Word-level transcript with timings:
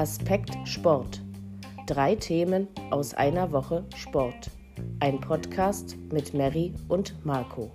Aspekt 0.00 0.56
Sport. 0.64 1.20
Drei 1.86 2.14
Themen 2.14 2.68
aus 2.90 3.12
einer 3.12 3.52
Woche 3.52 3.84
Sport. 3.94 4.50
Ein 5.00 5.20
Podcast 5.20 5.98
mit 6.10 6.32
Mary 6.32 6.72
und 6.88 7.22
Marco. 7.26 7.70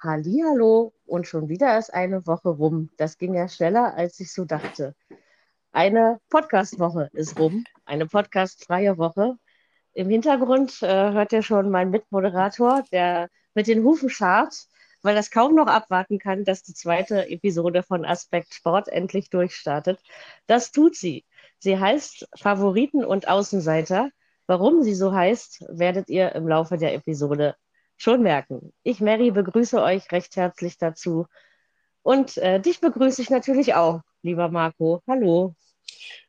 Hallo 0.00 0.94
und 1.04 1.28
schon 1.28 1.48
wieder 1.48 1.78
ist 1.78 1.94
eine 1.94 2.26
Woche 2.26 2.48
rum. 2.48 2.90
Das 2.96 3.18
ging 3.18 3.34
ja 3.34 3.46
schneller, 3.46 3.94
als 3.94 4.18
ich 4.18 4.32
so 4.32 4.44
dachte. 4.44 4.96
Eine 5.70 6.18
Podcast-Woche 6.28 7.10
ist 7.12 7.38
rum, 7.38 7.62
eine 7.84 8.06
podcast-freie 8.06 8.98
Woche. 8.98 9.38
Im 9.92 10.08
Hintergrund 10.08 10.82
äh, 10.82 11.12
hört 11.12 11.32
ihr 11.32 11.42
schon 11.42 11.70
mein 11.70 11.90
Mitmoderator, 11.90 12.82
der 12.90 13.28
mit 13.54 13.68
den 13.68 13.84
Hufen 13.84 14.10
scharrt 14.10 14.66
weil 15.06 15.14
das 15.14 15.30
kaum 15.30 15.54
noch 15.54 15.68
abwarten 15.68 16.18
kann, 16.18 16.44
dass 16.44 16.64
die 16.64 16.74
zweite 16.74 17.28
Episode 17.30 17.84
von 17.84 18.04
Aspekt 18.04 18.52
Sport 18.52 18.88
endlich 18.88 19.30
durchstartet. 19.30 20.00
Das 20.48 20.72
tut 20.72 20.96
sie. 20.96 21.24
Sie 21.58 21.78
heißt 21.78 22.28
Favoriten 22.36 23.04
und 23.04 23.28
Außenseiter. 23.28 24.10
Warum 24.48 24.82
sie 24.82 24.96
so 24.96 25.12
heißt, 25.12 25.64
werdet 25.68 26.08
ihr 26.08 26.34
im 26.34 26.48
Laufe 26.48 26.76
der 26.76 26.92
Episode 26.92 27.54
schon 27.96 28.20
merken. 28.22 28.72
Ich, 28.82 29.00
Mary, 29.00 29.30
begrüße 29.30 29.80
euch 29.80 30.10
recht 30.10 30.34
herzlich 30.34 30.76
dazu. 30.76 31.26
Und 32.02 32.36
äh, 32.38 32.58
dich 32.58 32.80
begrüße 32.80 33.22
ich 33.22 33.30
natürlich 33.30 33.74
auch, 33.74 34.00
lieber 34.22 34.48
Marco. 34.48 35.02
Hallo. 35.06 35.54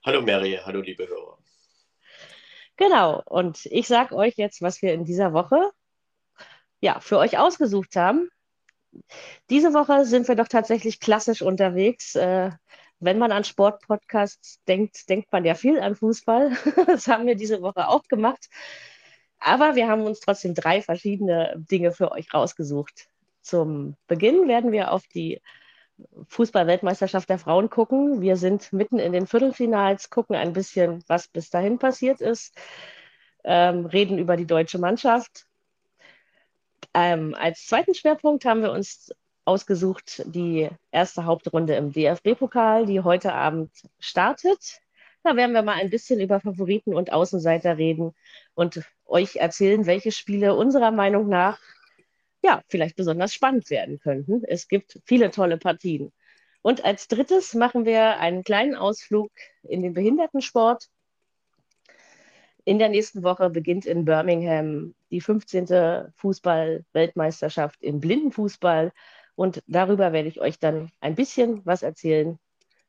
Hallo 0.06 0.22
Mary, 0.22 0.60
hallo 0.64 0.82
liebe 0.82 1.08
Hörer. 1.08 1.40
Genau, 2.76 3.24
und 3.26 3.66
ich 3.66 3.88
sage 3.88 4.16
euch 4.16 4.36
jetzt, 4.38 4.62
was 4.62 4.84
wir 4.84 4.94
in 4.94 5.04
dieser 5.04 5.34
Woche 5.34 5.72
ja, 6.80 7.00
für 7.00 7.18
euch 7.18 7.40
ausgesucht 7.40 7.96
haben. 7.96 8.30
Diese 9.50 9.74
Woche 9.74 10.06
sind 10.06 10.28
wir 10.28 10.36
doch 10.36 10.48
tatsächlich 10.48 11.00
klassisch 11.00 11.42
unterwegs. 11.42 12.16
Äh, 12.16 12.52
wenn 13.00 13.20
man 13.20 13.32
an 13.32 13.44
Sportpodcasts 13.44 14.64
denkt, 14.68 15.10
denkt 15.10 15.32
man 15.32 15.46
ja 15.46 15.56
viel 15.56 15.80
an 15.80 15.96
Fußball. 15.96 16.52
Das 16.88 17.08
haben 17.08 17.28
wir 17.28 17.36
diese 17.36 17.62
Woche 17.62 17.88
auch 17.88 18.04
gemacht. 18.04 18.50
Aber 19.40 19.76
wir 19.76 19.88
haben 19.88 20.04
uns 20.04 20.20
trotzdem 20.20 20.54
drei 20.56 20.82
verschiedene 20.82 21.54
Dinge 21.58 21.92
für 21.92 22.12
euch 22.12 22.34
rausgesucht. 22.34 23.08
Zum 23.42 23.96
Beginn 24.08 24.48
werden 24.48 24.72
wir 24.72 24.92
auf 24.92 25.08
die 25.08 25.42
Fußball-Weltmeisterschaft 26.28 27.30
der 27.30 27.40
Frauen 27.40 27.70
gucken. 27.70 28.22
Wir 28.22 28.36
sind 28.36 28.72
mitten 28.74 29.00
in 29.00 29.14
den 29.14 29.28
Viertelfinals, 29.28 30.10
gucken 30.10 30.36
ein 30.36 30.54
bisschen, 30.54 31.04
was 31.08 31.28
bis 31.28 31.50
dahin 31.50 31.80
passiert 31.80 32.22
ist, 32.22 32.56
ähm, 33.44 33.86
reden 33.86 34.18
über 34.18 34.38
die 34.38 34.46
deutsche 34.46 34.80
Mannschaft 34.80 35.48
ähm, 36.98 37.36
als 37.36 37.68
zweiten 37.68 37.94
Schwerpunkt 37.94 38.44
haben 38.44 38.64
wir 38.64 38.72
uns 38.72 39.14
ausgesucht 39.46 40.24
die 40.26 40.68
erste 40.90 41.26
Hauptrunde 41.26 41.76
im 41.76 41.94
DFB-Pokal, 41.94 42.88
die 42.88 43.02
heute 43.02 43.34
Abend 43.34 43.70
startet. 44.00 44.80
Da 45.22 45.36
werden 45.36 45.54
wir 45.54 45.62
mal 45.62 45.76
ein 45.76 45.92
bisschen 45.92 46.20
über 46.20 46.40
Favoriten 46.40 46.96
und 46.96 47.14
Außenseiter 47.14 47.78
reden 47.78 48.16
und 48.56 48.82
euch 49.06 49.36
erzählen, 49.36 49.86
welche 49.86 50.12
Spiele 50.12 50.56
unserer 50.56 50.90
Meinung 50.90 51.30
nach 51.30 51.60
ja 52.42 52.64
vielleicht 52.68 52.96
besonders 52.96 53.32
spannend 53.32 53.70
werden 53.70 54.00
könnten. 54.00 54.44
Es 54.44 54.68
gibt 54.68 55.00
viele 55.06 55.30
tolle 55.30 55.58
Partien. 55.58 56.12
Und 56.64 56.84
als 56.84 57.08
drittes 57.08 57.54
machen 57.54 57.86
wir 57.86 58.20
einen 58.20 58.44
kleinen 58.44 58.74
Ausflug 58.76 59.32
in 59.62 59.84
den 59.84 59.94
Behindertensport 59.94 60.88
in 62.68 62.80
der 62.80 62.90
nächsten 62.90 63.24
Woche 63.24 63.50
beginnt 63.50 63.86
in 63.86 64.04
Birmingham 64.04 64.94
die 65.10 65.22
15. 65.22 66.12
Fußball-Weltmeisterschaft 66.18 67.82
im 67.82 68.02
Blindenfußball. 68.02 68.92
Und 69.36 69.64
darüber 69.68 70.12
werde 70.12 70.28
ich 70.28 70.42
euch 70.42 70.60
dann 70.60 70.92
ein 71.00 71.16
bisschen 71.16 71.66
was 71.66 71.82
erzählen 71.82 72.38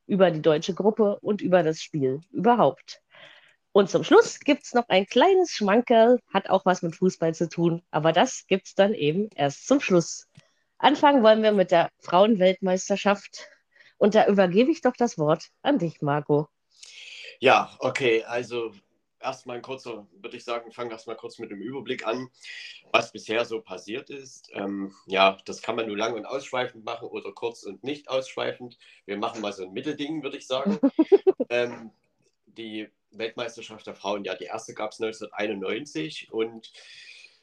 über 0.05 0.33
die 0.33 0.43
deutsche 0.43 0.75
Gruppe 0.75 1.21
und 1.21 1.43
über 1.43 1.63
das 1.63 1.81
Spiel 1.81 2.23
überhaupt. 2.33 3.03
Und 3.71 3.89
zum 3.89 4.03
Schluss 4.03 4.41
gibt 4.41 4.65
es 4.65 4.75
noch 4.75 4.89
ein 4.89 5.07
kleines 5.07 5.53
Schmankerl, 5.53 6.19
hat 6.35 6.51
auch 6.51 6.67
was 6.67 6.83
mit 6.83 6.97
Fußball 6.97 7.33
zu 7.33 7.49
tun, 7.49 7.81
aber 7.93 8.11
das 8.11 8.49
gibt 8.49 8.67
es 8.67 8.75
dann 8.75 8.95
eben 8.95 9.31
erst 9.37 9.69
zum 9.69 9.79
Schluss. 9.79 10.27
Anfangen 10.79 11.23
wollen 11.23 11.45
wir 11.45 11.53
mit 11.53 11.71
der 11.71 11.89
Frauenweltmeisterschaft. 12.01 13.47
Und 13.97 14.17
da 14.17 14.27
übergebe 14.27 14.73
ich 14.73 14.81
doch 14.81 14.97
das 14.99 15.19
Wort 15.19 15.51
an 15.63 15.79
dich, 15.79 16.03
Marco. 16.03 16.49
Ja, 17.39 17.71
okay, 17.79 18.25
also 18.25 18.73
erstmal 19.21 19.57
ein 19.57 19.63
kurzer, 19.63 20.07
würde 20.13 20.37
ich 20.37 20.45
sagen, 20.45 20.73
fangen 20.73 20.91
erstmal 20.91 21.17
kurz 21.17 21.39
mit 21.39 21.51
dem 21.51 21.61
Überblick 21.61 22.07
an, 22.07 22.31
was 22.93 23.13
bisher 23.13 23.45
so 23.45 23.61
passiert 23.61 24.11
ist. 24.11 24.51
Ähm, 24.53 24.95
ja, 25.07 25.39
das 25.45 25.63
kann 25.63 25.77
man 25.77 25.87
nur 25.87 25.97
lang 25.97 26.15
und 26.15 26.27
ausschweifend 26.27 26.85
machen 26.85 27.09
oder 27.09 27.33
kurz 27.33 27.65
und 27.65 27.83
nicht 27.85 28.09
ausschweifend. 28.09 28.79
Wir 29.07 29.17
machen 29.17 29.41
mal 29.41 29.53
so 29.53 29.65
ein 29.65 29.73
Mittelding, 29.73 30.23
würde 30.23 30.37
ich 30.37 30.47
sagen. 30.47 30.79
ähm, 31.51 31.91
die 32.47 32.89
Weltmeisterschaft 33.11 33.87
der 33.87 33.95
Frauen, 33.95 34.25
ja, 34.25 34.35
die 34.35 34.45
erste 34.45 34.75
gab 34.75 34.93
es 34.93 35.01
1991 35.01 36.33
und 36.33 36.73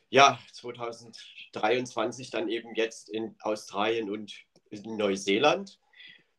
ja, 0.09 0.40
2023 0.53 2.30
dann 2.30 2.47
eben 2.47 2.75
jetzt 2.75 3.09
in 3.09 3.36
Australien 3.42 4.09
und 4.09 4.34
in 4.69 4.97
Neuseeland. 4.97 5.80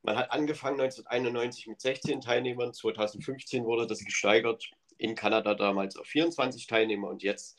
Man 0.03 0.17
hat 0.17 0.31
angefangen 0.31 0.81
1991 0.81 1.67
mit 1.67 1.81
16 1.81 2.21
Teilnehmern, 2.21 2.73
2015 2.73 3.65
wurde 3.65 3.89
das 3.89 4.05
gesteigert 4.05 4.71
in 4.99 5.15
Kanada 5.15 5.55
damals 5.55 5.97
auf 5.97 6.07
24 6.07 6.67
Teilnehmer 6.67 7.09
und 7.09 7.23
jetzt 7.23 7.59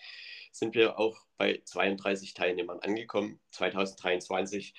sind 0.52 0.76
wir 0.76 1.00
auch 1.00 1.18
bei 1.38 1.62
32 1.64 2.34
Teilnehmern 2.34 2.80
angekommen, 2.80 3.40
2023, 3.52 4.74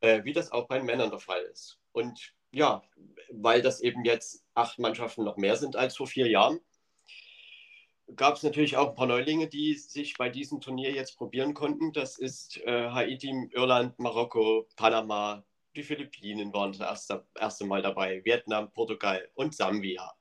äh, 0.00 0.24
wie 0.24 0.32
das 0.32 0.50
auch 0.52 0.66
bei 0.66 0.78
den 0.78 0.86
Männern 0.86 1.10
der 1.10 1.20
Fall 1.20 1.42
ist. 1.42 1.78
Und 1.92 2.34
ja, 2.52 2.82
weil 3.30 3.62
das 3.62 3.80
eben 3.80 4.04
jetzt 4.04 4.44
acht 4.54 4.78
Mannschaften 4.78 5.24
noch 5.24 5.36
mehr 5.36 5.56
sind 5.56 5.76
als 5.76 5.96
vor 5.96 6.06
vier 6.06 6.28
Jahren, 6.28 6.60
gab 8.16 8.36
es 8.36 8.42
natürlich 8.42 8.76
auch 8.76 8.88
ein 8.88 8.94
paar 8.94 9.06
Neulinge, 9.06 9.48
die 9.48 9.74
sich 9.74 10.16
bei 10.16 10.28
diesem 10.28 10.60
Turnier 10.60 10.90
jetzt 10.92 11.16
probieren 11.16 11.54
konnten. 11.54 11.92
Das 11.92 12.18
ist 12.18 12.58
äh, 12.58 12.88
Haiti, 12.90 13.50
Irland, 13.52 13.98
Marokko, 13.98 14.68
Panama, 14.76 15.44
die 15.76 15.82
Philippinen 15.84 16.52
waren 16.52 16.72
das 16.72 16.80
erste, 16.80 17.26
erste 17.38 17.64
Mal 17.64 17.82
dabei, 17.82 18.24
Vietnam, 18.24 18.72
Portugal 18.72 19.28
und 19.34 19.54
Sambia. 19.54 20.12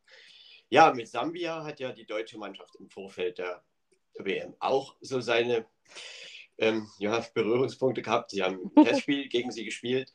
Ja, 0.69 0.93
mit 0.93 1.07
Sambia 1.07 1.63
hat 1.63 1.79
ja 1.79 1.91
die 1.91 2.05
deutsche 2.05 2.37
Mannschaft 2.37 2.75
im 2.75 2.89
Vorfeld 2.89 3.39
der 3.39 3.63
WM 4.17 4.55
auch 4.59 4.95
so 5.01 5.19
seine 5.19 5.65
ähm, 6.59 6.87
ja, 6.99 7.25
Berührungspunkte 7.33 8.01
gehabt. 8.01 8.31
Sie 8.31 8.43
haben 8.43 8.71
ein 8.75 8.83
Testspiel 8.85 9.27
gegen 9.29 9.51
sie 9.51 9.65
gespielt. 9.65 10.11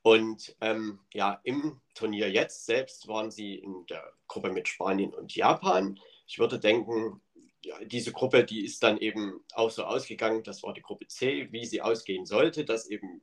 Und 0.00 0.56
ähm, 0.60 1.00
ja, 1.12 1.40
im 1.44 1.80
Turnier 1.94 2.30
jetzt 2.30 2.66
selbst 2.66 3.06
waren 3.06 3.30
sie 3.30 3.56
in 3.56 3.86
der 3.86 4.12
Gruppe 4.26 4.50
mit 4.50 4.66
Spanien 4.66 5.14
und 5.14 5.34
Japan. 5.34 6.00
Ich 6.26 6.38
würde 6.38 6.58
denken, 6.58 7.20
ja, 7.64 7.78
diese 7.84 8.12
Gruppe, 8.12 8.44
die 8.44 8.64
ist 8.64 8.82
dann 8.82 8.98
eben 8.98 9.44
auch 9.52 9.70
so 9.70 9.84
ausgegangen. 9.84 10.42
Das 10.42 10.62
war 10.62 10.72
die 10.72 10.82
Gruppe 10.82 11.06
C, 11.06 11.48
wie 11.52 11.66
sie 11.66 11.82
ausgehen 11.82 12.26
sollte, 12.26 12.64
dass 12.64 12.88
eben 12.88 13.22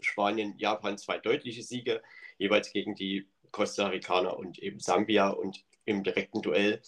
Spanien, 0.00 0.54
Japan 0.56 0.96
zwei 0.96 1.18
deutliche 1.18 1.62
Siege 1.62 2.00
jeweils 2.38 2.72
gegen 2.72 2.94
die 2.94 3.26
Costa 3.50 3.88
Ricaner 3.88 4.38
und 4.38 4.58
eben 4.60 4.80
Sambia 4.80 5.28
und 5.28 5.64
im 5.90 6.04
direkten 6.04 6.42
Duell 6.42 6.80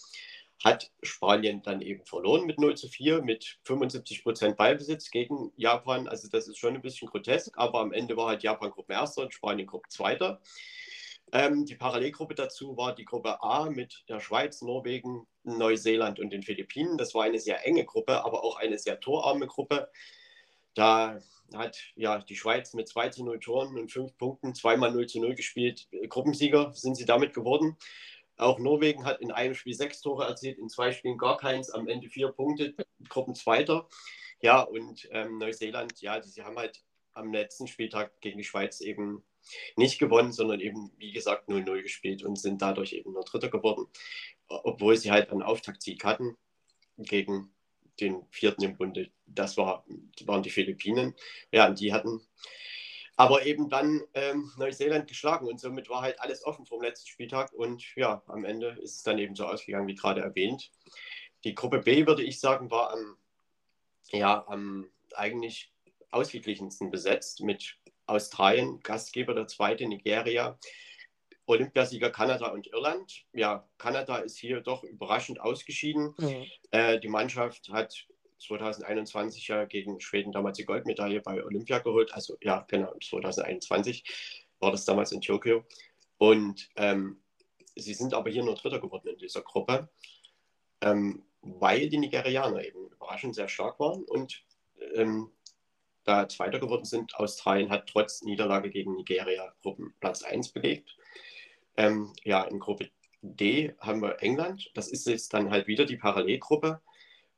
hat 0.63 0.91
Spanien 1.01 1.61
dann 1.61 1.81
eben 1.81 2.05
verloren 2.05 2.45
mit 2.45 2.57
0 2.57 2.75
zu 2.75 2.87
4, 2.87 3.21
mit 3.21 3.59
75 3.65 4.23
Prozent 4.23 4.57
Ballbesitz 4.57 5.11
gegen 5.11 5.51
Japan. 5.57 6.07
Also 6.07 6.29
das 6.29 6.47
ist 6.47 6.57
schon 6.57 6.75
ein 6.75 6.81
bisschen 6.81 7.09
grotesk, 7.09 7.57
aber 7.57 7.79
am 7.81 7.91
Ende 7.91 8.15
war 8.15 8.27
halt 8.27 8.43
Japan 8.43 8.71
Gruppenerster 8.71 9.23
und 9.23 9.33
Spanien 9.33 9.67
Gruppenzweiter. 9.67 10.41
Ähm, 11.33 11.65
die 11.65 11.75
Parallelgruppe 11.75 12.35
dazu 12.35 12.77
war 12.77 12.95
die 12.95 13.05
Gruppe 13.05 13.41
A 13.43 13.69
mit 13.69 14.03
der 14.07 14.19
Schweiz, 14.19 14.61
Norwegen, 14.61 15.27
Neuseeland 15.43 16.19
und 16.19 16.31
den 16.31 16.43
Philippinen. 16.43 16.97
Das 16.97 17.13
war 17.13 17.23
eine 17.23 17.39
sehr 17.39 17.65
enge 17.65 17.83
Gruppe, 17.85 18.23
aber 18.23 18.43
auch 18.43 18.57
eine 18.57 18.77
sehr 18.77 18.99
torarme 18.99 19.47
Gruppe. 19.47 19.89
Da 20.75 21.19
hat 21.53 21.77
ja 21.95 22.19
die 22.19 22.35
Schweiz 22.35 22.73
mit 22.73 22.87
2 22.87 23.09
zu 23.09 23.25
0 23.25 23.39
Toren 23.39 23.77
und 23.77 23.91
5 23.91 24.17
Punkten 24.17 24.55
zweimal 24.55 24.91
0 24.91 25.07
zu 25.07 25.19
0 25.19 25.35
gespielt. 25.35 25.87
Gruppensieger 26.07 26.71
sind 26.73 26.95
sie 26.95 27.05
damit 27.05 27.33
geworden. 27.33 27.77
Auch 28.37 28.59
Norwegen 28.59 29.05
hat 29.05 29.21
in 29.21 29.31
einem 29.31 29.55
Spiel 29.55 29.73
sechs 29.73 30.01
Tore 30.01 30.25
erzielt, 30.25 30.57
in 30.57 30.69
zwei 30.69 30.91
Spielen 30.91 31.17
gar 31.17 31.37
keins, 31.37 31.69
am 31.69 31.87
Ende 31.87 32.09
vier 32.09 32.29
Punkte, 32.29 32.73
Gruppenzweiter. 33.09 33.87
Ja, 34.41 34.61
und 34.61 35.07
ähm, 35.11 35.37
Neuseeland, 35.37 36.01
ja, 36.01 36.19
die, 36.19 36.29
sie 36.29 36.43
haben 36.43 36.57
halt 36.57 36.83
am 37.13 37.31
letzten 37.31 37.67
Spieltag 37.67 38.19
gegen 38.21 38.37
die 38.37 38.43
Schweiz 38.43 38.81
eben 38.81 39.23
nicht 39.75 39.99
gewonnen, 39.99 40.31
sondern 40.31 40.59
eben, 40.59 40.91
wie 40.97 41.11
gesagt, 41.11 41.49
0-0 41.49 41.81
gespielt 41.81 42.23
und 42.23 42.37
sind 42.37 42.61
dadurch 42.61 42.93
eben 42.93 43.13
nur 43.13 43.23
Dritter 43.23 43.49
geworden, 43.49 43.85
obwohl 44.47 44.97
sie 44.97 45.11
halt 45.11 45.29
einen 45.29 45.43
Auftaktsieg 45.43 46.03
hatten 46.03 46.35
gegen 46.97 47.53
den 47.99 48.25
vierten 48.31 48.63
im 48.63 48.77
Bunde. 48.77 49.11
Das 49.25 49.57
war, 49.57 49.85
waren 50.25 50.43
die 50.43 50.49
Philippinen. 50.49 51.15
Ja, 51.51 51.67
und 51.67 51.79
die 51.79 51.93
hatten 51.93 52.21
aber 53.15 53.45
eben 53.45 53.69
dann 53.69 54.01
ähm, 54.13 54.51
Neuseeland 54.57 55.07
geschlagen 55.07 55.47
und 55.47 55.59
somit 55.59 55.89
war 55.89 56.01
halt 56.01 56.19
alles 56.19 56.45
offen 56.45 56.65
vom 56.65 56.81
letzten 56.81 57.07
Spieltag 57.07 57.53
und 57.53 57.95
ja, 57.95 58.23
am 58.27 58.43
Ende 58.45 58.77
ist 58.81 58.97
es 58.97 59.03
dann 59.03 59.19
eben 59.19 59.35
so 59.35 59.45
ausgegangen, 59.45 59.87
wie 59.87 59.95
gerade 59.95 60.21
erwähnt. 60.21 60.71
Die 61.43 61.53
Gruppe 61.55 61.79
B, 61.79 62.07
würde 62.07 62.23
ich 62.23 62.39
sagen, 62.39 62.71
war 62.71 62.91
am, 62.91 63.17
ja, 64.11 64.45
am 64.47 64.89
eigentlich 65.15 65.71
ausgeglichensten 66.11 66.89
besetzt 66.89 67.41
mit 67.41 67.77
Australien, 68.05 68.79
Gastgeber 68.81 69.33
der 69.33 69.47
zweite, 69.47 69.87
Nigeria, 69.87 70.57
Olympiasieger 71.45 72.09
Kanada 72.09 72.47
und 72.47 72.67
Irland. 72.67 73.25
Ja, 73.33 73.67
Kanada 73.77 74.17
ist 74.17 74.37
hier 74.37 74.61
doch 74.61 74.83
überraschend 74.83 75.41
ausgeschieden. 75.41 76.13
Mhm. 76.17 76.45
Äh, 76.71 76.99
die 76.99 77.09
Mannschaft 77.09 77.69
hat 77.69 78.07
2021 78.43 79.47
ja 79.47 79.65
gegen 79.65 79.99
Schweden 79.99 80.31
damals 80.31 80.57
die 80.57 80.65
Goldmedaille 80.65 81.21
bei 81.21 81.43
Olympia 81.43 81.79
geholt. 81.79 82.13
Also 82.13 82.37
ja, 82.41 82.65
genau, 82.67 82.93
2021 83.01 84.03
war 84.59 84.71
das 84.71 84.85
damals 84.85 85.11
in 85.11 85.21
Tokio. 85.21 85.65
Und 86.17 86.69
ähm, 86.75 87.21
sie 87.75 87.93
sind 87.93 88.13
aber 88.13 88.29
hier 88.29 88.43
nur 88.43 88.55
Dritter 88.55 88.79
geworden 88.79 89.07
in 89.07 89.17
dieser 89.17 89.41
Gruppe, 89.41 89.89
ähm, 90.81 91.23
weil 91.41 91.89
die 91.89 91.97
Nigerianer 91.97 92.63
eben 92.63 92.87
überraschend 92.87 93.35
sehr 93.35 93.49
stark 93.49 93.79
waren 93.79 94.03
und 94.03 94.43
ähm, 94.93 95.31
da 96.03 96.27
Zweiter 96.27 96.59
geworden 96.59 96.85
sind. 96.85 97.15
Australien 97.15 97.69
hat 97.69 97.87
trotz 97.87 98.21
Niederlage 98.23 98.69
gegen 98.69 98.95
Nigeria 98.95 99.53
Gruppenplatz 99.61 100.23
1 100.23 100.49
belegt. 100.49 100.97
Ähm, 101.77 102.13
ja, 102.23 102.43
in 102.43 102.59
Gruppe 102.59 102.89
D 103.21 103.73
haben 103.79 104.01
wir 104.01 104.21
England. 104.21 104.69
Das 104.73 104.89
ist 104.89 105.07
jetzt 105.07 105.33
dann 105.33 105.49
halt 105.49 105.67
wieder 105.67 105.85
die 105.85 105.97
Parallelgruppe. 105.97 106.81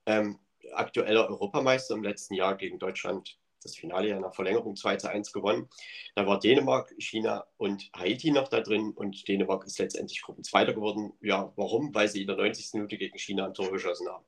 Ähm, 0.05 0.39
aktueller 0.77 1.29
Europameister 1.29 1.95
im 1.95 2.03
letzten 2.03 2.33
Jahr 2.33 2.55
gegen 2.55 2.79
Deutschland 2.79 3.37
das 3.65 3.75
Finale 3.75 4.09
ja 4.09 4.19
nach 4.19 4.33
Verlängerung 4.33 4.75
2 4.75 4.97
zu 4.97 5.09
1 5.09 5.33
gewonnen. 5.33 5.67
Da 6.13 6.25
war 6.25 6.39
Dänemark, 6.39 6.93
China 6.99 7.45
und 7.57 7.89
Haiti 7.95 8.31
noch 8.31 8.47
da 8.47 8.61
drin 8.61 8.91
und 8.91 9.27
Dänemark 9.27 9.65
ist 9.65 9.79
letztendlich 9.79 10.21
Gruppenzweiter 10.21 10.73
geworden. 10.73 11.13
Ja, 11.19 11.51
warum? 11.55 11.93
Weil 11.93 12.07
sie 12.07 12.21
in 12.21 12.27
der 12.27 12.37
90. 12.37 12.75
Minute 12.75 12.97
gegen 12.97 13.17
China 13.17 13.45
ein 13.45 13.53
Tor 13.53 13.71
geschossen 13.71 14.07
haben. 14.07 14.25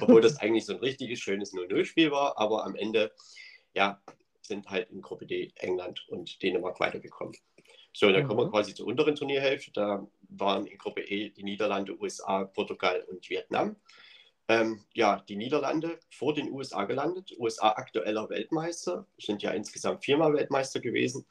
Obwohl 0.00 0.20
das 0.20 0.38
eigentlich 0.38 0.64
so 0.64 0.72
ein 0.72 0.78
richtiges, 0.78 1.18
schönes 1.18 1.52
0-0-Spiel 1.52 2.10
war, 2.10 2.38
aber 2.38 2.64
am 2.64 2.76
Ende, 2.76 3.12
ja, 3.74 4.00
sind 4.40 4.70
halt 4.70 4.90
in 4.90 5.02
Gruppe 5.02 5.26
D 5.26 5.52
England 5.56 6.06
und 6.08 6.40
Dänemark 6.42 6.78
weitergekommen. 6.78 7.34
So, 7.92 8.12
dann 8.12 8.26
kommen 8.28 8.40
wir 8.40 8.46
mhm. 8.46 8.50
quasi 8.50 8.74
zur 8.74 8.86
unteren 8.86 9.16
Turnierhälfte. 9.16 9.72
Da 9.72 10.06
waren 10.28 10.66
in 10.66 10.78
Gruppe 10.78 11.00
E 11.00 11.30
die 11.30 11.42
Niederlande, 11.42 11.98
USA, 11.98 12.44
Portugal 12.44 13.04
und 13.08 13.28
Vietnam. 13.28 13.76
Ähm, 14.48 14.84
ja, 14.94 15.24
die 15.28 15.36
Niederlande 15.36 15.98
vor 16.10 16.34
den 16.34 16.52
USA 16.52 16.84
gelandet. 16.84 17.34
USA 17.38 17.70
aktueller 17.70 18.28
Weltmeister, 18.30 19.06
sind 19.18 19.42
ja 19.42 19.50
insgesamt 19.50 20.04
viermal 20.04 20.32
Weltmeister 20.34 20.80
gewesen. 20.80 21.26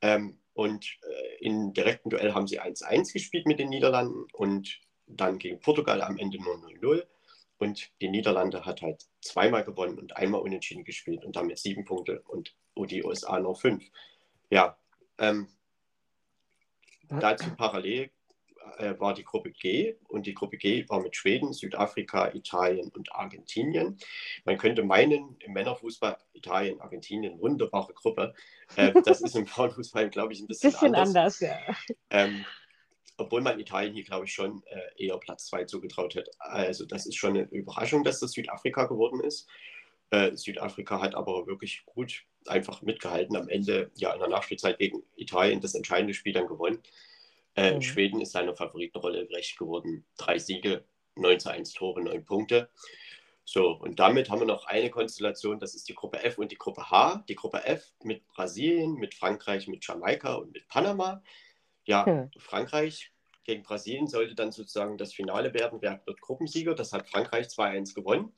Ähm, 0.00 0.38
und 0.52 0.98
äh, 1.02 1.44
im 1.44 1.72
direkten 1.72 2.10
Duell 2.10 2.32
haben 2.32 2.46
sie 2.46 2.60
1-1 2.60 3.12
gespielt 3.12 3.46
mit 3.46 3.58
den 3.58 3.70
Niederlanden 3.70 4.26
und 4.32 4.80
dann 5.06 5.38
gegen 5.38 5.58
Portugal 5.60 6.00
am 6.00 6.16
Ende 6.16 6.38
nur 6.38 6.54
0-0. 6.54 7.04
Und 7.58 7.90
die 8.00 8.08
Niederlande 8.08 8.64
hat 8.64 8.82
halt 8.82 9.06
zweimal 9.20 9.64
gewonnen 9.64 9.98
und 9.98 10.16
einmal 10.16 10.40
unentschieden 10.40 10.84
gespielt 10.84 11.24
und 11.24 11.36
damit 11.36 11.58
sieben 11.58 11.84
Punkte 11.84 12.22
und 12.26 12.54
die 12.76 13.04
USA 13.04 13.38
nur 13.40 13.56
fünf. 13.56 13.84
Ja, 14.50 14.76
ähm, 15.18 15.48
Dazu 17.08 17.54
parallel 17.56 18.10
äh, 18.78 18.98
war 18.98 19.14
die 19.14 19.24
Gruppe 19.24 19.50
G 19.50 19.96
und 20.08 20.26
die 20.26 20.34
Gruppe 20.34 20.56
G 20.56 20.88
war 20.88 21.00
mit 21.00 21.16
Schweden, 21.16 21.52
Südafrika, 21.52 22.32
Italien 22.34 22.90
und 22.94 23.12
Argentinien. 23.12 23.98
Man 24.44 24.58
könnte 24.58 24.82
meinen, 24.82 25.36
im 25.40 25.52
Männerfußball 25.52 26.16
Italien, 26.32 26.80
Argentinien, 26.80 27.40
wunderbare 27.40 27.92
Gruppe. 27.94 28.34
Äh, 28.76 28.92
das 29.04 29.20
ist 29.20 29.36
im 29.36 29.46
Frauenfußball, 29.46 30.10
glaube 30.10 30.32
ich, 30.32 30.40
ein 30.40 30.46
bisschen, 30.46 30.70
bisschen 30.70 30.94
anders. 30.94 31.08
anders 31.08 31.40
ja. 31.40 31.58
Ähm, 32.10 32.44
obwohl 33.16 33.40
man 33.40 33.60
Italien 33.60 33.94
hier, 33.94 34.04
glaube 34.04 34.24
ich, 34.24 34.32
schon 34.32 34.62
äh, 34.66 35.04
eher 35.04 35.18
Platz 35.18 35.46
2 35.46 35.64
zugetraut 35.64 36.14
hätte. 36.14 36.30
Also 36.38 36.84
das 36.84 37.06
ist 37.06 37.16
schon 37.16 37.30
eine 37.30 37.42
Überraschung, 37.50 38.04
dass 38.04 38.20
das 38.20 38.32
Südafrika 38.32 38.86
geworden 38.86 39.20
ist. 39.20 39.48
Äh, 40.10 40.36
Südafrika 40.36 41.00
hat 41.00 41.14
aber 41.14 41.46
wirklich 41.46 41.84
gut 41.86 42.24
einfach 42.46 42.82
mitgehalten. 42.82 43.36
Am 43.36 43.48
Ende, 43.48 43.90
ja, 43.94 44.12
in 44.12 44.20
der 44.20 44.28
Nachspielzeit 44.28 44.78
gegen 44.78 45.02
Italien 45.16 45.60
das 45.60 45.74
entscheidende 45.74 46.14
Spiel 46.14 46.32
dann 46.32 46.46
gewonnen. 46.46 46.82
Äh, 47.56 47.74
mhm. 47.74 47.82
Schweden 47.82 48.20
ist 48.20 48.32
seiner 48.32 48.54
Favoritenrolle 48.54 49.26
gerecht 49.26 49.58
geworden. 49.58 50.04
Drei 50.16 50.38
Siege, 50.38 50.84
9 51.16 51.40
zu 51.40 51.50
1 51.50 51.72
Tore, 51.72 52.02
9 52.02 52.24
Punkte. 52.24 52.68
So, 53.44 53.72
und 53.72 54.00
damit 54.00 54.30
haben 54.30 54.40
wir 54.40 54.46
noch 54.46 54.66
eine 54.66 54.90
Konstellation, 54.90 55.58
das 55.58 55.74
ist 55.74 55.88
die 55.88 55.94
Gruppe 55.94 56.22
F 56.24 56.38
und 56.38 56.50
die 56.50 56.56
Gruppe 56.56 56.90
H. 56.90 57.24
Die 57.28 57.34
Gruppe 57.34 57.64
F 57.64 57.92
mit 58.02 58.26
Brasilien, 58.26 58.94
mit 58.94 59.14
Frankreich, 59.14 59.68
mit 59.68 59.86
Jamaika 59.86 60.34
und 60.34 60.52
mit 60.52 60.66
Panama. 60.68 61.22
Ja, 61.84 62.06
mhm. 62.06 62.30
Frankreich 62.38 63.12
gegen 63.44 63.62
Brasilien 63.62 64.06
sollte 64.06 64.34
dann 64.34 64.50
sozusagen 64.50 64.96
das 64.96 65.12
Finale 65.12 65.52
werden. 65.52 65.82
Wer 65.82 66.00
wird 66.06 66.22
Gruppensieger? 66.22 66.74
Das 66.74 66.94
hat 66.94 67.08
Frankreich 67.08 67.46
2-1 67.48 67.94
gewonnen. 67.94 68.32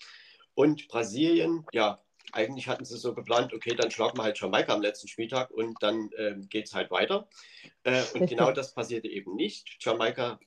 Und 0.54 0.88
Brasilien, 0.88 1.64
ja, 1.72 2.02
eigentlich 2.32 2.68
hatten 2.68 2.84
sie 2.84 2.98
so 2.98 3.14
geplant, 3.14 3.52
okay, 3.52 3.74
dann 3.74 3.90
schlagen 3.90 4.18
wir 4.18 4.24
halt 4.24 4.38
Jamaika 4.38 4.74
am 4.74 4.82
letzten 4.82 5.08
Spieltag 5.08 5.50
und 5.50 5.80
dann 5.82 6.10
ähm, 6.18 6.48
geht 6.48 6.66
es 6.66 6.74
halt 6.74 6.90
weiter. 6.90 7.28
Äh, 7.84 8.02
und 8.14 8.28
genau 8.28 8.52
das 8.52 8.74
passierte 8.74 9.08
eben 9.08 9.36
nicht. 9.36 9.76
Jamaika 9.80 10.40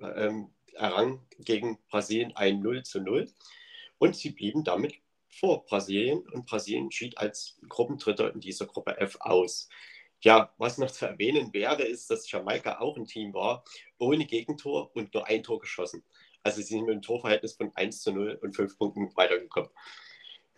ähm, 0.00 0.50
errang 0.74 1.26
gegen 1.38 1.78
Brasilien 1.90 2.34
ein 2.36 2.60
0 2.60 2.84
zu 2.84 3.00
0 3.00 3.30
und 3.98 4.16
sie 4.16 4.30
blieben 4.30 4.64
damit 4.64 4.94
vor 5.28 5.64
Brasilien 5.64 6.20
und 6.28 6.46
Brasilien 6.46 6.90
schied 6.90 7.18
als 7.18 7.58
Gruppendritter 7.68 8.32
in 8.32 8.40
dieser 8.40 8.66
Gruppe 8.66 8.96
F 8.98 9.16
aus. 9.20 9.68
Ja, 10.20 10.52
was 10.58 10.78
noch 10.78 10.90
zu 10.90 11.06
erwähnen 11.06 11.52
wäre, 11.52 11.82
ist, 11.82 12.10
dass 12.10 12.30
Jamaika 12.30 12.80
auch 12.80 12.96
ein 12.96 13.06
Team 13.06 13.34
war, 13.34 13.64
ohne 13.98 14.24
Gegentor 14.24 14.90
und 14.96 15.14
nur 15.14 15.26
ein 15.26 15.44
Tor 15.44 15.60
geschossen. 15.60 16.02
Also 16.42 16.60
sie 16.60 16.68
sind 16.68 16.86
mit 16.86 16.92
einem 16.92 17.02
Torverhältnis 17.02 17.54
von 17.54 17.70
1 17.74 18.02
zu 18.02 18.12
0 18.12 18.38
und 18.42 18.56
5 18.56 18.78
Punkten 18.78 19.16
weitergekommen. 19.16 19.70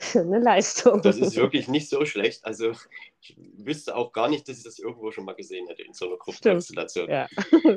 Eine 0.14 0.38
Leistung. 0.38 1.02
Das 1.02 1.18
ist 1.18 1.36
wirklich 1.36 1.68
nicht 1.68 1.88
so 1.88 2.04
schlecht. 2.04 2.44
Also 2.44 2.72
ich 3.20 3.36
wüsste 3.36 3.94
auch 3.94 4.12
gar 4.12 4.28
nicht, 4.28 4.48
dass 4.48 4.58
ich 4.58 4.64
das 4.64 4.78
irgendwo 4.78 5.12
schon 5.12 5.24
mal 5.24 5.34
gesehen 5.34 5.66
hätte 5.68 5.82
in 5.82 5.92
so 5.92 6.06
einer 6.06 6.16
Gruppenkonstellation. 6.16 7.10
Ja. 7.10 7.28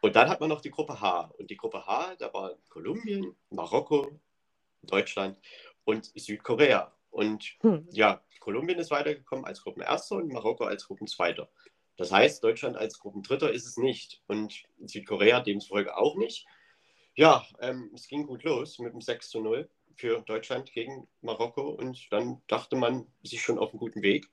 Und 0.00 0.16
dann 0.16 0.28
hat 0.28 0.40
man 0.40 0.48
noch 0.48 0.60
die 0.60 0.70
Gruppe 0.70 1.00
H. 1.00 1.32
Und 1.38 1.50
die 1.50 1.56
Gruppe 1.56 1.86
H, 1.86 2.14
da 2.18 2.32
war 2.32 2.54
Kolumbien, 2.68 3.34
Marokko, 3.50 4.18
Deutschland 4.82 5.36
und 5.84 6.12
Südkorea. 6.14 6.94
Und 7.10 7.56
hm. 7.60 7.88
ja, 7.90 8.22
Kolumbien 8.38 8.78
ist 8.78 8.90
weitergekommen 8.90 9.44
als 9.44 9.62
Gruppenerster 9.62 10.16
und 10.16 10.32
Marokko 10.32 10.64
als 10.64 10.86
Gruppenzweiter. 10.86 11.50
Das 11.96 12.12
heißt, 12.12 12.44
Deutschland 12.44 12.76
als 12.76 13.00
Gruppendritter 13.00 13.50
ist 13.50 13.66
es 13.66 13.76
nicht 13.76 14.22
und 14.28 14.62
Südkorea 14.86 15.40
demzufolge 15.40 15.96
auch 15.96 16.14
nicht. 16.16 16.46
Ja, 17.16 17.44
ähm, 17.60 17.90
es 17.92 18.06
ging 18.06 18.24
gut 18.24 18.44
los 18.44 18.78
mit 18.78 18.92
dem 18.92 19.00
6 19.00 19.30
zu 19.30 19.40
0 19.40 19.68
für 19.98 20.22
Deutschland 20.22 20.72
gegen 20.72 21.08
Marokko 21.20 21.70
und 21.70 22.06
dann 22.10 22.40
dachte 22.46 22.76
man 22.76 23.06
sich 23.22 23.42
schon 23.42 23.58
auf 23.58 23.70
einem 23.70 23.80
guten 23.80 24.02
Weg. 24.02 24.30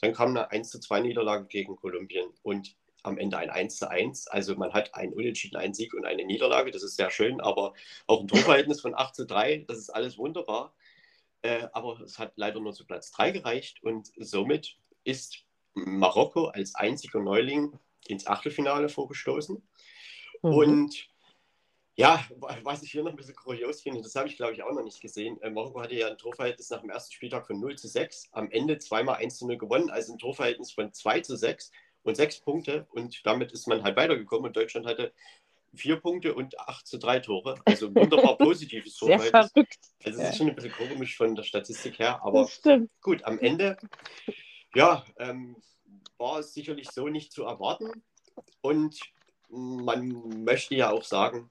Dann 0.00 0.14
kam 0.14 0.30
eine 0.30 0.50
1 0.50 0.70
zu 0.70 0.80
2 0.80 1.00
Niederlage 1.00 1.46
gegen 1.46 1.76
Kolumbien 1.76 2.26
und 2.42 2.74
am 3.02 3.18
Ende 3.18 3.36
ein 3.36 3.50
1 3.50 3.76
zu 3.76 3.90
1. 3.90 4.28
Also 4.28 4.56
man 4.56 4.72
hat 4.72 4.94
einen 4.94 5.12
Unentschieden, 5.12 5.56
einen 5.56 5.74
Sieg 5.74 5.92
und 5.92 6.06
eine 6.06 6.24
Niederlage. 6.24 6.70
Das 6.70 6.82
ist 6.82 6.96
sehr 6.96 7.10
schön, 7.10 7.40
aber 7.40 7.74
auch 8.06 8.20
ein 8.22 8.28
Torverhältnis 8.28 8.80
von 8.80 8.94
8 8.94 9.14
zu 9.14 9.26
3, 9.26 9.66
das 9.68 9.78
ist 9.78 9.90
alles 9.90 10.16
wunderbar. 10.16 10.74
Äh, 11.42 11.68
aber 11.72 12.00
es 12.00 12.18
hat 12.18 12.32
leider 12.36 12.60
nur 12.60 12.72
zu 12.72 12.86
Platz 12.86 13.10
3 13.12 13.30
gereicht 13.30 13.82
und 13.82 14.10
somit 14.16 14.76
ist 15.04 15.44
Marokko 15.74 16.46
als 16.46 16.74
einziger 16.74 17.20
Neuling 17.20 17.78
ins 18.08 18.26
Achtelfinale 18.26 18.88
vorgestoßen. 18.88 19.62
Mhm. 20.42 20.54
Und 20.54 21.08
ja, 21.96 22.24
was 22.62 22.82
ich 22.82 22.90
hier 22.90 23.04
noch 23.04 23.10
ein 23.10 23.16
bisschen 23.16 23.36
kurios 23.36 23.82
finde, 23.82 24.02
das 24.02 24.14
habe 24.16 24.28
ich 24.28 24.36
glaube 24.36 24.52
ich 24.52 24.62
auch 24.62 24.72
noch 24.72 24.82
nicht 24.82 25.00
gesehen. 25.00 25.40
Äh, 25.42 25.50
Marokko 25.50 25.80
hatte 25.80 25.94
ja 25.94 26.08
ein 26.08 26.18
Torverhältnis 26.18 26.70
nach 26.70 26.80
dem 26.80 26.90
ersten 26.90 27.12
Spieltag 27.12 27.46
von 27.46 27.60
0 27.60 27.76
zu 27.76 27.86
6, 27.86 28.30
am 28.32 28.50
Ende 28.50 28.78
zweimal 28.78 29.16
1 29.16 29.38
zu 29.38 29.46
0 29.46 29.58
gewonnen, 29.58 29.90
also 29.90 30.12
ein 30.12 30.18
Torverhältnis 30.18 30.72
von 30.72 30.92
2 30.92 31.20
zu 31.20 31.36
6 31.36 31.70
und 32.02 32.16
6 32.16 32.40
Punkte 32.40 32.86
und 32.90 33.24
damit 33.24 33.52
ist 33.52 33.68
man 33.68 33.82
halt 33.84 33.96
weitergekommen 33.96 34.46
und 34.46 34.56
Deutschland 34.56 34.86
hatte 34.86 35.12
4 35.74 35.96
Punkte 35.96 36.34
und 36.34 36.58
8 36.58 36.86
zu 36.86 36.98
3 36.98 37.20
Tore. 37.20 37.56
Also 37.64 37.94
wunderbar 37.94 38.36
positives 38.38 38.96
Torverhältnis. 38.96 39.50
Verrückt. 39.52 39.78
Also 40.04 40.20
es 40.20 40.30
ist 40.30 40.36
schon 40.38 40.48
ein 40.48 40.54
bisschen 40.54 40.72
komisch 40.72 41.16
von 41.16 41.34
der 41.34 41.42
Statistik 41.44 41.98
her, 41.98 42.20
aber 42.24 42.48
gut, 43.00 43.24
am 43.24 43.38
Ende, 43.38 43.76
ja, 44.74 45.04
ähm, 45.18 45.56
war 46.18 46.40
es 46.40 46.54
sicherlich 46.54 46.90
so 46.90 47.08
nicht 47.08 47.32
zu 47.32 47.44
erwarten 47.44 48.02
und 48.60 48.98
man 49.48 50.44
möchte 50.44 50.74
ja 50.74 50.90
auch 50.90 51.04
sagen, 51.04 51.50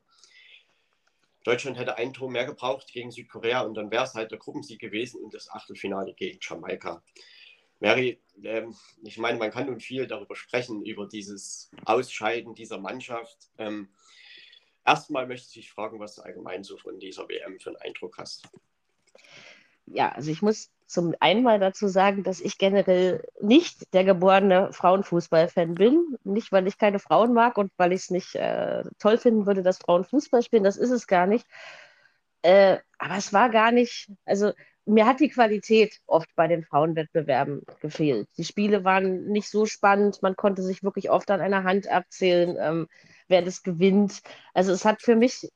Deutschland 1.43 1.77
hätte 1.77 1.97
ein 1.97 2.13
Tor 2.13 2.31
mehr 2.31 2.45
gebraucht 2.45 2.91
gegen 2.91 3.11
Südkorea 3.11 3.61
und 3.61 3.75
dann 3.75 3.91
wäre 3.91 4.03
es 4.03 4.13
halt 4.13 4.31
der 4.31 4.39
Gruppensieg 4.39 4.79
gewesen 4.79 5.21
und 5.21 5.33
das 5.33 5.49
Achtelfinale 5.49 6.13
gegen 6.13 6.39
Jamaika. 6.41 7.03
Mary, 7.79 8.21
ähm, 8.43 8.75
ich 9.03 9.17
meine, 9.17 9.37
man 9.37 9.51
kann 9.51 9.65
nun 9.65 9.79
viel 9.79 10.07
darüber 10.07 10.35
sprechen, 10.35 10.85
über 10.85 11.05
dieses 11.05 11.69
Ausscheiden 11.85 12.55
dieser 12.55 12.77
Mannschaft. 12.77 13.49
Ähm, 13.57 13.89
erstmal 14.85 15.27
möchte 15.27 15.47
ich 15.47 15.53
dich 15.53 15.71
fragen, 15.71 15.99
was 15.99 16.15
du 16.15 16.21
allgemein 16.21 16.63
so 16.63 16.77
von 16.77 16.99
dieser 16.99 17.27
WM 17.27 17.59
für 17.59 17.71
einen 17.71 17.81
Eindruck 17.81 18.17
hast. 18.17 18.47
Ja, 19.85 20.13
also 20.13 20.31
ich 20.31 20.41
muss 20.41 20.71
zum 20.85 21.15
einen 21.19 21.43
dazu 21.59 21.87
sagen, 21.87 22.23
dass 22.23 22.39
ich 22.39 22.57
generell 22.57 23.23
nicht 23.41 23.93
der 23.93 24.03
geborene 24.03 24.71
Frauenfußballfan 24.73 25.75
bin. 25.75 26.17
Nicht, 26.23 26.51
weil 26.51 26.67
ich 26.67 26.77
keine 26.77 26.99
Frauen 26.99 27.33
mag 27.33 27.57
und 27.57 27.71
weil 27.77 27.93
ich 27.93 28.01
es 28.01 28.09
nicht 28.09 28.35
äh, 28.35 28.83
toll 28.99 29.17
finden 29.17 29.45
würde, 29.45 29.63
dass 29.63 29.77
Frauen 29.79 30.03
Fußball 30.05 30.43
spielen. 30.43 30.63
Das 30.63 30.77
ist 30.77 30.91
es 30.91 31.07
gar 31.07 31.27
nicht. 31.27 31.45
Äh, 32.41 32.79
aber 32.97 33.17
es 33.17 33.33
war 33.33 33.49
gar 33.49 33.71
nicht, 33.71 34.11
also 34.25 34.51
mir 34.85 35.05
hat 35.05 35.19
die 35.19 35.29
Qualität 35.29 35.99
oft 36.07 36.29
bei 36.35 36.47
den 36.47 36.63
Frauenwettbewerben 36.63 37.63
gefehlt. 37.79 38.27
Die 38.37 38.43
Spiele 38.43 38.83
waren 38.83 39.27
nicht 39.27 39.49
so 39.49 39.65
spannend, 39.65 40.21
man 40.21 40.35
konnte 40.35 40.61
sich 40.61 40.83
wirklich 40.83 41.09
oft 41.09 41.31
an 41.31 41.41
einer 41.41 41.63
Hand 41.63 41.87
abzählen, 41.87 42.57
ähm, 42.59 42.87
wer 43.27 43.41
das 43.41 43.63
gewinnt. 43.63 44.21
Also 44.53 44.73
es 44.73 44.83
hat 44.83 45.01
für 45.01 45.15
mich 45.15 45.49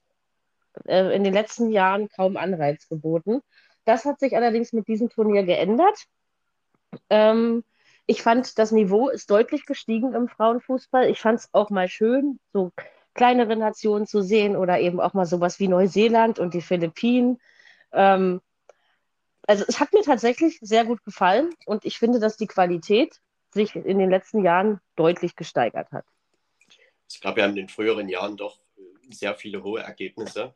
äh, 0.86 1.14
in 1.16 1.24
den 1.24 1.34
letzten 1.34 1.70
Jahren 1.72 2.08
kaum 2.10 2.38
Anreiz 2.38 2.88
geboten. 2.88 3.42
Das 3.88 4.04
hat 4.04 4.20
sich 4.20 4.36
allerdings 4.36 4.74
mit 4.74 4.90
diesem 4.90 5.08
Turnier 5.10 5.44
geändert. 5.44 6.08
Ähm, 7.10 7.64
ich 8.06 8.22
fand, 8.22 8.60
das 8.60 8.74
Niveau 8.74 9.08
ist 9.08 9.32
deutlich 9.32 9.66
gestiegen 9.66 10.14
im 10.14 10.28
Frauenfußball. 10.28 11.10
Ich 11.10 11.22
fand 11.22 11.40
es 11.40 11.50
auch 11.54 11.70
mal 11.70 11.88
schön, 11.88 12.38
so 12.52 12.74
kleinere 13.14 13.56
Nationen 13.56 14.06
zu 14.06 14.22
sehen 14.22 14.58
oder 14.58 14.78
eben 14.82 15.00
auch 15.00 15.14
mal 15.14 15.26
sowas 15.26 15.62
wie 15.62 15.70
Neuseeland 15.70 16.38
und 16.38 16.54
die 16.54 16.62
Philippinen. 16.62 17.40
Ähm, 17.94 18.42
also 19.44 19.64
es 19.66 19.80
hat 19.80 19.94
mir 19.94 20.04
tatsächlich 20.04 20.60
sehr 20.62 20.84
gut 20.84 21.06
gefallen 21.06 21.56
und 21.66 21.86
ich 21.86 21.98
finde, 21.98 22.20
dass 22.20 22.36
die 22.36 22.48
Qualität 22.48 23.22
sich 23.52 23.74
in 23.74 24.00
den 24.00 24.10
letzten 24.10 24.44
Jahren 24.44 24.82
deutlich 24.98 25.38
gesteigert 25.38 25.94
hat. 25.94 26.04
Es 27.08 27.22
gab 27.22 27.38
ja 27.38 27.46
in 27.46 27.56
den 27.56 27.70
früheren 27.70 28.10
Jahren 28.10 28.36
doch 28.36 28.60
sehr 29.10 29.34
viele 29.34 29.64
hohe 29.64 29.82
Ergebnisse. 29.82 30.54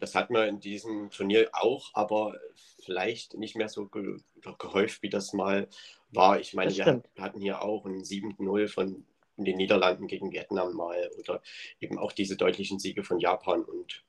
Das 0.00 0.14
hat 0.14 0.30
man 0.30 0.48
in 0.48 0.60
diesem 0.60 1.10
Turnier 1.10 1.50
auch, 1.52 1.90
aber 1.94 2.38
vielleicht 2.84 3.34
nicht 3.34 3.56
mehr 3.56 3.68
so 3.68 3.86
ge 3.86 4.18
gehäuft, 4.58 5.02
wie 5.02 5.10
das 5.10 5.32
mal 5.32 5.68
war. 6.10 6.40
Ich 6.40 6.54
meine, 6.54 6.74
wir 6.74 7.02
hatten 7.18 7.40
hier 7.40 7.62
auch 7.62 7.84
ein 7.84 8.02
7-0 8.02 8.68
von 8.68 9.04
den 9.36 9.56
Niederlanden 9.56 10.06
gegen 10.06 10.32
Vietnam 10.32 10.74
mal 10.74 11.10
oder 11.18 11.42
eben 11.80 11.98
auch 11.98 12.12
diese 12.12 12.36
deutlichen 12.36 12.78
Siege 12.78 13.04
von 13.04 13.20
Japan 13.20 13.62
und 13.62 14.04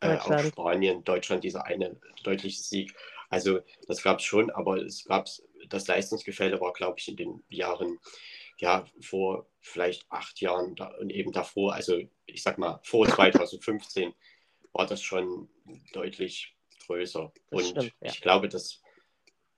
äh, 0.00 0.16
auch 0.16 0.38
Spanien, 0.38 1.04
Deutschland, 1.04 1.44
dieser 1.44 1.64
eine 1.64 1.96
deutliche 2.22 2.62
Sieg. 2.62 2.94
Also 3.30 3.60
das 3.86 4.02
gab 4.02 4.20
es 4.20 4.24
schon, 4.24 4.50
aber 4.50 4.76
es 4.76 5.04
gab 5.04 5.28
das 5.68 5.86
Leistungsgefälle 5.86 6.60
war, 6.60 6.72
glaube 6.72 6.98
ich, 6.98 7.08
in 7.08 7.16
den 7.16 7.42
Jahren 7.48 7.98
ja 8.58 8.84
vor 9.00 9.46
vielleicht 9.60 10.06
acht 10.10 10.40
Jahren 10.40 10.76
da, 10.76 10.88
und 11.00 11.10
eben 11.10 11.32
davor, 11.32 11.74
also 11.74 11.98
ich 12.26 12.42
sag 12.42 12.58
mal 12.58 12.80
vor 12.84 13.06
2015 13.08 14.14
war 14.74 14.86
das 14.86 15.00
schon 15.02 15.48
deutlich 15.92 16.54
größer. 16.86 17.32
Das 17.50 17.62
und 17.62 17.68
stimmt, 17.70 17.94
ja. 18.00 18.10
ich 18.10 18.20
glaube, 18.20 18.48
das 18.48 18.82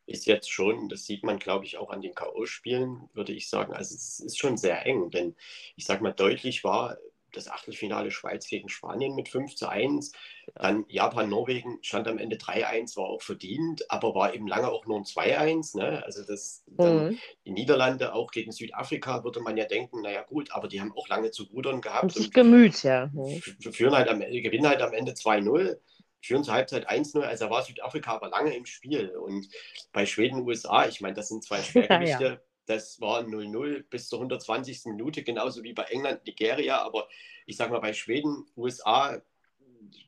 ist 0.06 0.26
jetzt 0.26 0.50
schon, 0.50 0.88
das 0.88 1.04
sieht 1.04 1.24
man, 1.24 1.38
glaube 1.38 1.64
ich, 1.64 1.78
auch 1.78 1.90
an 1.90 2.00
den 2.00 2.14
K.O.-Spielen, 2.14 3.08
würde 3.12 3.32
ich 3.32 3.48
sagen. 3.48 3.72
Also 3.72 3.94
es 3.96 4.20
ist 4.20 4.38
schon 4.38 4.56
sehr 4.56 4.86
eng, 4.86 5.10
denn 5.10 5.34
ich 5.74 5.84
sag 5.84 6.00
mal, 6.00 6.12
deutlich 6.12 6.62
war 6.62 6.96
das 7.36 7.48
Achtelfinale 7.48 8.10
Schweiz 8.10 8.46
gegen 8.46 8.68
Spanien 8.68 9.14
mit 9.14 9.28
5 9.28 9.54
zu 9.54 9.68
1. 9.68 10.12
Dann 10.54 10.84
Japan-Norwegen 10.88 11.78
stand 11.82 12.08
am 12.08 12.18
Ende 12.18 12.36
3-1, 12.36 12.96
war 12.96 13.06
auch 13.06 13.22
verdient, 13.22 13.90
aber 13.90 14.14
war 14.14 14.34
eben 14.34 14.46
lange 14.46 14.68
auch 14.68 14.86
nur 14.86 14.98
ein 14.98 15.04
2-1. 15.04 15.76
Ne? 15.76 16.04
Also 16.04 16.24
das, 16.24 16.64
mhm. 16.66 17.18
die 17.44 17.52
Niederlande 17.52 18.14
auch 18.14 18.30
gegen 18.30 18.52
Südafrika 18.52 19.24
würde 19.24 19.40
man 19.40 19.56
ja 19.56 19.64
denken, 19.64 20.02
naja 20.02 20.22
gut, 20.22 20.52
aber 20.52 20.68
die 20.68 20.80
haben 20.80 20.92
auch 20.96 21.08
lange 21.08 21.30
zu 21.30 21.44
rudern 21.44 21.80
gehabt. 21.80 22.04
Und 22.04 22.14
sich 22.14 22.32
gemüht, 22.32 22.82
ja. 22.82 23.10
Mhm. 23.12 23.40
Führen 23.72 23.94
halt 23.94 24.08
am, 24.08 24.20
gewinnen 24.20 24.68
halt 24.68 24.82
am 24.82 24.92
Ende 24.92 25.12
2-0 25.12 25.76
führen 26.22 26.44
zur 26.44 26.54
Halbzeit 26.54 26.90
1-0, 26.90 27.20
also 27.20 27.50
war 27.50 27.62
Südafrika 27.62 28.14
aber 28.14 28.28
lange 28.28 28.54
im 28.54 28.66
Spiel. 28.66 29.10
Und 29.10 29.48
bei 29.92 30.06
Schweden, 30.06 30.40
USA, 30.40 30.86
ich 30.86 31.00
meine, 31.00 31.14
das 31.14 31.28
sind 31.28 31.44
zwei 31.44 31.62
Schwergewichte, 31.62 32.24
ja, 32.24 32.30
ja. 32.30 32.40
Das 32.66 33.00
war 33.00 33.20
0-0 33.20 33.84
bis 33.88 34.08
zur 34.08 34.18
120. 34.18 34.86
Minute, 34.86 35.22
genauso 35.22 35.62
wie 35.62 35.72
bei 35.72 35.84
England, 35.84 36.26
Nigeria. 36.26 36.82
Aber 36.82 37.08
ich 37.46 37.56
sage 37.56 37.72
mal, 37.72 37.80
bei 37.80 37.92
Schweden, 37.92 38.46
USA 38.56 39.22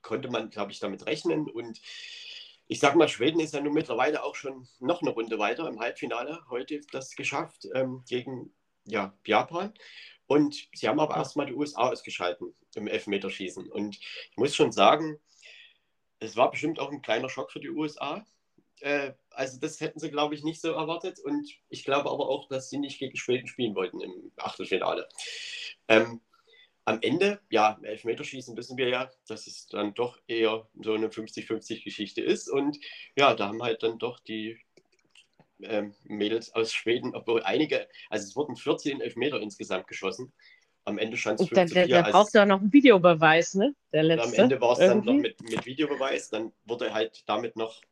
konnte 0.03 0.29
man, 0.29 0.51
glaube 0.51 0.73
ich, 0.73 0.81
damit 0.81 1.07
rechnen. 1.07 1.49
Und 1.49 1.81
ich 2.67 2.81
sage 2.81 2.99
mal, 2.99 3.09
Schweden 3.09 3.41
ist 3.41 3.55
ja 3.55 3.61
nun 3.61 3.75
mittlerweile 3.75 4.25
auch 4.25 4.35
schon 4.35 4.69
noch 4.81 5.03
eine 5.03 5.11
Runde 5.11 5.39
weiter 5.39 5.69
im 5.69 5.81
Halbfinale. 5.81 6.45
Heute 6.51 6.81
das 6.93 7.15
geschafft 7.15 7.67
ähm, 7.75 8.05
gegen 8.09 8.53
ja, 8.85 9.15
Japan. 9.25 9.73
Und 10.27 10.69
sie 10.75 10.89
haben 10.89 11.01
aber 11.01 11.17
erstmal 11.17 11.47
die 11.47 11.55
USA 11.55 11.91
ausgeschalten 11.91 12.55
im 12.75 12.87
Elfmeterschießen. 12.87 13.71
Und 13.71 13.97
ich 13.97 14.37
muss 14.37 14.55
schon 14.55 14.73
sagen, 14.73 15.19
es 16.21 16.37
war 16.37 16.51
bestimmt 16.51 16.81
auch 16.81 16.91
ein 16.91 17.03
kleiner 17.03 17.29
Schock 17.29 17.51
für 17.53 17.61
die 17.61 17.71
USA. 17.71 18.27
Äh, 18.81 19.13
also 19.31 19.59
das 19.61 19.81
hätten 19.81 19.99
sie, 19.99 20.11
glaube 20.11 20.35
ich, 20.35 20.43
nicht 20.43 20.61
so 20.61 20.73
erwartet. 20.73 21.19
Und 21.21 21.49
ich 21.69 21.85
glaube 21.85 22.11
aber 22.11 22.29
auch, 22.29 22.49
dass 22.49 22.71
sie 22.71 22.79
nicht 22.79 22.99
gegen 22.99 23.17
Schweden 23.17 23.47
spielen 23.47 23.75
wollten 23.75 24.01
im 24.01 24.33
Achtelfinale. 24.37 25.09
Ähm, 25.89 26.21
am 26.85 26.99
Ende, 27.03 27.41
ja, 27.51 27.79
Elfmeterschießen 27.83 28.57
wissen 28.57 28.79
wir 28.79 28.89
ja, 28.89 29.11
dass 29.27 29.47
es 29.47 29.67
dann 29.67 29.93
doch 29.93 30.19
eher 30.27 30.67
so 30.81 30.95
eine 30.95 31.09
50-50-Geschichte 31.09 32.23
ist. 32.23 32.49
Und 32.49 32.79
ja, 33.15 33.35
da 33.35 33.49
haben 33.49 33.63
halt 33.63 33.83
dann 33.83 33.99
doch 33.99 34.21
die 34.21 34.59
ähm, 35.63 35.95
Mädels 36.05 36.55
aus 36.55 36.73
Schweden, 36.73 37.15
obwohl 37.15 37.43
einige, 37.43 37.89
also 38.09 38.27
es 38.27 38.37
wurden 38.37 38.57
14 38.57 39.01
Elfmeter 39.01 39.41
insgesamt 39.41 39.87
geschossen. 39.87 40.33
Am 40.85 40.97
Ende 40.97 41.19
stand 41.19 41.41
es 41.41 41.49
5 41.49 41.69
zu 41.69 41.75
4. 41.75 41.87
Der, 41.87 42.03
der 42.03 42.11
braucht 42.11 42.33
ja 42.33 42.47
noch 42.47 42.61
einen 42.61 42.73
Videobeweis, 42.73 43.55
ne? 43.55 43.75
Der 43.93 44.05
letzte. 44.05 44.27
Am 44.27 44.35
Ende 44.45 44.61
war 44.61 44.73
es 44.73 44.79
dann 44.79 45.05
noch 45.05 45.13
mit, 45.13 45.43
mit 45.43 45.67
Videobeweis. 45.67 46.31
Dann 46.31 46.53
wurde 46.65 46.95
halt 46.95 47.25
damit 47.27 47.57
noch 47.57 47.83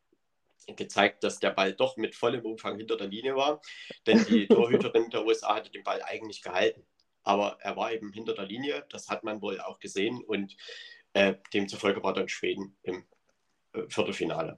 gezeigt, 0.75 1.23
dass 1.23 1.39
der 1.39 1.51
Ball 1.51 1.73
doch 1.73 1.97
mit 1.97 2.15
vollem 2.15 2.45
Umfang 2.45 2.77
hinter 2.77 2.97
der 2.97 3.07
Linie 3.07 3.35
war. 3.35 3.61
Denn 4.05 4.25
die 4.25 4.47
Torhüterin 4.47 5.09
der 5.09 5.25
USA 5.25 5.55
hatte 5.55 5.71
den 5.71 5.83
Ball 5.83 6.01
eigentlich 6.03 6.41
gehalten. 6.41 6.85
Aber 7.23 7.57
er 7.61 7.75
war 7.75 7.91
eben 7.91 8.11
hinter 8.13 8.33
der 8.33 8.45
Linie, 8.45 8.85
das 8.89 9.09
hat 9.09 9.23
man 9.23 9.41
wohl 9.41 9.59
auch 9.59 9.79
gesehen. 9.79 10.23
Und 10.23 10.55
äh, 11.13 11.35
demzufolge 11.53 12.03
war 12.03 12.13
dann 12.13 12.29
Schweden 12.29 12.77
im 12.83 13.05
äh, 13.73 13.83
Viertelfinale. 13.89 14.57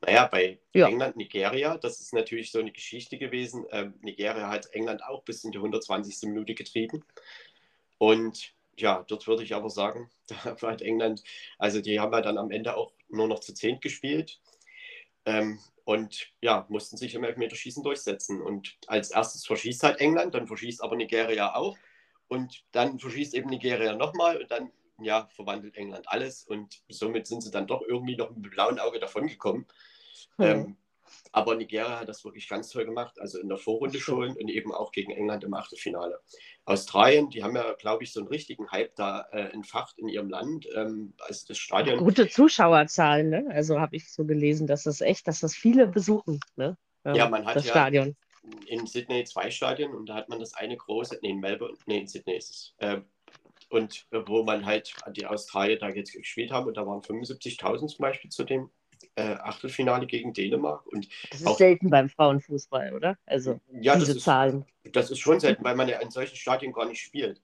Naja, 0.00 0.26
bei 0.26 0.60
ja. 0.74 0.88
England, 0.88 1.16
Nigeria, 1.16 1.76
das 1.76 2.00
ist 2.00 2.12
natürlich 2.12 2.52
so 2.52 2.60
eine 2.60 2.70
Geschichte 2.70 3.18
gewesen. 3.18 3.66
Ähm, 3.70 3.94
Nigeria 4.00 4.48
hat 4.48 4.72
England 4.72 5.02
auch 5.02 5.24
bis 5.24 5.42
in 5.44 5.50
die 5.50 5.58
120. 5.58 6.28
Minute 6.28 6.54
getrieben. 6.54 7.04
Und 7.98 8.54
ja, 8.76 9.04
dort 9.08 9.26
würde 9.26 9.42
ich 9.42 9.54
aber 9.54 9.70
sagen, 9.70 10.08
da 10.26 10.56
hat 10.62 10.82
England, 10.82 11.22
also 11.58 11.80
die 11.80 11.98
haben 11.98 12.12
ja 12.12 12.20
dann 12.20 12.38
am 12.38 12.50
Ende 12.50 12.76
auch 12.76 12.92
nur 13.08 13.26
noch 13.26 13.40
zu 13.40 13.54
zehn 13.54 13.80
gespielt. 13.80 14.40
Ähm, 15.28 15.58
und 15.84 16.32
ja, 16.40 16.66
mussten 16.68 16.96
sich 16.96 17.14
im 17.14 17.24
Elfmeterschießen 17.24 17.82
durchsetzen. 17.82 18.40
Und 18.40 18.76
als 18.86 19.10
erstes 19.10 19.46
verschießt 19.46 19.82
halt 19.82 20.00
England, 20.00 20.34
dann 20.34 20.46
verschießt 20.46 20.82
aber 20.82 20.96
Nigeria 20.96 21.54
auch. 21.54 21.76
Und 22.28 22.64
dann 22.72 22.98
verschießt 22.98 23.34
eben 23.34 23.48
Nigeria 23.48 23.94
nochmal 23.94 24.38
und 24.38 24.50
dann 24.50 24.70
ja, 25.00 25.28
verwandelt 25.34 25.76
England 25.76 26.08
alles. 26.08 26.44
Und 26.44 26.82
somit 26.88 27.26
sind 27.26 27.42
sie 27.42 27.50
dann 27.50 27.66
doch 27.66 27.82
irgendwie 27.82 28.16
noch 28.16 28.30
mit 28.30 28.50
blauen 28.50 28.78
Auge 28.78 28.98
davongekommen. 28.98 29.66
Mhm. 30.38 30.44
Ähm, 30.44 30.76
aber 31.32 31.54
Nigeria 31.54 32.00
hat 32.00 32.08
das 32.08 32.24
wirklich 32.24 32.48
ganz 32.48 32.70
toll 32.70 32.84
gemacht, 32.84 33.20
also 33.20 33.38
in 33.38 33.48
der 33.48 33.58
Vorrunde 33.58 34.00
schon 34.00 34.30
und 34.30 34.48
eben 34.48 34.72
auch 34.72 34.92
gegen 34.92 35.10
England 35.10 35.44
im 35.44 35.54
Achtelfinale. 35.54 36.20
Australien, 36.64 37.30
die 37.30 37.42
haben 37.42 37.56
ja, 37.56 37.72
glaube 37.74 38.04
ich, 38.04 38.12
so 38.12 38.20
einen 38.20 38.28
richtigen 38.28 38.70
Hype 38.70 38.94
da 38.96 39.26
äh, 39.32 39.52
entfacht 39.52 39.98
in 39.98 40.08
ihrem 40.08 40.28
Land. 40.28 40.66
Ähm, 40.74 41.14
also 41.18 41.46
das 41.48 41.58
Stadion. 41.58 41.98
Gute 41.98 42.28
Zuschauerzahlen, 42.28 43.30
ne? 43.30 43.46
Also 43.50 43.80
habe 43.80 43.96
ich 43.96 44.12
so 44.12 44.24
gelesen, 44.24 44.66
dass 44.66 44.84
das 44.84 45.00
echt, 45.00 45.28
dass 45.28 45.40
das 45.40 45.54
viele 45.54 45.86
besuchen, 45.86 46.40
ne? 46.56 46.76
Ähm, 47.04 47.14
ja, 47.14 47.28
man 47.28 47.46
hat 47.46 47.56
das 47.56 47.64
ja 47.66 47.72
Stadion. 47.72 48.16
in 48.66 48.86
Sydney 48.86 49.24
zwei 49.24 49.50
Stadien 49.50 49.94
und 49.94 50.06
da 50.06 50.14
hat 50.14 50.28
man 50.28 50.40
das 50.40 50.54
eine 50.54 50.76
große, 50.76 51.18
nee, 51.22 51.30
in 51.30 51.40
Melbourne, 51.40 51.76
nee, 51.86 51.98
in 51.98 52.06
Sydney 52.06 52.36
ist 52.36 52.50
es. 52.50 52.74
Äh, 52.78 53.00
und 53.70 54.06
wo 54.10 54.44
man 54.44 54.64
halt 54.64 54.94
die 55.12 55.26
Australier 55.26 55.78
da 55.78 55.90
jetzt 55.90 56.12
gespielt 56.12 56.50
haben 56.50 56.66
und 56.66 56.76
da 56.76 56.86
waren 56.86 57.00
75.000 57.00 57.88
zum 57.88 57.98
Beispiel 57.98 58.30
zu 58.30 58.44
dem 58.44 58.70
äh, 59.14 59.34
Achtelfinale 59.34 60.06
gegen 60.06 60.32
Dänemark. 60.32 60.86
Und 60.86 61.08
das 61.30 61.40
ist 61.40 61.46
auch, 61.46 61.58
selten 61.58 61.90
beim 61.90 62.08
Frauenfußball, 62.08 62.94
oder? 62.94 63.18
Also 63.26 63.60
ja, 63.72 63.96
diese 63.96 64.14
das 64.14 64.24
Zahlen. 64.24 64.64
Ist, 64.82 64.96
das 64.96 65.10
ist 65.10 65.18
schon 65.18 65.40
selten, 65.40 65.64
weil 65.64 65.76
man 65.76 65.88
ja 65.88 65.98
in 66.00 66.10
solchen 66.10 66.36
Stadien 66.36 66.72
gar 66.72 66.86
nicht 66.86 67.00
spielt. 67.00 67.42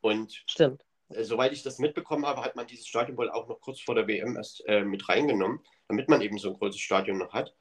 Und 0.00 0.42
Stimmt. 0.46 0.84
Äh, 1.10 1.24
soweit 1.24 1.52
ich 1.52 1.62
das 1.62 1.78
mitbekommen 1.78 2.26
habe, 2.26 2.42
hat 2.42 2.56
man 2.56 2.66
dieses 2.66 2.86
Stadion 2.86 3.16
wohl 3.16 3.30
auch 3.30 3.48
noch 3.48 3.60
kurz 3.60 3.80
vor 3.80 3.94
der 3.94 4.06
WM 4.06 4.36
erst 4.36 4.66
äh, 4.66 4.84
mit 4.84 5.08
reingenommen, 5.08 5.60
damit 5.88 6.08
man 6.08 6.20
eben 6.20 6.38
so 6.38 6.48
ein 6.48 6.58
großes 6.58 6.80
Stadion 6.80 7.18
noch 7.18 7.32
hat. 7.32 7.54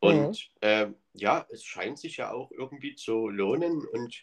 Und 0.00 0.50
mhm. 0.60 0.68
äh, 0.68 0.86
ja, 1.14 1.46
es 1.50 1.64
scheint 1.64 1.98
sich 1.98 2.16
ja 2.16 2.32
auch 2.32 2.50
irgendwie 2.50 2.96
zu 2.96 3.28
lohnen. 3.28 3.86
Und 3.86 4.20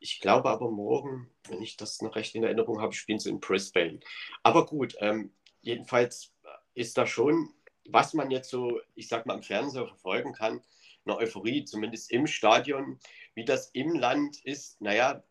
ich 0.00 0.20
glaube 0.20 0.50
aber 0.50 0.70
morgen, 0.70 1.30
wenn 1.48 1.62
ich 1.62 1.76
das 1.76 2.02
noch 2.02 2.16
recht 2.16 2.34
in 2.34 2.42
Erinnerung 2.42 2.80
habe, 2.80 2.92
spielen 2.94 3.20
sie 3.20 3.30
in 3.30 3.40
Brisbane. 3.40 4.00
Aber 4.42 4.66
gut, 4.66 4.96
ähm, 4.98 5.32
jedenfalls 5.60 6.32
ist 6.74 6.98
da 6.98 7.06
schon 7.06 7.50
was 7.92 8.14
man 8.14 8.30
jetzt 8.30 8.50
so, 8.50 8.80
ich 8.94 9.08
sag 9.08 9.26
mal, 9.26 9.34
im 9.34 9.42
Fernsehen 9.42 9.86
verfolgen 9.86 10.32
kann, 10.32 10.62
eine 11.04 11.16
Euphorie, 11.16 11.64
zumindest 11.64 12.10
im 12.10 12.26
Stadion. 12.26 12.98
Wie 13.34 13.44
das 13.44 13.70
im 13.70 13.94
Land 13.94 14.44
ist, 14.44 14.80
naja, 14.80 15.22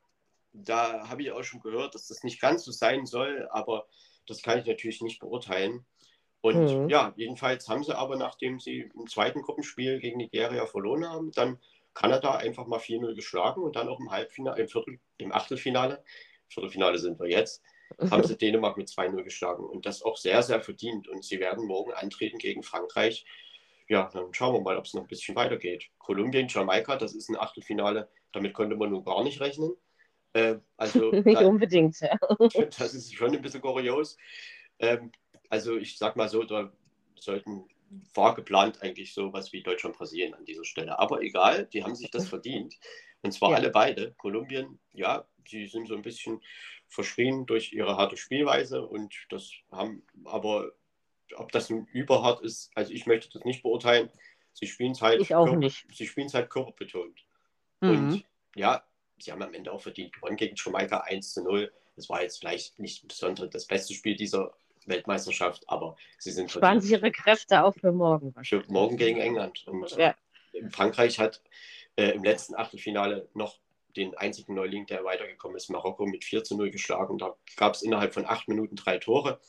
da 0.53 1.07
habe 1.09 1.21
ich 1.21 1.31
auch 1.31 1.43
schon 1.43 1.59
gehört, 1.59 1.95
dass 1.95 2.07
das 2.07 2.23
nicht 2.23 2.41
ganz 2.41 2.63
so 2.63 2.71
sein 2.71 3.05
soll, 3.05 3.47
aber 3.51 3.87
das 4.27 4.41
kann 4.41 4.59
ich 4.59 4.65
natürlich 4.65 5.01
nicht 5.01 5.19
beurteilen. 5.19 5.85
Und 6.41 6.83
mhm. 6.83 6.89
ja, 6.89 7.13
jedenfalls 7.17 7.67
haben 7.67 7.83
sie 7.83 7.97
aber, 7.97 8.15
nachdem 8.15 8.59
sie 8.59 8.89
im 8.95 9.07
zweiten 9.07 9.41
Gruppenspiel 9.41 9.99
gegen 9.99 10.17
Nigeria 10.17 10.65
verloren 10.65 11.07
haben, 11.07 11.31
dann 11.31 11.59
Kanada 11.93 12.35
einfach 12.35 12.65
mal 12.65 12.79
4-0 12.79 13.13
geschlagen 13.15 13.61
und 13.61 13.75
dann 13.75 13.89
auch 13.89 13.99
im 13.99 14.11
Halbfinale, 14.11 14.61
im, 14.61 14.69
Viertel, 14.69 14.99
im 15.17 15.33
Achtelfinale, 15.33 16.03
Viertelfinale 16.47 16.97
sind 16.97 17.19
wir 17.19 17.27
jetzt, 17.27 17.61
haben 18.11 18.23
sie 18.23 18.37
Dänemark 18.37 18.77
mit 18.77 18.87
2-0 18.87 19.23
geschlagen 19.23 19.63
und 19.65 19.85
das 19.85 20.01
auch 20.01 20.17
sehr, 20.17 20.41
sehr 20.43 20.61
verdient. 20.61 21.07
Und 21.07 21.23
sie 21.23 21.39
werden 21.39 21.65
morgen 21.65 21.93
antreten 21.93 22.37
gegen 22.37 22.63
Frankreich. 22.63 23.25
ja, 23.87 24.09
dann 24.13 24.33
schauen 24.33 24.53
wir 24.53 24.61
mal, 24.61 24.77
ob 24.77 24.85
es 24.85 24.93
noch 24.93 25.03
ein 25.03 25.07
bisschen 25.07 25.35
weitergeht. 25.35 25.89
Kolumbien, 25.97 26.47
Jamaika, 26.47 26.95
das 26.95 27.15
ist 27.15 27.29
ein 27.29 27.37
Achtelfinale, 27.37 28.09
damit 28.31 28.53
konnte 28.53 28.75
man 28.75 28.91
nun 28.91 29.03
gar 29.03 29.23
nicht 29.23 29.41
rechnen. 29.41 29.73
Äh, 30.33 30.57
also, 30.77 31.11
nicht 31.25 31.41
unbedingt, 31.41 31.99
ja. 31.99 32.17
Das 32.77 32.93
ist 32.93 33.13
schon 33.13 33.35
ein 33.35 33.41
bisschen 33.41 33.61
kurios. 33.61 34.17
Ähm, 34.79 35.11
also 35.49 35.77
ich 35.77 35.97
sag 35.97 36.15
mal 36.15 36.29
so, 36.29 36.43
da 36.43 36.71
sollten 37.15 37.67
war 38.13 38.35
geplant 38.35 38.81
eigentlich 38.81 39.13
sowas 39.13 39.51
wie 39.51 39.63
Deutschland 39.63 39.97
Brasilien 39.97 40.33
an 40.33 40.45
dieser 40.45 40.63
Stelle. 40.63 40.99
Aber 40.99 41.21
egal, 41.21 41.65
die 41.65 41.83
haben 41.83 41.95
sich 41.95 42.11
das 42.11 42.27
verdient. 42.27 42.75
Und 43.21 43.31
zwar 43.31 43.51
ja. 43.51 43.57
alle 43.57 43.71
beide. 43.71 44.13
Kolumbien, 44.13 44.79
ja, 44.93 45.27
sie 45.47 45.65
sind 45.65 45.87
so 45.87 45.95
ein 45.95 46.01
bisschen 46.01 46.41
verschrien 46.89 47.45
durch 47.45 47.71
ihre 47.71 47.95
harte 47.97 48.17
Spielweise 48.17 48.85
und 48.85 49.13
das 49.29 49.51
haben 49.71 50.03
aber, 50.25 50.71
ob 51.35 51.51
das 51.51 51.69
nun 51.69 51.85
überhart 51.85 52.41
ist, 52.41 52.71
also 52.75 52.91
ich 52.91 53.05
möchte 53.05 53.29
das 53.31 53.45
nicht 53.45 53.63
beurteilen. 53.63 54.09
Sie 54.53 54.67
spielen 54.67 54.91
es 54.91 55.01
halt, 55.01 55.19
nicht. 55.57 55.85
Sie 55.93 56.07
spielen 56.07 56.27
es 56.27 56.33
halt 56.33 56.49
körperbetont. 56.49 57.23
Mhm. 57.79 57.89
Und 57.89 58.25
ja, 58.55 58.83
sie 59.19 59.31
haben 59.31 59.41
am 59.41 59.53
Ende 59.53 59.71
auch 59.71 59.81
verdient 59.81 60.13
gewonnen 60.13 60.35
gegen 60.35 60.55
Jamaika 60.57 60.97
1 61.01 61.33
zu 61.33 61.43
0. 61.43 61.71
Das 61.95 62.09
war 62.09 62.23
jetzt 62.23 62.39
vielleicht 62.39 62.79
nicht 62.79 63.07
besonders 63.07 63.49
das 63.51 63.67
beste 63.67 63.93
Spiel 63.93 64.15
dieser 64.15 64.53
Weltmeisterschaft, 64.85 65.63
aber 65.69 65.95
sie 66.17 66.31
sind 66.31 66.51
Sparen 66.51 66.81
Sie 66.81 66.93
Ihre 66.93 67.11
Kräfte 67.11 67.63
auch 67.63 67.75
für 67.75 67.91
morgen. 67.91 68.33
Für 68.43 68.63
morgen 68.67 68.97
gegen 68.97 69.19
England. 69.19 69.67
Und 69.67 69.95
ja. 69.95 70.15
Frankreich 70.71 71.19
hat 71.19 71.41
äh, 71.95 72.11
im 72.11 72.23
letzten 72.23 72.55
Achtelfinale 72.55 73.29
noch 73.33 73.59
den 73.95 74.15
einzigen 74.15 74.53
Neuling, 74.53 74.85
der 74.85 75.03
weitergekommen 75.03 75.57
ist, 75.57 75.69
Marokko 75.69 76.05
mit 76.05 76.23
4 76.23 76.43
zu 76.43 76.55
0 76.55 76.71
geschlagen. 76.71 77.17
Da 77.17 77.35
gab 77.55 77.73
es 77.73 77.81
innerhalb 77.81 78.13
von 78.13 78.25
acht 78.25 78.47
Minuten 78.47 78.75
drei 78.75 78.97
Tore. 78.97 79.39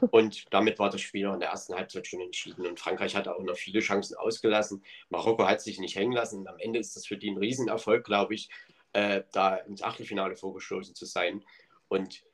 Und 0.10 0.46
damit 0.50 0.78
war 0.78 0.90
das 0.90 1.00
Spiel 1.00 1.26
in 1.26 1.40
der 1.40 1.50
ersten 1.50 1.74
Halbzeit 1.74 2.06
schon 2.06 2.20
entschieden. 2.20 2.66
Und 2.66 2.80
Frankreich 2.80 3.16
hatte 3.16 3.34
auch 3.34 3.42
noch 3.42 3.56
viele 3.56 3.80
Chancen 3.80 4.16
ausgelassen. 4.16 4.84
Marokko 5.10 5.46
hat 5.46 5.60
sich 5.60 5.78
nicht 5.78 5.96
hängen 5.96 6.12
lassen. 6.12 6.40
Und 6.40 6.48
am 6.48 6.58
Ende 6.58 6.78
ist 6.78 6.96
das 6.96 7.06
für 7.06 7.16
die 7.16 7.30
ein 7.30 7.38
Riesenerfolg, 7.38 8.04
glaube 8.04 8.34
ich, 8.34 8.48
äh, 8.92 9.22
da 9.32 9.56
ins 9.56 9.82
Achtelfinale 9.82 10.36
vorgestoßen 10.36 10.94
zu 10.94 11.06
sein. 11.06 11.44
Und 11.88 12.24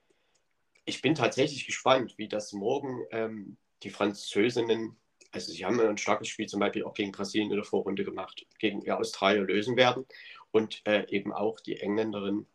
ich 0.84 1.00
bin 1.00 1.14
tatsächlich 1.14 1.66
gespannt, 1.66 2.14
wie 2.18 2.28
das 2.28 2.52
morgen 2.52 3.04
ähm, 3.10 3.56
die 3.82 3.90
Französinnen, 3.90 4.96
also 5.30 5.52
sie 5.52 5.64
haben 5.64 5.80
ein 5.80 5.98
starkes 5.98 6.28
Spiel 6.28 6.46
zum 6.46 6.60
Beispiel 6.60 6.84
auch 6.84 6.94
gegen 6.94 7.12
Brasilien 7.12 7.50
in 7.50 7.56
der 7.56 7.64
Vorrunde 7.64 8.04
gemacht, 8.04 8.46
gegen 8.58 8.88
Australien 8.90 9.46
lösen 9.46 9.76
werden 9.76 10.06
und 10.54 10.86
äh, 10.86 11.04
eben 11.08 11.32
auch 11.32 11.58
die 11.58 11.80
Engländerin 11.80 12.46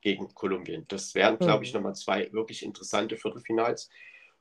gegen 0.00 0.34
Kolumbien. 0.34 0.86
Das 0.88 1.14
wären, 1.14 1.38
glaube 1.38 1.58
mhm. 1.58 1.62
ich, 1.62 1.72
nochmal 1.72 1.94
zwei 1.94 2.32
wirklich 2.32 2.64
interessante 2.64 3.16
Viertelfinals. 3.16 3.88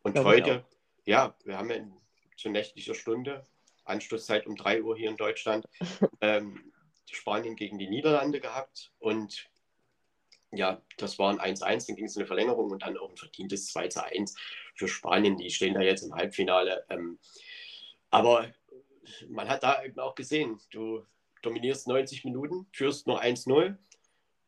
Und 0.01 0.13
glaube 0.13 0.29
heute, 0.29 0.65
ja, 1.05 1.35
wir 1.43 1.59
haben 1.59 1.69
ja 1.69 1.75
in, 1.75 1.93
zu 2.37 2.49
nächtlicher 2.49 2.95
Stunde, 2.95 3.43
Anschlusszeit 3.85 4.47
um 4.47 4.55
3 4.55 4.81
Uhr 4.81 4.97
hier 4.97 5.11
in 5.11 5.15
Deutschland, 5.17 5.67
ähm, 6.21 6.73
Spanien 7.11 7.55
gegen 7.55 7.77
die 7.77 7.87
Niederlande 7.87 8.39
gehabt. 8.39 8.91
Und 8.97 9.47
ja, 10.49 10.81
das 10.97 11.19
war 11.19 11.29
ein 11.29 11.55
1-1, 11.55 11.85
dann 11.85 11.95
ging 11.95 12.05
es 12.05 12.15
in 12.15 12.21
eine 12.21 12.27
Verlängerung 12.27 12.71
und 12.71 12.81
dann 12.81 12.97
auch 12.97 13.11
ein 13.11 13.17
verdientes 13.17 13.71
2-1 13.75 14.35
für 14.73 14.87
Spanien. 14.87 15.37
Die 15.37 15.51
stehen 15.51 15.75
da 15.75 15.81
jetzt 15.81 16.01
im 16.01 16.15
Halbfinale. 16.15 16.83
Ähm, 16.89 17.19
aber 18.09 18.51
man 19.29 19.49
hat 19.49 19.61
da 19.61 19.83
eben 19.83 19.99
auch 19.99 20.15
gesehen, 20.15 20.59
du 20.71 21.05
dominierst 21.41 21.87
90 21.87 22.23
Minuten, 22.23 22.67
führst 22.71 23.07
nur 23.07 23.21
1-0 23.21 23.77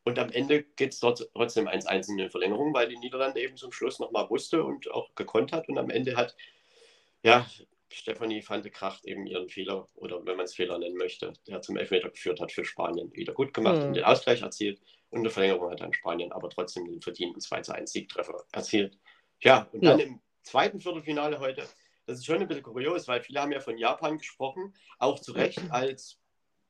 und 0.06 0.20
am 0.20 0.30
Ende 0.30 0.64
geht 0.64 0.94
es 0.94 1.00
trotzdem 1.00 1.68
1-1 1.68 2.10
in 2.10 2.18
die 2.18 2.30
Verlängerung, 2.30 2.74
weil 2.74 2.90
die 2.90 2.98
Niederlande 2.98 3.42
eben 3.42 3.56
zum 3.56 3.72
Schluss 3.72 4.00
nochmal 4.00 4.30
wusste 4.30 4.64
und 4.64 4.92
auch 4.92 5.16
gekonnt 5.16 5.52
hat 5.52 5.70
und 5.70 5.78
am 5.78 5.90
Ende 5.90 6.16
hat, 6.16 6.36
ja, 7.24 7.46
Stefanie 7.94 8.44
van 8.46 8.62
de 8.62 8.72
Kracht 8.72 9.06
eben 9.06 9.26
ihren 9.28 9.50
Fehler, 9.50 9.88
oder 9.94 10.26
wenn 10.26 10.36
man 10.36 10.46
es 10.46 10.56
Fehler 10.56 10.78
nennen 10.78 10.98
möchte, 10.98 11.34
der 11.48 11.62
zum 11.62 11.78
Elfmeter 11.78 12.10
geführt 12.10 12.42
hat 12.42 12.52
für 12.52 12.66
Spanien, 12.66 13.14
wieder 13.14 13.34
gut 13.34 13.54
gemacht 13.54 13.82
mhm. 13.82 13.88
und 13.88 13.94
den 13.94 14.04
Ausgleich 14.04 14.42
erzielt. 14.42 14.82
Und 15.10 15.20
in 15.20 15.24
der 15.24 15.32
Verlängerung 15.32 15.70
hat 15.70 15.80
dann 15.80 15.94
Spanien 15.94 16.32
aber 16.32 16.50
trotzdem 16.50 16.86
den 16.86 17.02
verdienten 17.02 17.40
2-1 17.40 17.88
Siegtreffer 17.88 18.44
erzielt. 18.52 18.98
Ja, 19.42 19.68
und 19.72 19.86
dann 19.86 20.00
ja. 20.00 20.06
im 20.06 20.22
zweiten 20.42 20.80
Viertelfinale 20.80 21.40
heute, 21.40 21.68
das 22.08 22.18
ist 22.18 22.26
schon 22.26 22.42
ein 22.42 22.48
bisschen 22.48 22.64
kurios, 22.64 23.08
weil 23.08 23.22
viele 23.22 23.42
haben 23.42 23.52
ja 23.52 23.60
von 23.60 23.78
Japan 23.78 24.18
gesprochen, 24.18 24.74
auch 24.98 25.20
zu 25.20 25.32
Recht 25.34 25.62
als, 25.70 26.20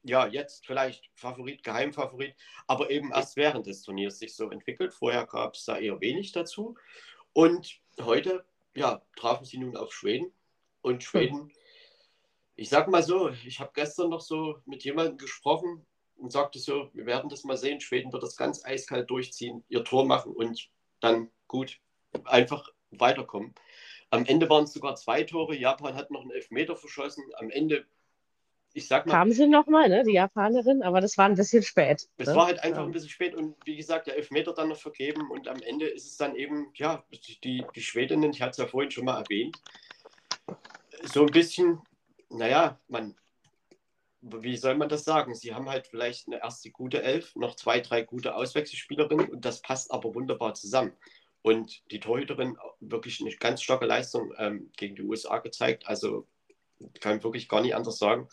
ja, 0.03 0.27
jetzt 0.27 0.65
vielleicht 0.65 1.09
Favorit, 1.15 1.63
Geheimfavorit, 1.63 2.35
aber 2.67 2.89
eben 2.89 3.11
erst 3.11 3.35
während 3.35 3.67
des 3.67 3.81
Turniers 3.81 4.19
sich 4.19 4.35
so 4.35 4.49
entwickelt. 4.49 4.93
Vorher 4.93 5.25
gab 5.25 5.55
es 5.55 5.65
da 5.65 5.77
eher 5.77 5.99
wenig 6.01 6.31
dazu. 6.31 6.75
Und 7.33 7.79
heute, 8.01 8.45
ja, 8.75 9.01
trafen 9.15 9.45
sie 9.45 9.57
nun 9.57 9.75
auf 9.77 9.93
Schweden 9.93 10.31
und 10.81 11.03
Schweden, 11.03 11.51
ich 12.55 12.69
sag 12.69 12.87
mal 12.87 13.01
so, 13.01 13.29
ich 13.29 13.59
habe 13.59 13.71
gestern 13.73 14.09
noch 14.09 14.21
so 14.21 14.59
mit 14.65 14.83
jemandem 14.83 15.17
gesprochen 15.17 15.85
und 16.17 16.31
sagte 16.31 16.59
so, 16.59 16.89
wir 16.93 17.05
werden 17.05 17.29
das 17.29 17.43
mal 17.43 17.57
sehen, 17.57 17.81
Schweden 17.81 18.13
wird 18.13 18.21
das 18.21 18.37
ganz 18.37 18.63
eiskalt 18.63 19.09
durchziehen, 19.09 19.63
ihr 19.69 19.83
Tor 19.83 20.05
machen 20.05 20.33
und 20.33 20.69
dann 20.99 21.31
gut 21.47 21.79
einfach 22.25 22.69
weiterkommen. 22.91 23.55
Am 24.11 24.25
Ende 24.25 24.47
waren 24.49 24.65
es 24.65 24.73
sogar 24.73 24.95
zwei 24.95 25.23
Tore. 25.23 25.55
Japan 25.55 25.95
hat 25.95 26.11
noch 26.11 26.21
einen 26.21 26.29
Elfmeter 26.29 26.75
verschossen. 26.75 27.23
Am 27.37 27.49
Ende, 27.49 27.87
ich 28.73 28.87
sag 28.87 29.05
mal. 29.05 29.13
Kamen 29.13 29.31
sie 29.31 29.47
nochmal, 29.47 29.87
ne, 29.87 30.03
die 30.03 30.13
Japanerin, 30.13 30.81
aber 30.81 30.99
das 30.99 31.17
war 31.17 31.25
ein 31.25 31.35
bisschen 31.35 31.63
spät. 31.63 32.07
Es 32.17 32.27
ne? 32.27 32.35
war 32.35 32.47
halt 32.47 32.59
einfach 32.63 32.81
ja. 32.81 32.85
ein 32.85 32.91
bisschen 32.91 33.09
spät 33.09 33.35
und 33.35 33.55
wie 33.65 33.75
gesagt, 33.75 34.07
der 34.07 34.17
Elfmeter 34.17 34.53
dann 34.53 34.69
noch 34.69 34.79
vergeben 34.79 35.29
und 35.29 35.47
am 35.47 35.61
Ende 35.61 35.87
ist 35.87 36.07
es 36.07 36.17
dann 36.17 36.35
eben, 36.35 36.71
ja, 36.75 37.03
die, 37.43 37.65
die 37.75 37.81
Schwedinnen, 37.81 38.31
ich 38.31 38.41
hatte 38.41 38.51
es 38.51 38.57
ja 38.57 38.67
vorhin 38.67 38.91
schon 38.91 39.05
mal 39.05 39.21
erwähnt, 39.21 39.61
so 41.03 41.21
ein 41.21 41.31
bisschen, 41.31 41.81
naja, 42.29 42.79
man, 42.87 43.15
wie 44.21 44.57
soll 44.57 44.75
man 44.75 44.89
das 44.89 45.03
sagen? 45.03 45.35
Sie 45.35 45.53
haben 45.53 45.69
halt 45.69 45.87
vielleicht 45.87 46.27
eine 46.27 46.41
erste 46.41 46.71
gute 46.71 47.03
Elf, 47.03 47.35
noch 47.35 47.55
zwei, 47.55 47.79
drei 47.79 48.01
gute 48.01 48.35
Auswechselspielerinnen 48.35 49.29
und 49.29 49.45
das 49.45 49.61
passt 49.61 49.91
aber 49.91 50.15
wunderbar 50.15 50.53
zusammen. 50.53 50.93
Und 51.41 51.83
die 51.91 51.99
Torhüterin 51.99 52.57
wirklich 52.79 53.19
eine 53.19 53.35
ganz 53.35 53.61
starke 53.61 53.85
Leistung 53.85 54.33
ähm, 54.37 54.71
gegen 54.77 54.95
die 54.95 55.01
USA 55.01 55.39
gezeigt. 55.39 55.85
Also 55.87 56.25
kann 57.01 57.17
ich 57.17 57.23
wirklich 57.23 57.49
gar 57.49 57.61
nicht 57.61 57.75
anders 57.75 57.97
sagen. 57.97 58.29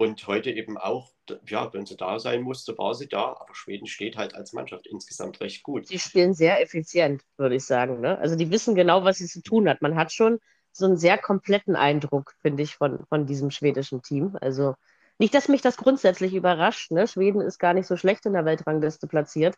Und 0.00 0.26
heute 0.26 0.50
eben 0.50 0.78
auch, 0.78 1.12
ja, 1.46 1.70
wenn 1.74 1.84
sie 1.84 1.94
da 1.94 2.18
sein 2.18 2.40
musste, 2.40 2.78
war 2.78 2.94
sie 2.94 3.06
da. 3.06 3.36
Aber 3.38 3.54
Schweden 3.54 3.86
steht 3.86 4.16
halt 4.16 4.34
als 4.34 4.54
Mannschaft 4.54 4.86
insgesamt 4.86 5.42
recht 5.42 5.62
gut. 5.62 5.88
Sie 5.88 5.98
spielen 5.98 6.32
sehr 6.32 6.62
effizient, 6.62 7.22
würde 7.36 7.56
ich 7.56 7.66
sagen. 7.66 8.00
Ne? 8.00 8.16
Also 8.16 8.34
die 8.34 8.50
wissen 8.50 8.74
genau, 8.74 9.04
was 9.04 9.18
sie 9.18 9.26
zu 9.26 9.42
tun 9.42 9.68
hat. 9.68 9.82
Man 9.82 9.96
hat 9.96 10.10
schon 10.10 10.38
so 10.72 10.86
einen 10.86 10.96
sehr 10.96 11.18
kompletten 11.18 11.76
Eindruck, 11.76 12.34
finde 12.40 12.62
ich, 12.62 12.76
von, 12.76 13.04
von 13.10 13.26
diesem 13.26 13.50
schwedischen 13.50 14.00
Team. 14.00 14.38
Also 14.40 14.74
nicht, 15.18 15.34
dass 15.34 15.48
mich 15.48 15.60
das 15.60 15.76
grundsätzlich 15.76 16.32
überrascht. 16.32 16.90
Ne? 16.92 17.06
Schweden 17.06 17.42
ist 17.42 17.58
gar 17.58 17.74
nicht 17.74 17.86
so 17.86 17.98
schlecht 17.98 18.24
in 18.24 18.32
der 18.32 18.46
Weltrangliste 18.46 19.06
platziert. 19.06 19.56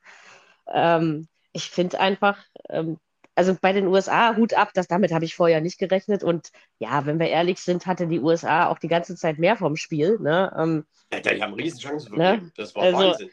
Ähm, 0.66 1.28
ich 1.52 1.70
finde 1.70 2.00
einfach, 2.00 2.44
ähm, 2.68 2.98
also 3.34 3.56
bei 3.60 3.72
den 3.72 3.86
USA 3.86 4.36
Hut 4.36 4.54
ab, 4.54 4.70
das, 4.74 4.88
damit 4.88 5.12
habe 5.12 5.24
ich 5.24 5.34
vorher 5.34 5.60
nicht 5.60 5.78
gerechnet. 5.78 6.22
Und 6.22 6.50
ja, 6.78 7.06
wenn 7.06 7.18
wir 7.18 7.28
ehrlich 7.28 7.60
sind, 7.60 7.86
hatte 7.86 8.06
die 8.06 8.20
USA 8.20 8.68
auch 8.68 8.78
die 8.78 8.88
ganze 8.88 9.16
Zeit 9.16 9.38
mehr 9.38 9.56
vom 9.56 9.76
Spiel. 9.76 10.18
Ne? 10.20 10.52
Ähm, 10.56 10.84
ja, 11.12 11.20
die 11.20 11.42
haben 11.42 11.54
Riesenchancen 11.54 12.16
ne? 12.16 12.50
Das 12.56 12.74
war 12.74 12.82
also, 12.82 12.98
Wahnsinn. 12.98 13.30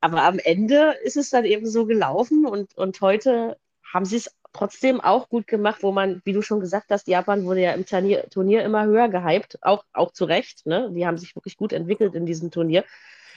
Aber 0.00 0.22
am 0.24 0.38
Ende 0.38 0.94
ist 1.02 1.16
es 1.16 1.30
dann 1.30 1.44
eben 1.44 1.66
so 1.66 1.86
gelaufen 1.86 2.44
und, 2.46 2.76
und 2.76 3.00
heute 3.00 3.56
haben 3.92 4.04
sie 4.04 4.16
es 4.16 4.34
trotzdem 4.52 5.00
auch 5.00 5.28
gut 5.28 5.46
gemacht, 5.46 5.82
wo 5.82 5.92
man, 5.92 6.20
wie 6.24 6.32
du 6.32 6.42
schon 6.42 6.60
gesagt 6.60 6.90
hast, 6.90 7.08
Japan 7.08 7.44
wurde 7.44 7.60
ja 7.60 7.72
im 7.72 7.86
Turnier, 7.86 8.28
Turnier 8.28 8.64
immer 8.64 8.84
höher 8.84 9.08
gehypt, 9.08 9.58
auch, 9.62 9.84
auch 9.92 10.12
zu 10.12 10.24
Recht. 10.24 10.66
Ne? 10.66 10.90
Die 10.92 11.06
haben 11.06 11.18
sich 11.18 11.34
wirklich 11.36 11.56
gut 11.56 11.72
entwickelt 11.72 12.14
in 12.14 12.26
diesem 12.26 12.50
Turnier. 12.50 12.84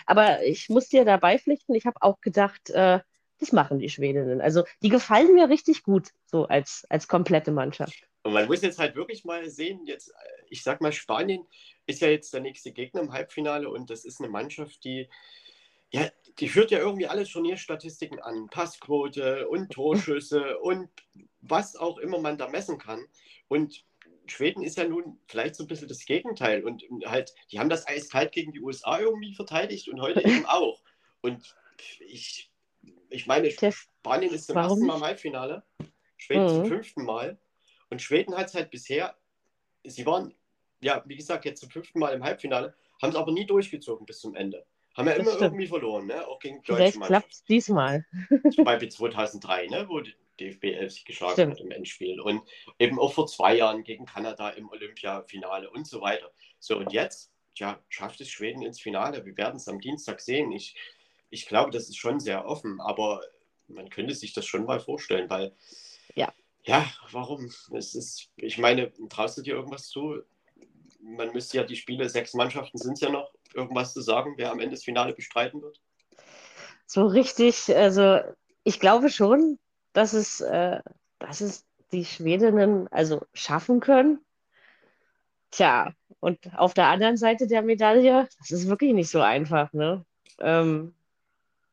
Aber 0.06 0.44
ich 0.44 0.70
muss 0.70 0.89
dir 0.89 1.06
dabei 1.06 1.39
pflichten, 1.39 1.74
ich 1.74 1.86
habe 1.86 2.02
auch 2.02 2.20
gedacht, 2.22 2.70
äh, 2.70 3.00
das 3.39 3.52
machen 3.52 3.80
die 3.80 3.89
Schwedinnen. 3.89 4.41
Also 4.41 4.63
die 4.82 4.89
gefallen 4.89 5.34
mir 5.34 5.50
richtig 5.50 5.84
gut, 5.84 6.10
so 6.26 6.45
als, 6.45 6.86
als 6.89 7.08
komplette 7.08 7.52
Mannschaft. 7.52 8.08
Und 8.24 8.34
man 8.34 8.48
muss 8.48 8.62
jetzt 8.62 8.80
halt 8.80 8.95
wirklich 8.95 9.24
mal 9.24 9.48
sehen, 9.50 9.86
jetzt, 9.86 10.12
ich 10.50 10.63
sag 10.63 10.82
mal, 10.82 10.91
Spanien 10.91 11.45
ist 11.86 12.02
ja 12.02 12.08
jetzt 12.08 12.34
der 12.34 12.41
nächste 12.41 12.71
Gegner 12.71 13.02
im 13.02 13.13
Halbfinale 13.13 13.69
und 13.69 13.89
das 13.89 14.06
ist 14.06 14.19
eine 14.19 14.30
Mannschaft, 14.30 14.84
die, 14.84 15.08
ja, 15.91 16.10
die 16.39 16.50
führt 16.50 16.71
ja 16.71 16.80
irgendwie 16.80 17.08
alle 17.08 17.26
Turnierstatistiken 17.26 18.19
an. 18.19 18.48
Passquote 18.48 19.48
und 19.48 19.71
Torschüsse 19.71 20.58
und 20.62 20.89
was 21.41 21.76
auch 21.76 21.98
immer 22.00 22.19
man 22.19 22.38
da 22.38 22.48
messen 22.48 22.78
kann. 22.78 23.06
Und 23.48 23.86
Schweden 24.28 24.63
ist 24.63 24.78
ja 24.78 24.88
nun 24.88 25.19
vielleicht 25.28 25.56
so 25.56 25.63
ein 25.63 25.67
bisschen 25.67 25.88
das 25.88 26.06
Gegenteil. 26.06 26.63
Und 26.63 26.84
halt, 27.06 27.34
die 27.52 27.60
haben 27.60 27.69
das 27.69 27.88
eiskalt 27.88 28.32
gegen 28.32 28.52
die 28.52 28.62
USA 28.62 29.00
irgendwie 29.00 29.36
verteidigt 29.36 29.88
und 29.89 30.02
heute 30.02 30.21
eben 30.26 30.45
auch. 30.45 30.82
Und 31.21 31.56
ich, 32.00 32.50
ich 33.15 33.28
meine, 33.28 33.49
Spanien 33.49 34.34
ist 34.34 34.47
zum 34.47 34.58
ersten 34.58 34.86
Mal 34.86 34.97
im 34.97 35.04
Halbfinale, 35.04 35.63
Schweden 36.17 36.43
mhm. 36.43 36.49
zum 36.49 36.65
fünften 36.65 37.06
Mal. 37.06 37.39
Und 37.89 38.01
Schweden 38.01 38.36
hat 38.36 38.47
es 38.47 38.56
halt 38.56 38.71
bisher, 38.71 39.15
sie 39.84 40.06
waren, 40.06 40.34
ja, 40.82 41.04
wie 41.06 41.15
gesagt, 41.15 41.45
jetzt 41.45 41.62
zum 41.62 41.69
fünften 41.69 41.99
Mal 41.99 42.13
im 42.13 42.23
Halbfinale, 42.23 42.75
haben 43.01 43.10
es 43.12 43.15
aber 43.15 43.32
nie 43.32 43.45
durchgezogen 43.45 44.06
bis 44.06 44.19
zum 44.19 44.36
Ende. 44.36 44.65
Haben 44.95 45.08
ja 45.08 45.13
immer 45.13 45.32
stimmt. 45.32 45.41
irgendwie 45.41 45.67
verloren, 45.67 46.08
ne? 46.08 46.25
auch 46.28 46.39
gegen 46.39 46.58
deutsche 46.63 46.75
Vielleicht 46.75 47.01
klappt 47.01 47.32
es 47.32 47.43
diesmal. 47.43 48.06
Zum 48.54 48.63
Beispiel 48.63 48.89
2003, 48.89 49.67
ne? 49.67 49.86
wo 49.89 49.99
die 49.99 50.13
DFB 50.39 50.63
11 50.65 50.93
sich 50.93 51.06
geschlagen 51.06 51.34
stimmt. 51.34 51.54
hat 51.54 51.60
im 51.62 51.71
Endspiel. 51.71 52.19
Und 52.21 52.43
eben 52.80 52.99
auch 52.99 53.13
vor 53.13 53.28
zwei 53.28 53.56
Jahren 53.56 53.84
gegen 53.84 54.06
Kanada 54.06 54.49
im 54.49 54.69
Olympiafinale 54.69 55.69
und 55.69 55.86
so 55.88 56.01
weiter. 56.01 56.32
So, 56.60 56.78
und 56.78 56.93
jetzt, 56.93 57.34
ja, 57.56 57.80
schafft 57.89 58.21
es 58.21 58.30
Schweden 58.30 58.62
ins 58.62 58.80
Finale. 58.80 59.25
Wir 59.25 59.36
werden 59.38 59.58
es 59.58 59.67
am 59.67 59.80
Dienstag 59.80 60.21
sehen. 60.21 60.51
Ich, 60.54 60.75
ich 61.36 61.48
glaube, 61.48 61.69
das 61.71 61.89
ist 61.89 61.98
schon 61.98 62.21
sehr 62.21 62.45
offen, 62.45 62.80
aber 62.80 63.21
man 63.67 63.89
könnte 63.89 64.15
sich 64.15 64.32
das 64.32 64.45
schon 64.45 64.63
mal 64.63 64.80
vorstellen, 64.80 65.30
weil, 65.30 65.54
ja, 66.15 66.32
ja 66.63 66.89
warum? 67.12 67.52
Es 67.74 67.93
ist, 67.93 68.30
ich 68.38 68.58
meine, 68.58 68.93
traust 69.10 69.38
du 69.38 69.41
dir 69.41 69.56
irgendwas 69.56 69.89
zu? 69.89 70.21
Man 71.02 71.34
müsste 71.34 71.58
ja 71.58 71.63
die 71.63 71.76
Spiele, 71.76 72.10
sechs 72.10 72.34
Mannschaften 72.34 72.78
sind 72.78 72.93
es 72.93 73.02
ja 73.02 73.10
noch, 73.10 73.34
irgendwas 73.54 73.93
zu 73.93 74.02
sagen, 74.02 74.36
wer 74.38 74.52
am 74.52 74.60
Ende 74.60 74.76
das 74.76 74.86
Finale 74.86 75.13
bestreiten 75.13 75.62
wird? 75.62 75.82
So 76.86 77.06
richtig, 77.06 77.76
also 77.76 78.19
ich 78.63 78.80
glaube 78.80 79.10
schon, 79.10 79.60
dass 79.91 80.13
es, 80.13 80.39
äh, 80.39 80.80
dass 81.19 81.41
es 81.41 81.65
die 81.91 82.06
Schwedinnen 82.06 82.88
also 82.91 83.26
schaffen 83.34 83.82
können. 83.82 84.24
Tja, 85.52 85.93
und 86.21 86.39
auf 86.58 86.74
der 86.74 86.88
anderen 86.88 87.17
Seite 87.17 87.48
der 87.48 87.62
Medaille, 87.62 88.30
das 88.39 88.52
ist 88.52 88.69
wirklich 88.69 88.93
nicht 88.93 89.10
so 89.10 89.21
einfach, 89.21 89.74
ne? 89.74 90.06
Ähm, 90.39 90.95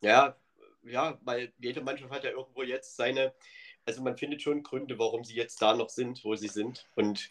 ja, 0.02 0.36
ja, 0.84 1.18
weil 1.22 1.52
jede 1.58 1.80
Mannschaft 1.80 2.12
hat 2.12 2.24
ja 2.24 2.30
irgendwo 2.30 2.62
jetzt 2.62 2.96
seine, 2.96 3.32
also 3.86 4.02
man 4.02 4.16
findet 4.16 4.42
schon 4.42 4.62
Gründe, 4.62 4.98
warum 4.98 5.24
sie 5.24 5.34
jetzt 5.34 5.62
da 5.62 5.74
noch 5.74 5.88
sind, 5.88 6.24
wo 6.24 6.34
sie 6.36 6.48
sind. 6.48 6.86
Und 6.94 7.30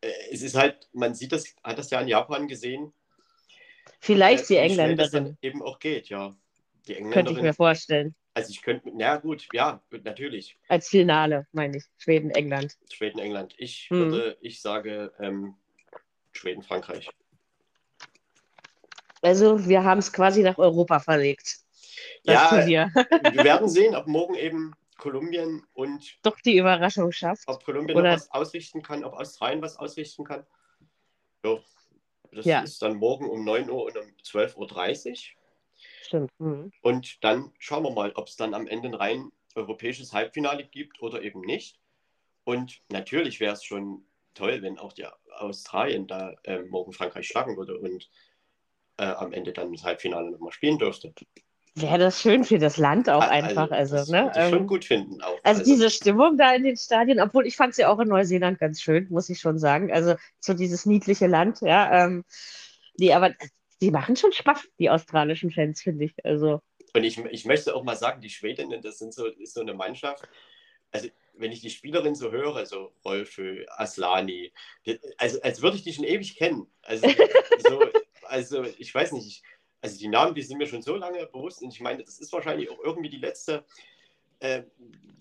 äh, 0.00 0.10
es 0.30 0.42
ist 0.42 0.56
halt, 0.56 0.88
man 0.92 1.14
sieht 1.14 1.32
das, 1.32 1.54
hat 1.62 1.78
das 1.78 1.90
ja 1.90 2.00
in 2.00 2.08
Japan 2.08 2.48
gesehen. 2.48 2.92
Vielleicht 4.00 4.44
äh, 4.44 4.46
die 4.48 4.56
Engländerin. 4.56 5.36
Eben 5.42 5.62
auch 5.62 5.78
geht, 5.78 6.08
ja. 6.08 6.36
Die 6.86 6.94
Engländerin. 6.94 7.12
Könnte 7.12 7.32
ich 7.32 7.42
mir 7.42 7.54
vorstellen. 7.54 8.14
Also 8.34 8.50
ich 8.50 8.62
könnte, 8.62 8.90
na 8.94 9.16
gut, 9.16 9.48
ja, 9.52 9.82
natürlich. 10.04 10.56
Als 10.68 10.88
Finale, 10.88 11.46
meine 11.52 11.78
ich. 11.78 11.84
Schweden, 11.98 12.30
England. 12.30 12.78
Schweden, 12.90 13.18
England. 13.18 13.54
Ich 13.58 13.88
hm. 13.90 13.98
würde, 13.98 14.38
ich 14.40 14.62
sage 14.62 15.12
ähm, 15.18 15.56
Schweden, 16.32 16.62
Frankreich. 16.62 17.10
Also 19.20 19.66
wir 19.66 19.82
haben 19.82 19.98
es 19.98 20.12
quasi 20.12 20.42
nach 20.42 20.58
Europa 20.58 21.00
verlegt. 21.00 21.58
Ja, 22.32 22.48
Turnier. 22.48 22.90
wir 22.94 23.44
werden 23.44 23.68
sehen, 23.68 23.94
ob 23.94 24.06
morgen 24.06 24.34
eben 24.34 24.74
Kolumbien 24.98 25.64
und 25.74 26.18
doch 26.22 26.38
die 26.40 26.58
Überraschung 26.58 27.12
schafft. 27.12 27.44
Ob 27.46 27.64
Kolumbien 27.64 27.96
Oder... 27.96 28.12
was 28.12 28.30
ausrichten 28.30 28.82
kann, 28.82 29.04
ob 29.04 29.14
Australien 29.14 29.62
was 29.62 29.76
ausrichten 29.76 30.24
kann. 30.24 30.44
Jo, 31.44 31.60
das 32.32 32.44
ja. 32.44 32.60
ist 32.60 32.82
dann 32.82 32.96
morgen 32.96 33.28
um 33.28 33.44
9 33.44 33.70
Uhr 33.70 33.84
und 33.84 33.96
um 33.96 34.06
12.30 34.22 35.10
Uhr. 35.10 35.16
Stimmt. 36.02 36.30
Mhm. 36.38 36.72
Und 36.82 37.22
dann 37.24 37.52
schauen 37.58 37.84
wir 37.84 37.92
mal, 37.92 38.12
ob 38.16 38.28
es 38.28 38.36
dann 38.36 38.54
am 38.54 38.66
Ende 38.66 38.88
ein 38.88 38.94
rein 38.94 39.32
europäisches 39.54 40.12
Halbfinale 40.12 40.64
gibt 40.64 41.00
oder 41.00 41.22
eben 41.22 41.40
nicht. 41.40 41.78
Und 42.44 42.80
natürlich 42.90 43.40
wäre 43.40 43.54
es 43.54 43.64
schon 43.64 44.04
toll, 44.34 44.62
wenn 44.62 44.78
auch 44.78 44.92
die 44.92 45.06
Australien 45.36 46.06
da 46.06 46.34
äh, 46.44 46.60
morgen 46.62 46.92
Frankreich 46.92 47.26
schlagen 47.26 47.56
würde 47.56 47.78
und 47.78 48.08
äh, 48.96 49.04
am 49.04 49.32
Ende 49.32 49.52
dann 49.52 49.72
das 49.72 49.84
Halbfinale 49.84 50.30
nochmal 50.30 50.52
spielen 50.52 50.78
dürfte. 50.78 51.12
Wäre 51.80 51.98
das 51.98 52.20
schön 52.20 52.44
für 52.44 52.58
das 52.58 52.76
Land 52.76 53.08
auch 53.08 53.22
also, 53.22 53.32
einfach. 53.32 53.70
Also, 53.70 53.96
das 53.96 54.08
ne? 54.08 54.24
würde 54.24 54.40
ich 54.40 54.48
schon 54.50 54.58
ähm, 54.60 54.66
gut 54.66 54.84
finden 54.84 55.20
auch. 55.22 55.38
Also, 55.42 55.60
also, 55.60 55.64
diese 55.64 55.90
Stimmung 55.90 56.36
da 56.36 56.54
in 56.54 56.64
den 56.64 56.76
Stadien, 56.76 57.20
obwohl 57.20 57.46
ich 57.46 57.56
fand 57.56 57.74
sie 57.74 57.82
ja 57.82 57.88
auch 57.88 57.98
in 57.98 58.08
Neuseeland 58.08 58.58
ganz 58.58 58.80
schön, 58.80 59.06
muss 59.10 59.28
ich 59.28 59.40
schon 59.40 59.58
sagen. 59.58 59.92
Also 59.92 60.14
so 60.40 60.54
dieses 60.54 60.86
niedliche 60.86 61.26
Land, 61.26 61.60
ja. 61.60 62.04
Ähm, 62.04 62.24
nee, 62.98 63.12
aber 63.12 63.34
die 63.80 63.90
machen 63.90 64.16
schon 64.16 64.32
Spaß, 64.32 64.68
die 64.78 64.90
australischen 64.90 65.50
Fans, 65.50 65.82
finde 65.82 66.06
ich. 66.06 66.14
Also. 66.24 66.60
Und 66.94 67.04
ich, 67.04 67.18
ich 67.18 67.44
möchte 67.44 67.74
auch 67.74 67.84
mal 67.84 67.96
sagen, 67.96 68.20
die 68.20 68.30
Schwedinnen, 68.30 68.82
das 68.82 68.98
sind 68.98 69.14
so, 69.14 69.26
ist 69.26 69.54
so 69.54 69.60
eine 69.60 69.74
Mannschaft. 69.74 70.28
Also 70.90 71.08
wenn 71.34 71.52
ich 71.52 71.60
die 71.60 71.70
Spielerin 71.70 72.14
so 72.14 72.30
höre, 72.30 72.66
so 72.66 72.92
Rolfö, 73.04 73.64
Aslani, 73.68 74.52
also 75.18 75.40
als 75.42 75.62
würde 75.62 75.76
ich 75.76 75.84
die 75.84 75.92
schon 75.92 76.04
ewig 76.04 76.36
kennen. 76.36 76.66
Also, 76.82 77.08
so, 77.58 77.80
also 78.24 78.64
ich 78.78 78.94
weiß 78.94 79.12
nicht, 79.12 79.26
ich, 79.26 79.42
also 79.80 79.98
die 79.98 80.08
Namen, 80.08 80.34
die 80.34 80.42
sind 80.42 80.58
mir 80.58 80.66
schon 80.66 80.82
so 80.82 80.96
lange 80.96 81.26
bewusst 81.26 81.62
und 81.62 81.72
ich 81.72 81.80
meine, 81.80 82.02
das 82.02 82.18
ist 82.18 82.32
wahrscheinlich 82.32 82.70
auch 82.70 82.78
irgendwie 82.82 83.08
die 83.08 83.18
letzte 83.18 83.64
äh, 84.40 84.62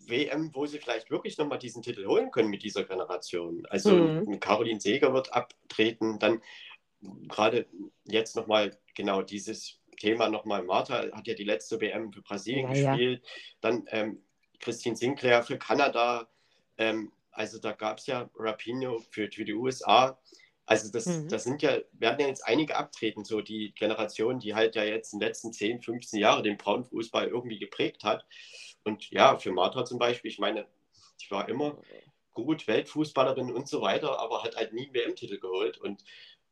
WM, 0.06 0.52
wo 0.54 0.66
sie 0.66 0.80
vielleicht 0.80 1.12
wirklich 1.12 1.38
nochmal 1.38 1.60
diesen 1.60 1.82
Titel 1.82 2.06
holen 2.06 2.32
können 2.32 2.50
mit 2.50 2.64
dieser 2.64 2.84
Generation. 2.84 3.66
Also 3.70 3.96
mhm. 3.96 4.40
Caroline 4.40 4.80
Seeger 4.80 5.14
wird 5.14 5.34
abtreten, 5.34 6.20
dann 6.20 6.42
gerade 7.28 7.68
jetzt 8.06 8.36
nochmal 8.36 8.78
genau 8.96 9.22
dieses 9.22 9.80
Thema 9.98 10.30
nochmal, 10.30 10.64
Martha 10.64 11.12
hat 11.12 11.28
ja 11.28 11.34
die 11.34 11.44
letzte 11.44 11.82
WM 11.82 12.12
für 12.12 12.22
Brasilien 12.22 12.72
ja, 12.72 12.92
gespielt, 12.92 13.24
ja. 13.24 13.32
dann 13.62 13.86
ähm, 13.92 14.24
Christine 14.60 14.96
Sinclair 14.96 15.44
für 15.44 15.58
Kanada, 15.58 16.30
ähm, 16.78 17.12
also 17.32 17.60
da 17.60 17.74
gab 17.74 18.00
es 18.00 18.08
ja 18.08 18.30
Rapino 18.36 19.00
für, 19.12 19.30
für 19.32 19.46
die 19.46 19.54
USA, 19.54 20.20
also 20.68 20.92
das, 20.92 21.06
mhm. 21.06 21.30
das 21.30 21.46
sind 21.46 21.62
ja, 21.62 21.78
werden 21.94 22.20
ja 22.20 22.28
jetzt 22.28 22.46
einige 22.46 22.76
abtreten, 22.76 23.24
so 23.24 23.40
die 23.42 23.74
Generation, 23.74 24.40
die 24.40 24.54
halt 24.54 24.76
ja 24.76 24.84
jetzt 24.84 25.14
in 25.14 25.20
den 25.20 25.28
letzten 25.30 25.54
10, 25.54 25.82
15 25.82 26.20
Jahren 26.20 26.44
den 26.44 26.60
Frauenfußball 26.60 27.28
irgendwie 27.28 27.58
geprägt 27.58 28.04
hat. 28.04 28.26
Und 28.84 29.10
ja, 29.10 29.38
für 29.38 29.54
Martha 29.54 29.86
zum 29.86 29.98
Beispiel, 29.98 30.30
ich 30.30 30.40
meine, 30.40 30.68
die 31.22 31.32
war 31.32 31.48
immer 31.48 31.78
gut, 32.34 32.68
Weltfußballerin 32.68 33.52
und 33.52 33.68
so 33.68 33.82
weiter, 33.82 34.20
aber 34.20 34.44
hat 34.44 34.58
halt 34.58 34.74
nie 34.74 34.86
einen 34.86 34.94
WM-Titel 34.94 35.40
geholt. 35.40 35.78
Und 35.78 36.04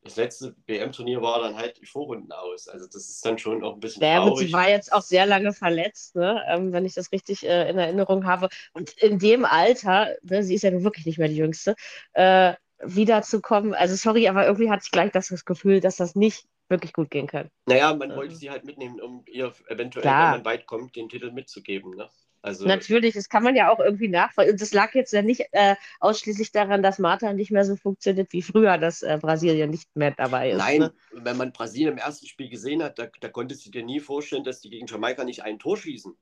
das 0.01 0.15
letzte 0.15 0.56
WM-Turnier 0.65 1.21
war 1.21 1.41
dann 1.41 1.58
halt 1.58 1.82
die 1.82 1.86
Vorrunden 1.86 2.32
aus. 2.32 2.69
Also 2.69 2.86
das 2.86 3.10
ist 3.10 3.25
dann 3.25 3.38
schon 3.38 3.65
auch 3.65 3.73
ein 3.73 3.80
bisschen 3.82 4.01
ja, 4.01 4.17
traurig. 4.17 4.47
Sie 4.47 4.54
war 4.54 4.69
jetzt 4.69 4.93
auch 4.93 5.01
sehr 5.01 5.25
lange 5.25 5.51
verletzt, 5.51 6.15
ne? 6.15 6.41
ähm, 6.47 6.71
wenn 6.71 6.86
ich 6.86 6.93
das 6.93 7.12
richtig 7.12 7.45
äh, 7.45 7.69
in 7.69 7.78
Erinnerung 7.78 8.25
habe. 8.25 8.47
Und 8.71 8.93
in 8.93 9.19
dem 9.19 9.43
Alter, 9.43 10.15
ne, 10.23 10.41
sie 10.41 10.56
ist 10.56 10.62
ja 10.62 10.71
nun 10.71 10.86
wirklich 10.86 11.06
nicht 11.06 11.17
mehr 11.17 11.28
die 11.28 11.36
Jüngste, 11.36 11.75
äh, 12.13 12.54
wiederzukommen. 12.86 13.74
Also 13.74 13.95
sorry, 13.95 14.28
aber 14.28 14.45
irgendwie 14.45 14.69
hatte 14.69 14.84
ich 14.86 14.91
gleich 14.91 15.12
das 15.12 15.45
Gefühl, 15.45 15.80
dass 15.80 15.98
das 15.98 16.15
nicht 16.15 16.45
wirklich 16.69 16.93
gut 16.93 17.12
gehen 17.12 17.28
kann. 17.28 17.50
Naja, 17.67 17.93
man 17.93 18.12
ähm. 18.12 18.17
wollte 18.17 18.36
sie 18.36 18.50
halt 18.50 18.65
mitnehmen, 18.65 19.00
um 19.00 19.24
ihr 19.28 19.54
eventuell, 19.67 20.02
Klar. 20.02 20.34
wenn 20.34 20.39
man 20.41 20.45
weit 20.45 20.65
kommt, 20.65 20.95
den 20.95 21.10
Titel 21.10 21.32
mitzugeben. 21.32 21.95
Ne? 21.95 22.10
Also, 22.41 22.67
Natürlich, 22.67 23.15
das 23.15 23.28
kann 23.28 23.43
man 23.43 23.56
ja 23.56 23.71
auch 23.71 23.80
irgendwie 23.80 24.08
nachvollziehen. 24.08 24.58
Das 24.58 24.71
lag 24.71 24.93
jetzt 24.93 25.12
ja 25.13 25.24
nicht 25.24 25.45
äh, 25.52 25.76
ausschließlich 26.00 26.52
daran, 26.52 26.84
dass 26.84 27.00
Marta 27.00 27.34
nicht 27.34 27.50
mehr 27.50 27.65
so 27.65 27.76
funktioniert 27.76 28.32
wie 28.34 28.43
früher, 28.43 28.78
dass 28.78 29.02
äh, 29.02 29.17
Brasilien 29.19 29.71
nicht 29.71 29.95
mehr 29.95 30.12
dabei 30.12 30.52
ist. 30.52 30.60
Nein, 30.60 30.80
ne? 30.82 30.93
wenn 31.12 31.38
man 31.38 31.52
Brasilien 31.52 31.93
im 31.93 31.98
ersten 31.98 32.28
Spiel 32.28 32.50
gesehen 32.50 32.84
hat, 32.84 33.00
da, 33.00 33.08
da 33.19 33.30
konntest 33.30 33.65
du 33.65 33.71
dir 33.71 33.84
nie 33.84 34.00
vorstellen, 34.00 34.43
dass 34.43 34.62
die 34.62 34.69
gegen 34.69 34.86
Jamaika 34.86 35.24
nicht 35.24 35.41
ein 35.43 35.58
Tor 35.58 35.76
schießen. 35.76 36.15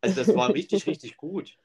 Also 0.00 0.16
das 0.24 0.34
war 0.34 0.48
richtig, 0.54 0.86
richtig 0.86 1.18
gut. 1.18 1.56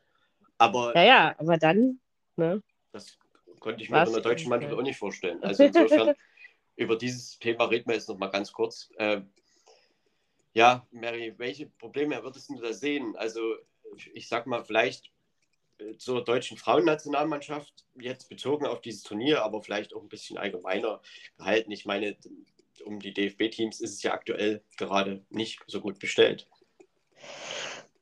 Aber, 0.57 0.93
ja, 0.95 1.03
ja, 1.03 1.35
aber 1.37 1.57
dann, 1.57 1.99
ne? 2.35 2.61
Das 2.91 3.17
konnte 3.65 3.81
ich 3.81 3.89
mir 3.89 3.97
Was? 3.97 4.11
von 4.11 4.21
der 4.21 4.31
deutschen 4.31 4.49
Mannschaft 4.49 4.73
auch 4.75 4.81
nicht 4.83 4.99
vorstellen. 4.99 5.43
Also 5.43 5.63
insofern, 5.63 6.15
über 6.75 6.95
dieses 6.95 7.39
Thema 7.39 7.65
reden 7.65 7.89
wir 7.89 7.95
jetzt 7.95 8.07
noch 8.07 8.17
mal 8.19 8.27
ganz 8.27 8.51
kurz. 8.51 8.91
Äh, 8.97 9.21
ja, 10.53 10.87
Mary, 10.91 11.33
welche 11.37 11.65
Probleme 11.65 12.21
würdest 12.21 12.47
du 12.51 12.61
da 12.61 12.73
sehen? 12.73 13.15
Also 13.15 13.55
ich 14.13 14.27
sag 14.27 14.45
mal, 14.45 14.63
vielleicht 14.63 15.11
äh, 15.79 15.97
zur 15.97 16.23
deutschen 16.23 16.57
Frauennationalmannschaft, 16.57 17.87
jetzt 17.95 18.29
bezogen 18.29 18.67
auf 18.67 18.81
dieses 18.81 19.01
Turnier, 19.01 19.41
aber 19.41 19.63
vielleicht 19.63 19.95
auch 19.95 20.03
ein 20.03 20.09
bisschen 20.09 20.37
allgemeiner 20.37 21.01
gehalten. 21.39 21.71
Ich 21.71 21.87
meine, 21.87 22.15
um 22.83 22.99
die 22.99 23.15
DFB-Teams 23.15 23.81
ist 23.81 23.95
es 23.95 24.03
ja 24.03 24.13
aktuell 24.13 24.63
gerade 24.77 25.25
nicht 25.31 25.59
so 25.65 25.81
gut 25.81 25.97
bestellt. 25.97 26.47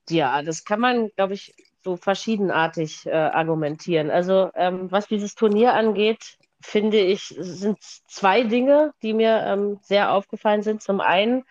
Ja, 0.10 0.41
das 0.41 0.65
kann 0.65 0.82
man, 0.82 1.08
glaube 1.15 1.36
ich, 1.36 1.56
so 1.84 1.98
verschiedenartig 1.98 3.06
äh, 3.06 3.12
argumentieren. 3.12 4.10
Also 4.12 4.50
ähm, 4.56 4.91
was 4.91 5.08
dieses 5.08 5.36
Turnier 5.36 5.74
angeht, 5.74 6.38
finde 6.62 6.98
ich, 6.98 7.36
sind 7.38 7.78
zwei 7.82 8.43
Dinge, 8.43 8.93
die 9.02 9.13
mir 9.13 9.43
ähm, 9.46 9.80
sehr 9.82 10.12
aufgefallen 10.13 10.63
sind. 10.63 10.82
Zum 10.82 11.02
einen 11.02 11.43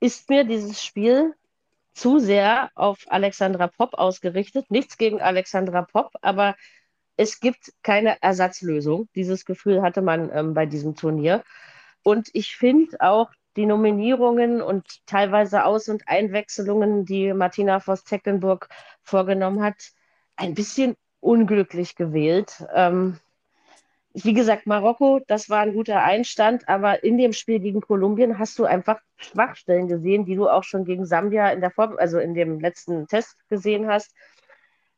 ist 0.00 0.28
mir 0.28 0.44
dieses 0.44 0.82
Spiel 0.82 1.34
zu 1.92 2.18
sehr 2.18 2.70
auf 2.74 3.04
Alexandra 3.08 3.68
Popp 3.68 3.94
ausgerichtet. 3.94 4.70
Nichts 4.70 4.96
gegen 4.96 5.20
Alexandra 5.20 5.82
Popp, 5.82 6.12
aber 6.22 6.56
es 7.16 7.40
gibt 7.40 7.72
keine 7.82 8.20
Ersatzlösung. 8.22 9.08
Dieses 9.14 9.44
Gefühl 9.44 9.82
hatte 9.82 10.02
man 10.02 10.30
ähm, 10.32 10.54
bei 10.54 10.66
diesem 10.66 10.96
Turnier. 10.96 11.44
Und 12.02 12.30
ich 12.32 12.56
finde 12.56 12.96
auch, 13.00 13.30
die 13.56 13.66
Nominierungen 13.66 14.62
und 14.62 15.06
teilweise 15.06 15.64
Aus- 15.64 15.88
und 15.88 16.06
Einwechslungen, 16.06 17.04
die 17.04 17.32
Martina 17.32 17.80
Voss-Tecklenburg 17.80 18.68
vorgenommen 19.02 19.62
hat, 19.62 19.92
ein 20.36 20.54
bisschen 20.54 20.94
unglücklich 21.20 21.96
gewählt. 21.96 22.64
Ähm, 22.74 23.18
wie 24.12 24.34
gesagt, 24.34 24.66
Marokko, 24.66 25.20
das 25.28 25.48
war 25.50 25.60
ein 25.60 25.72
guter 25.72 26.02
Einstand, 26.02 26.68
aber 26.68 27.04
in 27.04 27.16
dem 27.16 27.32
Spiel 27.32 27.60
gegen 27.60 27.80
Kolumbien 27.80 28.38
hast 28.38 28.58
du 28.58 28.64
einfach 28.64 29.00
Schwachstellen 29.16 29.86
gesehen, 29.86 30.24
die 30.24 30.34
du 30.34 30.48
auch 30.48 30.64
schon 30.64 30.84
gegen 30.84 31.06
Sambia 31.06 31.50
in 31.50 31.60
der 31.60 31.70
Vor 31.70 31.98
also 31.98 32.18
in 32.18 32.34
dem 32.34 32.58
letzten 32.58 33.06
Test 33.06 33.36
gesehen 33.48 33.86
hast. 33.86 34.12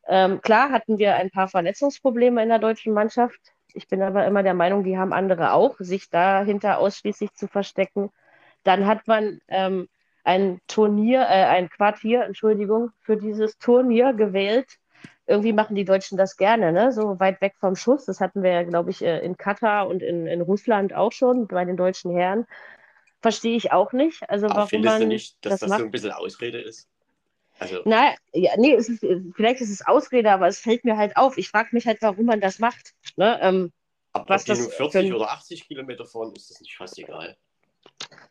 Ähm, 0.06 0.40
klar 0.40 0.70
hatten 0.70 0.98
wir 0.98 1.16
ein 1.16 1.30
paar 1.30 1.48
Verletzungsprobleme 1.48 2.42
in 2.42 2.48
der 2.48 2.58
deutschen 2.58 2.94
Mannschaft. 2.94 3.40
Ich 3.74 3.86
bin 3.88 4.02
aber 4.02 4.26
immer 4.26 4.42
der 4.42 4.54
Meinung, 4.54 4.82
die 4.82 4.98
haben 4.98 5.12
andere 5.12 5.52
auch, 5.52 5.76
sich 5.78 6.08
dahinter 6.08 6.78
ausschließlich 6.78 7.34
zu 7.34 7.48
verstecken. 7.48 8.10
Dann 8.64 8.86
hat 8.86 9.06
man 9.06 9.40
ähm, 9.48 9.88
ein 10.24 10.60
Turnier, 10.68 11.22
äh, 11.22 11.44
ein 11.46 11.68
Quartier, 11.68 12.24
Entschuldigung, 12.24 12.90
für 13.00 13.16
dieses 13.16 13.58
Turnier 13.58 14.12
gewählt, 14.12 14.78
irgendwie 15.26 15.52
machen 15.52 15.76
die 15.76 15.84
Deutschen 15.84 16.18
das 16.18 16.36
gerne, 16.36 16.72
ne? 16.72 16.92
so 16.92 17.18
weit 17.20 17.40
weg 17.40 17.54
vom 17.58 17.76
Schuss. 17.76 18.04
Das 18.04 18.20
hatten 18.20 18.42
wir 18.42 18.50
ja, 18.50 18.62
glaube 18.64 18.90
ich, 18.90 19.02
äh, 19.02 19.18
in 19.20 19.36
Katar 19.36 19.88
und 19.88 20.02
in, 20.02 20.26
in 20.26 20.40
Russland 20.40 20.94
auch 20.94 21.12
schon 21.12 21.46
bei 21.46 21.64
den 21.64 21.76
deutschen 21.76 22.12
Herren. 22.12 22.46
Verstehe 23.20 23.56
ich 23.56 23.70
auch 23.72 23.92
nicht. 23.92 24.28
Also, 24.28 24.46
Aber 24.46 24.56
warum 24.56 24.68
findest 24.68 24.94
man 24.94 25.02
du 25.02 25.14
nicht, 25.14 25.36
dass 25.44 25.52
das 25.52 25.60
das, 25.60 25.70
macht? 25.70 25.80
so 25.80 25.84
ein 25.86 25.90
bisschen 25.92 26.12
Ausrede 26.12 26.60
ist? 26.60 26.88
Also, 27.60 27.82
Na, 27.84 28.12
ja, 28.32 28.50
nee, 28.56 28.74
ist, 28.74 28.90
vielleicht 29.36 29.60
ist 29.60 29.70
es 29.70 29.86
Ausrede, 29.86 30.32
aber 30.32 30.48
es 30.48 30.58
fällt 30.58 30.84
mir 30.84 30.96
halt 30.96 31.16
auf. 31.16 31.38
Ich 31.38 31.48
frage 31.48 31.68
mich 31.72 31.86
halt, 31.86 32.02
warum 32.02 32.26
man 32.26 32.40
das 32.40 32.58
macht. 32.58 32.92
Ne? 33.16 33.38
Ähm, 33.40 33.72
ob, 34.12 34.28
was 34.28 34.42
ob 34.42 34.46
die 34.46 34.50
das 34.50 34.58
nur 34.58 34.70
für 34.70 34.76
40 34.76 35.06
ein- 35.06 35.14
oder 35.14 35.30
80 35.30 35.68
Kilometer 35.68 36.04
fahren, 36.04 36.32
ist 36.34 36.50
das 36.50 36.60
nicht 36.60 36.76
fast 36.76 36.98
egal. 36.98 37.36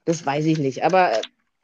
Das 0.05 0.25
weiß 0.25 0.45
ich 0.45 0.59
nicht. 0.59 0.83
Aber 0.83 1.13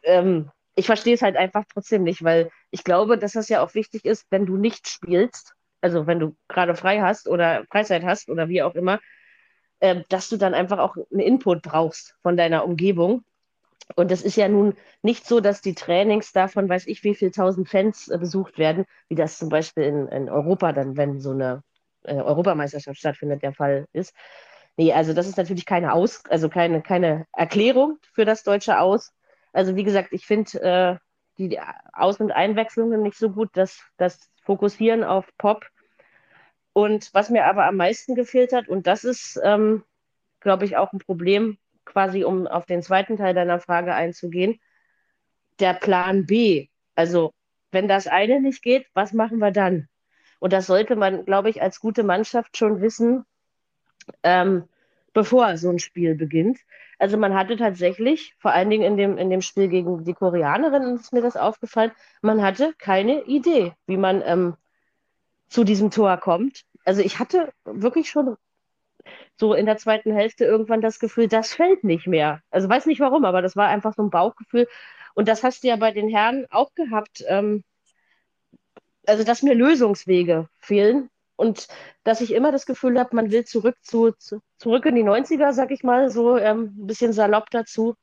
ähm, 0.04 0.52
ich 0.76 0.86
verstehe 0.86 1.16
es 1.16 1.22
halt 1.22 1.38
einfach 1.38 1.66
trotzdem 1.74 2.04
nicht, 2.04 2.24
weil 2.24 2.50
ich 2.72 2.84
glaube, 2.84 3.18
dass 3.18 3.34
das 3.34 3.50
ja 3.50 3.64
auch 3.64 3.74
wichtig 3.74 4.06
ist, 4.06 4.26
wenn 4.30 4.46
du 4.46 4.58
nicht 4.58 4.88
spielst, 4.88 5.54
also 5.82 6.08
wenn 6.08 6.20
du 6.20 6.36
gerade 6.48 6.76
frei 6.76 7.02
hast 7.02 7.28
oder 7.28 7.66
Freizeit 7.72 8.04
hast 8.04 8.30
oder 8.30 8.50
wie 8.50 8.62
auch 8.62 8.76
immer, 8.76 9.00
ähm, 9.82 10.04
dass 10.10 10.30
du 10.30 10.38
dann 10.38 10.54
einfach 10.54 10.80
auch 10.80 10.96
einen 11.12 11.20
Input 11.20 11.62
brauchst 11.62 12.16
von 12.22 12.38
deiner 12.38 12.66
Umgebung. 12.66 13.24
Und 13.96 14.12
es 14.12 14.22
ist 14.22 14.36
ja 14.36 14.50
nun 14.50 14.76
nicht 15.02 15.26
so, 15.26 15.40
dass 15.40 15.62
die 15.62 15.76
Trainings 15.76 16.34
davon, 16.34 16.68
weiß 16.68 16.88
ich, 16.88 17.04
wie 17.04 17.16
viel 17.16 17.32
tausend 17.32 17.70
Fans 17.70 18.08
äh, 18.10 18.18
besucht 18.18 18.58
werden, 18.58 18.86
wie 19.08 19.16
das 19.16 19.38
zum 19.38 19.50
Beispiel 19.50 19.84
in, 19.84 20.08
in 20.08 20.30
Europa 20.30 20.74
dann, 20.74 20.98
wenn 20.98 21.20
so 21.20 21.32
eine 21.32 21.64
äh, 22.04 22.16
Europameisterschaft 22.16 23.00
stattfindet, 23.00 23.44
der 23.44 23.54
Fall 23.54 23.86
ist. 23.94 24.14
Nee, 24.78 24.94
also 24.94 25.14
das 25.14 25.28
ist 25.28 25.38
natürlich 25.38 25.66
keine 25.66 25.94
Aus, 25.94 26.24
also 26.26 26.50
keine, 26.50 26.82
keine 26.82 27.26
Erklärung 27.34 27.98
für 28.14 28.26
das 28.26 28.44
deutsche 28.44 28.80
Aus. 28.80 29.12
Also 29.54 29.76
wie 29.76 29.84
gesagt, 29.84 30.10
ich 30.12 30.26
finde 30.26 30.62
äh, 30.62 30.98
die 31.40 31.60
Aus- 31.94 32.20
und 32.20 32.32
Einwechslungen 32.32 33.02
nicht 33.02 33.18
so 33.18 33.32
gut, 33.32 33.50
das, 33.54 33.82
das 33.98 34.32
Fokussieren 34.44 35.04
auf 35.04 35.26
Pop. 35.38 35.66
Und 36.74 37.10
was 37.14 37.30
mir 37.30 37.46
aber 37.46 37.66
am 37.66 37.76
meisten 37.76 38.14
gefehlt 38.16 38.54
hat, 38.54 38.68
und 38.68 38.86
das 38.86 39.04
ist, 39.04 39.40
ähm, 39.44 39.84
glaube 40.42 40.66
ich, 40.66 40.78
auch 40.78 40.94
ein 40.94 41.00
Problem, 41.00 41.58
quasi 41.86 42.24
um 42.24 42.46
auf 42.48 42.66
den 42.66 42.84
zweiten 42.84 43.18
Teil 43.18 43.34
deiner 43.34 43.60
Frage 43.60 43.96
einzugehen, 43.96 44.60
der 45.60 45.74
Plan 45.74 46.26
B. 46.26 46.68
Also 46.96 47.34
wenn 47.72 47.88
das 47.88 48.08
eine 48.08 48.42
nicht 48.42 48.62
geht, 48.64 48.88
was 48.94 49.14
machen 49.14 49.40
wir 49.40 49.52
dann? 49.52 49.88
Und 50.40 50.54
das 50.54 50.68
sollte 50.68 50.96
man, 50.96 51.26
glaube 51.26 51.50
ich, 51.50 51.62
als 51.62 51.80
gute 51.80 52.04
Mannschaft 52.04 52.58
schon 52.58 52.82
wissen, 52.82 53.26
ähm, 54.24 54.64
bevor 55.14 55.58
so 55.58 55.70
ein 55.70 55.80
Spiel 55.80 56.16
beginnt. 56.16 56.60
Also 57.00 57.18
man 57.18 57.36
hatte 57.36 57.58
tatsächlich, 57.58 58.36
vor 58.40 58.52
allen 58.52 58.70
Dingen 58.70 58.84
in 58.84 58.98
dem, 58.98 59.18
in 59.18 59.30
dem 59.30 59.42
Spiel 59.42 59.68
gegen 59.68 60.04
die 60.04 60.14
Koreanerinnen 60.14 60.96
ist 60.96 61.14
mir 61.14 61.22
das 61.22 61.38
aufgefallen, 61.38 61.92
man 62.22 62.42
hatte 62.42 62.74
keine 62.78 63.24
Idee, 63.24 63.74
wie 63.86 63.98
man 63.98 64.22
ähm, 64.26 64.56
zu 65.48 65.64
diesem 65.64 65.92
Tor 65.92 66.18
kommt. 66.18 66.66
Also 66.86 67.02
ich 67.02 67.20
hatte 67.20 67.52
wirklich 67.66 68.10
schon 68.10 68.38
so 69.38 69.54
in 69.54 69.66
der 69.66 69.78
zweiten 69.78 70.12
Hälfte 70.12 70.46
irgendwann 70.46 70.82
das 70.82 71.00
Gefühl, 71.00 71.28
das 71.28 71.54
fällt 71.54 71.84
nicht 71.84 72.08
mehr. 72.08 72.42
Also 72.50 72.68
weiß 72.68 72.86
nicht 72.88 73.00
warum, 73.00 73.26
aber 73.26 73.42
das 73.42 73.56
war 73.56 73.68
einfach 73.68 73.94
so 73.96 74.04
ein 74.04 74.10
Bauchgefühl. 74.10 74.68
Und 75.14 75.28
das 75.28 75.44
hast 75.44 75.64
du 75.64 75.68
ja 75.68 75.76
bei 75.76 75.92
den 75.92 76.10
Herren 76.10 76.46
auch 76.50 76.74
gehabt. 76.74 77.24
Ähm, 77.28 77.64
also 79.06 79.24
dass 79.24 79.44
mir 79.44 79.56
Lösungswege 79.56 80.50
fehlen 80.60 81.10
und 81.38 81.68
dass 82.04 82.20
ich 82.20 82.34
immer 82.34 82.52
das 82.52 82.66
Gefühl 82.66 83.00
habe, 83.00 83.16
man 83.16 83.32
will 83.32 83.46
zurück 83.46 83.78
zu, 83.82 84.12
zu 84.12 84.42
zurück 84.58 84.86
in 84.86 84.96
die 84.96 85.04
90er, 85.04 85.54
sag 85.54 85.72
ich 85.72 85.84
mal, 85.84 86.10
so 86.10 86.38
ähm, 86.38 86.74
ein 86.78 86.88
bisschen 86.88 87.14
salopp 87.14 87.50
dazu. 87.52 87.96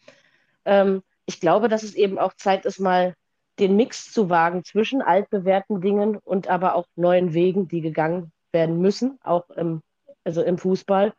Ähm, 0.65 1.03
ich 1.27 1.41
glaube, 1.41 1.69
dass 1.69 1.83
es 1.83 1.95
eben 1.95 2.19
auch 2.19 2.33
Zeit 2.35 2.65
ist, 2.65 2.79
mal 2.79 3.15
den 3.59 3.77
Mix 3.77 4.13
zu 4.13 4.31
wagen 4.31 4.65
zwischen 4.65 5.03
altbewährten 5.03 5.81
Dingen 5.81 6.17
und 6.17 6.49
aber 6.49 6.75
auch 6.75 6.87
neuen 6.97 7.35
Wegen, 7.35 7.69
die 7.69 7.81
gegangen 7.81 8.33
werden 8.53 8.81
müssen, 8.81 9.19
auch 9.23 9.51
im, 9.51 9.83
also 10.25 10.43
im 10.43 10.57
Fußball. 10.59 11.13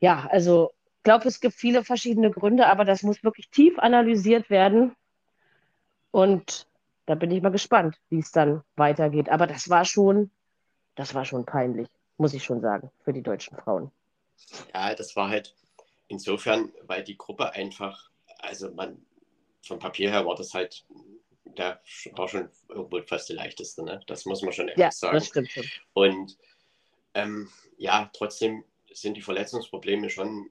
Ja, 0.00 0.28
also 0.30 0.70
ich 0.98 1.02
glaube, 1.02 1.28
es 1.28 1.40
gibt 1.40 1.54
viele 1.54 1.84
verschiedene 1.84 2.30
Gründe, 2.30 2.66
aber 2.66 2.84
das 2.84 3.02
muss 3.02 3.22
wirklich 3.24 3.50
tief 3.50 3.78
analysiert 3.78 4.48
werden. 4.48 4.94
Und 6.10 6.66
da 7.06 7.14
bin 7.14 7.30
ich 7.30 7.42
mal 7.42 7.50
gespannt, 7.50 7.98
wie 8.08 8.20
es 8.20 8.30
dann 8.30 8.62
weitergeht. 8.76 9.28
Aber 9.28 9.46
das 9.46 9.68
war 9.68 9.84
schon, 9.84 10.30
das 10.94 11.14
war 11.14 11.24
schon 11.24 11.44
peinlich, 11.44 11.88
muss 12.18 12.34
ich 12.34 12.44
schon 12.44 12.60
sagen, 12.60 12.90
für 13.04 13.12
die 13.12 13.22
deutschen 13.22 13.56
Frauen. 13.56 13.90
Ja, 14.72 14.94
das 14.94 15.14
war 15.16 15.28
halt 15.28 15.54
insofern, 16.08 16.72
weil 16.82 17.02
die 17.04 17.16
Gruppe 17.16 17.52
einfach, 17.52 18.10
also 18.38 18.70
man, 18.72 19.04
vom 19.66 19.78
Papier 19.78 20.10
her 20.10 20.26
war 20.26 20.34
das 20.34 20.54
halt, 20.54 20.84
da 21.56 21.80
war 22.12 22.28
schon 22.28 22.50
irgendwo 22.68 23.00
fast 23.02 23.28
die 23.28 23.34
leichteste, 23.34 23.84
ne? 23.84 24.00
Das 24.06 24.24
muss 24.24 24.42
man 24.42 24.52
schon 24.52 24.68
ehrlich 24.68 24.82
Ja, 24.82 24.90
sagen. 24.90 25.14
das 25.14 25.28
stimmt 25.28 25.50
schon. 25.50 25.64
Und 25.92 26.36
ähm, 27.14 27.48
ja, 27.76 28.10
trotzdem 28.12 28.64
sind 28.92 29.16
die 29.16 29.22
Verletzungsprobleme 29.22 30.10
schon, 30.10 30.50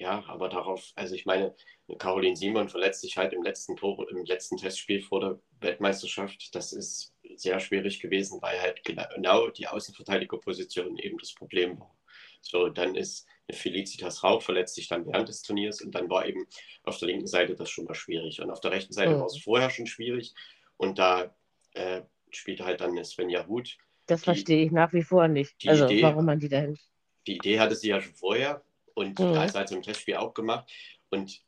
ja, 0.00 0.24
aber 0.28 0.48
darauf, 0.48 0.92
also 0.96 1.14
ich 1.14 1.26
meine, 1.26 1.54
Caroline 1.98 2.34
Simon 2.34 2.68
verletzt 2.68 3.02
sich 3.02 3.16
halt 3.18 3.32
im 3.34 3.42
letzten 3.42 3.76
Tor, 3.76 4.08
im 4.10 4.24
letzten 4.24 4.56
Testspiel 4.56 5.02
vor 5.02 5.20
der 5.20 5.38
Weltmeisterschaft. 5.60 6.54
Das 6.54 6.72
ist 6.72 7.14
sehr 7.36 7.60
schwierig 7.60 8.00
gewesen, 8.00 8.40
weil 8.40 8.60
halt 8.60 8.82
genau 8.82 9.48
die 9.50 9.68
Außenverteidigerposition 9.68 10.96
eben 10.98 11.18
das 11.18 11.34
Problem 11.34 11.78
war. 11.78 11.94
So, 12.40 12.68
dann 12.70 12.94
ist 12.94 13.26
Felicitas 13.52 14.24
Rauch 14.24 14.40
verletzt 14.42 14.74
sich 14.76 14.88
dann 14.88 15.04
während 15.06 15.28
des 15.28 15.42
Turniers 15.42 15.82
und 15.82 15.94
dann 15.94 16.08
war 16.08 16.26
eben 16.26 16.46
auf 16.84 16.98
der 16.98 17.08
linken 17.08 17.26
Seite 17.26 17.54
das 17.54 17.68
schon 17.68 17.84
mal 17.84 17.94
schwierig. 17.94 18.40
Und 18.40 18.50
auf 18.50 18.60
der 18.60 18.70
rechten 18.70 18.92
Seite 18.94 19.14
Mhm. 19.16 19.20
war 19.20 19.26
es 19.26 19.38
vorher 19.38 19.68
schon 19.70 19.86
schwierig 19.86 20.32
und 20.78 20.98
da 20.98 21.34
äh, 21.74 22.02
spielt 22.30 22.60
halt 22.62 22.80
dann 22.80 23.02
Svenja 23.04 23.46
Huth 23.46 23.76
Das 24.06 24.20
Die- 24.22 24.24
verstehe 24.24 24.64
ich 24.64 24.72
nach 24.72 24.92
wie 24.94 25.02
vor 25.02 25.28
nicht. 25.28 25.62
die 25.62 25.68
Also, 25.68 25.84
Idee- 25.86 26.02
warum 26.02 26.24
man 26.24 26.38
die 26.40 26.48
dahin. 26.48 26.78
die 27.26 27.36
Idee 27.36 27.60
hatte 27.60 27.74
sie 27.76 27.88
ja 27.90 28.00
schon 28.00 28.14
vorher 28.14 28.62
und 29.00 29.18
Mhm. 29.18 29.34
da 29.34 29.44
ist 29.44 29.56
also 29.56 29.74
im 29.74 29.82
Testspiel 29.82 30.16
auch 30.16 30.34
gemacht. 30.34 30.70
Und 31.10 31.42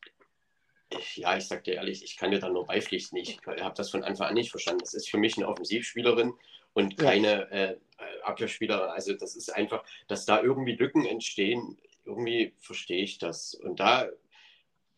ich, 0.91 1.17
ja, 1.17 1.37
ich 1.37 1.47
sag 1.47 1.65
dir 1.65 1.75
ehrlich, 1.75 2.03
ich 2.03 2.17
kann 2.17 2.31
dir 2.31 2.39
da 2.39 2.49
nur 2.49 2.67
beipflichten. 2.67 3.19
Ich 3.19 3.39
habe 3.47 3.75
das 3.75 3.91
von 3.91 4.05
Anfang 4.05 4.29
an 4.29 4.35
nicht 4.35 4.51
verstanden. 4.51 4.81
Das 4.81 4.95
ist 4.95 5.09
für 5.09 5.19
mich 5.19 5.37
eine 5.37 5.49
Offensivspielerin 5.49 6.35
und 6.75 7.01
Ja. 7.01 7.11
keine 7.11 7.51
äh, 7.51 7.77
Abwehrspielerin. 8.25 8.91
Also 8.91 9.15
das 9.15 9.37
ist 9.37 9.55
einfach, 9.55 9.85
dass 10.09 10.27
da 10.27 10.43
irgendwie 10.43 10.73
Lücken 10.77 11.07
entstehen, 11.07 11.79
irgendwie 12.05 12.55
verstehe 12.59 13.03
ich 13.03 13.19
das. 13.19 13.55
Und 13.55 13.81
da 13.81 14.09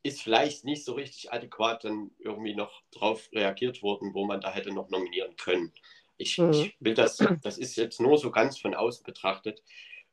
ist 0.03 0.23
vielleicht 0.23 0.65
nicht 0.65 0.85
so 0.85 0.95
richtig 0.95 1.33
adäquat 1.33 1.85
dann 1.85 2.11
irgendwie 2.19 2.55
noch 2.55 2.83
drauf 2.91 3.29
reagiert 3.33 3.83
worden, 3.83 4.15
wo 4.15 4.25
man 4.27 4.41
da 4.41 4.53
hätte 4.53 4.73
noch 4.73 4.91
nominieren 4.91 5.37
können. 5.37 5.73
Ich, 6.17 6.39
Mhm. 6.39 6.51
ich 6.51 6.77
will 6.81 6.95
das, 6.95 7.19
das 7.43 7.59
ist 7.59 7.77
jetzt 7.77 8.01
nur 8.01 8.19
so 8.19 8.31
ganz 8.31 8.59
von 8.59 8.75
außen 8.75 9.05
betrachtet. 9.05 9.63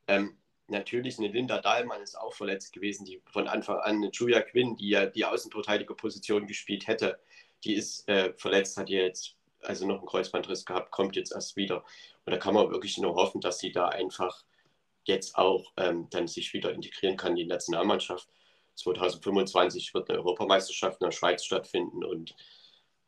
Ähm, 0.08 0.36
natürlich 0.72 1.18
eine 1.18 1.28
Linda 1.28 1.60
Dahlmann 1.60 2.02
ist 2.02 2.16
auch 2.16 2.34
verletzt 2.34 2.72
gewesen, 2.72 3.04
die 3.04 3.22
von 3.30 3.46
Anfang 3.46 3.78
an 3.78 3.96
eine 3.96 4.10
Julia 4.10 4.40
Quinn, 4.40 4.76
die 4.76 4.88
ja 4.88 5.06
die 5.06 5.24
Außenverteidigerposition 5.24 6.46
gespielt 6.46 6.88
hätte, 6.88 7.20
die 7.64 7.74
ist 7.74 8.08
äh, 8.08 8.32
verletzt, 8.36 8.76
hat 8.76 8.90
ja 8.90 9.02
jetzt 9.02 9.36
also 9.60 9.86
noch 9.86 9.98
einen 9.98 10.06
Kreuzbandriss 10.06 10.64
gehabt, 10.64 10.90
kommt 10.90 11.14
jetzt 11.16 11.32
erst 11.32 11.56
wieder. 11.56 11.84
Und 12.24 12.32
da 12.32 12.36
kann 12.36 12.54
man 12.54 12.70
wirklich 12.70 12.98
nur 12.98 13.14
hoffen, 13.14 13.40
dass 13.40 13.60
sie 13.60 13.70
da 13.70 13.88
einfach 13.88 14.44
jetzt 15.04 15.36
auch 15.36 15.72
ähm, 15.76 16.08
dann 16.10 16.26
sich 16.26 16.52
wieder 16.52 16.72
integrieren 16.72 17.16
kann 17.16 17.32
in 17.32 17.36
die 17.36 17.46
Nationalmannschaft. 17.46 18.28
2025 18.74 19.94
wird 19.94 20.10
eine 20.10 20.18
Europameisterschaft 20.18 21.00
in 21.00 21.06
der 21.06 21.12
Schweiz 21.12 21.44
stattfinden 21.44 22.04
und 22.04 22.34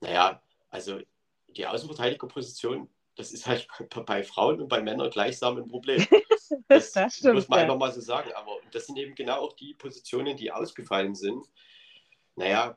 naja, 0.00 0.42
also 0.70 1.00
die 1.48 1.66
Außenverteidigerposition, 1.66 2.88
das 3.16 3.32
ist 3.32 3.46
halt 3.46 3.66
bei 4.06 4.22
Frauen 4.22 4.60
und 4.60 4.68
bei 4.68 4.82
Männern 4.82 5.10
gleichsam 5.10 5.56
ein 5.56 5.68
Problem. 5.68 6.06
Das, 6.68 6.92
Das 6.92 7.16
stimmt, 7.16 7.34
muss 7.34 7.48
man 7.48 7.58
ja. 7.58 7.64
einfach 7.64 7.78
mal 7.78 7.92
so 7.92 8.00
sagen. 8.00 8.32
Aber 8.34 8.58
das 8.72 8.86
sind 8.86 8.98
eben 8.98 9.14
genau 9.14 9.40
auch 9.40 9.54
die 9.54 9.74
Positionen, 9.74 10.36
die 10.36 10.50
ausgefallen 10.50 11.14
sind. 11.14 11.46
Naja, 12.36 12.76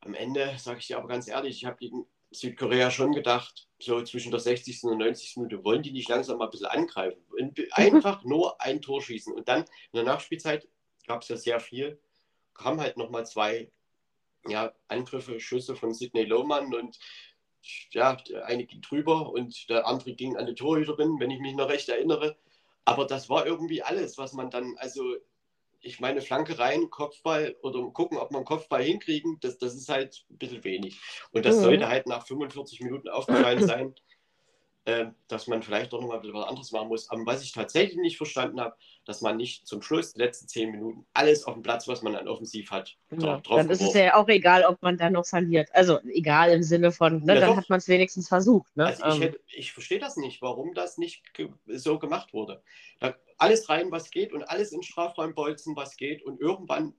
am 0.00 0.14
Ende 0.14 0.54
sage 0.58 0.78
ich 0.78 0.86
dir 0.86 0.98
aber 0.98 1.08
ganz 1.08 1.28
ehrlich, 1.28 1.56
ich 1.56 1.64
habe 1.64 1.76
gegen 1.76 2.06
Südkorea 2.30 2.90
schon 2.90 3.12
gedacht, 3.12 3.68
so 3.78 4.02
zwischen 4.02 4.30
der 4.30 4.40
60. 4.40 4.84
und 4.84 4.98
90. 4.98 5.36
Minute 5.36 5.64
wollen 5.64 5.82
die 5.82 5.92
nicht 5.92 6.08
langsam 6.08 6.38
mal 6.38 6.44
ein 6.44 6.50
bisschen 6.50 6.66
angreifen. 6.66 7.22
Und 7.38 7.60
Einfach 7.72 8.24
nur 8.24 8.60
ein 8.60 8.80
Tor 8.80 9.02
schießen. 9.02 9.32
Und 9.32 9.48
dann 9.48 9.62
in 9.62 9.94
der 9.94 10.04
Nachspielzeit 10.04 10.68
gab 11.06 11.22
es 11.22 11.28
ja 11.28 11.36
sehr 11.36 11.60
viel, 11.60 12.00
kamen 12.54 12.80
halt 12.80 12.96
nochmal 12.96 13.26
zwei 13.26 13.70
ja, 14.46 14.72
Angriffe, 14.88 15.40
Schüsse 15.40 15.76
von 15.76 15.92
Sidney 15.92 16.24
Lohmann 16.24 16.72
und 16.74 16.98
ja, 17.90 18.14
der 18.16 18.46
eine 18.46 18.64
ging 18.64 18.80
drüber 18.80 19.30
und 19.30 19.68
der 19.68 19.86
andere 19.86 20.14
ging 20.14 20.36
an 20.36 20.46
die 20.46 20.54
Torhüterin, 20.54 21.18
wenn 21.18 21.30
ich 21.30 21.40
mich 21.40 21.54
noch 21.54 21.68
recht 21.68 21.88
erinnere. 21.88 22.38
Aber 22.84 23.06
das 23.06 23.28
war 23.28 23.46
irgendwie 23.46 23.82
alles, 23.82 24.18
was 24.18 24.32
man 24.32 24.50
dann, 24.50 24.76
also 24.78 25.16
ich 25.80 26.00
meine, 26.00 26.20
Flanke 26.22 26.58
rein, 26.58 26.90
Kopfball 26.90 27.56
oder 27.62 27.82
gucken, 27.92 28.18
ob 28.18 28.32
man 28.32 28.44
Kopfball 28.44 28.82
hinkriegen, 28.82 29.38
das, 29.40 29.58
das 29.58 29.74
ist 29.74 29.88
halt 29.88 30.24
ein 30.30 30.38
bisschen 30.38 30.64
wenig. 30.64 31.00
Und 31.32 31.46
das 31.46 31.56
Mhm. 31.56 31.62
sollte 31.62 31.88
halt 31.88 32.06
nach 32.06 32.26
45 32.26 32.80
Minuten 32.80 33.08
aufgefallen 33.08 33.60
sein. 33.62 33.94
Äh, 34.86 35.06
dass 35.28 35.46
man 35.46 35.62
vielleicht 35.62 35.92
doch 35.92 36.00
nochmal 36.00 36.20
was 36.22 36.48
anderes 36.48 36.72
machen 36.72 36.88
muss. 36.88 37.10
Aber 37.10 37.26
was 37.26 37.42
ich 37.42 37.52
tatsächlich 37.52 37.98
nicht 37.98 38.16
verstanden 38.16 38.60
habe, 38.60 38.74
dass 39.04 39.20
man 39.20 39.36
nicht 39.36 39.66
zum 39.66 39.82
Schluss, 39.82 40.14
die 40.14 40.20
letzten 40.20 40.48
zehn 40.48 40.70
Minuten, 40.70 41.06
alles 41.12 41.44
auf 41.44 41.54
dem 41.54 41.62
Platz, 41.62 41.86
was 41.86 42.02
man 42.02 42.16
an 42.16 42.28
Offensiv 42.28 42.70
hat, 42.70 42.96
ja, 43.10 43.38
drauf 43.40 43.58
Dann 43.58 43.70
ist 43.70 43.82
es 43.82 43.92
ja 43.94 44.14
auch 44.14 44.28
egal, 44.28 44.64
ob 44.64 44.80
man 44.82 44.96
dann 44.96 45.12
noch 45.12 45.26
verliert. 45.26 45.68
Also 45.72 46.00
egal 46.12 46.50
im 46.50 46.62
Sinne 46.62 46.92
von, 46.92 47.22
ne, 47.24 47.34
ja, 47.34 47.40
dann 47.40 47.50
doch. 47.50 47.56
hat 47.58 47.68
man 47.68 47.78
es 47.78 47.88
wenigstens 47.88 48.28
versucht. 48.28 48.74
Ne? 48.76 48.86
Also 48.86 49.06
ich, 49.06 49.22
ähm. 49.22 49.36
ich 49.48 49.72
verstehe 49.72 49.98
das 49.98 50.16
nicht, 50.16 50.40
warum 50.40 50.72
das 50.72 50.96
nicht 50.96 51.34
ge 51.34 51.50
so 51.66 51.98
gemacht 51.98 52.32
wurde. 52.32 52.62
Da, 53.00 53.14
alles 53.36 53.68
rein, 53.68 53.90
was 53.90 54.10
geht 54.10 54.32
und 54.32 54.44
alles 54.44 54.72
in 54.72 54.82
Strafraum 54.82 55.34
bolzen, 55.34 55.76
was 55.76 55.96
geht 55.96 56.22
und 56.22 56.40
irgendwann, 56.40 56.94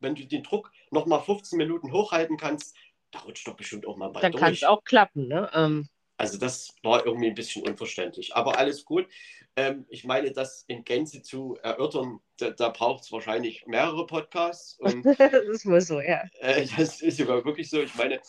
wenn 0.00 0.16
du 0.16 0.26
den 0.26 0.42
Druck 0.42 0.72
nochmal 0.90 1.20
15 1.20 1.56
Minuten 1.56 1.92
hochhalten 1.92 2.36
kannst, 2.36 2.74
da 3.12 3.20
rutscht 3.20 3.46
doch 3.46 3.54
bestimmt 3.54 3.86
auch 3.86 3.96
mal 3.96 4.08
bald 4.08 4.24
Dann 4.24 4.32
kann 4.32 4.52
es 4.52 4.64
auch 4.64 4.82
klappen, 4.82 5.28
ne? 5.28 5.50
Ähm. 5.54 5.88
Also 6.22 6.38
das 6.38 6.72
war 6.84 7.04
irgendwie 7.04 7.26
ein 7.26 7.34
bisschen 7.34 7.66
unverständlich. 7.66 8.36
Aber 8.36 8.56
alles 8.56 8.84
gut. 8.84 9.08
Ähm, 9.56 9.86
ich 9.88 10.04
meine, 10.04 10.30
das 10.30 10.62
in 10.68 10.84
Gänze 10.84 11.20
zu 11.20 11.58
erörtern, 11.64 12.20
da, 12.36 12.50
da 12.50 12.68
braucht 12.68 13.02
es 13.02 13.10
wahrscheinlich 13.10 13.66
mehrere 13.66 14.06
Podcasts. 14.06 14.78
Und, 14.78 15.04
das 15.18 15.32
ist 15.32 15.66
wohl 15.66 15.80
so, 15.80 16.00
ja. 16.00 16.22
Äh, 16.38 16.68
das 16.76 17.02
ist 17.02 17.16
sogar 17.16 17.44
wirklich 17.44 17.68
so. 17.68 17.82
Ich 17.82 17.96
meine, 17.96 18.20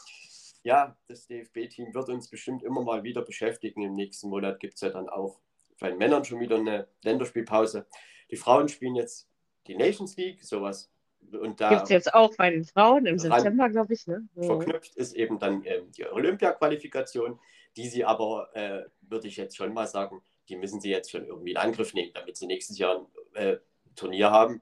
ja, 0.64 0.98
das 1.08 1.28
DFB-Team 1.28 1.94
wird 1.94 2.10
uns 2.10 2.32
bestimmt 2.32 2.64
immer 2.64 2.82
mal 2.82 3.04
wieder 3.04 3.22
beschäftigen. 3.22 3.84
Im 3.84 3.94
nächsten 3.94 4.28
Monat 4.28 4.60
gibt 4.60 4.74
es 4.74 4.82
ja 4.82 4.90
dann 4.90 5.08
auch 5.08 5.40
bei 5.80 5.90
den 5.90 6.00
Männern 6.00 6.26
schon 6.26 6.40
wieder 6.40 6.56
eine 6.56 6.88
Länderspielpause. 7.04 7.86
Die 8.32 8.38
Frauen 8.38 8.70
spielen 8.70 8.96
jetzt 8.96 9.30
die 9.68 9.76
Nations 9.76 10.18
League, 10.18 10.44
sowas. 10.44 10.90
Und 11.32 11.62
da 11.62 11.70
gibt 11.70 11.84
es 11.84 11.90
jetzt 11.90 12.12
auch 12.16 12.36
bei 12.38 12.50
den 12.50 12.66
Frauen 12.66 13.06
im 13.06 13.20
September, 13.20 13.70
glaube 13.70 13.94
ich. 13.94 14.08
Ne? 14.08 14.28
Verknüpft 14.36 14.96
ist 14.96 15.14
eben 15.14 15.38
dann 15.38 15.64
ähm, 15.64 15.92
die 15.92 16.08
Olympia-Qualifikation 16.08 17.40
die 17.78 17.88
sie 17.88 18.06
aber, 18.06 18.50
äh, 18.56 18.84
würde 19.02 19.28
ich 19.28 19.38
jetzt 19.38 19.58
schon 19.58 19.74
mal 19.74 19.88
sagen, 19.88 20.22
die 20.50 20.56
müssen 20.56 20.82
sie 20.82 20.90
jetzt 20.90 21.12
schon 21.12 21.26
irgendwie 21.26 21.52
in 21.52 21.58
Angriff 21.58 21.94
nehmen, 21.94 22.12
damit 22.14 22.38
sie 22.38 22.48
nächstes 22.48 22.78
Jahr 22.78 23.08
ein 23.36 23.36
äh, 23.36 23.58
Turnier 23.96 24.32
haben, 24.32 24.62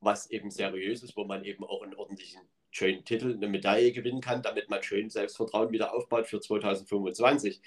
was 0.00 0.30
eben 0.30 0.50
seriös 0.50 1.02
ist, 1.02 1.16
wo 1.16 1.24
man 1.24 1.44
eben 1.44 1.64
auch 1.64 1.82
einen 1.82 1.94
ordentlichen, 1.94 2.40
schönen 2.70 3.04
Titel, 3.04 3.34
eine 3.34 3.48
Medaille 3.48 3.92
gewinnen 3.92 4.20
kann, 4.20 4.42
damit 4.42 4.70
man 4.70 4.82
schön 4.82 5.10
Selbstvertrauen 5.10 5.72
wieder 5.72 5.94
aufbaut 5.94 6.26
für 6.26 6.40
2025. 6.40 7.60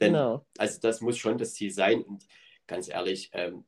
Denn, 0.00 0.12
genau. 0.12 0.44
also 0.58 0.80
das 0.80 1.00
muss 1.00 1.18
schon 1.18 1.38
das 1.38 1.54
Ziel 1.54 1.70
sein. 1.70 2.02
Und 2.02 2.26
ganz 2.66 2.88
ehrlich, 2.88 3.30
ähm, 3.32 3.64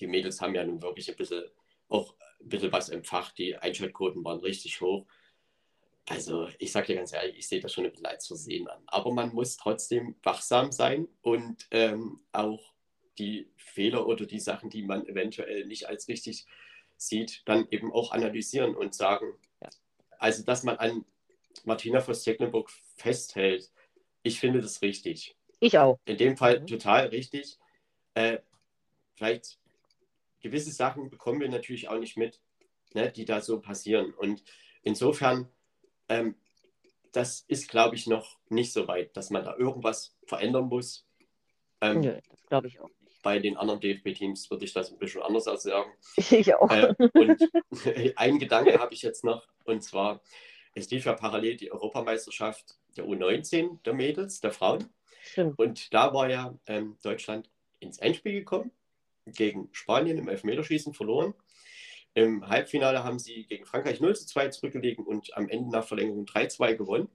die 0.00 0.06
Mädels 0.06 0.40
haben 0.40 0.54
ja 0.54 0.64
nun 0.64 0.82
wirklich 0.82 1.08
ein 1.08 1.16
bisschen, 1.16 1.44
auch 1.88 2.14
ein 2.40 2.48
bisschen 2.48 2.72
was 2.72 2.88
im 2.88 3.04
Fach. 3.04 3.32
Die 3.32 3.56
Einschaltquoten 3.56 4.24
waren 4.24 4.40
richtig 4.40 4.80
hoch. 4.80 5.06
Also 6.06 6.48
ich 6.58 6.70
sage 6.70 6.88
dir 6.88 6.96
ganz 6.96 7.12
ehrlich, 7.12 7.38
ich 7.38 7.48
sehe 7.48 7.60
das 7.60 7.72
schon 7.72 7.84
ein 7.84 7.90
bisschen 7.90 8.06
als 8.06 8.26
Versehen 8.26 8.68
an. 8.68 8.82
Aber 8.86 9.12
man 9.12 9.32
muss 9.34 9.56
trotzdem 9.56 10.16
wachsam 10.22 10.70
sein 10.70 11.08
und 11.22 11.66
ähm, 11.70 12.20
auch 12.32 12.74
die 13.18 13.50
Fehler 13.56 14.06
oder 14.06 14.26
die 14.26 14.40
Sachen, 14.40 14.70
die 14.70 14.82
man 14.82 15.06
eventuell 15.06 15.66
nicht 15.66 15.88
als 15.88 16.08
richtig 16.08 16.46
sieht, 16.96 17.42
dann 17.46 17.66
eben 17.70 17.92
auch 17.92 18.12
analysieren 18.12 18.74
und 18.74 18.94
sagen, 18.94 19.34
also 20.18 20.42
dass 20.42 20.62
man 20.62 20.76
an 20.76 21.04
Martina 21.64 22.00
Voss-Tecklenburg 22.00 22.70
festhält, 22.96 23.70
ich 24.22 24.40
finde 24.40 24.60
das 24.60 24.82
richtig. 24.82 25.36
Ich 25.60 25.78
auch. 25.78 25.98
In 26.04 26.16
dem 26.16 26.36
Fall 26.36 26.60
mhm. 26.60 26.66
total 26.66 27.06
richtig. 27.08 27.58
Äh, 28.14 28.38
vielleicht 29.14 29.58
gewisse 30.40 30.70
Sachen 30.70 31.10
bekommen 31.10 31.40
wir 31.40 31.48
natürlich 31.48 31.88
auch 31.88 31.98
nicht 31.98 32.16
mit, 32.16 32.40
ne, 32.94 33.10
die 33.12 33.24
da 33.24 33.40
so 33.40 33.60
passieren. 33.60 34.12
Und 34.14 34.42
insofern 34.82 35.48
ähm, 36.08 36.36
das 37.12 37.44
ist, 37.46 37.68
glaube 37.68 37.94
ich, 37.94 38.06
noch 38.06 38.38
nicht 38.48 38.72
so 38.72 38.88
weit, 38.88 39.16
dass 39.16 39.30
man 39.30 39.44
da 39.44 39.56
irgendwas 39.56 40.16
verändern 40.26 40.66
muss. 40.66 41.06
Ähm, 41.80 42.00
Nö, 42.00 42.18
das 42.28 42.46
glaube 42.46 42.68
ich 42.68 42.80
auch 42.80 42.88
nicht. 43.00 43.22
Bei 43.22 43.38
den 43.38 43.56
anderen 43.56 43.80
DFB-Teams 43.80 44.50
würde 44.50 44.64
ich 44.64 44.72
das 44.72 44.92
ein 44.92 44.98
bisschen 44.98 45.22
anders 45.22 45.44
sagen. 45.44 45.90
Ich 46.30 46.54
auch. 46.54 46.70
Äh, 46.70 46.94
und 47.14 47.50
einen 48.16 48.38
Gedanke 48.38 48.78
habe 48.78 48.92
ich 48.92 49.02
jetzt 49.02 49.24
noch, 49.24 49.46
und 49.64 49.82
zwar, 49.82 50.20
es 50.74 50.90
lief 50.90 51.06
ja 51.06 51.14
parallel 51.14 51.56
die 51.56 51.72
Europameisterschaft 51.72 52.76
der 52.96 53.06
U19 53.06 53.82
der 53.84 53.94
Mädels, 53.94 54.40
der 54.40 54.50
Frauen. 54.50 54.92
Stimmt. 55.22 55.58
Und 55.58 55.94
da 55.94 56.12
war 56.12 56.28
ja 56.28 56.54
ähm, 56.66 56.98
Deutschland 57.02 57.48
ins 57.80 57.98
Endspiel 57.98 58.32
gekommen, 58.34 58.72
gegen 59.26 59.68
Spanien 59.72 60.18
im 60.18 60.28
Elfmeterschießen 60.28 60.92
verloren. 60.92 61.34
Im 62.14 62.48
Halbfinale 62.48 63.02
haben 63.02 63.18
sie 63.18 63.44
gegen 63.44 63.66
Frankreich 63.66 64.00
0 64.00 64.14
zu 64.14 64.26
2 64.26 64.48
zurückgelegen 64.48 65.04
und 65.04 65.36
am 65.36 65.48
Ende 65.48 65.70
nach 65.70 65.86
Verlängerung 65.86 66.24
3-2 66.24 66.74
gewonnen. 66.74 67.08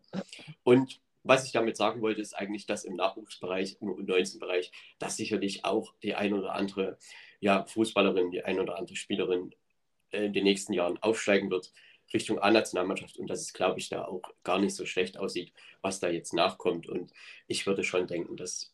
Und 0.63 0.99
was 1.23 1.45
ich 1.45 1.51
damit 1.51 1.77
sagen 1.77 2.01
wollte, 2.01 2.21
ist 2.21 2.33
eigentlich, 2.33 2.65
dass 2.65 2.85
im 2.85 2.95
Nachwuchsbereich, 2.95 3.77
im 3.81 3.89
U19-Bereich, 3.89 4.71
dass 4.99 5.17
sicherlich 5.17 5.65
auch 5.65 5.93
die 6.03 6.15
ein 6.15 6.33
oder 6.33 6.53
andere 6.53 6.97
ja, 7.39 7.65
Fußballerin, 7.65 8.31
die 8.31 8.43
ein 8.43 8.59
oder 8.59 8.77
andere 8.77 8.95
Spielerin 8.95 9.55
äh, 10.12 10.25
in 10.25 10.33
den 10.33 10.43
nächsten 10.43 10.73
Jahren 10.73 10.97
aufsteigen 10.97 11.49
wird 11.49 11.71
Richtung 12.13 12.39
A-Nationalmannschaft 12.39 13.17
und 13.17 13.27
dass 13.29 13.41
es, 13.41 13.53
glaube 13.53 13.79
ich, 13.79 13.89
da 13.89 14.05
auch 14.05 14.23
gar 14.43 14.59
nicht 14.59 14.75
so 14.75 14.85
schlecht 14.85 15.17
aussieht, 15.17 15.53
was 15.81 15.99
da 15.99 16.09
jetzt 16.09 16.33
nachkommt. 16.33 16.88
Und 16.88 17.13
ich 17.47 17.67
würde 17.67 17.83
schon 17.83 18.07
denken, 18.07 18.35
dass 18.35 18.71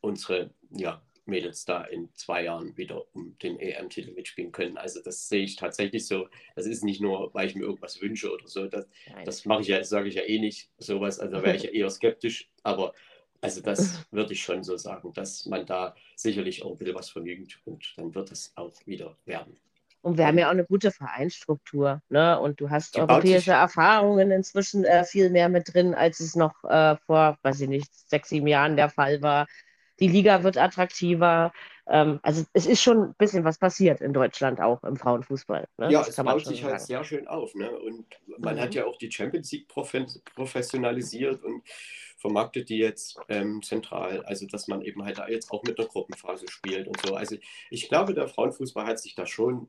unsere 0.00 0.50
ja, 0.70 1.02
Mädels 1.26 1.64
da 1.64 1.82
in 1.84 2.12
zwei 2.14 2.44
Jahren 2.44 2.76
wieder 2.76 3.04
um 3.14 3.36
den 3.38 3.58
EM-Titel 3.58 4.12
mitspielen 4.12 4.52
können. 4.52 4.76
Also 4.76 5.00
das 5.02 5.28
sehe 5.28 5.44
ich 5.44 5.56
tatsächlich 5.56 6.06
so. 6.06 6.28
Das 6.54 6.66
ist 6.66 6.84
nicht 6.84 7.00
nur, 7.00 7.32
weil 7.34 7.46
ich 7.46 7.54
mir 7.54 7.62
irgendwas 7.62 8.00
wünsche 8.00 8.32
oder 8.32 8.46
so. 8.46 8.66
Das, 8.66 8.86
das 9.24 9.44
mache 9.44 9.62
ich 9.62 9.68
ja, 9.68 9.82
sage 9.84 10.08
ich 10.08 10.14
ja 10.14 10.22
eh 10.22 10.38
nicht 10.38 10.70
sowas. 10.78 11.18
Also 11.18 11.42
wäre 11.42 11.56
ich 11.56 11.62
ja 11.64 11.70
eher 11.70 11.90
skeptisch. 11.90 12.50
Aber 12.62 12.92
also 13.40 13.60
das 13.60 14.04
würde 14.10 14.32
ich 14.32 14.42
schon 14.42 14.62
so 14.62 14.76
sagen, 14.76 15.12
dass 15.12 15.46
man 15.46 15.66
da 15.66 15.94
sicherlich 16.16 16.62
auch 16.62 16.72
ein 16.72 16.78
bisschen 16.78 16.94
was 16.94 17.10
vergnügt 17.10 17.60
und 17.64 17.94
dann 17.96 18.14
wird 18.14 18.32
es 18.32 18.52
auch 18.56 18.74
wieder 18.86 19.16
werden. 19.24 19.58
Und 20.04 20.18
wir 20.18 20.26
haben 20.26 20.36
ja 20.36 20.48
auch 20.48 20.52
eine 20.52 20.66
gute 20.66 20.90
Vereinsstruktur. 20.90 22.02
Ne? 22.10 22.38
Und 22.38 22.60
du 22.60 22.68
hast 22.68 22.98
europäische 22.98 23.52
Erfahrungen 23.52 24.30
inzwischen 24.30 24.84
äh, 24.84 25.04
viel 25.04 25.30
mehr 25.30 25.48
mit 25.48 25.72
drin, 25.72 25.94
als 25.94 26.20
es 26.20 26.36
noch 26.36 26.62
äh, 26.64 26.96
vor, 27.06 27.38
weiß 27.40 27.62
ich 27.62 27.68
nicht, 27.68 27.88
sechs, 28.10 28.28
sieben 28.28 28.46
Jahren 28.46 28.76
der 28.76 28.90
Fall 28.90 29.22
war 29.22 29.46
die 30.00 30.08
Liga 30.08 30.42
wird 30.42 30.58
attraktiver. 30.58 31.52
Ähm, 31.86 32.18
also 32.22 32.44
es 32.52 32.66
ist 32.66 32.82
schon 32.82 33.02
ein 33.02 33.14
bisschen 33.14 33.44
was 33.44 33.58
passiert 33.58 34.00
in 34.00 34.12
Deutschland 34.12 34.60
auch 34.60 34.82
im 34.84 34.96
Frauenfußball. 34.96 35.68
Ne? 35.78 35.92
Ja, 35.92 36.00
das 36.00 36.18
es 36.18 36.24
baut 36.24 36.46
sich 36.46 36.64
halt 36.64 36.80
sehr 36.80 37.04
schön 37.04 37.28
auf. 37.28 37.54
Ne? 37.54 37.70
Und 37.70 38.06
man 38.38 38.56
mhm. 38.56 38.60
hat 38.60 38.74
ja 38.74 38.86
auch 38.86 38.96
die 38.96 39.10
Champions 39.10 39.52
League 39.52 39.68
professionalisiert 39.68 41.42
und 41.42 41.62
vermarktet 42.16 42.70
die 42.70 42.78
jetzt 42.78 43.18
ähm, 43.28 43.62
zentral. 43.62 44.22
Also 44.24 44.46
dass 44.46 44.66
man 44.66 44.82
eben 44.82 45.04
halt 45.04 45.18
da 45.18 45.28
jetzt 45.28 45.50
auch 45.50 45.62
mit 45.62 45.78
der 45.78 45.86
Gruppenphase 45.86 46.46
spielt 46.48 46.88
und 46.88 47.00
so. 47.06 47.14
Also 47.14 47.36
ich 47.70 47.88
glaube, 47.88 48.14
der 48.14 48.28
Frauenfußball 48.28 48.86
hat 48.86 48.98
sich 48.98 49.14
da 49.14 49.26
schon 49.26 49.68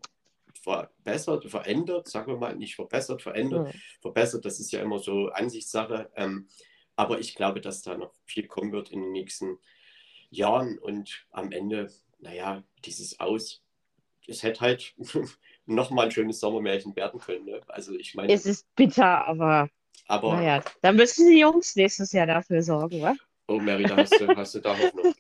verbessert, 0.62 1.46
verändert, 1.46 2.08
sagen 2.08 2.32
wir 2.32 2.38
mal, 2.38 2.56
nicht 2.56 2.76
verbessert, 2.76 3.22
verändert. 3.22 3.74
Mhm. 3.74 3.80
Verbessert, 4.02 4.46
das 4.46 4.60
ist 4.60 4.72
ja 4.72 4.82
immer 4.82 5.00
so 5.00 5.28
Ansichtssache. 5.28 6.10
Ähm, 6.16 6.48
aber 6.96 7.20
ich 7.20 7.36
glaube, 7.36 7.60
dass 7.62 7.82
da 7.82 7.98
noch 7.98 8.14
viel 8.24 8.48
kommen 8.48 8.72
wird 8.72 8.90
in 8.90 9.02
den 9.02 9.12
nächsten 9.12 9.46
Jahren. 9.46 9.60
Jahren 10.38 10.78
und 10.78 11.26
am 11.32 11.52
Ende, 11.52 11.92
naja, 12.20 12.64
dieses 12.86 13.20
Aus, 13.20 13.62
es 14.28 14.44
hätte 14.44 14.62
halt 14.62 14.94
nochmal 15.66 16.06
ein 16.06 16.12
schönes 16.12 16.40
Sommermärchen 16.40 16.96
werden 16.96 17.20
können. 17.20 17.46
Ne? 17.46 17.62
Also 17.68 17.94
ich 17.94 18.16
meine. 18.16 18.32
Es 18.34 18.46
ist 18.46 18.68
bitter, 18.76 19.28
aber. 19.28 19.70
Aber. 20.08 20.36
Naja, 20.36 20.64
dann 20.82 20.96
müssen 20.96 21.30
die 21.30 21.40
Jungs 21.40 21.76
nächstes 21.76 22.12
Jahr 22.12 22.28
dafür 22.28 22.62
sorgen, 22.62 23.02
wa? 23.02 23.16
Oh, 23.48 23.60
Mary, 23.60 23.84
da 23.84 23.98
hast 23.98 24.20
du, 24.20 24.28
hast 24.36 24.56
du 24.56 24.60
da 24.60 24.78
Hoffnung. 24.78 25.14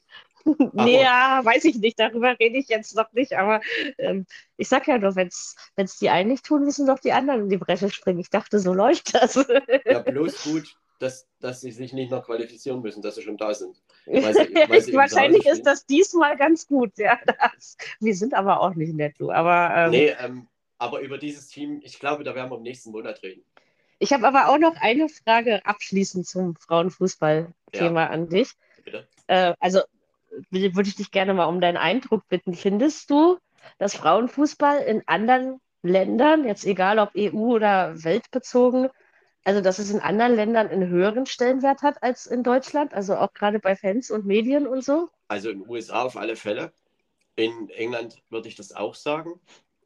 nee, 0.73 1.01
ja, 1.01 1.41
weiß 1.43 1.65
ich 1.65 1.77
nicht, 1.77 1.99
darüber 1.99 2.37
rede 2.39 2.57
ich 2.57 2.67
jetzt 2.67 2.95
noch 2.95 3.11
nicht, 3.13 3.33
aber 3.33 3.61
ähm, 3.97 4.25
ich 4.57 4.67
sag 4.67 4.87
ja 4.87 4.97
nur, 4.97 5.15
wenn 5.15 5.27
es 5.27 5.97
die 5.99 6.09
einen 6.09 6.29
nicht 6.29 6.45
tun, 6.45 6.65
müssen 6.65 6.85
doch 6.85 6.99
die 6.99 7.13
anderen 7.13 7.41
in 7.41 7.49
die 7.49 7.57
Bresche 7.57 7.89
springen. 7.89 8.19
Ich 8.19 8.29
dachte, 8.29 8.59
so 8.59 8.73
läuft 8.73 9.15
das. 9.15 9.43
ja, 9.85 9.99
bloß 9.99 10.43
gut, 10.43 10.75
dass, 10.99 11.27
dass 11.39 11.61
sie 11.61 11.71
sich 11.71 11.93
nicht 11.93 12.11
noch 12.11 12.25
qualifizieren 12.25 12.81
müssen, 12.81 13.01
dass 13.01 13.15
sie 13.15 13.21
schon 13.21 13.37
da 13.37 13.53
sind. 13.53 13.81
Weil 14.05 14.33
sie, 14.33 14.53
weil 14.69 14.81
sie 14.81 14.93
Wahrscheinlich 14.93 15.45
ist 15.45 15.65
das 15.65 15.85
diesmal 15.85 16.37
ganz 16.37 16.67
gut. 16.67 16.97
Ja, 16.97 17.19
das, 17.25 17.77
wir 17.99 18.15
sind 18.15 18.33
aber 18.33 18.61
auch 18.61 18.75
nicht 18.75 18.93
netto. 18.93 19.31
Aber, 19.31 19.73
ähm, 19.75 19.91
nee, 19.91 20.15
ähm, 20.19 20.47
aber 20.77 21.01
über 21.01 21.17
dieses 21.17 21.47
Team, 21.47 21.81
ich 21.83 21.99
glaube, 21.99 22.23
da 22.23 22.35
werden 22.35 22.51
wir 22.51 22.57
im 22.57 22.63
nächsten 22.63 22.91
Monat 22.91 23.23
reden. 23.23 23.43
Ich 23.97 24.13
habe 24.13 24.27
aber 24.27 24.49
auch 24.49 24.57
noch 24.57 24.75
eine 24.75 25.09
Frage 25.09 25.65
abschließend 25.65 26.27
zum 26.27 26.55
Frauenfußball-Thema 26.55 28.01
ja. 28.01 28.09
an 28.09 28.29
dich. 28.29 28.51
Bitte? 28.83 29.07
Äh, 29.27 29.53
also 29.59 29.81
würde 30.51 30.89
ich 30.89 30.95
dich 30.95 31.11
gerne 31.11 31.33
mal 31.33 31.45
um 31.45 31.61
deinen 31.61 31.77
Eindruck 31.77 32.27
bitten. 32.27 32.53
Findest 32.53 33.09
du, 33.09 33.37
dass 33.77 33.95
Frauenfußball 33.95 34.79
in 34.83 35.01
anderen 35.07 35.59
Ländern, 35.81 36.45
jetzt 36.45 36.65
egal 36.65 36.99
ob 36.99 37.11
EU 37.15 37.53
oder 37.53 38.03
weltbezogen, 38.03 38.89
also 39.45 39.61
dass 39.61 39.79
es 39.79 39.91
in 39.91 39.99
anderen 39.99 40.35
Ländern 40.35 40.67
einen 40.67 40.89
höheren 40.89 41.25
Stellenwert 41.25 41.83
hat 41.83 42.03
als 42.03 42.25
in 42.25 42.43
Deutschland, 42.43 42.93
also 42.93 43.15
auch 43.15 43.33
gerade 43.33 43.59
bei 43.59 43.75
Fans 43.75 44.11
und 44.11 44.25
Medien 44.25 44.67
und 44.67 44.83
so? 44.83 45.09
Also 45.27 45.49
in 45.49 45.59
den 45.59 45.69
USA 45.69 46.01
auf 46.01 46.17
alle 46.17 46.35
Fälle. 46.35 46.73
In 47.35 47.69
England 47.69 48.21
würde 48.29 48.47
ich 48.47 48.55
das 48.55 48.73
auch 48.73 48.95
sagen. 48.95 49.39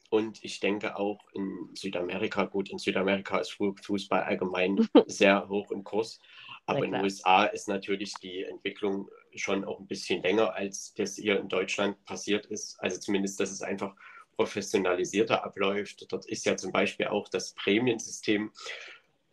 Und 0.09 0.43
ich 0.43 0.59
denke 0.59 0.97
auch 0.97 1.19
in 1.33 1.69
Südamerika, 1.75 2.45
gut, 2.45 2.69
in 2.71 2.79
Südamerika 2.79 3.37
ist 3.37 3.51
Fußball 3.83 4.23
allgemein 4.23 4.87
sehr 5.07 5.47
hoch 5.49 5.71
im 5.71 5.83
Kurs. 5.83 6.19
Aber 6.65 6.85
in 6.85 6.91
den 6.91 7.03
USA 7.03 7.45
ist 7.45 7.67
natürlich 7.67 8.13
die 8.15 8.43
Entwicklung 8.43 9.09
schon 9.35 9.65
auch 9.65 9.79
ein 9.79 9.87
bisschen 9.87 10.23
länger, 10.23 10.53
als 10.53 10.93
das 10.93 11.15
hier 11.15 11.39
in 11.39 11.49
Deutschland 11.49 12.03
passiert 12.05 12.45
ist. 12.45 12.79
Also 12.79 12.99
zumindest, 12.99 13.39
dass 13.39 13.51
es 13.51 13.61
einfach 13.61 13.95
professionalisierter 14.35 15.43
abläuft. 15.43 16.11
Dort 16.11 16.25
ist 16.25 16.45
ja 16.45 16.55
zum 16.55 16.71
Beispiel 16.71 17.07
auch 17.07 17.27
das 17.27 17.53
Prämiensystem 17.53 18.51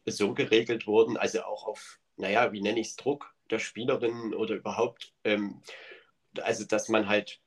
so 0.06 0.34
geregelt 0.34 0.86
worden, 0.86 1.16
also 1.16 1.42
auch 1.42 1.66
auf, 1.66 1.98
naja, 2.16 2.52
wie 2.52 2.60
nenne 2.60 2.80
ich 2.80 2.88
es, 2.88 2.96
Druck 2.96 3.34
der 3.50 3.58
Spielerinnen 3.58 4.34
oder 4.34 4.54
überhaupt, 4.54 5.12
ähm, 5.24 5.62
also 6.40 6.64
dass 6.64 6.88
man 6.88 7.08
halt 7.08 7.40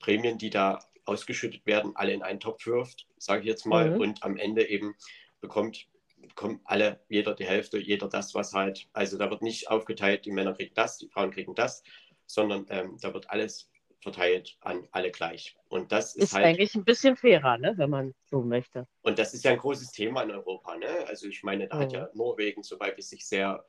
Prämien, 0.00 0.38
die 0.38 0.50
da 0.50 0.80
ausgeschüttet 1.04 1.66
werden, 1.66 1.96
alle 1.96 2.12
in 2.12 2.22
einen 2.22 2.40
Topf 2.40 2.66
wirft, 2.66 3.06
sage 3.16 3.42
ich 3.42 3.48
jetzt 3.48 3.66
mal, 3.66 3.90
mhm. 3.90 4.00
und 4.00 4.22
am 4.22 4.36
Ende 4.36 4.68
eben 4.68 4.94
bekommt, 5.40 5.88
bekommen 6.16 6.60
alle, 6.64 7.00
jeder 7.08 7.34
die 7.34 7.46
Hälfte, 7.46 7.78
jeder 7.78 8.08
das, 8.08 8.34
was 8.34 8.52
halt, 8.52 8.88
also 8.92 9.18
da 9.18 9.30
wird 9.30 9.42
nicht 9.42 9.68
aufgeteilt, 9.68 10.24
die 10.24 10.32
Männer 10.32 10.54
kriegen 10.54 10.74
das, 10.74 10.98
die 10.98 11.08
Frauen 11.08 11.32
kriegen 11.32 11.54
das, 11.54 11.82
sondern 12.26 12.66
ähm, 12.70 12.98
da 13.00 13.12
wird 13.12 13.30
alles 13.30 13.68
verteilt 14.02 14.56
an 14.60 14.86
alle 14.90 15.10
gleich. 15.10 15.56
Und 15.68 15.92
das 15.92 16.14
ist, 16.14 16.24
ist 16.24 16.34
halt, 16.34 16.44
eigentlich 16.44 16.74
ein 16.74 16.84
bisschen 16.84 17.16
fairer, 17.16 17.56
ne, 17.58 17.74
wenn 17.76 17.90
man 17.90 18.14
so 18.24 18.42
möchte. 18.42 18.86
Und 19.02 19.18
das 19.18 19.32
ist 19.32 19.44
ja 19.44 19.52
ein 19.52 19.58
großes 19.58 19.92
Thema 19.92 20.22
in 20.22 20.32
Europa. 20.32 20.76
Ne? 20.76 21.06
Also 21.06 21.28
ich 21.28 21.42
meine, 21.42 21.68
da 21.68 21.76
mhm. 21.76 21.80
hat 21.80 21.92
ja 21.92 22.08
Norwegen 22.14 22.62
zum 22.62 22.78
Beispiel 22.78 23.04
sich 23.04 23.26
sehr 23.26 23.64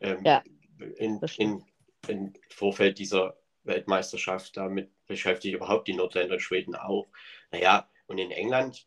ähm, 0.00 0.22
ja, 0.24 0.42
in, 0.96 1.20
in, 1.38 1.64
in 2.08 2.32
Vorfeld 2.50 2.98
dieser 2.98 3.36
Weltmeisterschaft 3.64 4.56
damit 4.56 4.90
beschäftigt, 5.06 5.54
überhaupt 5.54 5.88
die 5.88 5.94
Nordländer 5.94 6.34
und 6.34 6.40
Schweden 6.40 6.74
auch. 6.74 7.08
Naja, 7.50 7.88
und 8.06 8.18
in 8.18 8.30
England, 8.30 8.86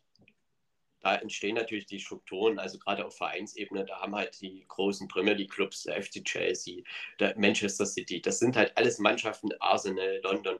da 1.04 1.16
entstehen 1.16 1.54
natürlich 1.54 1.84
die 1.84 2.00
Strukturen, 2.00 2.58
also 2.58 2.78
gerade 2.78 3.04
auf 3.04 3.16
Vereinsebene, 3.16 3.84
da 3.84 4.00
haben 4.00 4.14
halt 4.14 4.40
die 4.40 4.64
großen 4.66 5.06
Premier 5.06 5.34
League 5.34 5.52
Clubs, 5.52 5.82
der 5.82 6.02
FC 6.02 6.24
Chelsea, 6.24 6.82
der 7.20 7.38
Manchester 7.38 7.84
City, 7.84 8.22
das 8.22 8.38
sind 8.38 8.56
halt 8.56 8.74
alles 8.76 8.98
Mannschaften, 8.98 9.50
Arsenal, 9.60 10.20
London, 10.22 10.58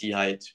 die 0.00 0.14
halt, 0.14 0.54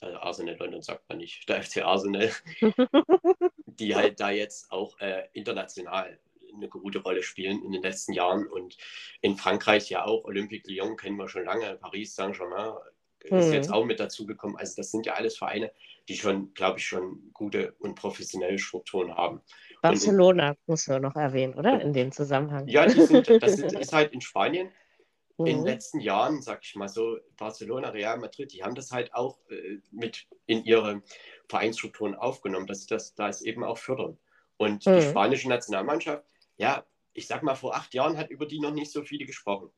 also 0.00 0.16
Arsenal, 0.18 0.56
London 0.58 0.82
sagt 0.82 1.08
man 1.08 1.18
nicht, 1.18 1.48
der 1.48 1.62
FC 1.62 1.84
Arsenal, 1.84 2.32
die 3.66 3.94
halt 3.94 4.18
da 4.18 4.30
jetzt 4.30 4.72
auch 4.72 4.98
äh, 4.98 5.28
international 5.34 6.18
eine 6.52 6.68
gute 6.68 6.98
Rolle 6.98 7.22
spielen 7.22 7.62
in 7.62 7.70
den 7.70 7.82
letzten 7.82 8.12
Jahren. 8.12 8.48
Und 8.48 8.76
in 9.20 9.36
Frankreich 9.36 9.88
ja 9.88 10.04
auch, 10.04 10.24
Olympique 10.24 10.68
Lyon 10.68 10.96
kennen 10.96 11.16
wir 11.16 11.28
schon 11.28 11.44
lange, 11.44 11.76
Paris 11.76 12.16
Saint-Germain 12.16 12.74
ist 13.24 13.46
mhm. 13.48 13.52
jetzt 13.52 13.72
auch 13.72 13.84
mit 13.84 14.00
dazugekommen. 14.00 14.56
Also 14.56 14.74
das 14.76 14.90
sind 14.90 15.06
ja 15.06 15.14
alles 15.14 15.36
Vereine, 15.36 15.72
die 16.08 16.16
schon, 16.16 16.52
glaube 16.54 16.78
ich, 16.78 16.86
schon 16.86 17.30
gute 17.32 17.72
und 17.78 17.94
professionelle 17.94 18.58
Strukturen 18.58 19.14
haben. 19.14 19.40
Barcelona 19.82 20.50
in, 20.50 20.56
muss 20.66 20.86
man 20.88 21.02
noch 21.02 21.16
erwähnen, 21.16 21.54
oder? 21.54 21.80
In 21.80 21.92
dem 21.92 22.12
Zusammenhang. 22.12 22.66
Ja, 22.68 22.88
sind, 22.88 23.28
das 23.42 23.56
sind, 23.56 23.72
ist 23.80 23.92
halt 23.92 24.12
in 24.12 24.20
Spanien. 24.20 24.70
In 25.38 25.46
den 25.46 25.60
mhm. 25.60 25.66
letzten 25.66 26.00
Jahren, 26.00 26.42
sag 26.42 26.60
ich 26.64 26.74
mal 26.76 26.88
so, 26.88 27.18
Barcelona, 27.38 27.88
Real 27.90 28.18
Madrid, 28.18 28.52
die 28.52 28.62
haben 28.62 28.74
das 28.74 28.90
halt 28.90 29.14
auch 29.14 29.38
äh, 29.48 29.78
mit 29.90 30.26
in 30.44 30.64
ihre 30.64 31.02
Vereinsstrukturen 31.48 32.14
aufgenommen, 32.14 32.66
dass 32.66 32.82
sie 32.82 32.88
das 32.88 33.14
da 33.14 33.28
es 33.28 33.40
eben 33.40 33.64
auch 33.64 33.78
fördern. 33.78 34.18
Und 34.58 34.84
mhm. 34.84 34.96
die 34.96 35.02
spanische 35.02 35.48
Nationalmannschaft, 35.48 36.24
ja, 36.58 36.84
ich 37.14 37.26
sag 37.26 37.42
mal, 37.42 37.54
vor 37.54 37.74
acht 37.74 37.94
Jahren 37.94 38.18
hat 38.18 38.28
über 38.28 38.44
die 38.44 38.60
noch 38.60 38.72
nicht 38.72 38.92
so 38.92 39.02
viele 39.02 39.24
gesprochen. 39.24 39.70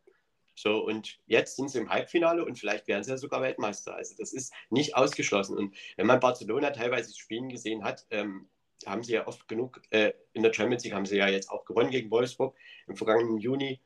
So, 0.55 0.84
und 0.84 1.18
jetzt 1.26 1.57
sind 1.57 1.70
sie 1.70 1.78
im 1.78 1.88
Halbfinale 1.88 2.44
und 2.44 2.59
vielleicht 2.59 2.86
werden 2.86 3.03
sie 3.03 3.11
ja 3.11 3.16
sogar 3.16 3.40
Weltmeister. 3.40 3.94
Also 3.94 4.14
das 4.18 4.32
ist 4.32 4.53
nicht 4.70 4.96
ausgeschlossen. 4.96 5.57
Und 5.57 5.74
wenn 5.96 6.07
man 6.07 6.20
Barcelona 6.20 6.70
teilweise 6.70 7.16
Spielen 7.16 7.48
gesehen 7.48 7.84
hat, 7.84 8.07
ähm, 8.11 8.48
haben 8.86 9.03
sie 9.03 9.12
ja 9.12 9.26
oft 9.26 9.48
genug, 9.48 9.80
äh, 9.90 10.12
in 10.32 10.42
der 10.42 10.53
Champions 10.53 10.84
League 10.84 10.94
haben 10.94 11.07
sie 11.07 11.16
ja 11.16 11.28
jetzt 11.28 11.50
auch 11.50 11.64
gewonnen 11.64 11.90
gegen 11.90 12.11
Wolfsburg 12.11 12.57
im 12.86 12.96
vergangenen 12.96 13.38
Juni. 13.38 13.80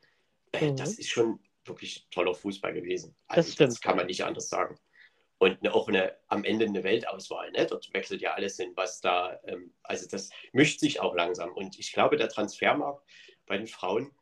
Äh, 0.52 0.70
mhm. 0.70 0.76
Das 0.76 0.94
ist 0.94 1.10
schon 1.10 1.38
wirklich 1.64 2.06
toller 2.10 2.34
Fußball 2.34 2.72
gewesen. 2.72 3.14
Also 3.28 3.48
das, 3.48 3.52
stimmt. 3.52 3.72
das 3.72 3.80
kann 3.80 3.96
man 3.96 4.06
nicht 4.06 4.24
anders 4.24 4.48
sagen. 4.48 4.78
Und 5.38 5.58
eine, 5.60 5.74
auch 5.74 5.88
eine, 5.88 6.16
am 6.28 6.44
Ende 6.44 6.64
eine 6.64 6.82
Weltauswahl. 6.82 7.50
Ne? 7.52 7.66
Dort 7.66 7.92
wechselt 7.92 8.22
ja 8.22 8.32
alles 8.32 8.56
hin, 8.56 8.72
was 8.74 9.00
da, 9.00 9.38
ähm, 9.44 9.74
also 9.82 10.08
das 10.08 10.30
mischt 10.52 10.80
sich 10.80 11.00
auch 11.00 11.14
langsam. 11.14 11.52
Und 11.52 11.78
ich 11.78 11.92
glaube, 11.92 12.16
der 12.16 12.28
Transfermarkt 12.28 13.04
bei 13.44 13.58
den 13.58 13.66
Frauen, 13.66 14.12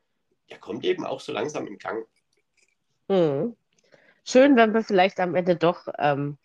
der 0.50 0.58
kommt 0.58 0.84
eben 0.84 1.04
auch 1.04 1.20
so 1.20 1.32
langsam 1.32 1.66
in 1.66 1.78
Gang. 1.78 2.06
Hm. 3.08 3.56
Schön, 4.24 4.56
wenn 4.56 4.74
wir 4.74 4.82
vielleicht 4.84 5.20
am 5.20 5.34
Ende 5.36 5.56
doch 5.56 5.88
ähm, 5.98 6.38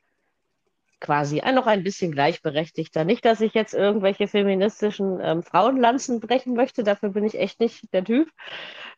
quasi 0.99 1.41
noch 1.53 1.67
ein 1.67 1.83
bisschen 1.83 2.11
gleichberechtigter. 2.11 3.05
Nicht, 3.05 3.23
dass 3.25 3.41
ich 3.41 3.53
jetzt 3.53 3.73
irgendwelche 3.73 4.27
feministischen 4.27 5.19
ähm, 5.21 5.43
Frauenlanzen 5.43 6.19
brechen 6.19 6.53
möchte, 6.55 6.83
dafür 6.83 7.09
bin 7.09 7.23
ich 7.23 7.39
echt 7.39 7.59
nicht 7.59 7.91
der 7.93 8.03
Typ. 8.03 8.29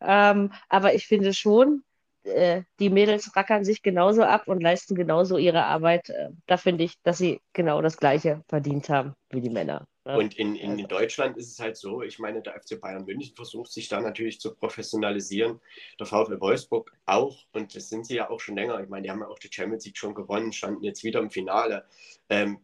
Ähm, 0.02 0.52
aber 0.70 0.96
ich 0.96 1.08
finde 1.08 1.34
schon, 1.34 1.84
äh, 2.24 2.64
die 2.80 2.90
Mädels 2.90 3.36
rackern 3.36 3.64
sich 3.66 3.82
genauso 3.84 4.24
ab 4.24 4.48
und 4.48 4.62
leisten 4.62 4.96
genauso 4.96 5.38
ihre 5.38 5.66
Arbeit. 5.66 6.10
Äh, 6.10 6.30
da 6.48 6.58
finde 6.58 6.84
ich, 6.86 6.96
dass 7.04 7.18
sie 7.20 7.40
genau 7.54 7.82
das 7.82 7.98
Gleiche 7.98 8.44
verdient 8.48 8.90
haben 8.90 9.14
wie 9.30 9.42
die 9.42 9.50
Männer. 9.52 9.88
Ne? 10.06 10.18
Und 10.18 10.38
in, 10.38 10.56
in 10.56 10.72
also. 10.72 10.88
Deutschland 10.88 11.38
ist 11.38 11.52
es 11.52 11.60
halt 11.60 11.78
so, 11.78 12.02
ich 12.02 12.18
meine, 12.18 12.42
der 12.42 12.60
FC 12.60 12.80
Bayern 12.80 13.06
München 13.06 13.36
versucht 13.36 13.72
sich 13.72 13.88
da 13.88 14.02
natürlich 14.02 14.40
zu 14.40 14.54
professionalisieren. 14.56 15.60
Der 16.00 16.08
VfL 16.08 16.40
Wolfsburg 16.40 16.92
auch. 17.06 17.46
Und 17.52 17.76
das 17.76 17.90
sind 17.90 18.06
sie 18.08 18.16
ja 18.16 18.30
auch 18.30 18.40
schon 18.40 18.56
länger. 18.56 18.80
Ich 18.82 18.90
meine, 18.90 19.04
die 19.04 19.12
haben 19.12 19.20
ja 19.20 19.28
auch 19.28 19.40
die 19.40 19.52
Champions 19.52 19.86
League 19.86 19.98
schon 19.98 20.16
gewonnen, 20.16 20.54
standen 20.54 20.84
jetzt 20.84 21.04
wieder 21.04 21.20
im 21.20 21.30
Finale. 21.30 21.86
Ähm, 22.30 22.60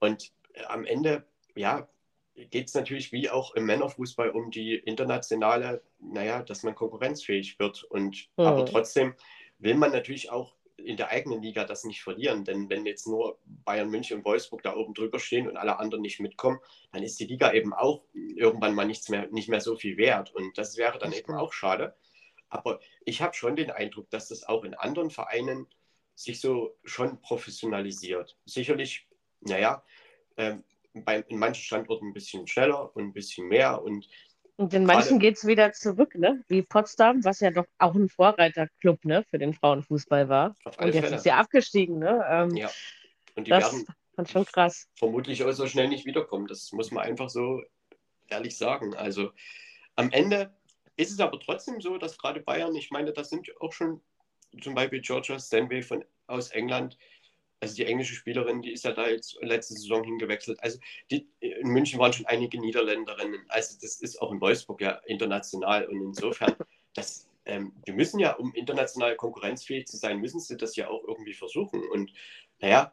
und 0.00 0.32
am 0.66 0.84
Ende, 0.84 1.24
ja, 1.54 1.88
geht 2.34 2.68
es 2.68 2.74
natürlich 2.74 3.12
wie 3.12 3.30
auch 3.30 3.54
im 3.54 3.66
Männerfußball 3.66 4.30
um 4.30 4.50
die 4.50 4.74
internationale, 4.74 5.82
naja, 5.98 6.42
dass 6.42 6.62
man 6.62 6.74
konkurrenzfähig 6.74 7.58
wird. 7.58 7.84
Und 7.84 8.28
mhm. 8.36 8.44
aber 8.44 8.66
trotzdem 8.66 9.14
will 9.58 9.76
man 9.76 9.92
natürlich 9.92 10.30
auch 10.30 10.56
in 10.76 10.96
der 10.96 11.10
eigenen 11.10 11.42
Liga 11.42 11.64
das 11.64 11.84
nicht 11.84 12.02
verlieren. 12.02 12.44
Denn 12.44 12.68
wenn 12.68 12.86
jetzt 12.86 13.06
nur 13.06 13.38
Bayern 13.44 13.90
München 13.90 14.18
und 14.18 14.24
Wolfsburg 14.24 14.62
da 14.62 14.74
oben 14.74 14.94
drüber 14.94 15.18
stehen 15.18 15.48
und 15.48 15.56
alle 15.56 15.78
anderen 15.78 16.02
nicht 16.02 16.20
mitkommen, 16.20 16.58
dann 16.92 17.02
ist 17.02 17.18
die 17.20 17.26
Liga 17.26 17.52
eben 17.52 17.72
auch 17.72 18.04
irgendwann 18.14 18.74
mal 18.74 18.86
nichts 18.86 19.08
mehr, 19.08 19.28
nicht 19.28 19.48
mehr 19.48 19.60
so 19.60 19.76
viel 19.76 19.96
wert. 19.96 20.34
Und 20.34 20.58
das 20.58 20.76
wäre 20.76 20.98
dann 20.98 21.12
eben 21.12 21.34
auch 21.34 21.52
schade. 21.52 21.94
Aber 22.48 22.80
ich 23.04 23.22
habe 23.22 23.34
schon 23.34 23.56
den 23.56 23.70
Eindruck, 23.70 24.10
dass 24.10 24.28
das 24.28 24.44
auch 24.44 24.64
in 24.64 24.74
anderen 24.74 25.10
Vereinen 25.10 25.66
sich 26.14 26.40
so 26.40 26.76
schon 26.84 27.20
professionalisiert. 27.20 28.36
Sicherlich, 28.44 29.08
naja, 29.40 29.82
ähm, 30.36 30.62
bei, 30.94 31.20
in 31.28 31.38
manchen 31.38 31.62
Standorten 31.62 32.08
ein 32.08 32.12
bisschen 32.12 32.46
schneller 32.46 32.94
und 32.94 33.04
ein 33.04 33.12
bisschen 33.12 33.48
mehr. 33.48 33.82
Und, 33.82 34.08
und 34.62 34.74
in 34.74 34.84
manchen 34.84 35.18
geht 35.18 35.36
es 35.36 35.46
wieder 35.46 35.72
zurück, 35.72 36.14
ne? 36.14 36.44
wie 36.46 36.62
Potsdam, 36.62 37.24
was 37.24 37.40
ja 37.40 37.50
doch 37.50 37.66
auch 37.78 37.96
ein 37.96 38.08
Vorreiterclub 38.08 39.04
ne? 39.04 39.24
für 39.28 39.38
den 39.38 39.54
Frauenfußball 39.54 40.28
war. 40.28 40.54
Und 40.64 40.94
jetzt 40.94 41.00
Fälle. 41.00 41.16
ist 41.16 41.26
ja 41.26 41.36
abgestiegen. 41.38 41.98
Ne? 41.98 42.24
Ähm, 42.30 42.56
ja. 42.56 42.70
Und 43.34 43.48
die 43.48 43.50
das 43.50 43.72
werden 43.72 43.86
fand 44.14 44.30
schon 44.30 44.44
krass. 44.44 44.88
vermutlich 44.94 45.42
auch 45.42 45.50
so 45.50 45.66
schnell 45.66 45.88
nicht 45.88 46.06
wiederkommen. 46.06 46.46
Das 46.46 46.70
muss 46.70 46.92
man 46.92 47.04
einfach 47.04 47.28
so 47.28 47.60
ehrlich 48.28 48.56
sagen. 48.56 48.94
Also 48.94 49.32
am 49.96 50.10
Ende 50.12 50.54
ist 50.96 51.10
es 51.10 51.18
aber 51.18 51.40
trotzdem 51.40 51.80
so, 51.80 51.98
dass 51.98 52.18
gerade 52.18 52.40
Bayern, 52.40 52.74
ich 52.76 52.90
meine, 52.90 53.12
das 53.12 53.30
sind 53.30 53.48
auch 53.60 53.72
schon 53.72 54.00
zum 54.60 54.74
Beispiel 54.74 55.00
Georgia 55.00 55.40
Stanway 55.40 55.82
von, 55.82 56.04
aus 56.28 56.50
England, 56.50 56.96
also 57.62 57.76
die 57.76 57.86
englische 57.86 58.16
Spielerin, 58.16 58.60
die 58.60 58.72
ist 58.72 58.84
ja 58.84 58.90
da 58.90 59.08
jetzt 59.08 59.38
letzte 59.40 59.74
Saison 59.74 60.02
hingewechselt. 60.02 60.60
Also 60.60 60.80
die, 61.12 61.28
in 61.38 61.68
München 61.68 62.00
waren 62.00 62.12
schon 62.12 62.26
einige 62.26 62.58
Niederländerinnen. 62.58 63.44
Also 63.46 63.78
das 63.80 64.00
ist 64.00 64.20
auch 64.20 64.32
in 64.32 64.40
Wolfsburg 64.40 64.80
ja 64.80 65.00
international. 65.06 65.86
Und 65.86 66.00
insofern, 66.00 66.56
das, 66.94 67.28
ähm, 67.44 67.72
wir 67.84 67.94
müssen 67.94 68.18
ja, 68.18 68.32
um 68.32 68.52
international 68.54 69.14
konkurrenzfähig 69.14 69.86
zu 69.86 69.96
sein, 69.96 70.18
müssen 70.18 70.40
sie 70.40 70.56
das 70.56 70.74
ja 70.74 70.88
auch 70.88 71.04
irgendwie 71.06 71.34
versuchen. 71.34 71.88
Und 71.88 72.12
naja, 72.58 72.92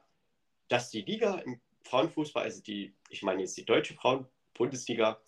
dass 0.68 0.92
die 0.92 1.02
Liga 1.02 1.40
im 1.40 1.60
Frauenfußball, 1.82 2.44
also 2.44 2.62
die, 2.62 2.94
ich 3.10 3.24
meine 3.24 3.42
jetzt 3.42 3.58
die 3.58 3.66
deutsche 3.66 3.96
Frauenbundesliga, 3.96 5.20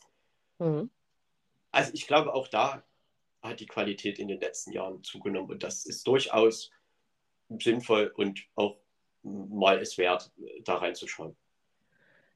mhm. 0.59 0.91
also 1.71 1.91
ich 1.95 2.05
glaube 2.05 2.35
auch 2.35 2.47
da 2.47 2.83
hat 3.41 3.59
die 3.59 3.65
Qualität 3.65 4.19
in 4.19 4.27
den 4.27 4.39
letzten 4.39 4.71
Jahren 4.71 5.03
zugenommen 5.03 5.49
und 5.49 5.63
das 5.63 5.87
ist 5.87 6.05
durchaus 6.05 6.69
sinnvoll 7.49 8.13
und 8.15 8.45
auch 8.53 8.77
mal 9.23 9.79
es 9.79 9.97
wert, 9.97 10.31
da 10.63 10.75
reinzuschauen. 10.75 11.35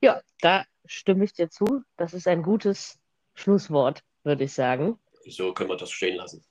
Ja, 0.01 0.21
da 0.41 0.65
stimme 0.86 1.25
ich 1.25 1.33
dir 1.33 1.49
zu. 1.49 1.83
Das 1.97 2.13
ist 2.13 2.27
ein 2.27 2.43
gutes 2.43 2.99
Schlusswort, 3.33 4.03
würde 4.23 4.43
ich 4.43 4.53
sagen. 4.53 4.99
So 5.27 5.53
können 5.53 5.69
wir 5.69 5.77
das 5.77 5.91
stehen 5.91 6.17
lassen. 6.17 6.43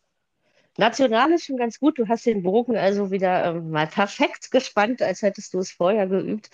National 0.77 1.33
ist 1.33 1.45
schon 1.45 1.57
ganz 1.57 1.79
gut. 1.79 1.99
Du 1.99 2.09
hast 2.09 2.27
den 2.27 2.43
Bogen 2.43 2.77
also 2.77 3.11
wieder 3.11 3.45
ähm, 3.45 3.71
mal 3.71 3.87
perfekt 3.87 4.51
gespannt, 4.51 5.03
als 5.03 5.23
hättest 5.23 5.55
du 5.55 5.59
es 5.59 5.71
vorher 5.71 6.09
geübt. 6.09 6.51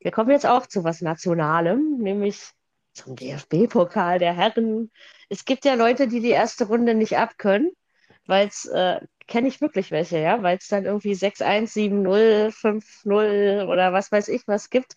Wir 0.00 0.10
kommen 0.10 0.30
jetzt 0.30 0.46
auch 0.46 0.66
zu 0.66 0.84
was 0.84 1.00
Nationalem, 1.00 1.98
nämlich 1.98 2.50
zum 2.92 3.16
DFB-Pokal 3.16 4.18
der 4.18 4.34
Herren. 4.34 4.90
Es 5.28 5.44
gibt 5.44 5.64
ja 5.64 5.74
Leute, 5.74 6.06
die 6.06 6.20
die 6.20 6.30
erste 6.30 6.66
Runde 6.66 6.94
nicht 6.94 7.16
abkönnen, 7.16 7.72
weil 8.26 8.48
es 8.48 8.66
äh, 8.66 9.00
kenne 9.26 9.48
ich 9.48 9.60
wirklich 9.60 9.90
welche, 9.90 10.18
ja, 10.18 10.42
weil 10.42 10.58
es 10.58 10.68
dann 10.68 10.84
irgendwie 10.84 11.12
6-1, 11.12 11.72
7-0, 11.72 12.50
5-0 12.50 13.66
oder 13.66 13.92
was 13.92 14.12
weiß 14.12 14.28
ich 14.28 14.46
was 14.46 14.70
gibt. 14.70 14.96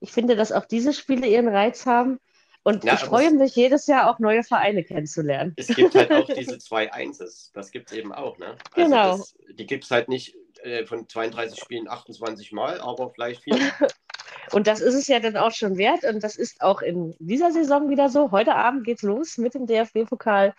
Ich 0.00 0.12
finde, 0.12 0.36
dass 0.36 0.52
auch 0.52 0.64
diese 0.64 0.92
Spiele 0.92 1.26
ihren 1.26 1.48
Reiz 1.48 1.86
haben. 1.86 2.20
Und 2.62 2.84
Ja, 2.84 2.94
ich 2.94 3.00
freue 3.00 3.30
mich 3.30 3.56
jedes 3.56 3.86
Jahr 3.86 4.08
auch 4.08 4.18
neue 4.18 4.42
Vereine 4.42 4.84
kennenzulernen. 4.84 5.52
Es 5.56 5.68
gibt 5.68 5.94
halt 5.94 6.10
auch 6.10 6.26
diese 6.36 6.58
zwei 6.58 6.90
Einses. 6.92 7.50
Das 7.52 7.70
gibt 7.70 7.90
es 7.90 7.98
eben 7.98 8.12
auch. 8.12 8.38
Ne? 8.38 8.56
Also 8.72 8.90
Genau. 8.90 9.16
Das, 9.18 9.34
die 9.50 9.66
gibt 9.66 9.84
es 9.84 9.90
halt 9.90 10.08
nicht 10.08 10.34
äh, 10.62 10.86
von 10.86 11.06
32 11.06 11.60
Spielen 11.60 11.88
28 11.88 12.52
Mal, 12.52 12.80
aber 12.80 13.10
vielleicht 13.10 13.42
vier. 13.42 13.56
Und 14.52 14.66
das 14.66 14.80
ist 14.80 14.94
es 14.94 15.08
ja 15.08 15.20
dann 15.20 15.36
auch 15.36 15.52
schon 15.52 15.76
wert. 15.76 16.04
Und 16.04 16.22
das 16.24 16.36
ist 16.36 16.60
auch 16.62 16.80
in 16.80 17.14
dieser 17.18 17.52
Saison 17.52 17.90
wieder 17.90 18.08
so. 18.08 18.30
Heute 18.30 18.54
Abend 18.54 18.84
geht's 18.84 19.02
los 19.02 19.38
mit 19.38 19.54
dem 19.54 19.66
DFB-Pokal, 19.66 20.54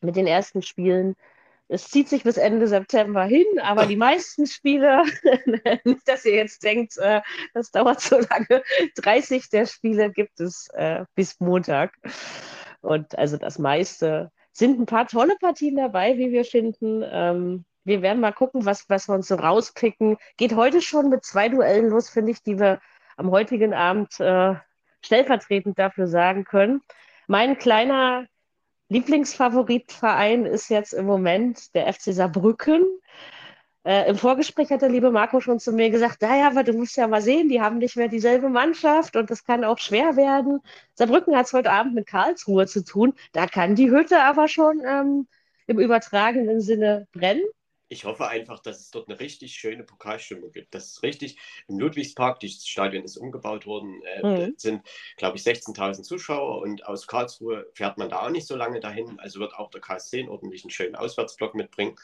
mit 0.00 0.16
den 0.16 0.26
ersten 0.26 0.62
Spielen. 0.62 1.14
Es 1.68 1.88
zieht 1.88 2.08
sich 2.08 2.22
bis 2.22 2.36
Ende 2.36 2.68
September 2.68 3.24
hin, 3.24 3.46
aber 3.60 3.86
die 3.86 3.96
meisten 3.96 4.46
Spiele, 4.46 5.02
nicht, 5.84 6.06
dass 6.08 6.24
ihr 6.24 6.36
jetzt 6.36 6.62
denkt, 6.62 6.96
äh, 6.98 7.22
das 7.54 7.72
dauert 7.72 8.00
so 8.00 8.18
lange, 8.18 8.62
30 8.96 9.50
der 9.50 9.66
Spiele 9.66 10.10
gibt 10.12 10.40
es 10.40 10.68
äh, 10.74 11.04
bis 11.14 11.40
Montag. 11.40 11.92
Und 12.82 13.18
also 13.18 13.36
das 13.36 13.58
meiste 13.58 14.30
sind 14.52 14.80
ein 14.80 14.86
paar 14.86 15.08
tolle 15.08 15.34
Partien 15.40 15.76
dabei, 15.76 16.16
wie 16.18 16.30
wir 16.30 16.44
finden. 16.44 17.04
Ähm, 17.04 17.64
wir 17.84 18.00
werden 18.00 18.20
mal 18.20 18.32
gucken, 18.32 18.64
was, 18.64 18.88
was 18.88 19.08
wir 19.08 19.14
uns 19.14 19.28
so 19.28 19.34
rauspicken. 19.34 20.16
Geht 20.36 20.54
heute 20.54 20.80
schon 20.80 21.08
mit 21.08 21.24
zwei 21.24 21.48
Duellen 21.48 21.88
los, 21.88 22.08
finde 22.08 22.32
ich, 22.32 22.42
die 22.42 22.58
wir 22.58 22.80
am 23.16 23.30
heutigen 23.30 23.74
Abend 23.74 24.18
äh, 24.20 24.54
stellvertretend 25.04 25.78
dafür 25.78 26.06
sagen 26.06 26.44
können. 26.44 26.80
Mein 27.26 27.58
kleiner 27.58 28.26
Lieblingsfavoritverein 28.88 30.46
ist 30.46 30.68
jetzt 30.68 30.92
im 30.92 31.06
Moment 31.06 31.74
der 31.74 31.92
FC 31.92 32.12
Saarbrücken. 32.12 32.84
Äh, 33.84 34.10
Im 34.10 34.16
Vorgespräch 34.16 34.70
hat 34.70 34.82
der 34.82 34.88
liebe 34.88 35.10
Marco 35.10 35.40
schon 35.40 35.58
zu 35.58 35.72
mir 35.72 35.90
gesagt, 35.90 36.22
naja, 36.22 36.48
aber 36.48 36.64
du 36.64 36.72
musst 36.72 36.96
ja 36.96 37.06
mal 37.06 37.22
sehen, 37.22 37.48
die 37.48 37.60
haben 37.60 37.78
nicht 37.78 37.96
mehr 37.96 38.08
dieselbe 38.08 38.48
Mannschaft 38.48 39.16
und 39.16 39.30
das 39.30 39.44
kann 39.44 39.64
auch 39.64 39.78
schwer 39.78 40.16
werden. 40.16 40.60
Saarbrücken 40.94 41.36
hat 41.36 41.46
es 41.46 41.52
heute 41.52 41.70
Abend 41.70 41.94
mit 41.94 42.06
Karlsruhe 42.06 42.66
zu 42.66 42.84
tun. 42.84 43.14
Da 43.32 43.46
kann 43.46 43.74
die 43.74 43.90
Hütte 43.90 44.22
aber 44.22 44.48
schon 44.48 44.82
ähm, 44.86 45.28
im 45.66 45.78
übertragenen 45.78 46.60
Sinne 46.60 47.06
brennen. 47.12 47.44
Ich 47.88 48.04
hoffe 48.04 48.26
einfach, 48.26 48.58
dass 48.60 48.80
es 48.80 48.90
dort 48.90 49.08
eine 49.08 49.20
richtig 49.20 49.54
schöne 49.54 49.84
Pokalstimmung 49.84 50.50
gibt. 50.50 50.74
Das 50.74 50.86
ist 50.88 51.02
richtig 51.04 51.38
im 51.68 51.78
Ludwigspark, 51.78 52.40
das 52.40 52.66
Stadion 52.66 53.04
ist 53.04 53.16
umgebaut 53.16 53.64
worden, 53.66 54.02
äh, 54.02 54.22
Mhm. 54.22 54.54
sind, 54.56 54.82
glaube 55.16 55.36
ich, 55.36 55.44
16.000 55.44 56.04
Zuschauer 56.04 56.62
und 56.62 56.84
aus 56.86 57.06
Karlsruhe 57.06 57.70
fährt 57.74 57.96
man 57.98 58.08
da 58.08 58.22
auch 58.26 58.30
nicht 58.30 58.46
so 58.46 58.56
lange 58.56 58.80
dahin. 58.80 59.20
Also 59.20 59.38
wird 59.38 59.54
auch 59.54 59.70
der 59.70 59.80
KSC 59.80 60.20
einen 60.20 60.28
ordentlichen 60.30 60.70
schönen 60.70 60.96
Auswärtsblock 60.96 61.54
mitbringen. 61.54 61.96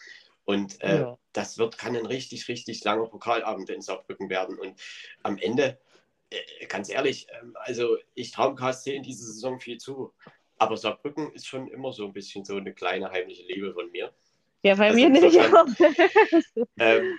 Und 0.44 0.80
äh, 0.82 1.00
Ja. 1.00 1.18
das 1.32 1.58
wird, 1.58 1.78
kann 1.78 1.96
ein 1.96 2.06
richtig, 2.06 2.46
richtig 2.48 2.82
langer 2.84 3.06
Pokalabend 3.06 3.70
in 3.70 3.80
Saarbrücken 3.82 4.28
werden. 4.30 4.58
Und 4.58 4.80
am 5.22 5.38
Ende, 5.38 5.78
äh, 6.30 6.66
ganz 6.66 6.90
ehrlich, 6.90 7.26
ähm, 7.40 7.56
also 7.60 7.96
ich 8.14 8.30
traue 8.32 8.54
KSC 8.54 8.94
in 8.94 9.02
dieser 9.02 9.24
Saison 9.26 9.58
viel 9.60 9.78
zu. 9.78 10.12
Aber 10.58 10.76
Saarbrücken 10.76 11.32
ist 11.32 11.46
schon 11.46 11.68
immer 11.68 11.92
so 11.92 12.04
ein 12.06 12.12
bisschen 12.12 12.44
so 12.44 12.56
eine 12.56 12.72
kleine 12.72 13.10
heimliche 13.10 13.44
Liebe 13.44 13.72
von 13.74 13.90
mir. 13.90 14.12
Ja, 14.62 14.74
bei 14.76 14.88
Also 14.90 14.96
mir 14.96 15.06
insofern- 15.08 15.76
Ähm, 16.78 17.18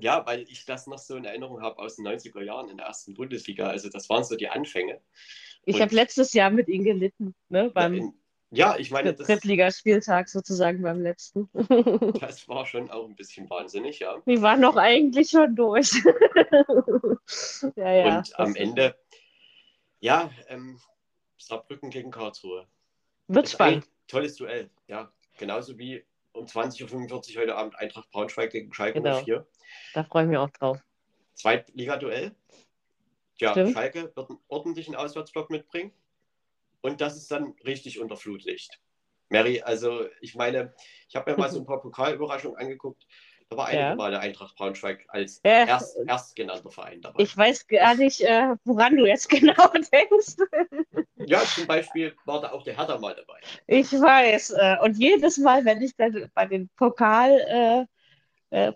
ja, 0.00 0.24
weil 0.26 0.42
ich 0.42 0.64
das 0.64 0.86
noch 0.86 0.98
so 0.98 1.16
in 1.16 1.24
Erinnerung 1.24 1.60
habe 1.60 1.78
aus 1.78 1.96
den 1.96 2.06
90er 2.06 2.42
Jahren 2.42 2.68
in 2.68 2.76
der 2.76 2.86
ersten 2.86 3.14
Bundesliga. 3.14 3.68
Also 3.68 3.88
das 3.88 4.08
waren 4.08 4.24
so 4.24 4.36
die 4.36 4.48
Anfänge. 4.48 5.00
Ich 5.64 5.80
habe 5.80 5.94
letztes 5.94 6.32
Jahr 6.32 6.50
mit 6.50 6.68
ihnen 6.68 6.84
gelitten, 6.84 7.34
ne, 7.48 7.70
beim 7.70 7.94
In, 7.94 8.14
ja, 8.50 8.76
ich 8.78 8.90
meine, 8.90 9.12
das, 9.12 9.26
Drittligaspieltag 9.26 10.28
sozusagen 10.28 10.80
beim 10.80 11.02
letzten. 11.02 11.50
das 12.20 12.48
war 12.48 12.64
schon 12.64 12.90
auch 12.90 13.06
ein 13.06 13.14
bisschen 13.16 13.50
wahnsinnig, 13.50 13.98
ja. 13.98 14.16
Wir 14.24 14.40
waren 14.40 14.62
doch 14.62 14.76
eigentlich 14.76 15.28
schon 15.30 15.54
durch. 15.54 15.90
ja, 17.76 17.92
ja. 17.92 18.18
Und 18.18 18.38
am 18.38 18.54
Ende, 18.56 18.96
ja, 20.00 20.30
ähm, 20.48 20.80
Saarbrücken 21.36 21.90
gegen 21.90 22.10
Karlsruhe. 22.10 22.66
Wird 23.26 23.44
Das 23.44 23.52
spannend. 23.52 23.86
tolles 24.06 24.36
Duell, 24.36 24.70
ja. 24.86 25.12
Genauso 25.36 25.76
wie 25.78 26.02
um 26.32 26.44
20.45 26.44 27.34
Uhr 27.36 27.42
heute 27.42 27.56
Abend 27.56 27.76
Eintracht 27.76 28.10
Braunschweig 28.10 28.50
gegen 28.50 28.72
Schalke 28.72 29.00
Genau. 29.00 29.22
04. 29.22 29.46
Da 29.94 30.04
freue 30.04 30.24
ich 30.24 30.28
mich 30.28 30.38
auch 30.38 30.50
drauf. 30.50 30.78
Zweitligaduell. 31.34 32.34
Ja, 33.38 33.52
Stimmt. 33.52 33.72
Schalke 33.72 34.12
wird 34.14 34.30
einen 34.30 34.40
ordentlichen 34.48 34.94
Auswärtsblock 34.96 35.50
mitbringen. 35.50 35.92
Und 36.80 37.00
das 37.00 37.16
ist 37.16 37.30
dann 37.30 37.54
richtig 37.64 38.00
unter 38.00 38.16
Flutlicht. 38.16 38.80
Mary, 39.30 39.60
also 39.60 40.06
ich 40.20 40.34
meine, 40.34 40.74
ich 41.08 41.16
habe 41.16 41.30
mir 41.30 41.36
mal 41.36 41.50
so 41.50 41.58
ein 41.58 41.66
paar 41.66 41.80
Pokalüberraschungen 41.82 42.58
angeguckt. 42.58 43.06
Da 43.50 43.56
war 43.56 43.72
Ja. 43.72 43.94
Der 44.10 44.20
Eintracht 44.20 44.56
Braunschweig 44.56 45.04
als 45.08 45.40
Ja, 45.44 45.64
erst, 45.66 45.96
erstgenannter 46.06 46.70
Verein 46.70 47.00
dabei. 47.00 47.22
ich 47.22 47.36
weiß 47.36 47.66
gar 47.66 47.94
nicht, 47.94 48.20
äh, 48.20 48.56
woran 48.64 48.96
du 48.96 49.06
jetzt 49.06 49.28
genau 49.30 49.68
denkst. 49.92 50.36
ja, 51.26 51.40
zum 51.40 51.66
Beispiel 51.66 52.14
war 52.26 52.40
da 52.40 52.52
auch 52.52 52.62
der 52.62 52.76
Hertha 52.76 52.98
mal 52.98 53.14
dabei. 53.14 53.40
Ich 53.66 53.92
weiß. 53.92 54.50
Äh, 54.50 54.76
und 54.82 54.98
jedes 54.98 55.38
Mal, 55.38 55.64
wenn 55.64 55.80
ich 55.80 55.96
dann 55.96 56.30
bei 56.34 56.46
den 56.46 56.68
Pokal, 56.76 57.86
äh, 58.50 58.68
äh, 58.68 58.72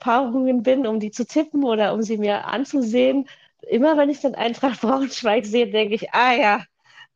bin, 0.62 0.87
um 0.87 1.01
die 1.01 1.11
zu 1.11 1.27
tippen 1.27 1.64
oder 1.64 1.93
um 1.93 2.03
sie 2.03 2.18
mir 2.18 2.45
anzusehen, 2.47 3.29
immer 3.68 3.97
wenn 3.97 4.11
ich 4.11 4.20
dann 4.20 4.35
Eintracht 4.35 4.81
Braunschweig 4.81 5.47
sehe, 5.47 5.70
denke 5.70 5.95
ich, 5.95 6.12
ah 6.12 6.35
ja, 6.35 6.64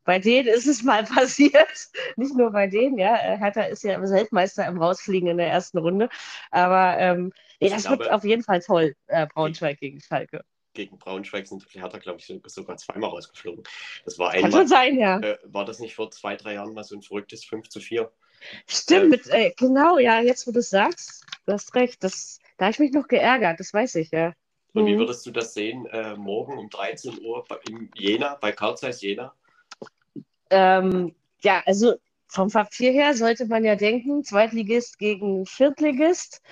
bei 0.07 0.19
denen 0.19 0.49
ist 0.49 0.67
es 0.67 0.83
mal 0.83 1.05
passiert. 1.05 1.89
Nicht 2.17 2.35
nur 2.35 2.51
bei 2.53 2.67
denen, 2.69 2.97
ja. 2.97 3.17
Äh, 3.17 3.37
Hertha 3.39 3.63
ist 3.63 3.85
ja 3.85 4.01
Weltmeister 4.01 4.67
im 4.67 4.81
Rausfliegen 4.81 5.29
in 5.29 5.37
der 5.37 5.49
ersten 5.49 5.79
Runde. 5.79 6.09
Aber 6.51 6.97
ähm, 6.99 7.33
nee, 7.61 7.69
das 7.69 7.83
glaube- 7.83 8.05
wird 8.05 8.13
auf 8.13 8.25
jeden 8.25 8.43
Fall 8.43 8.61
toll, 8.61 8.95
äh, 9.09 9.27
Braunschweig 9.27 9.79
gegen 9.79 10.01
Schalke. 10.01 10.43
Gegen 10.73 10.99
Braunschweig 10.99 11.47
sind 11.47 11.67
Hertha, 11.71 11.99
glaube 11.99 12.19
ich, 12.21 12.27
sogar 12.47 12.77
zweimal 12.77 13.11
rausgeflogen. 13.11 13.65
Das 14.05 14.19
war 14.19 14.31
Kann 14.33 14.45
einmal, 14.45 14.61
schon 14.61 14.69
sein, 14.69 14.99
ja. 14.99 15.19
äh, 15.21 15.39
war 15.45 15.65
das 15.65 15.79
nicht 15.81 15.95
vor 15.95 16.11
zwei, 16.11 16.37
drei 16.37 16.55
Jahren 16.55 16.75
mal 16.75 16.85
so 16.85 16.97
ein 16.97 17.03
verrücktes 17.03 17.45
5 17.45 17.69
zu 17.69 17.81
4? 17.81 18.11
Stimmt, 18.69 19.05
ähm, 19.05 19.09
mit, 19.11 19.27
äh, 19.29 19.53
genau, 19.57 19.99
ja, 19.99 20.21
jetzt 20.21 20.47
wo 20.47 20.53
du 20.53 20.59
es 20.61 20.71
sagst, 20.71 21.25
du 21.47 21.53
hast 21.53 21.75
recht. 21.75 22.05
Das, 22.05 22.39
da 22.59 22.67
habe 22.67 22.73
ich 22.73 22.79
mich 22.79 22.93
noch 22.93 23.09
geärgert, 23.09 23.59
das 23.59 23.73
weiß 23.73 23.95
ich, 23.97 24.11
ja. 24.11 24.35
Und 24.75 24.85
wie 24.85 24.95
Mhm. 24.95 24.99
würdest 24.99 25.25
du 25.25 25.31
das 25.31 25.55
sehen, 25.55 25.87
äh, 25.87 26.15
morgen 26.17 26.59
um 26.59 26.69
13 26.69 27.25
Uhr 27.25 27.45
bei- 27.49 27.59
in 27.71 27.91
Jena, 27.95 28.35
bei 28.35 28.53
Carl 28.53 28.77
Zeiss 28.77 29.01
Jena? 29.01 29.35
Ähm, 30.51 31.15
ja, 31.41 31.63
also 31.67 31.95
vom 32.29 32.51
Papier 32.51 32.93
her 32.93 33.15
sollte 33.15 33.47
man 33.47 33.65
ja 33.65 33.77
denken, 33.77 34.25
Zweitligist 34.25 34.99
gegen 34.99 35.47
Viertligist. 35.47 36.43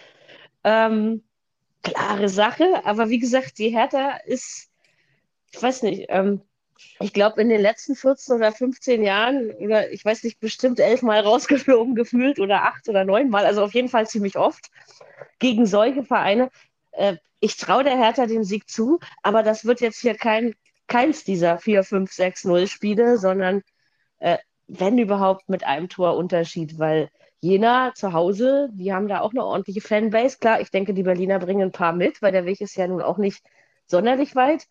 Ähm, 0.63 1.23
klare 1.83 2.29
Sache, 2.29 2.65
aber 2.85 3.11
wie 3.11 3.19
gesagt, 3.19 3.59
die 3.59 3.69
Hertha 3.69 4.17
ist, 4.25 4.71
ich 5.53 5.63
weiß 5.63 5.83
nicht, 5.83 6.07
ähm, 6.09 6.41
ich 7.01 7.13
glaube 7.13 7.41
in 7.43 7.49
den 7.49 7.61
letzten 7.61 7.95
14 7.95 8.37
oder 8.37 8.53
15 8.53 9.03
Jahren, 9.03 9.51
oder 9.53 9.91
ich 9.93 10.05
weiß 10.05 10.25
nicht, 10.25 10.41
bestimmt 10.41 10.81
elfmal 10.81 11.21
rausgeflogen 11.21 11.95
gefühlt 11.95 12.41
oder 12.41 12.63
acht 12.65 12.89
oder 12.89 13.05
neunmal, 13.05 13.47
also 13.47 13.63
auf 13.63 13.75
jeden 13.75 13.89
Fall 13.89 14.07
ziemlich 14.09 14.37
oft 14.37 14.71
gegen 15.39 15.67
solche 15.67 16.05
Vereine. 16.05 16.51
Äh, 16.93 17.17
ich 17.41 17.57
traue 17.57 17.85
der 17.85 17.99
Hertha 17.99 18.27
den 18.27 18.45
Sieg 18.45 18.69
zu, 18.69 19.01
aber 19.23 19.43
das 19.43 19.67
wird 19.67 19.81
jetzt 19.81 20.01
hier 20.01 20.15
kein, 20.15 20.55
keins 20.87 21.25
dieser 21.25 21.59
4, 21.59 21.85
5, 21.85 22.13
6, 22.13 22.45
0 22.45 22.67
Spiele, 22.67 23.19
sondern 23.19 23.63
äh, 24.25 24.39
wenn 24.68 24.99
überhaupt 24.99 25.49
mit 25.51 25.64
einem 25.64 25.89
Torunterschied, 25.91 26.79
weil 26.79 27.11
Jena 27.41 27.93
zu 27.95 28.14
Hause, 28.14 28.70
die 28.72 28.93
haben 28.95 29.07
da 29.07 29.20
auch 29.20 29.33
eine 29.33 29.45
ordentliche 29.45 29.83
Fanbase. 29.83 30.39
Klar, 30.39 30.62
ich 30.62 30.70
denke, 30.70 30.95
die 30.95 31.03
Berliner 31.03 31.39
bringen 31.39 31.68
ein 31.68 31.72
paar 31.72 31.93
mit, 31.93 32.22
weil 32.22 32.33
der 32.33 32.47
Weg 32.47 32.62
ist 32.62 32.75
ja 32.77 32.89
nun 32.89 33.03
auch 33.03 33.18
nicht 33.18 33.45
sonderlich 33.87 34.35
weit. 34.35 34.66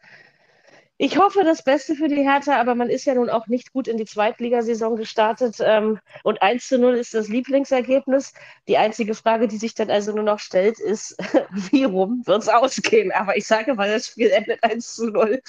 Ich 0.98 1.18
hoffe 1.20 1.44
das 1.44 1.64
Beste 1.64 1.96
für 1.96 2.08
die 2.08 2.24
Hertha, 2.24 2.60
aber 2.60 2.74
man 2.74 2.90
ist 2.90 3.06
ja 3.06 3.14
nun 3.14 3.30
auch 3.30 3.46
nicht 3.48 3.74
gut 3.74 3.88
in 3.88 3.98
die 3.98 4.06
Zweitligasaison 4.06 4.96
gestartet. 4.96 5.58
Ähm, 5.60 6.00
und 6.24 6.42
1 6.42 6.68
zu 6.68 6.80
0 6.80 6.96
ist 6.96 7.14
das 7.14 7.28
Lieblingsergebnis. 7.28 8.34
Die 8.68 8.78
einzige 8.78 9.14
Frage, 9.14 9.48
die 9.48 9.58
sich 9.58 9.76
dann 9.76 9.92
also 9.92 10.14
nur 10.14 10.24
noch 10.24 10.40
stellt, 10.40 10.80
ist, 10.80 11.16
wie 11.72 11.84
rum 11.84 12.24
wird 12.26 12.42
es 12.42 12.50
ausgehen? 12.50 13.12
Aber 13.12 13.38
ich 13.38 13.46
sage 13.46 13.76
mal, 13.76 13.92
das 13.92 14.08
Spiel 14.08 14.30
endet 14.32 14.64
1 14.64 14.96
zu 14.96 15.12
0. 15.12 15.42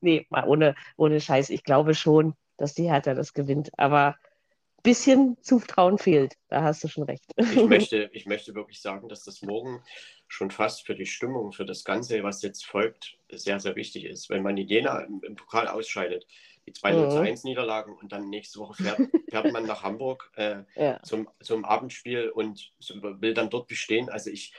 Nee, 0.00 0.26
mal 0.30 0.46
ohne, 0.46 0.76
ohne 0.96 1.20
Scheiß. 1.20 1.50
Ich 1.50 1.64
glaube 1.64 1.94
schon, 1.94 2.34
dass 2.58 2.74
die 2.74 2.90
Hertha 2.90 3.14
das 3.14 3.32
gewinnt. 3.32 3.70
Aber 3.78 4.08
ein 4.08 4.82
bisschen 4.82 5.36
Zutrauen 5.42 5.98
fehlt. 5.98 6.34
Da 6.48 6.62
hast 6.62 6.84
du 6.84 6.88
schon 6.88 7.04
recht. 7.04 7.24
Ich 7.36 7.64
möchte, 7.66 8.10
ich 8.12 8.26
möchte 8.26 8.54
wirklich 8.54 8.80
sagen, 8.80 9.08
dass 9.08 9.24
das 9.24 9.42
morgen 9.42 9.82
schon 10.28 10.50
fast 10.50 10.86
für 10.86 10.94
die 10.94 11.06
Stimmung, 11.06 11.52
für 11.52 11.64
das 11.64 11.84
Ganze, 11.84 12.22
was 12.22 12.42
jetzt 12.42 12.66
folgt, 12.66 13.16
sehr, 13.32 13.58
sehr 13.60 13.76
wichtig 13.76 14.04
ist. 14.04 14.28
Wenn 14.28 14.42
man 14.42 14.56
in 14.58 14.68
Jena 14.68 15.00
im, 15.00 15.22
im 15.24 15.34
Pokal 15.36 15.68
ausscheidet, 15.68 16.26
die 16.66 16.72
2 16.74 16.92
0 16.92 17.08
zu 17.08 17.18
Mhm. 17.18 17.24
1 17.24 17.44
Niederlagen 17.44 17.94
und 17.96 18.12
dann 18.12 18.28
nächste 18.28 18.58
Woche 18.60 18.74
fährt, 18.82 18.98
fährt 19.30 19.52
man 19.52 19.64
nach 19.64 19.82
Hamburg 19.82 20.30
äh, 20.36 20.64
Ja. 20.76 21.02
zum, 21.02 21.28
zum 21.40 21.64
Abendspiel 21.64 22.28
und 22.28 22.72
will 23.20 23.32
dann 23.34 23.48
dort 23.48 23.68
bestehen. 23.68 24.10
Also 24.10 24.28
ich, 24.30 24.52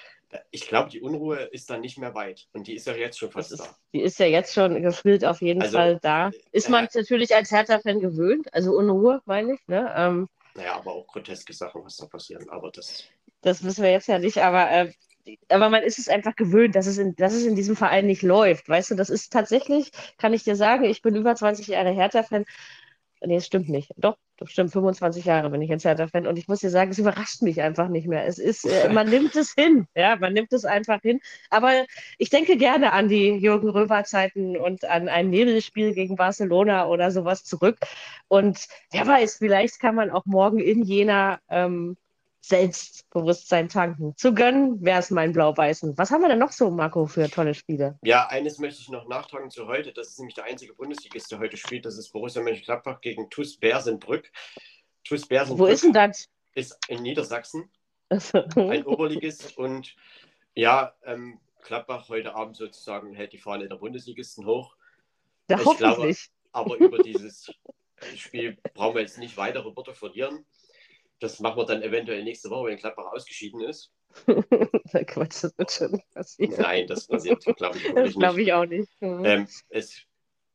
ich 0.52 0.68
glaube, 0.68 0.90
die 0.90 1.02
Unruhe 1.02 1.38
ist 1.52 1.70
dann 1.70 1.82
nicht 1.82 1.98
mehr 1.98 2.14
weit 2.16 2.48
und 2.54 2.68
die 2.68 2.76
ist 2.76 2.88
ja 2.88 2.96
jetzt 2.96 3.18
schon 3.20 3.32
fast 3.32 3.52
ist, 3.52 3.60
da. 3.62 3.76
die 3.94 4.02
ist 4.02 4.20
ja 4.20 4.26
jetzt 4.28 4.54
schon 4.54 4.82
gefühlt 4.82 5.26
auf 5.26 5.42
jeden 5.42 5.62
Also, 5.62 5.78
Fall 5.78 6.00
da. 6.02 6.32
Ist 6.52 6.70
man 6.70 6.86
äh, 6.86 6.90
natürlich 6.94 7.36
als 7.36 7.52
Hertha-Fan 7.52 8.00
gewöhnt, 8.00 8.54
also 8.54 8.72
Unruhe, 8.78 9.22
meine 9.26 9.54
ich. 9.56 9.68
Ne? 9.68 9.92
Ähm, 9.96 10.28
Naja, 10.54 10.76
aber 10.76 10.94
auch 10.94 11.08
groteske 11.08 11.54
Sachen, 11.54 11.84
was 11.84 11.98
da 11.98 12.06
passieren. 12.06 12.50
Aber 12.50 12.72
das, 12.72 13.04
das 13.42 13.64
wissen 13.64 13.84
wir 13.84 13.92
jetzt 13.92 14.08
ja 14.08 14.20
nicht, 14.20 14.38
aber, 14.40 14.70
äh, 14.72 14.94
aber 15.50 15.70
man 15.70 15.84
ist 15.84 16.00
es 16.00 16.08
einfach 16.10 16.36
gewöhnt, 16.36 16.76
dass 16.76 16.88
es, 16.88 16.98
in, 16.98 17.16
dass 17.16 17.34
es 17.34 17.46
in 17.46 17.56
diesem 17.56 17.76
Verein 17.76 18.08
nicht 18.08 18.22
läuft. 18.24 18.68
Weißt 18.70 18.92
du, 18.92 18.96
das 18.96 19.10
ist 19.10 19.32
tatsächlich, 19.32 19.92
kann 20.18 20.34
ich 20.34 20.44
dir 20.44 20.56
sagen, 20.56 20.86
ich 20.86 21.02
bin 21.02 21.16
über 21.16 21.36
20 21.36 21.68
Jahre 21.68 21.92
Hertha-Fan. 21.92 22.46
Nee, 23.22 23.36
es 23.36 23.46
stimmt 23.46 23.68
nicht. 23.68 23.92
Doch, 23.98 24.18
doch 24.38 24.48
stimmt. 24.48 24.72
25 24.72 25.26
Jahre 25.26 25.50
bin 25.50 25.62
ich 25.62 25.70
jetzt 25.70 25.84
Hertha-Fan 25.84 26.26
und 26.26 26.38
ich 26.40 26.48
muss 26.48 26.62
dir 26.62 26.70
sagen, 26.70 26.92
es 26.92 27.00
überrascht 27.00 27.42
mich 27.42 27.62
einfach 27.62 27.90
nicht 27.90 28.08
mehr. 28.08 28.26
Es 28.26 28.40
ist, 28.40 28.66
äh, 28.66 28.90
man 28.94 29.10
nimmt 29.10 29.36
es 29.36 29.54
hin. 29.54 29.88
Ja, 29.96 30.16
man 30.16 30.34
nimmt 30.34 30.54
es 30.54 30.64
einfach 30.64 31.02
hin. 31.02 31.20
Aber 31.50 31.86
ich 32.18 32.30
denke 32.30 32.56
gerne 32.56 32.94
an 32.94 33.10
die 33.10 33.32
Jürgen 33.32 33.70
Röber-Zeiten 33.70 34.56
und 34.56 34.86
an 34.86 35.10
ein 35.10 35.30
Nebelspiel 35.30 35.94
gegen 35.94 36.16
Barcelona 36.16 36.88
oder 36.88 37.12
sowas 37.12 37.44
zurück. 37.44 37.78
Und 38.30 38.68
wer 38.92 39.06
weiß, 39.06 39.38
vielleicht 39.38 39.80
kann 39.80 39.96
man 39.96 40.12
auch 40.12 40.26
morgen 40.26 40.60
in 40.60 40.84
Jena 40.84 41.40
ähm, 41.50 41.98
Selbstbewusstsein 42.42 43.70
tanken. 43.70 44.16
Zu 44.18 44.34
gönnen 44.34 44.82
wäre 44.84 45.00
es 45.00 45.12
mein 45.12 45.34
Blau-Weißen. 45.34 45.98
Was 45.98 46.12
haben 46.12 46.22
wir 46.22 46.30
denn 46.30 46.40
noch 46.40 46.52
so, 46.52 46.72
Marco, 46.72 47.06
für 47.06 47.30
tolle 47.30 47.54
Spiele? 47.54 48.00
Ja, 48.04 48.28
eines 48.28 48.60
möchte 48.60 48.82
ich 48.82 48.90
noch 48.90 49.08
nachtragen 49.08 49.50
zu 49.50 49.68
heute. 49.68 49.92
Das 49.92 50.08
ist 50.10 50.20
nämlich 50.20 50.36
der 50.36 50.46
einzige 50.46 50.74
Bundesligist, 50.74 51.32
der 51.32 51.40
heute 51.40 51.58
spielt. 51.58 51.86
Das 51.86 51.98
ist 51.98 52.12
Borussia 52.12 52.42
Mönchengladbach 52.42 53.02
gegen 53.02 53.30
TuS 53.30 53.58
Bersenbrück. 53.58 54.32
TuS 55.04 55.28
Bersenbrück. 55.28 55.68
Wo 55.68 55.72
ist 55.72 55.84
denn 55.84 55.94
das? 55.94 56.28
Ist 56.56 56.78
in 56.88 57.04
Niedersachsen. 57.04 57.70
ein 58.56 58.86
Oberligist. 58.86 59.58
Und 59.58 59.96
ja, 60.56 60.94
ähm, 61.06 61.40
Gladbach 61.64 62.10
heute 62.10 62.36
Abend 62.36 62.56
sozusagen 62.56 63.14
hält 63.14 63.34
die 63.34 63.38
Fahne 63.38 63.68
der 63.68 63.76
Bundesligisten 63.76 64.46
hoch. 64.46 64.76
Ja, 65.50 65.60
ich 65.60 65.78
glaube, 65.78 66.16
aber 66.52 66.78
über 66.78 67.00
dieses 67.00 67.52
Spiel 68.16 68.58
brauchen 68.74 68.96
wir 68.96 69.02
jetzt 69.02 69.18
nicht 69.18 69.38
weitere 69.38 69.76
Worte 69.76 69.94
verlieren. 69.94 70.46
Das 71.20 71.40
machen 71.40 71.58
wir 71.58 71.66
dann 71.66 71.82
eventuell 71.82 72.24
nächste 72.24 72.50
Woche, 72.50 72.70
wenn 72.70 72.78
Gladbach 72.78 73.12
ausgeschieden 73.12 73.62
ist. 73.62 73.92
Quatsch, 75.08 75.44
das 75.44 75.58
wird 75.58 75.72
schon 75.72 76.02
passieren. 76.14 76.56
Nein, 76.58 76.88
das 76.88 77.08
passiert, 77.08 77.44
glaube 77.58 77.78
ich, 77.78 77.94
das 77.94 78.14
glaube 78.14 78.42
ich 78.42 78.54
auch 78.54 78.66
nicht. 78.66 78.90
Mhm. 79.02 79.26
Ähm, 79.26 79.48
es, 79.70 80.06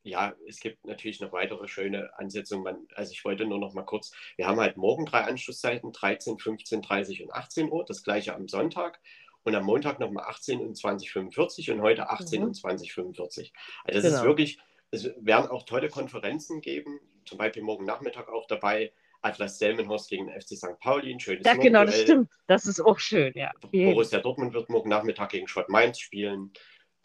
ja, 0.05 0.35
es 0.47 0.59
gibt 0.59 0.85
natürlich 0.85 1.19
noch 1.19 1.31
weitere 1.31 1.67
schöne 1.67 2.11
Ansetzungen. 2.17 2.63
Man, 2.63 2.87
also 2.93 3.11
ich 3.11 3.25
wollte 3.25 3.45
nur 3.45 3.59
noch 3.59 3.73
mal 3.73 3.83
kurz, 3.83 4.11
wir 4.35 4.47
haben 4.47 4.59
halt 4.59 4.77
morgen 4.77 5.05
drei 5.05 5.21
Anschlusszeiten, 5.21 5.91
13, 5.91 6.37
15, 6.37 6.81
30 6.83 7.23
und 7.23 7.33
18 7.33 7.71
Uhr, 7.71 7.83
das 7.85 8.03
gleiche 8.03 8.35
am 8.35 8.47
Sonntag. 8.47 8.99
Und 9.43 9.55
am 9.55 9.63
Montag 9.63 9.99
nochmal 9.99 10.25
18 10.25 10.59
und 10.59 10.75
2045 10.75 11.69
und 11.69 11.81
heute 11.81 12.09
18 12.09 12.41
mhm. 12.41 12.47
und 12.47 12.53
2045. 12.55 13.53
Also 13.83 14.01
das 14.01 14.03
genau. 14.03 14.17
ist 14.17 14.23
wirklich, 14.23 14.59
es 14.89 15.11
werden 15.17 15.49
auch 15.49 15.63
tolle 15.63 15.89
Konferenzen 15.89 16.61
geben, 16.61 16.99
zum 17.25 17.37
Beispiel 17.37 17.61
morgen 17.61 17.85
Nachmittag 17.85 18.27
auch 18.29 18.47
dabei 18.47 18.91
Atlas 19.25 19.57
Delmenhorst 19.57 20.09
gegen 20.09 20.27
den 20.27 20.39
FC 20.39 20.55
St. 20.55 20.79
Pauli, 20.79 21.11
ein 21.11 21.19
schönes 21.19 21.45
Ja, 21.45 21.55
genau, 21.55 21.83
das 21.83 22.01
stimmt. 22.01 22.29
Das 22.47 22.65
ist 22.65 22.79
auch 22.79 22.99
schön, 22.99 23.33
ja. 23.35 23.51
Borussia 23.71 24.19
Dortmund 24.19 24.53
wird 24.53 24.69
morgen 24.69 24.89
Nachmittag 24.89 25.29
gegen 25.29 25.47
Schott 25.47 25.67
Mainz 25.67 25.99
spielen. 25.99 26.51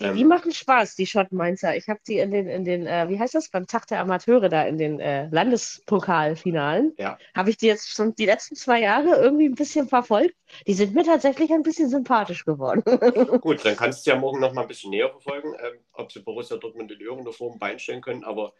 Die, 0.01 0.05
ähm, 0.05 0.16
die 0.16 0.25
machen 0.25 0.53
Spaß, 0.53 0.97
die 0.97 1.07
Schott 1.07 1.33
Mainzer. 1.33 1.77
Ich 1.77 1.89
habe 1.89 2.01
sie 2.03 2.18
in 2.18 2.31
den, 2.31 2.47
in 2.49 2.64
den 2.64 2.87
äh, 2.87 3.09
wie 3.09 3.18
heißt 3.18 3.35
das, 3.35 3.51
beim 3.51 3.66
Tag 3.66 3.87
der 3.87 4.01
Amateure 4.01 4.49
da 4.49 4.62
in 4.64 4.79
den 4.79 4.99
äh, 4.99 5.29
Landespokalfinalen. 5.31 6.95
Ja. 6.99 7.18
Habe 7.35 7.51
ich 7.51 7.57
die 7.57 7.66
jetzt 7.66 7.91
schon 7.91 8.14
die 8.14 8.27
letzten 8.27 8.55
zwei 8.55 8.81
Jahre 8.81 9.16
irgendwie 9.16 9.47
ein 9.47 9.55
bisschen 9.55 9.89
verfolgt. 9.89 10.35
Die 10.66 10.75
sind 10.75 10.95
mir 10.95 11.05
tatsächlich 11.05 11.51
ein 11.51 11.62
bisschen 11.62 11.89
sympathisch 11.89 12.45
geworden. 12.45 12.83
Gut, 13.41 13.64
dann 13.64 13.77
kannst 13.77 14.07
du 14.07 14.11
ja 14.11 14.16
morgen 14.16 14.41
noch 14.41 14.53
mal 14.53 14.62
ein 14.62 14.68
bisschen 14.68 14.91
näher 14.91 15.11
verfolgen, 15.11 15.55
ähm, 15.59 15.79
ob 15.93 16.11
sie 16.12 16.21
Borussia 16.21 16.57
Dortmund 16.57 16.91
in 16.93 17.01
irgendeiner 17.01 17.33
Form 17.33 17.59
beinstellen 17.59 18.01
können, 18.01 18.25
aber 18.25 18.53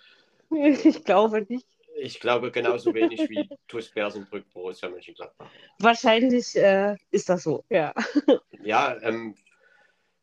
ich 0.51 1.05
glaube 1.05 1.47
nicht 1.49 1.67
ich 2.01 2.21
glaube 2.21 2.51
genauso 2.51 2.95
wenig 2.95 3.29
wie 3.29 3.49
TuS 3.69 3.91
Bersenbrück, 3.91 4.51
Borussia 4.53 4.89
Mönchengladbach. 4.89 5.51
Wahrscheinlich 5.79 6.57
äh, 6.57 6.97
ist 7.11 7.29
das 7.29 7.43
so, 7.43 7.65
ja. 7.69 7.95
Ja, 8.63 9.01
ähm, 9.01 9.37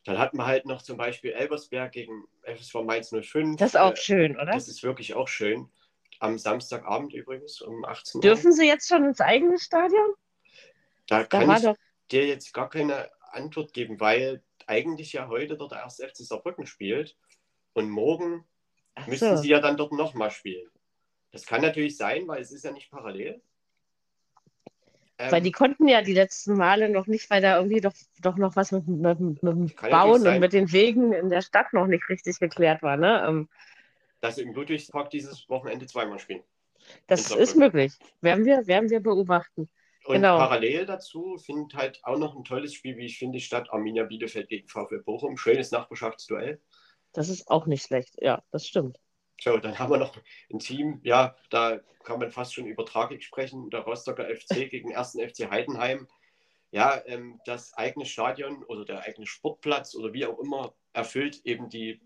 dann 0.03 0.19
hatten 0.19 0.37
wir 0.37 0.45
halt 0.45 0.65
noch 0.65 0.83
zum 0.83 0.97
Beispiel 0.97 1.31
Elbersberg 1.31 1.91
gegen 1.91 2.25
FSV 2.43 2.75
Mainz 2.83 3.09
05. 3.09 3.57
Das 3.57 3.69
ist 3.69 3.75
auch 3.77 3.93
äh, 3.93 3.97
schön, 3.97 4.35
oder? 4.35 4.45
Das 4.45 4.67
ist 4.67 4.83
wirklich 4.83 5.15
auch 5.15 5.27
schön. 5.27 5.69
Am 6.19 6.37
Samstagabend 6.37 7.13
übrigens 7.13 7.61
um 7.61 7.83
18 7.83 8.19
Uhr. 8.19 8.21
Dürfen 8.21 8.51
Sie 8.51 8.67
jetzt 8.67 8.87
schon 8.87 9.05
ins 9.05 9.21
eigene 9.21 9.57
Stadion? 9.59 10.13
Da, 11.07 11.23
da 11.23 11.25
kann 11.25 11.51
ich 11.51 11.63
doch... 11.63 11.75
dir 12.11 12.27
jetzt 12.27 12.53
gar 12.53 12.69
keine 12.69 13.09
Antwort 13.31 13.73
geben, 13.73 13.99
weil 13.99 14.43
eigentlich 14.67 15.13
ja 15.13 15.27
heute 15.27 15.57
dort 15.57 15.71
der 15.71 15.79
erste 15.79 16.07
FC 16.07 16.17
Saarbrücken 16.17 16.67
spielt 16.67 17.17
und 17.73 17.89
morgen 17.89 18.45
so. 19.03 19.09
müssten 19.09 19.37
sie 19.37 19.49
ja 19.49 19.59
dann 19.59 19.77
dort 19.77 19.93
nochmal 19.93 20.31
spielen. 20.31 20.69
Das 21.31 21.45
kann 21.45 21.61
natürlich 21.61 21.97
sein, 21.97 22.27
weil 22.27 22.41
es 22.41 22.51
ist 22.51 22.63
ja 22.63 22.71
nicht 22.71 22.89
parallel. 22.89 23.41
Ähm, 25.19 25.31
weil 25.31 25.41
die 25.41 25.51
konnten 25.51 25.87
ja 25.87 26.01
die 26.01 26.13
letzten 26.13 26.55
Male 26.55 26.89
noch 26.89 27.07
nicht, 27.07 27.29
weil 27.29 27.41
da 27.41 27.57
irgendwie 27.57 27.81
doch, 27.81 27.93
doch 28.21 28.37
noch 28.37 28.55
was 28.55 28.71
mit, 28.71 28.87
mit, 28.87 29.19
mit 29.19 29.41
dem 29.41 29.71
Bauen 29.89 30.27
und 30.27 30.39
mit 30.39 30.53
den 30.53 30.71
Wegen 30.71 31.11
in 31.11 31.29
der 31.29 31.41
Stadt 31.41 31.73
noch 31.73 31.87
nicht 31.87 32.07
richtig 32.07 32.39
geklärt 32.39 32.83
war. 32.83 32.97
Ne? 32.97 33.25
Ähm, 33.27 33.49
Dass 34.21 34.35
sie 34.35 34.43
im 34.43 34.53
Ludwigspark 34.53 35.09
dieses 35.09 35.49
Wochenende 35.49 35.87
zweimal 35.87 36.19
spielen. 36.19 36.43
Das 37.07 37.31
ist 37.31 37.55
möglich. 37.55 37.93
Werden 38.21 38.45
wir, 38.45 38.67
werden 38.67 38.89
wir 38.89 38.99
beobachten. 38.99 39.69
Und 40.05 40.15
genau. 40.15 40.37
parallel 40.37 40.85
dazu 40.85 41.37
findet 41.37 41.73
halt 41.73 41.99
auch 42.03 42.17
noch 42.17 42.35
ein 42.35 42.45
tolles 42.45 42.73
Spiel, 42.73 42.95
wie 42.97 43.05
ich 43.05 43.17
finde, 43.17 43.39
statt 43.39 43.67
Arminia 43.71 44.03
Bielefeld 44.03 44.47
gegen 44.47 44.67
VfL 44.67 45.01
Bochum. 45.03 45.35
Schönes 45.35 45.71
Nachbarschaftsduell. 45.71 46.61
Das 47.11 47.27
ist 47.27 47.49
auch 47.49 47.65
nicht 47.65 47.83
schlecht. 47.83 48.15
Ja, 48.21 48.43
das 48.51 48.67
stimmt. 48.67 48.99
So, 49.39 49.57
dann 49.57 49.77
haben 49.77 49.91
wir 49.91 49.97
noch 49.97 50.17
ein 50.51 50.59
Team, 50.59 50.99
ja, 51.03 51.35
da 51.49 51.79
kann 52.03 52.19
man 52.19 52.31
fast 52.31 52.53
schon 52.53 52.65
über 52.65 52.85
Tragik 52.85 53.23
sprechen, 53.23 53.69
der 53.69 53.81
Rostocker 53.81 54.25
FC 54.25 54.47
gegen 54.69 54.95
1. 54.95 55.17
FC 55.19 55.49
Heidenheim. 55.49 56.07
Ja, 56.71 57.01
ähm, 57.05 57.39
das 57.45 57.73
eigene 57.75 58.05
Stadion 58.05 58.63
oder 58.65 58.83
der 58.83 59.01
eigene 59.01 59.25
Sportplatz 59.25 59.95
oder 59.95 60.11
wie 60.13 60.25
auch 60.25 60.37
immer 60.39 60.73
erfüllt 60.91 61.41
eben 61.45 61.69
die 61.69 62.01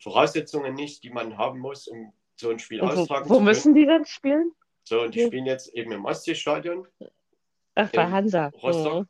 Voraussetzungen 0.00 0.74
nicht, 0.74 1.02
die 1.02 1.10
man 1.10 1.38
haben 1.38 1.60
muss, 1.60 1.88
um 1.88 2.12
so 2.36 2.50
ein 2.50 2.58
Spiel 2.58 2.82
und 2.82 2.88
austragen 2.88 3.08
wo, 3.08 3.34
zu 3.34 3.34
können. 3.34 3.40
Wo 3.40 3.40
müssen 3.40 3.74
die 3.74 3.86
dann 3.86 4.04
spielen? 4.04 4.52
So, 4.84 5.02
und 5.02 5.14
die 5.14 5.26
spielen 5.26 5.46
jetzt 5.46 5.72
eben 5.74 5.92
im 5.92 6.04
Ostseestadion. 6.04 6.86
Ach, 7.74 7.90
bei 7.90 8.10
Hansa. 8.10 8.48
Rostock. 8.62 9.02
Mhm. 9.02 9.08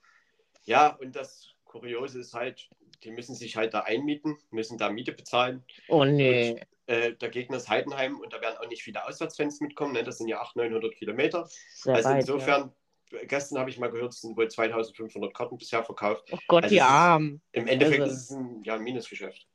Ja, 0.65 0.89
und 0.89 1.17
das 1.17 1.49
Kuriose 1.65 2.21
ist 2.21 2.35
halt, 2.35 2.69
die 3.03 3.11
müssen 3.11 3.35
sich 3.35 3.57
halt 3.57 3.75
da 3.75 3.81
einmieten, 3.81 4.39
müssen 4.51 4.79
da 4.79 4.91
Miete 4.91 5.13
bezahlen. 5.13 5.65
Oh 5.89 6.05
nee. 6.05 6.53
Und 6.53 6.61
äh, 6.93 7.15
der 7.15 7.31
Gegner 7.31 7.57
ist 7.57 7.71
Heidenheim 7.71 8.21
und 8.21 8.33
da 8.33 8.41
werden 8.43 8.59
auch 8.59 8.69
nicht 8.69 8.83
viele 8.83 9.07
Auswärtsfans 9.07 9.61
mitkommen. 9.61 9.95
Ne? 9.95 10.05
Das 10.05 10.19
sind 10.19 10.29
ja 10.29 10.41
800, 10.41 10.71
900 10.71 10.95
Kilometer. 10.95 11.49
Sehr 11.75 11.95
also 11.95 12.09
weit, 12.11 12.21
insofern, 12.21 12.73
ja. 13.11 13.19
gestern 13.25 13.59
habe 13.59 13.71
ich 13.71 13.79
mal 13.79 13.91
gehört, 13.91 14.13
es 14.13 14.21
sind 14.21 14.37
wohl 14.37 14.49
2500 14.49 15.33
Karten 15.33 15.57
bisher 15.57 15.83
verkauft. 15.83 16.29
Oh 16.31 16.39
Gott, 16.49 16.65
also 16.65 16.75
die 16.75 16.83
Armen. 16.83 17.41
Im 17.53 17.67
Endeffekt 17.67 18.03
also. 18.03 18.15
ist 18.15 18.25
es 18.25 18.31
ein, 18.31 18.63
ja, 18.65 18.75
ein 18.75 18.83
Minusgeschäft. 18.83 19.47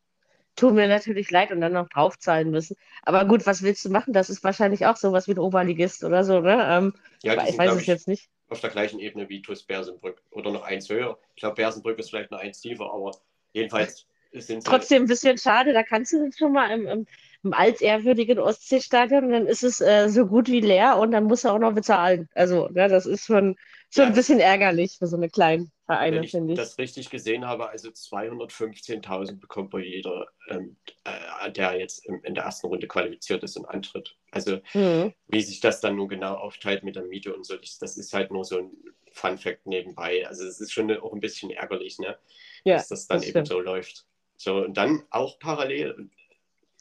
Tut 0.55 0.73
mir 0.73 0.87
natürlich 0.87 1.29
leid 1.29 1.51
und 1.51 1.61
dann 1.61 1.73
noch 1.73 1.87
draufzahlen 1.89 2.49
müssen. 2.49 2.75
Aber 3.03 3.25
gut, 3.25 3.45
was 3.45 3.61
willst 3.61 3.85
du 3.85 3.89
machen? 3.89 4.13
Das 4.13 4.31
ist 4.31 4.43
wahrscheinlich 4.43 4.87
auch 4.87 4.97
sowas 4.97 5.27
wie 5.27 5.33
ein 5.33 5.39
Oberligist 5.39 6.03
oder 6.03 6.23
so, 6.23 6.39
ne? 6.39 6.67
Ähm, 6.67 6.93
ja, 7.21 7.35
ich 7.35 7.49
sind, 7.49 7.59
weiß 7.59 7.75
es 7.75 7.85
jetzt 7.85 8.07
nicht. 8.07 8.31
Auf 8.49 8.61
der 8.61 8.71
gleichen 8.71 8.99
Ebene 8.99 9.29
wie 9.29 9.43
TuS 9.43 9.61
Bersenbrück 9.61 10.23
oder 10.31 10.51
noch 10.51 10.63
eins 10.63 10.89
höher. 10.89 11.19
Ich 11.35 11.41
glaube, 11.41 11.55
Bersenbrück 11.55 11.99
ist 11.99 12.09
vielleicht 12.09 12.31
noch 12.31 12.39
eins 12.39 12.59
tiefer, 12.61 12.91
aber 12.91 13.11
jedenfalls. 13.53 14.07
Trotzdem 14.65 15.03
ein 15.03 15.07
bisschen 15.07 15.37
schade, 15.37 15.73
da 15.73 15.83
kannst 15.83 16.11
du 16.11 16.29
schon 16.31 16.51
mal 16.51 16.69
im, 16.71 16.85
im 16.85 17.07
im 17.47 17.53
altehrwürdigen 17.53 18.39
Ostseestadion 18.39 19.25
und 19.25 19.31
dann 19.31 19.47
ist 19.47 19.63
es 19.63 19.81
äh, 19.81 20.09
so 20.09 20.25
gut 20.25 20.47
wie 20.47 20.59
leer 20.59 20.97
und 20.97 21.11
dann 21.11 21.25
muss 21.25 21.43
er 21.43 21.53
auch 21.53 21.59
noch 21.59 21.73
bezahlen. 21.73 22.27
Also, 22.35 22.69
ja, 22.75 22.87
das 22.87 23.05
ist 23.05 23.25
schon, 23.25 23.55
schon 23.89 24.03
ja, 24.03 24.09
ein 24.09 24.13
bisschen 24.15 24.39
ärgerlich 24.39 24.97
für 24.99 25.07
so 25.07 25.15
eine 25.15 25.29
kleine 25.29 25.67
Vereine, 25.85 26.17
finde 26.17 26.27
ich. 26.27 26.33
Wenn 26.33 26.49
ich 26.49 26.57
das 26.57 26.77
richtig 26.77 27.09
gesehen 27.09 27.45
habe, 27.45 27.69
also 27.69 27.89
215.000 27.89 29.39
bekommt 29.39 29.69
bei 29.69 29.79
jeder, 29.79 30.27
ähm, 30.49 30.75
äh, 31.05 31.51
der 31.51 31.79
jetzt 31.79 32.05
im, 32.05 32.21
in 32.23 32.35
der 32.35 32.43
ersten 32.43 32.67
Runde 32.67 32.87
qualifiziert 32.87 33.43
ist 33.43 33.55
und 33.57 33.65
antritt. 33.65 34.15
Also, 34.31 34.59
mhm. 34.73 35.13
wie 35.27 35.41
sich 35.41 35.61
das 35.61 35.79
dann 35.79 35.95
nun 35.95 36.09
genau 36.09 36.35
aufteilt 36.35 36.83
mit 36.83 36.95
der 36.95 37.03
Miete 37.03 37.33
und 37.33 37.45
so, 37.45 37.55
das 37.55 37.97
ist 37.97 38.13
halt 38.13 38.31
nur 38.31 38.43
so 38.43 38.57
ein 38.59 38.71
Fun-Fact 39.13 39.65
nebenbei. 39.65 40.27
Also, 40.27 40.45
es 40.45 40.59
ist 40.59 40.73
schon 40.73 40.91
auch 40.97 41.13
ein 41.13 41.21
bisschen 41.21 41.51
ärgerlich, 41.51 41.97
ne? 41.99 42.17
Ja, 42.65 42.75
dass 42.75 42.89
das 42.89 43.07
dann 43.07 43.19
das 43.19 43.29
eben 43.29 43.45
so 43.45 43.61
läuft. 43.61 44.05
So, 44.37 44.57
und 44.57 44.77
dann 44.77 45.03
auch 45.09 45.39
parallel, 45.39 46.09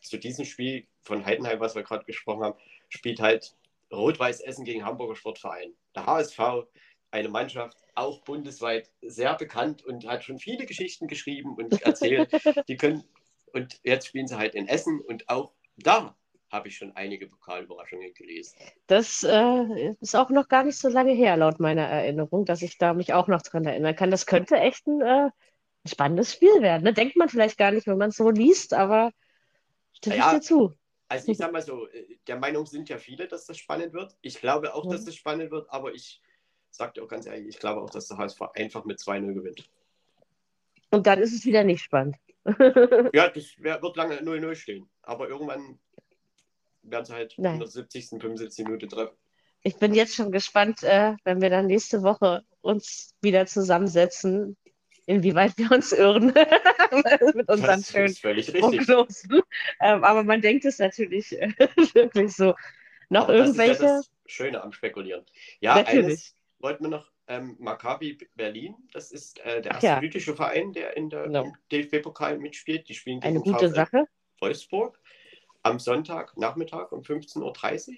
zu 0.03 0.18
diesem 0.18 0.44
Spiel 0.44 0.86
von 1.03 1.24
Heidenheim, 1.24 1.61
was 1.61 1.74
wir 1.74 1.82
gerade 1.82 2.05
gesprochen 2.05 2.44
haben, 2.44 2.59
spielt 2.88 3.20
halt 3.20 3.55
Rot-Weiß 3.92 4.40
Essen 4.40 4.64
gegen 4.64 4.84
Hamburger 4.84 5.16
Sportverein. 5.16 5.74
Der 5.94 6.07
HSV, 6.07 6.38
eine 7.11 7.28
Mannschaft, 7.28 7.78
auch 7.94 8.22
bundesweit 8.24 8.90
sehr 9.01 9.34
bekannt 9.34 9.84
und 9.84 10.07
hat 10.07 10.24
schon 10.24 10.38
viele 10.38 10.66
Geschichten 10.66 11.07
geschrieben 11.07 11.55
und 11.57 11.82
erzählt. 11.82 12.30
die 12.68 12.76
können, 12.76 13.05
und 13.53 13.80
jetzt 13.84 14.07
spielen 14.09 14.28
sie 14.28 14.36
halt 14.36 14.55
in 14.55 14.68
Essen 14.68 15.01
und 15.01 15.28
auch 15.28 15.53
da 15.76 16.16
habe 16.51 16.68
ich 16.68 16.76
schon 16.76 16.94
einige 16.94 17.26
Pokalüberraschungen 17.26 18.14
gelesen. 18.14 18.57
Das 18.86 19.24
äh, 19.24 19.94
ist 20.01 20.14
auch 20.14 20.30
noch 20.30 20.49
gar 20.49 20.62
nicht 20.62 20.78
so 20.78 20.88
lange 20.88 21.12
her, 21.12 21.36
laut 21.36 21.59
meiner 21.59 21.82
Erinnerung, 21.82 22.44
dass 22.44 22.62
ich 22.62 22.78
da 22.78 22.94
mich 22.94 23.12
auch 23.12 23.26
noch 23.26 23.42
dran 23.42 23.64
erinnern 23.64 23.97
kann. 23.97 24.12
Das 24.12 24.26
könnte 24.26 24.57
echt 24.57 24.86
ein, 24.86 25.01
äh, 25.01 25.30
spannendes 25.88 26.32
Spiel 26.32 26.61
werden. 26.61 26.84
Ne? 26.84 26.92
Denkt 26.92 27.16
man 27.16 27.28
vielleicht 27.28 27.59
gar 27.59 27.70
nicht, 27.70 27.86
wenn 27.86 27.99
man 27.99 28.11
es 28.11 28.16
so 28.16 28.30
liest, 28.30 28.74
aber 28.74 29.11
Stimme 29.97 30.16
ja, 30.16 30.32
ich 30.32 30.38
dir 30.38 30.40
zu. 30.40 30.74
Also 31.09 31.30
ich 31.30 31.38
sag 31.38 31.53
mal 31.53 31.62
so, 31.62 31.86
äh, 31.88 32.18
der 32.26 32.38
Meinung 32.38 32.66
sind 32.66 32.88
ja 32.88 32.99
viele, 32.99 33.28
dass 33.28 33.47
das 33.47 33.59
spannend 33.59 33.92
wird. 33.92 34.16
Ich 34.22 34.40
glaube 34.40 34.74
auch, 34.74 34.84
ja. 34.84 34.92
dass 34.92 35.05
das 35.05 35.14
spannend 35.14 35.51
wird, 35.51 35.70
aber 35.70 35.92
ich 35.92 36.20
sage 36.70 36.94
dir 36.94 37.05
auch 37.05 37.09
ganz 37.09 37.26
ehrlich, 37.26 37.49
ich 37.49 37.59
glaube 37.59 37.80
auch, 37.80 37.90
dass 37.90 38.09
der 38.09 38.18
HSV 38.18 38.40
einfach 38.55 38.84
mit 38.84 38.99
2-0 38.99 39.34
gewinnt. 39.34 39.68
Und 40.90 41.07
dann 41.07 41.20
ist 41.20 41.32
es 41.32 41.44
wieder 41.44 41.64
nicht 41.64 41.82
spannend. 41.82 42.16
ja, 43.12 43.28
das 43.28 43.59
wird 43.59 43.97
lange 43.97 44.16
0-0 44.20 44.55
stehen. 44.55 44.88
Aber 45.03 45.28
irgendwann 45.28 45.78
werden 46.82 47.05
sie 47.05 47.12
halt 47.12 47.34
Nein. 47.38 47.55
in 47.55 47.61
der 47.61 47.68
70., 47.68 48.09
75. 48.09 48.64
Minute 48.64 48.86
treffen. 48.86 49.16
Ich 49.62 49.76
bin 49.76 49.94
jetzt 49.94 50.14
schon 50.14 50.30
gespannt, 50.30 50.84
äh, 50.84 51.14
wenn 51.24 51.40
wir 51.40 51.51
dann 51.51 51.66
nächste 51.66 52.03
Woche 52.03 52.44
uns 52.61 53.14
wieder 53.20 53.47
zusammensetzen, 53.47 54.57
inwieweit 55.07 55.57
wir 55.57 55.70
uns 55.72 55.92
irren 55.92 56.26
mit 57.34 57.48
unseren 57.48 57.80
Das 57.80 57.90
schönen 57.90 58.07
ist 58.07 58.20
völlig 58.20 58.52
richtig. 58.52 58.86
Prognosen. 58.86 59.42
Ähm, 59.80 60.04
aber 60.04 60.22
man 60.24 60.40
denkt 60.40 60.64
es 60.64 60.78
natürlich 60.78 61.32
äh, 61.40 61.52
wirklich 61.94 62.34
so. 62.34 62.54
Noch 63.09 63.24
Aber 63.28 63.38
das 63.38 63.50
ist 63.50 63.57
irgendwelche? 63.59 63.84
ja 63.84 63.96
das 63.98 64.11
Schöne 64.26 64.62
am 64.62 64.72
Spekulieren. 64.72 65.24
Ja, 65.61 65.76
Natürlich. 65.76 66.04
eines 66.04 66.34
wollten 66.59 66.84
wir 66.84 66.90
noch, 66.90 67.12
ähm, 67.28 67.57
Maccabi 67.59 68.18
Berlin, 68.34 68.74
das 68.92 69.11
ist 69.12 69.38
äh, 69.44 69.61
der 69.62 69.72
erste 69.80 70.18
ja. 70.18 70.34
Verein, 70.34 70.72
der 70.72 70.96
in 70.96 71.11
der 71.11 71.24
Genau. 71.24 71.52
DFB-Pokal 71.72 72.38
mitspielt. 72.38 72.88
Die 72.88 72.94
spielen 72.94 73.22
Eine 73.22 73.40
gegen 73.40 73.52
gute 73.52 73.68
VfL 73.68 73.74
Sache. 73.74 74.04
Wolfsburg 74.40 75.00
am 75.62 75.78
Sonntag 75.80 76.36
Nachmittag 76.36 76.92
um 76.92 77.00
15.30 77.02 77.90
Uhr. 77.90 77.96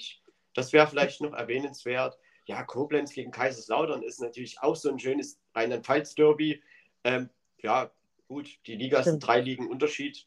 Das 0.55 0.73
wäre 0.73 0.87
vielleicht 0.87 1.21
noch 1.21 1.35
erwähnenswert. 1.35 2.19
Ja, 2.47 2.63
Koblenz 2.63 3.13
gegen 3.13 3.31
Kaiserslautern 3.31 4.03
ist 4.03 4.21
natürlich 4.21 4.61
auch 4.63 4.75
so 4.77 4.89
ein 4.91 4.99
schönes 4.99 5.39
Rheinland-Pfalz-Derby. 5.55 6.63
Ähm, 7.05 7.31
ja, 7.63 7.91
gut, 8.29 8.49
die 8.67 8.77
Liga 8.77 8.99
ist 9.01 9.07
ein 9.07 9.11
Stimmt. 9.13 9.27
drei 9.27 9.41
Ligen 9.41 9.69
Unterschied. 9.69 10.27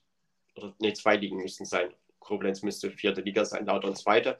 Oder 0.55 0.73
nee, 0.79 0.93
zwei 0.93 1.15
Ligen 1.15 1.37
müssten 1.37 1.65
sein. 1.65 1.93
Koblenz 2.19 2.61
müsste 2.61 2.91
vierte 2.91 3.21
Liga 3.21 3.45
sein, 3.45 3.65
Lautern 3.65 3.95
zweite. 3.95 4.37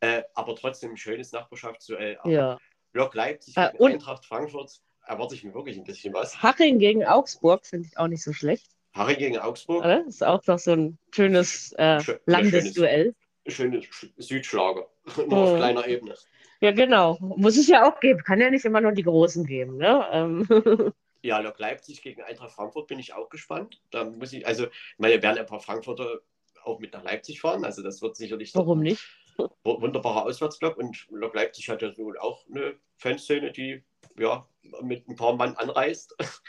Äh, 0.00 0.22
aber 0.34 0.56
trotzdem 0.56 0.92
ein 0.92 0.96
schönes 0.96 1.30
Nachbarschaftsduell. 1.32 2.18
Ja. 2.24 2.58
Lok 2.92 3.14
Leipzig 3.14 3.56
Äh, 3.56 3.70
und- 3.78 3.92
Eintracht 3.92 4.24
Frankfurt 4.24 4.80
erwarte 5.06 5.34
ich 5.34 5.44
mir 5.44 5.54
wirklich 5.54 5.76
ein 5.76 5.84
bisschen 5.84 6.12
was. 6.14 6.42
Haching 6.42 6.78
gegen 6.78 7.04
Augsburg 7.04 7.66
finde 7.66 7.88
ich 7.88 7.98
auch 7.98 8.08
nicht 8.08 8.22
so 8.22 8.32
schlecht. 8.32 8.66
Harry 8.94 9.16
gegen 9.16 9.38
Augsburg, 9.38 9.84
Oder? 9.84 10.04
Ist 10.06 10.22
auch 10.22 10.44
noch 10.46 10.58
so 10.58 10.72
ein 10.72 10.98
schönes 11.12 11.72
äh, 11.78 11.96
Schö- 11.98 12.12
ja, 12.12 12.18
Landesduell. 12.26 13.14
schönes 13.46 13.84
Sch- 13.86 14.10
Südschlager. 14.18 14.86
Nur 15.28 15.38
auf 15.38 15.52
Mhm. 15.52 15.56
kleiner 15.56 15.86
Ebene. 15.88 16.14
Ja, 16.60 16.72
genau. 16.72 17.16
Muss 17.20 17.56
es 17.56 17.68
ja 17.68 17.88
auch 17.88 17.98
geben. 18.00 18.22
Kann 18.22 18.40
ja 18.40 18.50
nicht 18.50 18.64
immer 18.64 18.80
nur 18.80 18.92
die 18.92 19.02
Großen 19.02 19.44
geben. 19.46 19.78
Ne? 19.78 20.06
Ähm, 20.12 20.46
Ja, 21.22 21.38
Lok 21.38 21.58
Leipzig 21.58 22.02
gegen 22.02 22.22
Eintracht 22.22 22.52
Frankfurt 22.52 22.88
bin 22.88 22.98
ich 22.98 23.14
auch 23.14 23.28
gespannt. 23.28 23.80
Da 23.90 24.04
muss 24.04 24.32
ich, 24.32 24.46
also, 24.46 24.66
ich 24.66 24.98
meine, 24.98 25.22
werden 25.22 25.38
ein 25.38 25.46
paar 25.46 25.60
Frankfurter 25.60 26.20
auch 26.64 26.80
mit 26.80 26.92
nach 26.92 27.04
Leipzig 27.04 27.40
fahren. 27.40 27.64
Also, 27.64 27.82
das 27.82 28.02
wird 28.02 28.16
sicherlich 28.16 28.54
warum 28.54 28.80
nicht? 28.80 29.02
wunderbarer 29.64 30.24
Auswärtsblock. 30.26 30.76
Und 30.76 31.06
Lok 31.10 31.34
Leipzig 31.34 31.68
hat 31.68 31.82
ja 31.82 31.96
wohl 31.96 32.18
auch 32.18 32.44
eine 32.48 32.74
Fanszene, 32.96 33.52
die 33.52 33.82
ja 34.18 34.46
mit 34.82 35.08
ein 35.08 35.16
paar 35.16 35.34
Mann 35.34 35.56
anreist. 35.56 36.14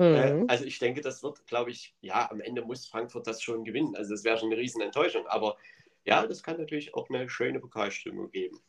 Äh, 0.00 0.32
Mhm. 0.32 0.44
also, 0.46 0.64
ich 0.64 0.78
denke, 0.78 1.00
das 1.00 1.24
wird, 1.24 1.44
glaube 1.48 1.72
ich, 1.72 1.92
ja, 2.02 2.30
am 2.30 2.40
Ende 2.40 2.62
muss 2.62 2.86
Frankfurt 2.86 3.26
das 3.26 3.42
schon 3.42 3.64
gewinnen. 3.64 3.96
Also, 3.96 4.14
das 4.14 4.22
wäre 4.22 4.38
schon 4.38 4.52
eine 4.52 4.60
riesen 4.60 4.80
Enttäuschung. 4.80 5.26
Aber 5.26 5.56
ja, 6.04 6.24
das 6.24 6.44
kann 6.44 6.56
natürlich 6.56 6.94
auch 6.94 7.10
eine 7.10 7.28
schöne 7.28 7.58
Pokalstimmung 7.58 8.30
geben. 8.30 8.60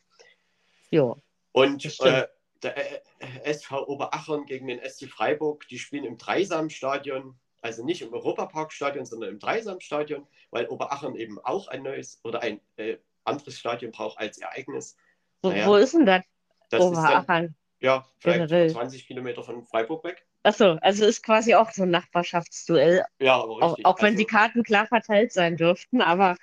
Ja. 0.89 1.15
Und 1.51 1.85
äh, 1.85 2.27
der 2.63 2.77
äh, 2.77 2.99
SV 3.43 3.87
Oberachern 3.87 4.45
gegen 4.45 4.67
den 4.67 4.79
SC 4.87 5.09
Freiburg, 5.09 5.67
die 5.69 5.79
spielen 5.79 6.05
im 6.05 6.17
Dreisamstadion, 6.17 7.35
also 7.61 7.83
nicht 7.83 8.01
im 8.01 8.13
Europaparkstadion, 8.13 9.05
sondern 9.05 9.29
im 9.31 9.39
Dreisamstadion, 9.39 10.25
weil 10.51 10.67
Oberachern 10.67 11.15
eben 11.15 11.39
auch 11.39 11.67
ein 11.67 11.83
neues 11.83 12.19
oder 12.23 12.41
ein 12.41 12.59
äh, 12.77 12.97
anderes 13.25 13.59
Stadion 13.59 13.91
braucht 13.91 14.17
als 14.17 14.37
ihr 14.39 14.49
eigenes. 14.51 14.97
Wo, 15.41 15.49
Naja. 15.49 15.67
wo 15.67 15.75
ist 15.75 15.93
denn 15.93 16.05
das? 16.05 16.23
Das 16.69 16.83
ist 16.83 16.91
dann, 16.91 17.03
Oberachern. 17.05 17.55
ja, 17.79 18.05
vielleicht 18.19 18.49
generell. 18.49 18.69
20 18.69 19.07
Kilometer 19.07 19.43
von 19.43 19.63
Freiburg 19.65 20.03
weg. 20.03 20.25
Achso, 20.43 20.77
also 20.81 21.05
ist 21.05 21.21
quasi 21.23 21.53
auch 21.55 21.71
so 21.71 21.83
ein 21.83 21.91
Nachbarschaftsduell, 21.91 23.03
Ja, 23.19 23.35
aber 23.41 23.51
auch, 23.53 23.69
richtig. 23.71 23.85
auch 23.85 23.97
wenn 23.99 24.05
also, 24.13 24.17
die 24.17 24.25
Karten 24.25 24.63
klar 24.63 24.85
verteilt 24.87 25.33
sein 25.33 25.57
dürften, 25.57 26.01
aber, 26.01 26.37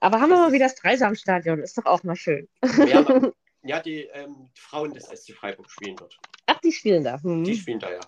aber 0.00 0.20
haben 0.20 0.30
wir 0.30 0.36
mal 0.38 0.52
wieder 0.52 0.66
das 0.66 0.74
Dreisamstadion, 0.74 1.60
ist 1.60 1.78
doch 1.78 1.86
auch 1.86 2.02
mal 2.02 2.16
schön. 2.16 2.48
ja, 2.86 3.04
ja, 3.68 3.80
die 3.80 4.02
ähm, 4.12 4.50
Frauen 4.54 4.92
des 4.92 5.04
SC 5.04 5.32
Freiburg 5.34 5.70
spielen 5.70 5.96
dort. 5.96 6.18
Ach, 6.46 6.58
die 6.60 6.72
spielen 6.72 7.04
da. 7.04 7.20
Hm. 7.22 7.44
Die 7.44 7.54
spielen 7.54 7.80
da 7.80 7.90
ja. 7.90 8.00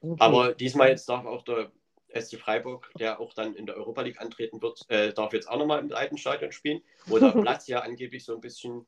Okay. 0.00 0.16
Aber 0.18 0.54
diesmal 0.54 0.88
jetzt 0.88 1.08
darf 1.08 1.24
auch 1.26 1.42
der 1.44 1.70
SC 2.14 2.38
Freiburg, 2.38 2.90
der 2.98 3.20
auch 3.20 3.32
dann 3.34 3.54
in 3.54 3.66
der 3.66 3.76
Europa 3.76 4.02
League 4.02 4.20
antreten 4.20 4.60
wird, 4.60 4.84
äh, 4.88 5.12
darf 5.12 5.32
jetzt 5.32 5.48
auch 5.48 5.58
nochmal 5.58 5.80
im 5.80 5.92
alten 5.92 6.18
Stadion 6.18 6.52
spielen, 6.52 6.82
wo 7.06 7.18
der 7.18 7.30
Platz 7.32 7.66
ja 7.68 7.80
angeblich 7.80 8.24
so 8.24 8.34
ein 8.34 8.40
bisschen 8.40 8.86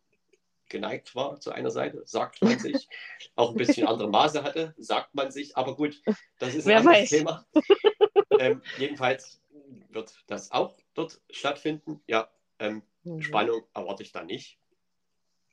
geneigt 0.69 1.15
war 1.15 1.39
zu 1.41 1.53
einer 1.53 1.71
Seite, 1.71 2.03
sagt 2.07 2.43
man 2.43 2.59
sich. 2.59 2.89
Auch 3.37 3.51
ein 3.51 3.57
bisschen 3.57 3.87
andere 3.87 4.09
Maße 4.09 4.43
hatte, 4.43 4.75
sagt 4.79 5.15
man 5.15 5.31
sich. 5.31 5.57
Aber 5.57 5.77
gut, 5.77 6.03
das 6.39 6.55
ist 6.55 6.65
ein 6.65 6.71
Wer 6.71 6.79
anderes 6.79 6.99
weiß. 6.99 7.11
Thema. 7.11 7.47
ähm, 8.39 8.63
jedenfalls 8.79 9.43
wird 9.91 10.25
das 10.27 10.51
auch 10.51 10.75
dort 10.95 11.21
stattfinden. 11.31 12.01
Ja, 12.07 12.31
ähm, 12.59 12.83
Mhm. 13.05 13.21
Spannung 13.21 13.63
erwarte 13.75 14.03
ich 14.03 14.13
da 14.13 14.25
nicht. 14.25 14.59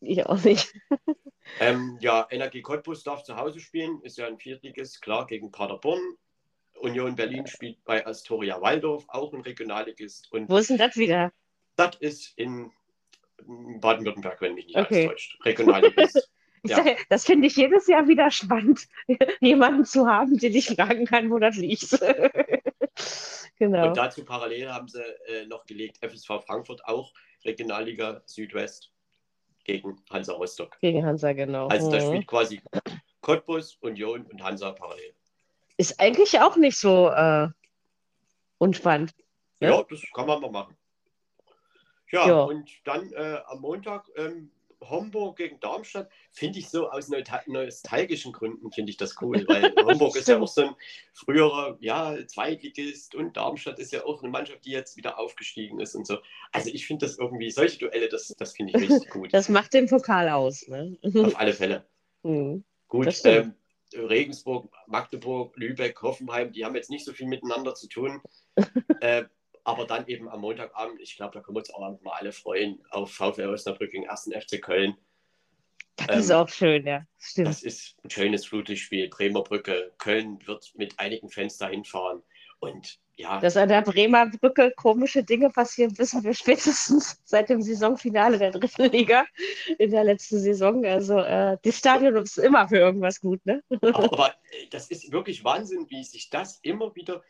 Ich 0.02 0.26
auch 0.26 0.44
nicht. 0.44 0.74
Ähm, 1.60 1.98
ja, 2.00 2.28
Energie 2.30 2.62
Cottbus 2.62 3.04
darf 3.04 3.24
zu 3.24 3.36
Hause 3.36 3.60
spielen, 3.60 4.00
ist 4.04 4.18
ja 4.18 4.26
ein 4.28 4.38
Viertligist, 4.38 5.02
klar, 5.02 5.26
gegen 5.28 5.52
Paderborn. 5.52 6.00
Union 6.80 7.16
Berlin 7.16 7.46
spielt 7.46 7.84
bei 7.84 8.06
Astoria 8.06 8.62
Waldorf, 8.62 9.04
auch 9.10 9.34
ein 9.34 9.42
Regionalligist. 9.42 10.32
Und 10.32 10.50
Wo 10.50 10.58
ist 10.58 10.70
denn 10.70 10.78
das 10.78 10.96
wieder? 10.96 11.34
das 11.76 11.96
ist 11.98 12.38
in 12.38 12.72
Baden-Württemberg, 13.46 14.40
wenn 14.40 14.54
mich 14.54 14.68
nicht 14.68 14.78
Okay. 14.78 15.08
alles 15.08 15.12
täuscht. 15.12 15.46
Regionalligist. 15.46 16.32
Ja. 16.64 16.86
das 17.10 17.26
finde 17.26 17.48
ich 17.48 17.56
jedes 17.56 17.88
Jahr 17.88 18.08
wieder 18.08 18.30
spannend, 18.30 18.88
jemanden 19.42 19.84
zu 19.84 20.06
haben, 20.06 20.38
den 20.38 20.56
ich 20.56 20.68
fragen 20.68 21.06
kann, 21.06 21.32
wo 21.32 21.40
das 21.40 21.58
liegt. 21.58 21.90
genau. 23.58 23.88
Und 23.88 23.98
dazu 23.98 24.24
parallel 24.24 24.72
haben 24.72 24.88
sie 24.88 25.02
äh, 25.28 25.48
noch 25.48 25.66
gelegt, 25.66 25.98
FSV 26.06 26.46
Frankfurt 26.46 26.86
auch, 26.86 27.14
Regionalliga 27.44 28.22
Südwest 28.28 28.92
gegen 29.64 30.02
Hansa 30.10 30.34
Rostock. 30.34 30.78
Gegen 30.82 31.06
Hansa, 31.06 31.34
genau. 31.34 31.68
Also 31.68 31.90
da 31.92 31.98
Mhm. 31.98 32.02
spielt 32.08 32.28
quasi 32.28 32.62
Cottbus, 33.22 33.76
Union 33.82 34.26
und 34.26 34.44
Hansa 34.44 34.72
parallel. 34.72 35.14
Ist 35.78 36.00
eigentlich 36.00 36.40
auch 36.40 36.56
nicht 36.58 36.78
so 36.78 37.10
äh, 37.10 37.48
unspannend. 38.58 39.14
Ja. 39.60 39.70
Ja, 39.72 39.84
das 39.90 40.02
kann 40.14 40.28
man 40.28 40.42
mal 40.42 40.52
machen. 40.52 40.78
Ja, 42.12 42.28
Ja. 42.28 42.42
und 42.44 42.70
dann 42.84 43.12
äh, 43.14 43.40
am 43.46 43.62
Montag 43.62 44.06
ähm, 44.18 44.52
Homburg 44.82 45.38
gegen 45.38 45.60
Darmstadt, 45.60 46.10
finde 46.32 46.60
ich 46.60 46.70
so 46.70 46.90
aus 46.90 47.10
nostalgischen 47.10 48.32
Gründen, 48.32 48.72
finde 48.72 48.90
ich 48.90 48.98
das 48.98 49.16
cool, 49.22 49.44
weil 49.48 49.74
Homburg 49.86 50.16
ist 50.16 50.28
ja 50.28 50.40
auch 50.40 50.48
so 50.48 50.62
ein 50.62 50.76
früherer 51.14 51.78
ja, 51.80 52.16
Zweitligist 52.28 53.16
und 53.16 53.38
Darmstadt 53.38 53.80
ist 53.80 53.92
ja 53.92 54.06
auch 54.06 54.22
eine 54.22 54.32
Mannschaft, 54.32 54.66
die 54.66 54.72
jetzt 54.72 54.98
wieder 54.98 55.20
aufgestiegen 55.20 55.80
ist 55.80 55.96
und 55.96 56.08
so. 56.08 56.18
Also 56.52 56.70
ich 56.74 56.88
finde 56.88 57.06
das 57.06 57.18
irgendwie, 57.18 57.52
solche 57.52 57.80
Duelle, 57.80 58.10
das, 58.10 58.34
das 58.38 58.54
finde 58.54 58.74
ich 58.76 58.90
richtig 58.90 59.10
gut. 59.12 59.34
Das 59.34 59.50
macht 59.50 59.74
den 59.74 59.88
Pokal 59.88 60.30
aus. 60.30 60.68
Ne? 60.68 60.98
Auf 61.16 61.40
alle 61.40 61.54
Fälle. 61.54 61.86
Mhm. 62.24 62.64
Gut, 62.88 63.22
ähm, 63.24 63.54
Regensburg, 63.94 64.70
Magdeburg, 64.88 65.56
Lübeck, 65.58 66.02
Hoffenheim, 66.02 66.52
die 66.52 66.66
haben 66.66 66.76
jetzt 66.76 66.90
nicht 66.90 67.06
so 67.06 67.14
viel 67.14 67.28
miteinander 67.28 67.76
zu 67.76 67.88
tun. 67.88 68.22
äh, 69.00 69.24
aber 69.64 69.86
dann 69.86 70.08
eben 70.08 70.30
am 70.30 70.42
Montagabend, 70.42 71.00
ich 71.02 71.16
glaube, 71.16 71.34
da 71.34 71.42
können 71.42 71.56
wir 71.56 71.60
uns 71.60 71.74
auch 71.74 72.02
mal 72.02 72.14
alle 72.14 72.32
freuen, 72.32 72.84
auf 72.90 73.12
VfL 73.14 73.50
Osnabrück 73.50 73.92
gegen 73.92 74.10
1. 74.10 74.30
FC 74.34 74.62
Köln. 74.62 74.98
Das 76.08 76.26
ist 76.26 76.32
auch 76.32 76.50
schön, 76.50 76.86
ja. 76.86 77.06
Stimmt. 77.20 77.48
Das 77.48 77.64
ist 77.64 77.96
ein 78.04 78.10
schönes 78.10 78.46
Flutlichtspiel. 78.46 79.10
Bremer 79.10 79.44
Brücke, 79.44 79.94
Köln 79.98 80.40
wird 80.48 80.72
mit 80.76 81.00
einigen 81.00 81.30
Fans 81.30 81.58
dahin 81.58 81.84
fahren. 81.84 82.24
Und 82.60 83.00
ja, 83.16 83.40
Dass 83.40 83.58
an 83.58 83.70
der 83.70 83.82
Bremer 83.82 84.28
Brücke 84.28 84.72
komische 84.76 85.24
Dinge 85.24 85.50
passieren, 85.50 85.98
wissen 85.98 86.24
wir 86.24 86.34
spätestens 86.34 87.20
seit 87.24 87.50
dem 87.50 87.62
Saisonfinale 87.62 88.38
der 88.38 88.52
dritten 88.52 88.90
Liga 88.92 89.26
in 89.78 89.92
der 89.92 90.04
letzten 90.04 90.40
Saison. 90.40 90.86
Also 90.86 91.20
äh, 91.20 91.58
das 91.64 91.78
Stadion 91.78 92.16
ist 92.18 92.38
immer 92.38 92.68
für 92.68 92.78
irgendwas 92.78 93.20
gut, 93.20 93.46
ne? 93.46 93.64
aber, 93.82 94.34
das 94.72 94.90
ist 94.90 95.12
wirklich 95.12 95.44
Wahnsinn, 95.44 95.88
wie 95.90 96.04
sich 96.04 96.30
das 96.30 96.60
immer 96.64 96.96
wieder 96.96 97.24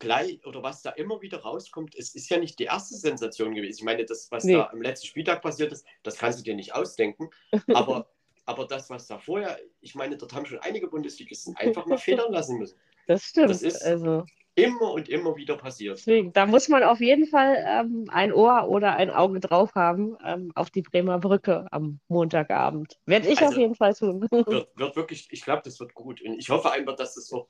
gleich 0.00 0.44
oder 0.44 0.62
was 0.64 0.82
da 0.82 0.90
immer 0.90 1.20
wieder 1.22 1.42
rauskommt. 1.42 1.94
Es 1.94 2.14
ist 2.16 2.28
ja 2.28 2.38
nicht 2.38 2.58
die 2.58 2.64
erste 2.64 2.96
Sensation 2.96 3.54
gewesen. 3.54 3.78
Ich 3.78 3.84
meine, 3.84 4.04
das, 4.04 4.28
was 4.32 4.42
Nee. 4.42 4.54
da 4.54 4.70
am 4.72 4.82
letzten 4.82 5.06
Spieltag 5.06 5.40
passiert 5.42 5.70
ist, 5.72 5.86
das 6.02 6.18
kannst 6.18 6.40
du 6.40 6.42
dir 6.42 6.56
nicht 6.56 6.74
ausdenken. 6.74 7.30
Aber, 7.74 8.08
aber 8.46 8.66
das, 8.66 8.90
was 8.90 9.06
da 9.06 9.18
vorher, 9.18 9.60
ich 9.80 9.94
meine, 9.94 10.16
dort 10.16 10.32
haben 10.32 10.46
schon 10.46 10.58
einige 10.58 10.88
Bundesligisten 10.88 11.54
einfach 11.56 11.86
mal 11.86 11.98
federn 11.98 12.32
lassen 12.32 12.58
müssen. 12.58 12.76
Das 13.06 13.22
stimmt. 13.22 13.50
Das 13.50 13.62
ist- 13.62 13.84
also 13.84 14.24
Immer 14.56 14.92
und 14.92 15.08
immer 15.08 15.36
wieder 15.36 15.56
passiert. 15.56 15.96
deswegen, 15.98 16.32
da 16.32 16.44
muss 16.44 16.68
man 16.68 16.82
auf 16.82 17.00
jeden 17.00 17.26
Fall 17.26 17.64
ähm, 17.66 18.06
ein 18.10 18.32
Ohr 18.32 18.68
oder 18.68 18.96
ein 18.96 19.08
Auge 19.08 19.38
drauf 19.38 19.74
haben 19.76 20.16
ähm, 20.24 20.50
auf 20.56 20.70
die 20.70 20.82
Bremer 20.82 21.18
Brücke 21.20 21.68
am 21.70 22.00
Montagabend. 22.08 22.98
Werde 23.06 23.28
ich 23.28 23.38
Also- 23.40 23.52
auf 23.52 23.56
jeden 23.58 23.76
Fall 23.76 23.94
tun. 23.94 24.26
Wird, 24.30 24.68
wird 24.76 24.96
wirklich, 24.96 25.28
ich 25.30 25.42
glaube, 25.44 25.62
das 25.64 25.78
wird 25.78 25.94
gut. 25.94 26.20
Und 26.20 26.34
ich 26.36 26.50
hoffe 26.50 26.72
einfach, 26.72 26.96
dass 26.96 27.14
das 27.14 27.32
auch 27.32 27.46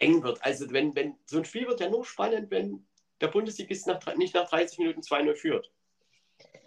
eng 0.00 0.22
wird. 0.22 0.44
Also, 0.44 0.70
wenn, 0.72 0.94
wenn 0.94 1.16
so 1.26 1.38
ein 1.38 1.44
Spiel 1.44 1.66
wird 1.66 1.80
ja 1.80 1.88
nur 1.88 2.04
spannend, 2.04 2.50
wenn 2.50 2.86
der 3.20 3.28
Bundesligist 3.28 3.86
nach, 3.86 4.00
nicht 4.16 4.34
nach 4.34 4.48
30 4.48 4.78
Minuten 4.78 5.00
2-0 5.00 5.34
führt. 5.34 5.70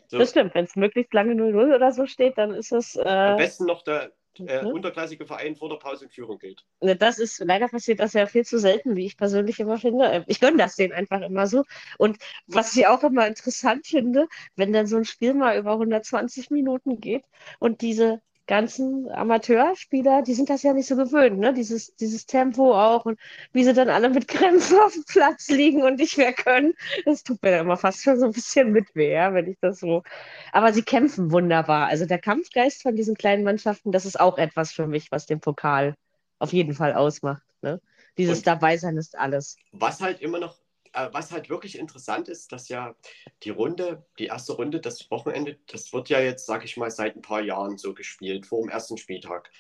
So, 0.08 0.20
Das 0.20 0.30
stimmt. 0.30 0.54
Wenn 0.54 0.66
es 0.66 0.76
möglichst 0.76 1.14
lange 1.14 1.34
0-0 1.34 1.76
oder 1.76 1.92
so 1.92 2.06
steht, 2.06 2.38
dann 2.38 2.54
ist 2.54 2.72
es 2.72 2.98
am 2.98 3.34
äh, 3.34 3.38
besten 3.38 3.66
noch 3.66 3.84
der 3.84 4.12
äh, 4.40 4.66
unterklassige 4.66 5.26
Verein 5.26 5.56
vor 5.56 5.70
der 5.70 5.78
Pause 5.78 6.06
in 6.06 6.12
Führung 6.12 6.40
geht. 6.40 6.64
Ne, 6.82 6.96
das 6.96 7.20
ist, 7.20 7.40
leider 7.40 7.68
passiert 7.68 8.00
das 8.00 8.14
ja 8.14 8.26
viel 8.26 8.46
zu 8.46 8.60
selten, 8.60 8.96
wie 8.96 9.06
ich 9.06 9.18
persönlich 9.18 9.60
immer 9.60 9.78
finde. 9.78 10.06
Ähm, 10.06 10.24
ich 10.28 10.40
gönne 10.40 10.58
das 10.58 10.76
denen 10.76 10.94
einfach 10.94 11.22
immer 11.22 11.48
so. 11.48 11.64
Und 11.98 12.18
was 12.48 12.76
ich 12.76 12.88
auch 12.88 13.04
immer 13.04 13.28
interessant 13.28 13.88
finde, 13.88 14.28
wenn 14.56 14.74
dann 14.74 14.88
so 14.88 14.98
ein 14.98 15.06
Spiel 15.06 15.34
mal 15.34 15.58
über 15.58 15.74
120 15.74 16.52
Minuten 16.52 17.00
geht 17.00 17.24
und 17.60 17.82
diese 17.82 18.22
ganzen 18.48 19.10
Amateurspieler, 19.10 20.22
die 20.22 20.34
sind 20.34 20.50
das 20.50 20.64
ja 20.64 20.74
nicht 20.74 20.88
so 20.88 20.96
gewöhnt, 20.96 21.40
ne? 21.40 21.54
Dieses, 21.54 21.96
dieses 21.96 22.26
Tempo 22.26 22.74
auch 22.74 23.06
und 23.06 23.20
wie 23.54 23.64
sie 23.64 23.74
dann 23.74 23.90
alle 23.90 24.10
mit 24.10 24.28
Krämpfen 24.28 24.78
auf 24.86 24.94
dem 24.94 25.06
Platz 25.06 25.50
liegen 25.50 25.84
und 25.84 25.98
nicht 25.98 26.18
mehr 26.18 26.34
können. 26.34 26.74
Das 27.06 27.24
tut 27.24 27.42
mir 27.42 27.52
dann 27.52 27.62
immer 27.62 27.78
fast 27.78 28.04
schon 28.04 28.20
so 28.20 28.26
ein 28.26 28.32
bisschen 28.32 28.72
mit 28.72 28.94
weh, 28.96 29.14
ja, 29.14 29.34
wenn 29.34 29.48
ich 29.48 29.58
das 29.62 29.80
so. 29.80 30.04
Aber 30.52 30.74
sie 30.74 30.84
kämpfen 30.84 31.32
wunderbar. 31.32 31.88
Also 31.88 32.06
der 32.06 32.20
Kampfgeist 32.20 32.82
von 32.82 32.96
diesen 32.96 33.16
kleinen 33.16 33.44
Mannschaften, 33.44 33.92
das 33.92 34.06
ist 34.06 34.20
auch 34.20 34.38
etwas 34.38 34.72
für 34.74 34.88
mich, 34.88 35.12
was 35.12 35.26
den 35.26 35.40
Pokal 35.40 35.96
auf 36.40 36.52
jeden 36.52 36.74
Fall 36.74 36.94
ausmacht. 36.94 37.44
Ne? 37.62 37.80
Dieses 38.18 38.40
und 38.40 38.48
Dabeisein 38.48 38.98
ist 38.98 39.18
alles. 39.18 39.56
Was 39.72 40.02
halt 40.02 40.22
immer 40.22 40.40
noch 40.40 40.58
was 40.94 41.32
halt 41.32 41.50
wirklich 41.50 41.78
interessant 41.78 42.28
ist, 42.28 42.52
dass 42.52 42.70
ja 42.70 42.96
die 43.44 43.50
Runde, 43.50 44.06
die 44.20 44.28
erste 44.28 44.54
Runde, 44.54 44.80
das 44.80 45.10
Wochenende, 45.10 45.58
das 45.68 45.92
wird 45.94 46.10
ja 46.10 46.20
jetzt, 46.20 46.46
sag 46.46 46.64
ich 46.64 46.78
mal, 46.78 46.92
seit 46.92 47.16
ein 47.16 47.22
paar 47.22 47.42
Jahren 47.42 47.78
so 47.78 47.94
gespielt, 47.94 48.46
vor 48.46 48.62
dem 48.62 48.70
ersten 48.70 48.98
Spieltag. 48.98 49.52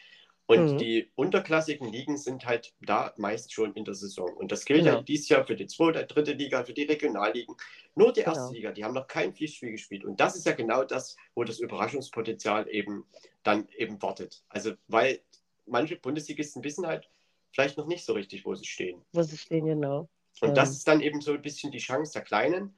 Und 0.45 0.73
mhm. 0.73 0.77
die 0.77 1.09
unterklassigen 1.15 1.91
Ligen 1.91 2.17
sind 2.17 2.45
halt 2.45 2.73
da 2.81 3.13
meist 3.17 3.53
schon 3.53 3.73
in 3.75 3.85
der 3.85 3.93
Saison. 3.93 4.31
Und 4.33 4.51
das 4.51 4.65
gilt 4.65 4.83
genau. 4.83 4.97
ja 4.97 5.01
dieses 5.01 5.29
Jahr 5.29 5.45
für 5.45 5.55
die 5.55 5.67
zweite, 5.67 6.05
dritte 6.05 6.33
Liga, 6.33 6.65
für 6.65 6.73
die 6.73 6.83
Regionalligen. 6.83 7.55
Nur 7.95 8.11
die 8.11 8.21
erste 8.21 8.41
genau. 8.41 8.51
Liga, 8.51 8.71
die 8.71 8.83
haben 8.83 8.93
noch 8.93 9.07
kein 9.07 9.33
Pflichtspiel 9.33 9.71
gespielt. 9.71 10.03
Und 10.03 10.19
das 10.19 10.35
ist 10.35 10.45
ja 10.45 10.51
genau 10.51 10.83
das, 10.83 11.15
wo 11.33 11.45
das 11.45 11.59
Überraschungspotenzial 11.59 12.67
eben 12.69 13.05
dann 13.43 13.69
eben 13.77 14.01
wartet. 14.01 14.43
Also, 14.49 14.73
weil 14.87 15.21
manche 15.65 15.95
Bundesligisten 15.95 16.63
wissen 16.63 16.85
halt 16.85 17.09
vielleicht 17.53 17.77
noch 17.77 17.87
nicht 17.87 18.03
so 18.03 18.11
richtig, 18.13 18.45
wo 18.45 18.53
sie 18.53 18.65
stehen. 18.65 19.01
Wo 19.13 19.23
sie 19.23 19.37
stehen, 19.37 19.65
genau. 19.65 20.09
Und 20.41 20.49
ja. 20.49 20.53
das 20.53 20.71
ist 20.71 20.87
dann 20.87 21.01
eben 21.01 21.21
so 21.21 21.33
ein 21.33 21.41
bisschen 21.41 21.71
die 21.71 21.79
Chance 21.79 22.13
der 22.13 22.23
Kleinen. 22.23 22.77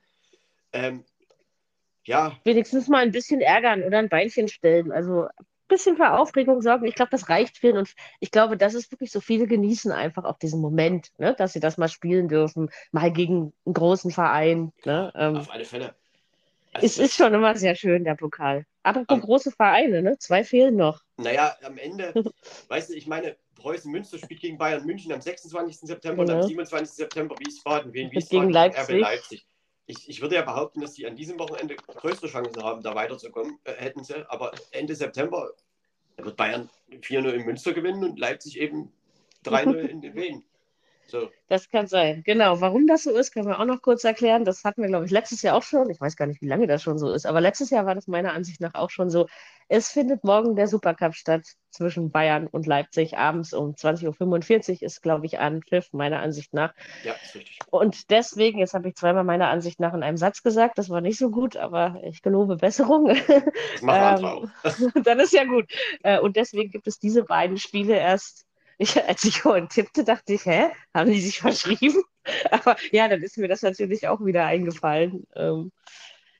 Ähm, 0.74 1.06
ja. 2.04 2.38
Wenigstens 2.44 2.88
mal 2.88 3.04
ein 3.04 3.12
bisschen 3.12 3.42
ärgern 3.42 3.84
oder 3.84 4.00
ein 4.00 4.10
Beinchen 4.10 4.48
stellen. 4.48 4.92
Also 4.92 5.24
ein 5.24 5.46
bisschen 5.68 5.98
für 5.98 6.12
Aufregung 6.12 6.62
sorgen. 6.62 6.86
Ich 6.86 6.96
glaube, 6.96 7.12
das 7.12 7.30
reicht 7.30 7.58
vielen. 7.58 7.78
Und 7.78 7.94
ich 8.20 8.32
glaube, 8.32 8.58
das 8.58 8.74
ist 8.74 8.92
wirklich 8.92 9.12
so, 9.12 9.20
viele 9.20 9.48
genießen 9.48 9.92
einfach 9.92 10.24
auch 10.26 10.38
diesen 10.38 10.62
Moment, 10.62 11.12
ne? 11.18 11.34
dass 11.38 11.54
sie 11.54 11.60
das 11.60 11.78
mal 11.78 11.90
spielen 11.90 12.28
dürfen, 12.28 12.70
mal 12.92 13.12
gegen 13.12 13.54
einen 13.66 13.74
großen 13.74 14.12
Verein. 14.12 14.72
Ne? 14.86 15.12
Ähm, 15.16 15.38
Auf 15.38 15.52
alle 15.52 15.66
Fälle. 15.66 15.96
Also 16.76 16.88
es 16.88 16.98
ist 16.98 17.16
schon 17.16 17.34
immer 17.34 17.56
sehr 17.56 17.74
schön, 17.74 18.04
der 18.04 18.16
Pokal. 18.16 18.66
Aber 18.84 19.06
um, 19.08 19.22
große 19.22 19.52
Vereine, 19.52 20.02
ne? 20.02 20.18
Zwei 20.20 20.44
fehlen 20.44 20.76
noch. 20.76 21.02
Naja, 21.16 21.56
am 21.64 21.78
Ende, 21.78 22.14
weißt 22.68 22.90
du, 22.90 22.96
ich 22.96 23.08
meine, 23.08 23.38
Preußen 23.56 23.90
Münster 23.90 24.18
spielt 24.18 24.42
gegen 24.42 24.58
Bayern 24.58 24.86
München 24.86 25.14
am 25.14 25.22
26. 25.22 25.88
September 25.88 26.26
genau. 26.26 26.38
und 26.38 26.44
am 26.44 26.48
27. 26.50 26.94
September 26.94 27.36
Wiesbaden. 27.40 27.94
Wen 27.94 28.12
Wiesbaden 28.12 28.42
gegen 28.42 28.54
Leipzig. 28.54 28.96
RB 28.96 29.00
Leipzig. 29.00 29.48
Ich, 29.86 30.10
ich, 30.10 30.22
würde 30.22 30.36
ja 30.36 30.42
behaupten, 30.42 30.82
dass 30.82 30.94
die 30.94 31.08
an 31.08 31.16
diesem 31.16 31.40
Wochenende 31.40 31.76
größere 31.76 32.28
Chancen 32.28 32.62
haben, 32.62 32.82
da 32.82 32.94
weiterzukommen, 32.94 33.58
äh, 33.64 33.74
hätten 33.76 34.04
sie. 34.04 34.30
Aber 34.30 34.52
Ende 34.72 34.96
September 34.96 35.54
wird 36.18 36.36
Bayern 36.36 36.70
4-0 36.92 37.30
in 37.30 37.46
Münster 37.46 37.72
gewinnen 37.72 38.04
und 38.04 38.20
Leipzig 38.20 38.60
eben 38.60 38.92
3-0 39.46 39.78
in 39.78 40.02
den 40.02 40.16
Wien. 40.16 40.44
So. 41.08 41.30
Das 41.48 41.70
kann 41.70 41.88
sein. 41.88 42.24
Genau. 42.26 42.62
Warum 42.62 42.88
das 42.88 43.04
so 43.04 43.12
ist, 43.12 43.32
können 43.32 43.48
wir 43.48 43.60
auch 43.60 43.66
noch 43.66 43.82
kurz 43.82 44.04
erklären. 44.04 44.46
Das 44.46 44.64
hatten 44.64 44.82
wir, 44.82 44.90
glaube 44.90 45.06
ich, 45.06 45.12
letztes 45.12 45.42
Jahr 45.44 45.56
auch 45.56 45.64
schon. 45.64 45.90
Ich 45.90 46.02
weiß 46.02 46.16
gar 46.16 46.26
nicht, 46.26 46.42
wie 46.42 46.48
lange 46.48 46.68
das 46.68 46.82
schon 46.82 46.98
so 46.98 47.12
ist, 47.12 47.26
aber 47.26 47.42
letztes 47.42 47.70
Jahr 47.70 47.86
war 47.86 47.96
das 47.96 48.08
meiner 48.08 48.34
Ansicht 48.34 48.62
nach 48.62 48.74
auch 48.74 48.90
schon 48.90 49.10
so. 49.10 49.28
Es 49.68 49.90
findet 49.90 50.24
morgen 50.24 50.56
der 50.56 50.68
Supercup 50.68 51.16
statt 51.16 51.44
zwischen 51.70 52.12
Bayern 52.12 52.48
und 52.48 52.66
Leipzig. 52.66 53.18
Abends 53.18 53.54
um 53.54 53.74
20.45 53.74 54.78
Uhr 54.78 54.82
ist, 54.84 55.02
glaube 55.02 55.26
ich, 55.26 55.40
an 55.40 55.62
Pfiff, 55.62 55.92
meiner 55.92 56.20
Ansicht 56.20 56.54
nach. 56.54 56.74
Ja, 57.04 57.14
ist 57.14 57.36
richtig. 57.36 57.60
Und 57.70 58.10
deswegen, 58.10 58.60
jetzt 58.60 58.74
habe 58.74 58.90
ich 58.90 58.96
zweimal 58.96 59.24
meiner 59.24 59.50
Ansicht 59.50 59.80
nach 59.80 59.94
in 59.94 60.04
einem 60.04 60.18
Satz 60.18 60.44
gesagt, 60.44 60.78
das 60.78 60.90
war 60.90 61.02
nicht 61.02 61.18
so 61.18 61.30
gut, 61.30 61.58
aber 61.58 62.00
ich 62.04 62.22
gelobe 62.22 62.58
Besserung. 62.58 63.08
Das 63.08 63.82
machen 63.82 64.02
andere 64.02 64.34
auch. 64.34 64.48
Dann 65.04 65.20
ist 65.20 65.34
ja 65.34 65.46
gut. 65.46 65.66
Äh, 66.04 66.20
und 66.20 66.36
deswegen 66.36 66.72
gibt 66.72 66.88
es 66.88 67.00
diese 67.00 67.24
beiden 67.24 67.58
Spiele 67.58 67.98
erst 67.98 68.46
ich, 68.78 69.02
als 69.04 69.24
ich 69.24 69.42
vorhin 69.42 69.70
tippte, 69.70 70.04
dachte 70.04 70.34
ich, 70.34 70.46
hä, 70.46 70.70
haben 70.94 71.12
die 71.12 71.22
sich 71.22 71.40
verschrieben? 71.40 72.04
Aber 72.52 72.76
ja, 72.92 73.08
dann 73.08 73.22
ist 73.22 73.38
mir 73.38 73.48
das 73.48 73.62
natürlich 73.62 74.08
auch 74.08 74.24
wieder 74.24 74.46
eingefallen. 74.46 75.26
Ähm, 75.36 75.72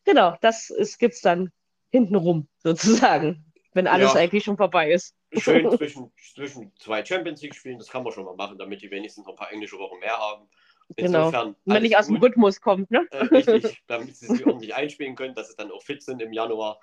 genau, 0.04 0.36
das 0.42 0.74
gibt 1.00 1.14
es 1.14 1.22
dann 1.22 1.52
hintenrum 1.92 2.48
sozusagen, 2.58 3.46
wenn 3.74 3.88
alles 3.88 4.14
ja. 4.14 4.20
eigentlich 4.20 4.44
schon 4.44 4.58
vorbei 4.58 4.92
ist. 4.92 5.16
Schön 5.38 5.70
zwischen, 5.78 6.12
zwischen 6.34 6.76
zwei 6.78 7.06
Champions 7.06 7.42
League 7.42 7.56
spielen, 7.56 7.78
das 7.78 7.90
kann 7.90 8.04
man 8.04 8.12
schon 8.12 8.26
mal 8.26 8.36
machen, 8.36 8.58
damit 8.58 8.82
die 8.82 8.92
wenigstens 8.92 9.26
noch 9.26 9.34
ein 9.34 9.38
paar 9.38 9.52
englische 9.52 9.78
Wochen 9.78 10.00
mehr 10.00 10.18
haben. 10.18 10.50
Genau. 10.98 11.26
Insofern, 11.26 11.56
wenn 11.66 11.74
man 11.74 11.84
nicht 11.84 11.98
aus 11.98 12.08
dem 12.08 12.18
Rhythmus 12.18 12.62
kommt, 12.62 12.92
ne? 12.92 13.08
Äh, 13.12 13.26
richtig, 13.26 13.82
damit 13.88 14.16
sie 14.16 14.28
sich 14.28 14.46
ordentlich 14.46 14.76
einspielen 14.76 15.16
können, 15.16 15.34
dass 15.34 15.50
sie 15.50 15.56
dann 15.58 15.72
auch 15.72 15.82
fit 15.82 16.04
sind 16.04 16.22
im 16.22 16.32
Januar. 16.32 16.80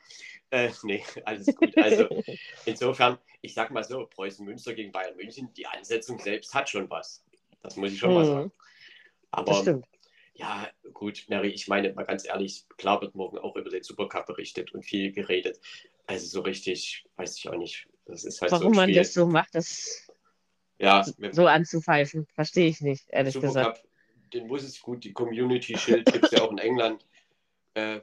Äh, 0.50 0.70
nee, 0.82 1.05
alles 1.24 1.46
gut. 1.55 1.76
Also 1.78 2.09
insofern, 2.66 3.18
ich 3.42 3.55
sag 3.55 3.70
mal 3.70 3.84
so, 3.84 4.07
Preußen 4.07 4.44
Münster 4.44 4.74
gegen 4.74 4.90
Bayern 4.90 5.16
München, 5.16 5.53
die 5.55 5.66
Ansetzung 5.66 6.18
selbst 6.18 6.53
hat 6.53 6.68
schon 6.68 6.90
was. 6.90 7.24
Das 7.62 7.76
muss 7.76 7.92
ich 7.92 7.98
schon 8.00 8.11
hm. 8.11 8.16
mal 8.16 8.26
sagen. 8.26 8.53
Aber 9.30 9.82
ja, 10.34 10.68
gut, 10.92 11.24
Mary, 11.28 11.48
ich 11.48 11.68
meine 11.68 11.92
mal 11.92 12.05
ganz 12.05 12.26
ehrlich, 12.26 12.66
klar 12.76 13.00
wird 13.03 13.14
morgen 13.14 13.38
auch 13.38 13.55
über 13.55 13.70
den 13.70 13.82
Supercup 13.82 14.26
berichtet 14.26 14.72
und 14.74 14.82
viel 14.82 15.12
geredet. 15.12 15.61
Also 16.07 16.26
so 16.26 16.40
richtig, 16.40 17.05
weiß 17.16 17.38
ich 17.38 17.48
auch 17.48 17.57
nicht. 17.57 17.86
Das 18.07 18.24
ist 18.24 18.40
halt 18.42 18.50
Warum 18.50 18.74
so 18.74 18.80
man 18.80 18.92
das 18.92 19.14
so 19.14 19.26
macht, 19.26 19.55
das 19.55 20.09
ja, 20.78 21.05
so 21.30 21.46
anzupfeifen, 21.46 22.26
verstehe 22.34 22.66
ich 22.66 22.80
nicht, 22.80 23.05
ehrlich 23.11 23.34
Supercup, 23.34 23.55
gesagt 23.55 23.84
den 24.33 24.47
muss 24.47 24.62
es 24.62 24.80
gut, 24.80 25.05
die 25.05 25.12
Community 25.12 25.76
Schild 25.76 26.11
gibt 26.12 26.24
es 26.26 26.30
ja 26.33 26.43
auch 26.43 26.51
in 26.51 26.59
England. 26.59 27.05
Äh, 27.74 28.01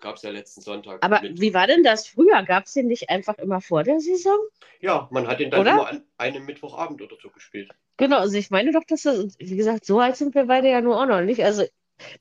gab 0.00 0.16
es 0.16 0.22
ja 0.22 0.30
letzten 0.30 0.60
Sonntag. 0.60 1.02
Aber 1.04 1.20
mit. 1.22 1.40
wie 1.40 1.54
war 1.54 1.66
denn 1.66 1.82
das 1.82 2.06
früher? 2.06 2.42
Gab 2.42 2.64
es 2.64 2.74
den 2.74 2.86
nicht 2.86 3.08
einfach 3.10 3.38
immer 3.38 3.60
vor 3.60 3.82
der 3.82 4.00
Saison? 4.00 4.38
Ja, 4.80 5.08
man 5.10 5.26
hat 5.26 5.40
den 5.40 5.50
dann 5.50 5.60
oder? 5.60 5.72
immer 5.72 5.88
an 5.88 6.04
einem 6.18 6.44
Mittwochabend 6.44 7.00
oder 7.02 7.16
so 7.20 7.30
gespielt. 7.30 7.70
Genau, 7.96 8.18
also 8.18 8.36
ich 8.36 8.50
meine 8.50 8.72
doch, 8.72 8.84
dass 8.84 9.02
das, 9.02 9.38
wie 9.38 9.56
gesagt, 9.56 9.86
so 9.86 10.00
alt 10.00 10.16
sind 10.16 10.34
wir 10.34 10.44
beide 10.44 10.68
ja 10.68 10.80
nur 10.80 11.00
auch 11.00 11.06
noch 11.06 11.22
nicht. 11.22 11.42
Also, 11.42 11.64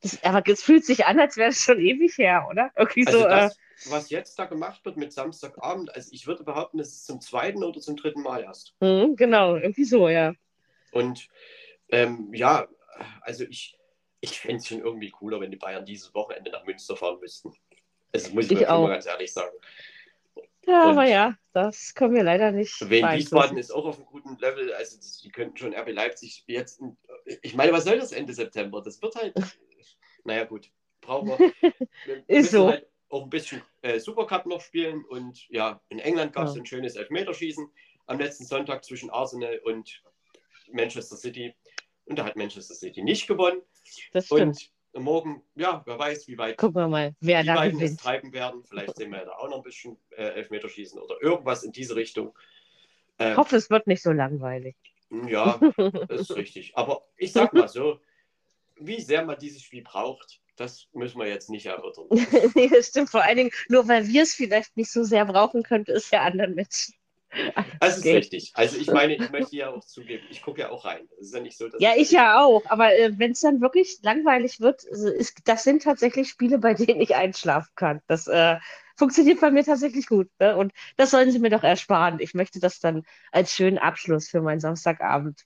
das, 0.02 0.24
aber 0.24 0.42
es 0.48 0.64
fühlt 0.64 0.86
sich 0.86 1.06
an, 1.06 1.20
als 1.20 1.36
wäre 1.36 1.50
es 1.50 1.62
schon 1.62 1.80
ewig 1.80 2.18
her, 2.18 2.48
oder? 2.50 2.72
Irgendwie 2.78 3.06
also 3.06 3.20
so. 3.20 3.28
Das, 3.28 3.54
äh, 3.54 3.92
was 3.92 4.10
jetzt 4.10 4.40
da 4.40 4.46
gemacht 4.46 4.86
wird 4.86 4.96
mit 4.96 5.12
Samstagabend, 5.12 5.94
also 5.94 6.10
ich 6.14 6.28
würde 6.28 6.46
behaupten, 6.46 6.78
das 6.78 6.90
ist 6.90 7.06
zum 7.06 7.20
zweiten 7.20 7.62
oder 7.62 7.82
zum 7.82 7.98
dritten 7.98 8.22
Mal 8.22 8.44
erst. 8.44 8.74
Mhm, 8.80 9.18
genau, 9.18 9.58
irgendwie 9.58 9.84
so, 9.84 10.08
ja. 10.08 10.34
Und 10.92 11.28
ähm, 11.90 12.34
ja, 12.34 12.68
also 13.22 13.44
ich, 13.46 13.78
ich 14.22 14.40
fände 14.40 14.58
es 14.58 14.68
schon 14.68 14.80
irgendwie 14.80 15.12
cooler, 15.12 15.40
wenn 15.40 15.52
die 15.52 15.58
Bayern 15.58 15.86
dieses 15.86 16.14
Wochenende 16.14 16.52
nach 16.52 16.66
Münster 16.66 16.96
fahren 16.96 17.20
müssten. 17.20 17.54
Das 18.12 18.32
muss 18.32 18.46
ich, 18.46 18.54
ich 18.54 18.60
mir 18.60 18.68
mal 18.68 18.90
ganz 18.90 19.06
ehrlich 19.06 19.32
sagen. 19.34 19.56
Ja, 20.68 20.86
Und 20.86 20.98
aber 20.98 21.06
ja, 21.06 21.36
das 21.54 21.94
können 21.94 22.16
wir 22.16 22.24
leider 22.24 22.52
nicht. 22.52 22.90
Wiesbaden 22.90 23.58
ist 23.58 23.72
auch 23.72 23.86
auf 23.86 23.98
einem 23.98 24.06
guten 24.06 24.38
Level. 24.38 24.74
Also, 24.74 24.98
die 25.24 25.30
könnten 25.30 25.58
schon 25.58 25.76
RB 25.76 25.92
Leipzig 25.92 26.44
jetzt. 26.48 26.82
Ich 27.42 27.56
meine, 27.56 27.72
was 27.72 27.84
soll 27.84 28.00
das 28.00 28.12
Ende 28.12 28.34
September? 28.34 28.82
Das 28.82 29.02
wird 29.02 29.16
halt. 29.16 29.36
naja, 30.24 30.46
gut. 30.46 30.72
Brauchen 31.02 31.30
wir. 31.30 31.38
wir 32.06 32.24
ist 32.28 32.52
so. 32.52 32.70
Halt 32.70 32.88
auch 33.10 33.24
ein 33.24 33.30
bisschen 33.30 33.62
äh, 33.82 34.00
Supercup 34.00 34.46
noch 34.48 34.62
spielen. 34.62 35.06
Und 35.06 35.48
ja, 35.50 35.82
in 35.90 36.00
England 36.00 36.34
gab 36.34 36.48
es 36.48 36.56
ja. 36.56 36.62
ein 36.62 36.66
schönes 36.66 36.96
Elfmeterschießen 36.96 37.70
am 38.08 38.20
letzten 38.20 38.46
Sonntag 38.46 38.84
zwischen 38.84 39.10
Arsenal 39.10 39.60
und 39.64 40.02
Manchester 40.72 41.16
City. 41.16 41.54
Und 42.06 42.20
da 42.20 42.26
hat 42.26 42.36
Manchester 42.36 42.76
City 42.76 43.02
nicht 43.02 43.28
gewonnen. 43.28 43.62
Das 44.14 44.28
stimmt. 44.28 44.72
Und 44.94 45.04
morgen, 45.04 45.44
ja, 45.56 45.84
wer 45.86 46.00
weiß, 46.00 46.28
wie 46.28 46.38
weit 46.38 46.58
Gucken 46.58 46.82
wir 46.82 46.88
mal, 46.88 47.16
wer 47.20 47.42
die 47.42 47.48
da 47.48 47.56
beiden 47.56 47.80
gewinnt. 47.80 47.98
es 47.98 48.04
treiben 48.04 48.32
werden. 48.32 48.64
Vielleicht 48.64 48.96
sehen 48.96 49.12
wir 49.12 49.20
ja 49.20 49.26
da 49.26 49.32
auch 49.34 49.50
noch 49.50 49.58
ein 49.58 49.64
bisschen 49.64 49.98
äh, 50.12 50.24
Elfmeterschießen 50.24 51.00
oder 51.00 51.16
irgendwas 51.22 51.64
in 51.64 51.72
diese 51.72 51.96
Richtung. 51.96 52.38
Äh, 53.18 53.32
ich 53.32 53.38
hoffe, 53.38 53.58
es 53.58 53.70
wird 53.70 53.88
nicht 53.88 54.02
so 54.02 54.12
langweilig. 54.12 54.76
Ja, 55.28 55.60
das 56.08 56.22
ist 56.22 56.36
richtig. 56.36 56.78
Aber 56.78 57.06
ich 57.18 57.34
sag 57.34 57.54
mal 57.54 57.68
so, 57.68 58.00
wie 58.78 59.02
sehr 59.02 59.26
man 59.26 59.38
dieses 59.38 59.62
Spiel 59.62 59.84
braucht, 59.84 60.42
das 60.56 60.88
müssen 60.94 61.20
wir 61.20 61.28
jetzt 61.28 61.50
nicht 61.50 61.66
erörtern. 61.66 62.06
nee, 62.56 62.70
das 62.70 62.88
stimmt. 62.88 63.10
Vor 63.10 63.22
allen 63.22 63.38
Dingen, 63.38 63.52
nur 63.68 63.88
weil 63.88 64.08
wir 64.08 64.24
es 64.24 64.34
vielleicht 64.34 64.78
nicht 64.78 64.92
so 64.92 65.04
sehr 65.04 65.26
brauchen, 65.26 65.64
könnte 65.64 65.92
es 65.92 66.10
ja 66.12 66.22
anderen 66.22 66.56
Menschen 66.56 66.96
das 67.80 67.98
ist 67.98 68.06
richtig. 68.06 68.52
Also 68.56 68.78
ich 68.78 68.88
meine, 68.88 69.16
ich 69.16 69.30
möchte 69.32 69.56
ja 69.56 69.70
auch 69.70 69.84
zugeben, 69.86 70.24
ich 70.30 70.42
gucke 70.42 70.62
ja 70.62 70.70
auch 70.70 70.86
rein. 70.86 71.08
Das 71.18 71.28
ist 71.28 71.34
ja 71.34 71.42
nicht 71.42 71.58
so, 71.58 71.68
Ja, 71.80 71.92
ich 71.96 72.12
ja 72.12 72.44
auch. 72.44 72.64
Aber 72.68 72.94
äh, 72.94 73.12
wenn 73.18 73.32
es 73.32 73.42
dann 73.42 73.62
wirklich 73.62 74.00
langweilig 74.02 74.60
wird, 74.60 74.84
ist, 74.84 75.42
das 75.46 75.64
sind 75.64 75.84
tatsächlich 75.84 76.30
Spiele, 76.30 76.58
bei 76.60 76.74
denen 76.74 77.02
ich 77.02 77.16
einschlafen 77.16 77.72
kann. 77.76 78.02
Das 78.08 78.28
äh, 78.28 78.58
funktioniert 78.96 79.42
bei 79.42 79.52
mir 79.52 79.64
tatsächlich 79.64 80.08
gut. 80.08 80.30
Ne? 80.40 80.56
Und 80.56 80.74
das 80.98 81.12
sollen 81.12 81.32
sie 81.32 81.40
mir 81.40 81.50
doch 81.50 81.64
ersparen. 81.64 82.20
Ich 82.20 82.34
möchte 82.34 82.60
das 82.60 82.80
dann 82.80 83.04
als 83.32 83.52
schönen 83.52 83.78
Abschluss 83.78 84.30
für 84.30 84.42
meinen 84.42 84.60
Samstagabend. 84.60 85.42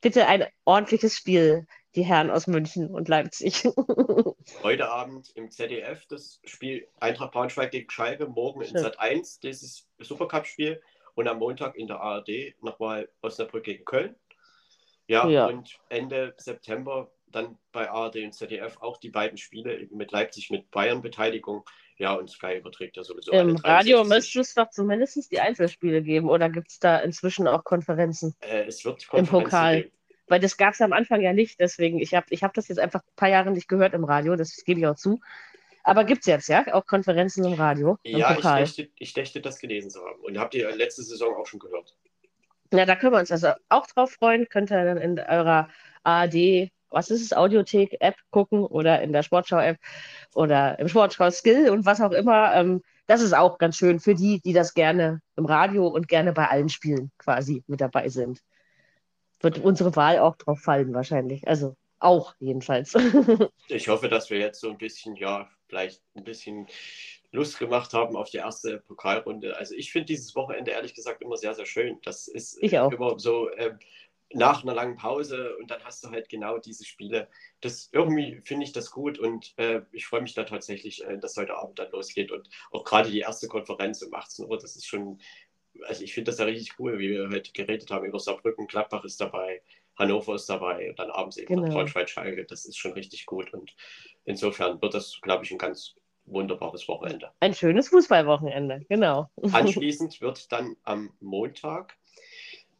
Bitte 0.00 0.26
ein 0.28 0.46
ordentliches 0.64 1.16
Spiel, 1.16 1.66
die 1.96 2.04
Herren 2.04 2.30
aus 2.30 2.46
München 2.46 2.88
und 2.88 3.08
Leipzig. 3.08 3.64
Heute 4.62 4.88
Abend 4.88 5.30
im 5.34 5.50
ZDF 5.50 6.06
das 6.06 6.40
Spiel 6.44 6.86
Eintracht 7.00 7.32
Braunschweig 7.32 7.72
gegen 7.72 7.90
Schalke, 7.90 8.26
morgen 8.26 8.62
in 8.62 8.78
Sat 8.78 9.00
1 9.00 9.40
dieses 9.40 9.88
Supercup-Spiel 9.98 10.80
und 11.18 11.26
am 11.26 11.38
Montag 11.38 11.74
in 11.74 11.88
der 11.88 12.00
ARD 12.00 12.54
nochmal 12.62 13.08
Osnabrück 13.22 13.64
gegen 13.64 13.84
Köln. 13.84 14.14
Ja, 15.08 15.26
Ja. 15.28 15.46
und 15.46 15.76
Ende 15.88 16.32
September 16.36 17.10
dann 17.26 17.58
bei 17.72 17.90
ARD 17.90 18.24
und 18.24 18.32
ZDF 18.34 18.76
auch 18.80 18.98
die 18.98 19.10
beiden 19.10 19.36
Spiele 19.36 19.88
mit 19.90 20.12
Leipzig 20.12 20.50
mit 20.50 20.70
Bayern-Beteiligung. 20.70 21.64
Ja, 21.98 22.12
und 22.12 22.30
Sky 22.30 22.58
überträgt 22.58 22.96
ja 22.96 23.02
sowieso 23.02 23.32
Im 23.32 23.56
Radio 23.56 23.98
63. 24.04 24.08
müsste 24.08 24.40
es 24.40 24.54
doch 24.54 24.70
zumindest 24.70 25.32
die 25.32 25.40
Einzelspiele 25.40 26.02
geben 26.02 26.30
oder 26.30 26.48
gibt 26.48 26.68
es 26.70 26.78
da 26.78 26.98
inzwischen 26.98 27.48
auch 27.48 27.64
Konferenzen? 27.64 28.36
Äh, 28.40 28.66
es 28.66 28.84
wird 28.84 29.02
Im 29.02 29.08
Konferenzen 29.26 29.44
Pokal. 29.44 29.76
geben. 29.82 29.92
Weil 30.28 30.40
das 30.40 30.56
gab 30.56 30.74
es 30.74 30.80
am 30.80 30.92
Anfang 30.92 31.20
ja 31.20 31.32
nicht, 31.32 31.58
deswegen, 31.58 31.98
ich 31.98 32.14
habe 32.14 32.26
ich 32.30 32.44
hab 32.44 32.54
das 32.54 32.68
jetzt 32.68 32.78
einfach 32.78 33.00
ein 33.00 33.16
paar 33.16 33.30
Jahre 33.30 33.50
nicht 33.50 33.66
gehört 33.66 33.94
im 33.94 34.04
Radio, 34.04 34.36
das 34.36 34.62
gebe 34.64 34.78
ich 34.78 34.86
auch 34.86 34.94
zu. 34.94 35.20
Aber 35.84 36.04
gibt 36.04 36.20
es 36.20 36.26
jetzt, 36.26 36.48
ja, 36.48 36.64
auch 36.74 36.86
Konferenzen 36.86 37.44
im 37.44 37.54
Radio, 37.54 37.98
im 38.02 38.18
Ja, 38.18 38.30
ich 38.30 38.36
Pokal. 38.36 38.60
dächte, 38.60 38.88
ich 38.98 39.12
dächte, 39.12 39.40
das 39.40 39.58
gelesen 39.58 39.90
zu 39.90 40.00
haben. 40.00 40.20
Und 40.20 40.38
habt 40.38 40.54
ihr 40.54 40.70
letzte 40.74 41.02
Saison 41.02 41.34
auch 41.36 41.46
schon 41.46 41.60
gehört? 41.60 41.96
Ja, 42.72 42.84
da 42.84 42.96
können 42.96 43.12
wir 43.12 43.20
uns 43.20 43.32
also 43.32 43.48
auch 43.68 43.86
drauf 43.86 44.12
freuen. 44.12 44.48
Könnt 44.48 44.70
ihr 44.70 44.84
dann 44.84 44.98
in 44.98 45.18
eurer 45.18 45.68
ARD, 46.02 46.70
was 46.90 47.10
ist 47.10 47.22
es, 47.22 47.32
Audiothek-App 47.32 48.16
gucken 48.30 48.64
oder 48.64 49.00
in 49.02 49.12
der 49.12 49.22
Sportschau-App 49.22 49.78
oder 50.34 50.78
im 50.78 50.88
Sportschau-Skill 50.88 51.70
und 51.70 51.86
was 51.86 52.00
auch 52.00 52.12
immer. 52.12 52.54
Ähm, 52.54 52.82
das 53.06 53.22
ist 53.22 53.34
auch 53.34 53.56
ganz 53.56 53.76
schön 53.76 54.00
für 54.00 54.14
die, 54.14 54.40
die 54.42 54.52
das 54.52 54.74
gerne 54.74 55.20
im 55.36 55.46
Radio 55.46 55.86
und 55.86 56.08
gerne 56.08 56.32
bei 56.34 56.48
allen 56.48 56.68
Spielen 56.68 57.10
quasi 57.16 57.64
mit 57.66 57.80
dabei 57.80 58.10
sind. 58.10 58.42
Wird 59.40 59.58
unsere 59.58 59.96
Wahl 59.96 60.18
auch 60.18 60.36
drauf 60.36 60.60
fallen 60.60 60.92
wahrscheinlich. 60.92 61.48
Also 61.48 61.74
auch 62.00 62.34
jedenfalls. 62.38 62.94
Ich 63.70 63.88
hoffe, 63.88 64.08
dass 64.08 64.30
wir 64.30 64.38
jetzt 64.38 64.60
so 64.60 64.70
ein 64.70 64.78
bisschen, 64.78 65.14
ja, 65.16 65.50
vielleicht 65.68 66.02
ein 66.14 66.24
bisschen 66.24 66.66
Lust 67.32 67.58
gemacht 67.58 67.92
haben 67.92 68.16
auf 68.16 68.30
die 68.30 68.38
erste 68.38 68.78
Pokalrunde. 68.78 69.56
Also 69.56 69.74
ich 69.74 69.92
finde 69.92 70.06
dieses 70.06 70.34
Wochenende 70.34 70.70
ehrlich 70.70 70.94
gesagt 70.94 71.20
immer 71.20 71.36
sehr, 71.36 71.54
sehr 71.54 71.66
schön. 71.66 72.00
Das 72.02 72.28
ist 72.28 72.58
auch. 72.74 72.90
immer 72.90 73.18
so 73.18 73.50
ähm, 73.56 73.78
nach 74.32 74.62
einer 74.62 74.74
langen 74.74 74.96
Pause 74.96 75.56
und 75.56 75.70
dann 75.70 75.82
hast 75.84 76.04
du 76.04 76.10
halt 76.10 76.28
genau 76.28 76.58
diese 76.58 76.84
Spiele. 76.84 77.28
Das 77.60 77.88
irgendwie 77.92 78.40
finde 78.44 78.64
ich 78.64 78.72
das 78.72 78.90
gut 78.90 79.18
und 79.18 79.54
äh, 79.56 79.82
ich 79.92 80.06
freue 80.06 80.22
mich 80.22 80.34
da 80.34 80.44
tatsächlich, 80.44 81.04
äh, 81.04 81.18
dass 81.18 81.36
heute 81.36 81.56
Abend 81.56 81.78
dann 81.78 81.90
losgeht 81.90 82.30
und 82.30 82.48
auch 82.70 82.84
gerade 82.84 83.10
die 83.10 83.20
erste 83.20 83.48
Konferenz 83.48 84.02
um 84.02 84.12
18 84.14 84.46
Uhr, 84.46 84.58
das 84.58 84.76
ist 84.76 84.86
schon, 84.86 85.20
also 85.86 86.02
ich 86.02 86.12
finde 86.12 86.30
das 86.30 86.38
ja 86.38 86.44
richtig 86.44 86.78
cool, 86.78 86.98
wie 86.98 87.10
wir 87.10 87.28
heute 87.30 87.52
geredet 87.52 87.90
haben 87.90 88.04
über 88.06 88.18
Saarbrücken, 88.18 88.66
Gladbach 88.66 89.04
ist 89.04 89.20
dabei, 89.20 89.62
Hannover 89.98 90.34
ist 90.34 90.48
dabei 90.48 90.90
und 90.90 90.98
dann 90.98 91.10
abends 91.10 91.36
eben 91.36 91.54
noch 91.54 91.62
Genau. 91.64 91.74
Braunschweig, 91.74 92.08
Schalke. 92.08 92.44
Das 92.44 92.64
ist 92.64 92.76
schon 92.76 92.92
richtig 92.92 93.26
gut 93.26 93.52
und 93.52 93.74
insofern 94.24 94.80
wird 94.80 94.94
das, 94.94 95.18
glaube 95.22 95.44
ich, 95.44 95.50
ein 95.50 95.58
ganz 95.58 95.94
wunderbares 96.26 96.86
Wochenende. 96.88 97.30
Ein 97.40 97.54
schönes 97.54 97.88
Fußballwochenende, 97.88 98.84
genau. 98.88 99.30
Anschließend 99.52 100.20
wird 100.20 100.50
dann 100.52 100.76
am 100.84 101.12
Montag 101.20 101.96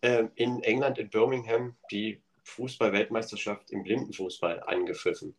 ähm, 0.02 0.30
in 0.36 0.62
England, 0.62 0.98
in 0.98 1.10
Birmingham, 1.10 1.76
die 1.90 2.22
Fußball-Weltmeisterschaft 2.44 3.70
im 3.70 3.82
Blindenfußball 3.82 4.62
angepfiffen. 4.62 5.34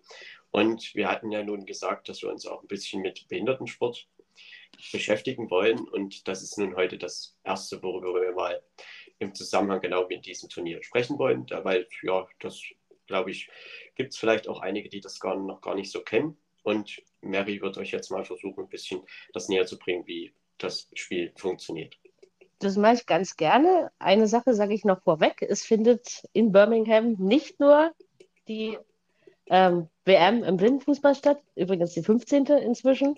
Und 0.51 0.93
wir 0.95 1.09
hatten 1.09 1.31
ja 1.31 1.43
nun 1.43 1.65
gesagt, 1.65 2.09
dass 2.09 2.21
wir 2.21 2.29
uns 2.29 2.45
auch 2.45 2.61
ein 2.61 2.67
bisschen 2.67 3.01
mit 3.01 3.27
Behindertensport 3.27 4.07
beschäftigen 4.91 5.49
wollen. 5.49 5.79
Und 5.79 6.27
das 6.27 6.41
ist 6.43 6.57
nun 6.57 6.75
heute 6.75 6.97
das 6.97 7.35
erste, 7.43 7.81
worüber 7.83 8.13
wir 8.13 8.33
mal 8.33 8.61
im 9.19 9.33
Zusammenhang 9.35 9.81
genau 9.81 10.07
mit 10.07 10.25
diesem 10.25 10.49
Turnier 10.49 10.81
sprechen 10.83 11.17
wollen. 11.19 11.45
Da- 11.45 11.63
Weil, 11.63 11.87
ja, 12.03 12.27
das 12.39 12.61
glaube 13.07 13.31
ich, 13.31 13.49
gibt 13.95 14.13
es 14.13 14.17
vielleicht 14.19 14.47
auch 14.47 14.61
einige, 14.61 14.89
die 14.89 15.01
das 15.01 15.19
gar, 15.19 15.35
noch 15.35 15.61
gar 15.61 15.75
nicht 15.75 15.91
so 15.91 16.01
kennen. 16.01 16.37
Und 16.63 17.01
Mary 17.21 17.61
wird 17.61 17.77
euch 17.77 17.91
jetzt 17.91 18.11
mal 18.11 18.23
versuchen, 18.23 18.63
ein 18.65 18.69
bisschen 18.69 19.01
das 19.33 19.49
näher 19.49 19.65
zu 19.65 19.77
bringen, 19.79 20.05
wie 20.07 20.33
das 20.57 20.89
Spiel 20.93 21.31
funktioniert. 21.35 21.97
Das 22.59 22.75
mache 22.75 22.95
ich 22.95 23.05
ganz 23.05 23.37
gerne. 23.37 23.91
Eine 23.99 24.27
Sache 24.27 24.53
sage 24.53 24.73
ich 24.73 24.83
noch 24.83 25.01
vorweg. 25.01 25.41
Es 25.41 25.63
findet 25.65 26.23
in 26.33 26.51
Birmingham 26.51 27.13
nicht 27.13 27.59
nur 27.59 27.93
die 28.47 28.77
ähm, 29.47 29.87
WM 30.05 30.43
im 30.43 30.57
Blindenfußball 30.57 31.15
statt, 31.15 31.41
übrigens 31.55 31.93
die 31.93 32.03
15. 32.03 32.45
inzwischen, 32.45 33.17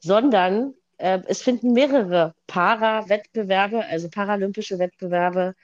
sondern 0.00 0.74
äh, 1.00 1.20
es 1.26 1.42
finden 1.42 1.72
mehrere 1.72 2.34
Para-Wettbewerbe, 2.46 3.84
also 3.86 4.08
paralympische 4.10 4.78
Wettbewerbe 4.78 5.54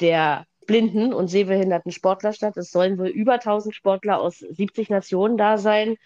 der 0.00 0.46
blinden 0.66 1.12
und 1.12 1.28
sehbehinderten 1.28 1.92
Sportler 1.92 2.32
statt. 2.32 2.56
Es 2.56 2.70
sollen 2.70 2.98
wohl 2.98 3.08
über 3.08 3.34
1000 3.34 3.74
Sportler 3.74 4.20
aus 4.20 4.38
70 4.38 4.90
Nationen 4.90 5.36
da 5.36 5.58
sein. 5.58 5.96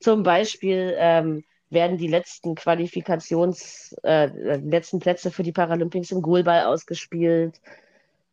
Zum 0.00 0.22
Beispiel 0.22 0.94
ähm, 0.96 1.44
werden 1.70 1.98
die 1.98 2.06
letzten 2.06 2.54
Qualifikations, 2.54 3.94
äh, 4.04 4.26
letzten 4.58 5.00
Plätze 5.00 5.30
für 5.30 5.42
die 5.42 5.52
Paralympics 5.52 6.12
im 6.12 6.22
Goalball 6.22 6.64
ausgespielt. 6.64 7.60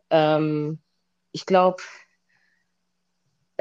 Ähm, 0.10 0.80
ich 1.32 1.46
glaube, 1.46 1.82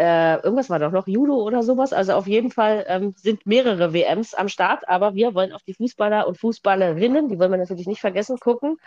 äh, 0.00 0.36
irgendwas 0.36 0.70
war 0.70 0.78
doch 0.78 0.92
noch, 0.92 1.06
Judo 1.06 1.34
oder 1.34 1.62
sowas. 1.62 1.92
Also 1.92 2.14
auf 2.14 2.26
jeden 2.26 2.50
Fall 2.50 2.86
ähm, 2.88 3.14
sind 3.18 3.44
mehrere 3.44 3.92
WMs 3.92 4.32
am 4.32 4.48
Start, 4.48 4.88
aber 4.88 5.14
wir 5.14 5.34
wollen 5.34 5.52
auf 5.52 5.62
die 5.62 5.74
Fußballer 5.74 6.26
und 6.26 6.38
Fußballerinnen, 6.38 7.28
die 7.28 7.38
wollen 7.38 7.50
wir 7.50 7.58
natürlich 7.58 7.86
nicht 7.86 8.00
vergessen, 8.00 8.38
gucken. 8.38 8.78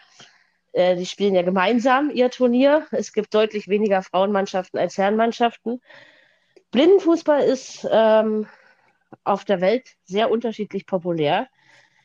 Äh, 0.71 0.95
die 0.95 1.05
spielen 1.05 1.35
ja 1.35 1.43
gemeinsam 1.43 2.09
ihr 2.09 2.31
Turnier. 2.31 2.87
Es 2.89 3.13
gibt 3.13 3.31
deutlich 3.35 3.67
weniger 3.67 4.01
Frauenmannschaften 4.01 4.79
als 4.79 4.97
Herrenmannschaften. 4.97 5.81
Blindenfußball 6.71 7.43
ist 7.43 7.87
ähm, 7.91 8.47
auf 9.23 9.45
der 9.45 9.61
Welt 9.61 9.87
sehr 10.05 10.31
unterschiedlich 10.31 10.87
populär. 10.87 11.47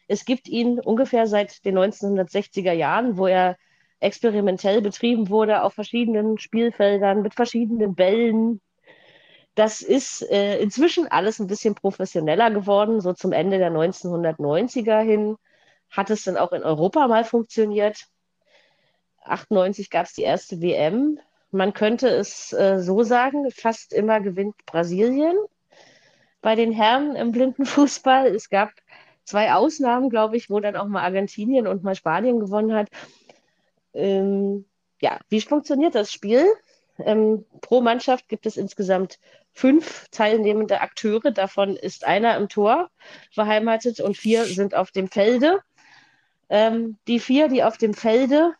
Es 0.07 0.27
gibt 0.27 0.49
ihn 0.49 0.81
ungefähr 0.81 1.27
seit 1.27 1.65
den 1.65 1.79
1960er 1.79 2.73
Jahren, 2.73 3.17
wo 3.17 3.27
er 3.27 3.57
experimentell 4.01 4.83
betrieben 4.83 5.31
wurde 5.31 5.63
auf 5.63 5.73
verschiedenen 5.73 6.37
Spielfeldern 6.39 7.23
mit 7.23 7.35
verschiedenen 7.35 7.95
Bällen. 7.95 8.61
Das 9.59 9.83
ist 9.83 10.23
äh, 10.31 10.61
inzwischen 10.61 11.09
alles 11.09 11.41
ein 11.41 11.49
bisschen 11.49 11.75
professioneller 11.75 12.53
geworden. 12.53 13.01
So 13.01 13.13
zum 13.13 13.33
Ende 13.33 13.59
der 13.59 13.73
1990er 13.73 15.01
hin 15.01 15.37
hat 15.91 16.11
es 16.11 16.23
dann 16.23 16.37
auch 16.37 16.53
in 16.53 16.63
Europa 16.63 17.09
mal 17.09 17.25
funktioniert. 17.25 18.07
98 19.25 19.91
gab 19.91 20.07
es 20.07 20.13
die 20.13 20.23
erste 20.23 20.63
WM. 20.63 21.19
Man 21.51 21.73
könnte 21.73 22.07
es 22.07 22.53
äh, 22.53 22.79
so 22.79 23.03
sagen, 23.03 23.51
fast 23.51 23.93
immer 23.93 24.21
gewinnt 24.21 24.55
Brasilien 24.65 25.37
bei 26.41 26.55
den 26.55 26.71
Herren 26.71 27.17
im 27.17 27.33
Blindenfußball. 27.33 28.29
Es 28.29 28.51
gab 28.51 28.71
zwei 29.25 29.53
Ausnahmen, 29.55 30.09
glaube 30.09 30.37
ich, 30.37 30.51
wo 30.51 30.61
dann 30.61 30.77
auch 30.77 30.87
mal 30.87 31.03
Argentinien 31.03 31.67
und 31.67 31.83
mal 31.83 31.97
Spanien 31.97 32.39
gewonnen 32.39 32.75
hat. 32.75 32.91
Ähm, 33.93 34.67
ja, 35.03 35.19
wie 35.31 35.41
funktioniert 35.41 35.97
das 35.97 36.13
Spiel? 36.13 36.47
Ähm, 36.99 37.45
pro 37.61 37.81
Mannschaft 37.81 38.29
gibt 38.29 38.47
es 38.47 38.57
insgesamt 38.57 39.19
fünf 39.53 40.09
teilnehmende 40.11 40.81
Akteure. 40.81 41.31
Davon 41.31 41.77
ist 41.77 42.05
einer 42.05 42.37
im 42.37 42.49
Tor 42.49 42.91
beheimatet 43.35 44.01
und 44.01 44.17
vier 44.17 44.45
sind 44.45 44.75
auf 44.75 44.91
dem 44.91 45.09
Felde. 45.09 45.61
Ähm, 46.49 46.97
die 47.07 47.21
vier, 47.21 47.49
die 47.49 47.63
auf 47.63 47.77
dem 47.79 47.95
Felde 47.95 48.55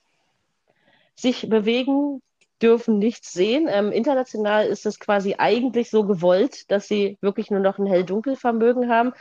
sich 1.15 1.49
bewegen, 1.49 2.23
dürfen 2.63 2.99
nichts 2.99 3.33
sehen. 3.33 3.69
Ähm, 3.69 3.93
international 3.93 4.67
ist 4.67 4.87
es 4.87 4.99
quasi 4.99 5.37
eigentlich 5.39 5.91
so 5.91 6.05
gewollt, 6.05 6.71
dass 6.71 6.89
sie 6.89 7.19
wirklich 7.21 7.51
nur 7.51 7.61
noch 7.61 7.79
ein 7.79 7.87
Hell-Dunkel-Vermögen 7.87 8.89
haben. 8.91 9.13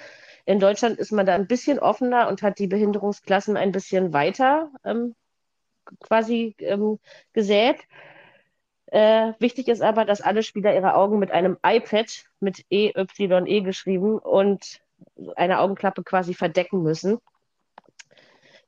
In 0.46 0.60
Deutschland 0.60 0.98
ist 0.98 1.12
man 1.12 1.26
da 1.26 1.36
ein 1.36 1.48
bisschen 1.48 1.80
offener 1.80 2.28
und 2.28 2.42
hat 2.42 2.60
die 2.60 2.68
Behinderungsklassen 2.68 3.58
ein 3.58 3.72
bisschen 3.72 4.14
weiter 4.14 4.72
ähm, 4.86 5.16
quasi 6.00 6.56
ähm, 6.60 7.00
gesät. 7.34 7.78
Äh, 8.88 9.34
wichtig 9.40 9.68
ist 9.68 9.82
aber, 9.82 10.06
dass 10.06 10.22
alle 10.22 10.44
Spieler 10.44 10.74
ihre 10.74 10.96
Augen 10.96 11.20
mit 11.20 11.32
einem 11.32 11.58
iPad 11.66 12.26
mit 12.40 12.66
EYE 12.70 13.62
geschrieben 13.62 14.18
und 14.18 14.82
eine 15.36 15.60
Augenklappe 15.60 16.04
quasi 16.04 16.34
verdecken 16.34 16.84
müssen, 16.84 17.20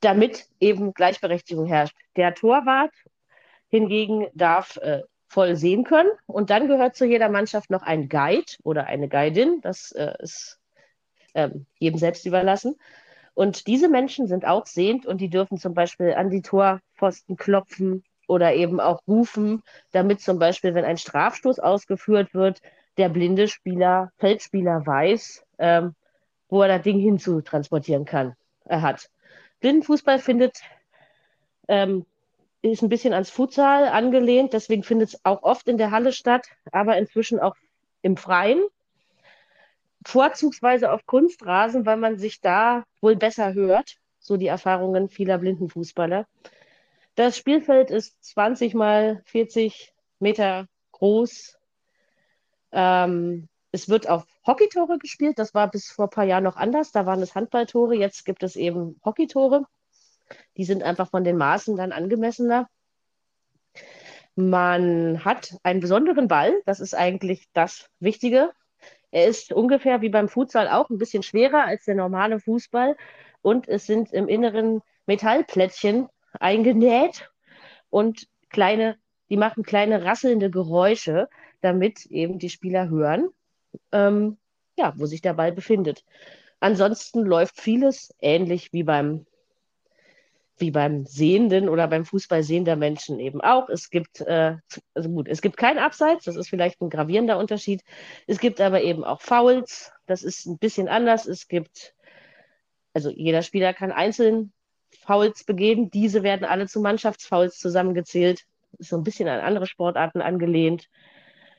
damit 0.02 0.48
eben 0.60 0.94
Gleichberechtigung 0.94 1.66
herrscht. 1.66 1.96
Der 2.18 2.34
Torwart 2.34 2.94
hingegen 3.70 4.28
darf 4.34 4.78
äh, 4.78 5.04
voll 5.28 5.56
sehen 5.56 5.84
können 5.86 6.10
und 6.26 6.50
dann 6.50 6.68
gehört 6.68 6.96
zu 6.96 7.06
jeder 7.06 7.30
Mannschaft 7.30 7.70
noch 7.70 7.84
ein 7.84 8.10
Guide 8.10 8.52
oder 8.64 8.88
eine 8.88 9.08
Guidin. 9.08 9.62
Das 9.62 9.92
äh, 9.92 10.14
ist 10.20 10.60
ähm, 11.34 11.66
jedem 11.78 12.00
selbst 12.00 12.26
überlassen. 12.26 12.76
Und 13.36 13.68
diese 13.68 13.88
Menschen 13.88 14.28
sind 14.28 14.44
auch 14.44 14.66
sehend 14.66 15.06
und 15.06 15.22
die 15.22 15.30
dürfen 15.30 15.58
zum 15.58 15.74
Beispiel 15.74 16.14
an 16.14 16.30
die 16.30 16.42
Torpfosten 16.42 17.38
klopfen 17.38 18.04
oder 18.30 18.54
eben 18.54 18.80
auch 18.80 19.02
rufen, 19.08 19.64
damit 19.92 20.22
zum 20.22 20.38
Beispiel, 20.38 20.76
wenn 20.76 20.86
ein 20.86 20.98
Strafstoß 20.98 21.60
ausgeführt 21.60 22.34
wird, 22.36 22.62
der 22.98 23.10
blinde 23.10 23.48
Spieler, 23.48 24.12
Feldspieler 24.18 24.86
weiß, 24.86 25.44
ähm, 25.58 25.96
wo 26.48 26.62
er 26.62 26.68
das 26.68 26.84
Ding 26.84 27.00
hinzutransportieren 27.00 28.06
kann, 28.06 28.36
er 28.66 28.84
hat. 28.84 29.10
Blindenfußball 29.62 30.20
findet, 30.20 30.60
ähm, 31.68 32.06
ist 32.62 32.84
ein 32.84 32.90
bisschen 32.90 33.14
ans 33.14 33.32
Futsal 33.32 33.88
angelehnt, 33.88 34.54
deswegen 34.54 34.84
findet 34.84 35.10
es 35.10 35.26
auch 35.26 35.42
oft 35.42 35.68
in 35.68 35.78
der 35.78 35.90
Halle 35.90 36.12
statt, 36.12 36.48
aber 36.72 36.98
inzwischen 36.98 37.40
auch 37.40 37.56
im 38.04 38.16
Freien 38.16 38.62
vorzugsweise 40.06 40.92
auf 40.92 41.06
Kunstrasen, 41.08 41.86
weil 41.86 41.98
man 41.98 42.18
sich 42.18 42.42
da 42.42 42.84
wohl 43.02 43.16
besser 43.16 43.54
hört, 43.54 43.96
so 44.20 44.38
die 44.38 44.48
Erfahrungen 44.48 45.10
vieler 45.10 45.40
Blindenfußballer. 45.40 46.28
Das 47.20 47.36
Spielfeld 47.36 47.92
ist 47.92 48.16
20 48.24 48.76
mal 48.76 49.22
40 49.26 49.94
Meter 50.20 50.70
groß. 50.94 51.60
Ähm, 52.72 53.50
es 53.74 53.90
wird 53.90 54.08
auf 54.08 54.26
Hockeytore 54.48 54.98
gespielt. 55.00 55.38
Das 55.38 55.54
war 55.54 55.70
bis 55.70 55.92
vor 55.92 56.06
ein 56.06 56.12
paar 56.12 56.24
Jahren 56.24 56.46
noch 56.46 56.56
anders. 56.56 56.94
Da 56.94 57.06
waren 57.06 57.22
es 57.22 57.36
Handballtore. 57.36 57.96
Jetzt 57.96 58.24
gibt 58.24 58.42
es 58.42 58.56
eben 58.56 59.02
Hockeytore. 59.04 59.66
Die 60.56 60.64
sind 60.64 60.82
einfach 60.82 61.10
von 61.10 61.26
den 61.26 61.36
Maßen 61.36 61.76
dann 61.76 61.92
angemessener. 61.92 62.70
Man 64.36 65.26
hat 65.26 65.58
einen 65.64 65.82
besonderen 65.82 66.30
Ball. 66.30 66.62
Das 66.66 66.80
ist 66.80 66.94
eigentlich 66.94 67.50
das 67.52 67.90
Wichtige. 68.00 68.54
Er 69.12 69.28
ist 69.28 69.52
ungefähr 69.52 70.00
wie 70.00 70.08
beim 70.08 70.30
Futsal 70.30 70.70
auch 70.70 70.90
ein 70.90 70.98
bisschen 70.98 71.24
schwerer 71.24 71.66
als 71.66 71.84
der 71.84 71.96
normale 71.96 72.40
Fußball. 72.40 72.96
Und 73.42 73.68
es 73.68 73.86
sind 73.86 74.14
im 74.14 74.30
Inneren 74.30 74.82
Metallplättchen 75.06 76.08
eingenäht 76.40 77.30
und 77.90 78.28
kleine, 78.50 78.98
die 79.30 79.38
machen 79.38 79.64
kleine 79.64 80.04
rasselnde 80.04 80.50
Geräusche, 80.50 81.30
damit 81.62 82.06
eben 82.08 82.40
die 82.40 82.50
Spieler 82.50 82.90
hören, 82.90 83.30
ähm, 83.92 84.38
ja, 84.78 84.94
wo 84.98 85.06
sich 85.06 85.22
der 85.22 85.34
Ball 85.34 85.52
befindet. 85.52 86.04
Ansonsten 86.60 87.22
läuft 87.24 87.60
vieles 87.60 88.14
ähnlich 88.20 88.74
wie 88.74 88.84
beim, 88.84 89.26
wie 90.58 90.72
beim 90.72 91.06
Sehenden 91.06 91.70
oder 91.70 91.88
beim 91.88 92.06
Fußball 92.06 92.44
sehender 92.44 92.76
Menschen 92.76 93.20
eben 93.20 93.40
auch. 93.42 93.70
Es 93.70 93.90
gibt, 93.90 94.22
äh, 94.22 94.58
also 94.94 95.10
gut, 95.10 95.28
es 95.30 95.42
gibt 95.42 95.58
kein 95.58 95.78
Abseits, 95.78 96.26
das 96.26 96.36
ist 96.36 96.50
vielleicht 96.50 96.82
ein 96.82 96.90
gravierender 96.90 97.38
Unterschied. 97.38 97.84
Es 98.28 98.40
gibt 98.40 98.60
aber 98.60 98.82
eben 98.82 99.04
auch 99.04 99.22
Fouls, 99.22 99.92
das 100.06 100.24
ist 100.24 100.46
ein 100.46 100.58
bisschen 100.58 100.90
anders. 100.90 101.26
Es 101.26 101.48
gibt, 101.48 101.96
also 102.94 103.10
jeder 103.10 103.42
Spieler 103.42 103.74
kann 103.74 103.92
einzeln 103.92 104.52
Fouls 105.02 105.44
begehen. 105.44 105.90
Diese 105.92 106.24
werden 106.24 106.46
alle 106.46 106.68
zu 106.68 106.82
Mannschaftsfouls 106.82 107.60
zusammengezählt. 107.60 108.46
Ist 108.78 108.90
so 108.90 108.98
ein 108.98 109.04
bisschen 109.04 109.28
an 109.28 109.40
andere 109.40 109.66
Sportarten 109.66 110.22
angelehnt. 110.22 110.90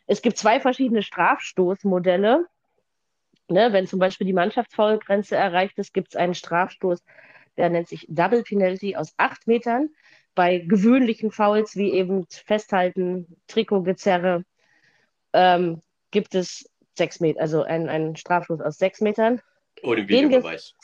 Es 0.06 0.22
gibt 0.22 0.38
zwei 0.38 0.60
verschiedene 0.60 1.02
Strafstoßmodelle. 1.02 2.46
Ne, 3.48 3.72
wenn 3.72 3.86
zum 3.88 3.98
Beispiel 3.98 4.26
die 4.26 4.32
Mannschaftsfoulgrenze 4.32 5.36
erreicht 5.36 5.76
ist, 5.78 5.92
gibt 5.92 6.08
es 6.08 6.16
einen 6.16 6.34
Strafstoß, 6.34 7.02
der 7.56 7.68
nennt 7.68 7.88
sich 7.88 8.06
Double 8.08 8.44
Penalty 8.44 8.94
aus 8.94 9.12
acht 9.16 9.46
Metern. 9.48 9.90
Bei 10.36 10.58
gewöhnlichen 10.58 11.32
Fouls 11.32 11.74
wie 11.74 11.92
eben 11.92 12.26
Festhalten, 12.30 13.36
Trikotgezerre, 13.48 14.44
ähm, 15.32 15.82
gibt 16.12 16.36
es 16.36 16.70
sechs 16.96 17.18
Meter, 17.18 17.40
also 17.40 17.62
einen, 17.62 17.88
einen 17.88 18.14
Strafstoß 18.14 18.60
aus 18.60 18.78
sechs 18.78 19.00
Metern. 19.00 19.40
Ohne 19.82 20.08
Videobeweis. 20.08 20.74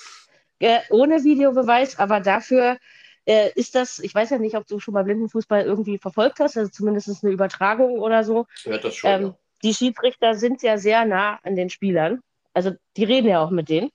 Äh, 0.58 0.80
ohne 0.90 1.22
Videobeweis, 1.22 1.98
aber 1.98 2.20
dafür 2.20 2.78
äh, 3.26 3.50
ist 3.54 3.74
das, 3.74 3.98
ich 3.98 4.14
weiß 4.14 4.30
ja 4.30 4.38
nicht, 4.38 4.56
ob 4.56 4.66
du 4.66 4.78
schon 4.78 4.94
mal 4.94 5.04
Blindenfußball 5.04 5.62
irgendwie 5.62 5.98
verfolgt 5.98 6.40
hast, 6.40 6.56
also 6.56 6.70
zumindest 6.70 7.22
eine 7.22 7.32
Übertragung 7.32 7.98
oder 7.98 8.24
so. 8.24 8.46
Ja, 8.64 8.78
das 8.78 8.96
schon. 8.96 9.10
Ähm, 9.10 9.22
ja. 9.22 9.38
Die 9.62 9.74
Schiedsrichter 9.74 10.34
sind 10.34 10.62
ja 10.62 10.78
sehr 10.78 11.04
nah 11.04 11.38
an 11.42 11.56
den 11.56 11.70
Spielern. 11.70 12.20
Also 12.54 12.72
die 12.96 13.04
reden 13.04 13.28
ja 13.28 13.42
auch 13.42 13.50
mit 13.50 13.68
denen. 13.68 13.90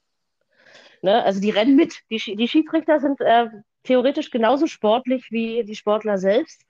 Ne? 1.02 1.24
Also 1.24 1.40
die 1.40 1.50
rennen 1.50 1.76
mit. 1.76 2.00
Die, 2.10 2.18
die 2.36 2.48
Schiedsrichter 2.48 3.00
sind 3.00 3.22
äh, 3.22 3.48
theoretisch 3.84 4.30
genauso 4.30 4.68
sportlich 4.68 5.32
wie 5.32 5.64
die 5.64 5.76
Sportler 5.76 6.18
selbst. 6.18 6.62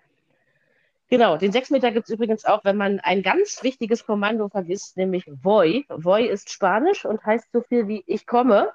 Genau, 1.09 1.35
den 1.35 1.51
Sechsmeter 1.51 1.91
gibt 1.91 2.07
es 2.07 2.13
übrigens 2.13 2.45
auch, 2.45 2.63
wenn 2.63 2.77
man 2.77 3.01
ein 3.01 3.21
ganz 3.21 3.63
wichtiges 3.63 4.05
Kommando 4.05 4.47
vergisst, 4.47 4.95
nämlich 4.95 5.25
Voy. 5.27 5.85
Voy 5.89 6.25
ist 6.25 6.49
Spanisch 6.49 7.03
und 7.03 7.25
heißt 7.25 7.51
so 7.51 7.61
viel 7.61 7.89
wie 7.89 8.03
ich 8.07 8.25
komme. 8.25 8.71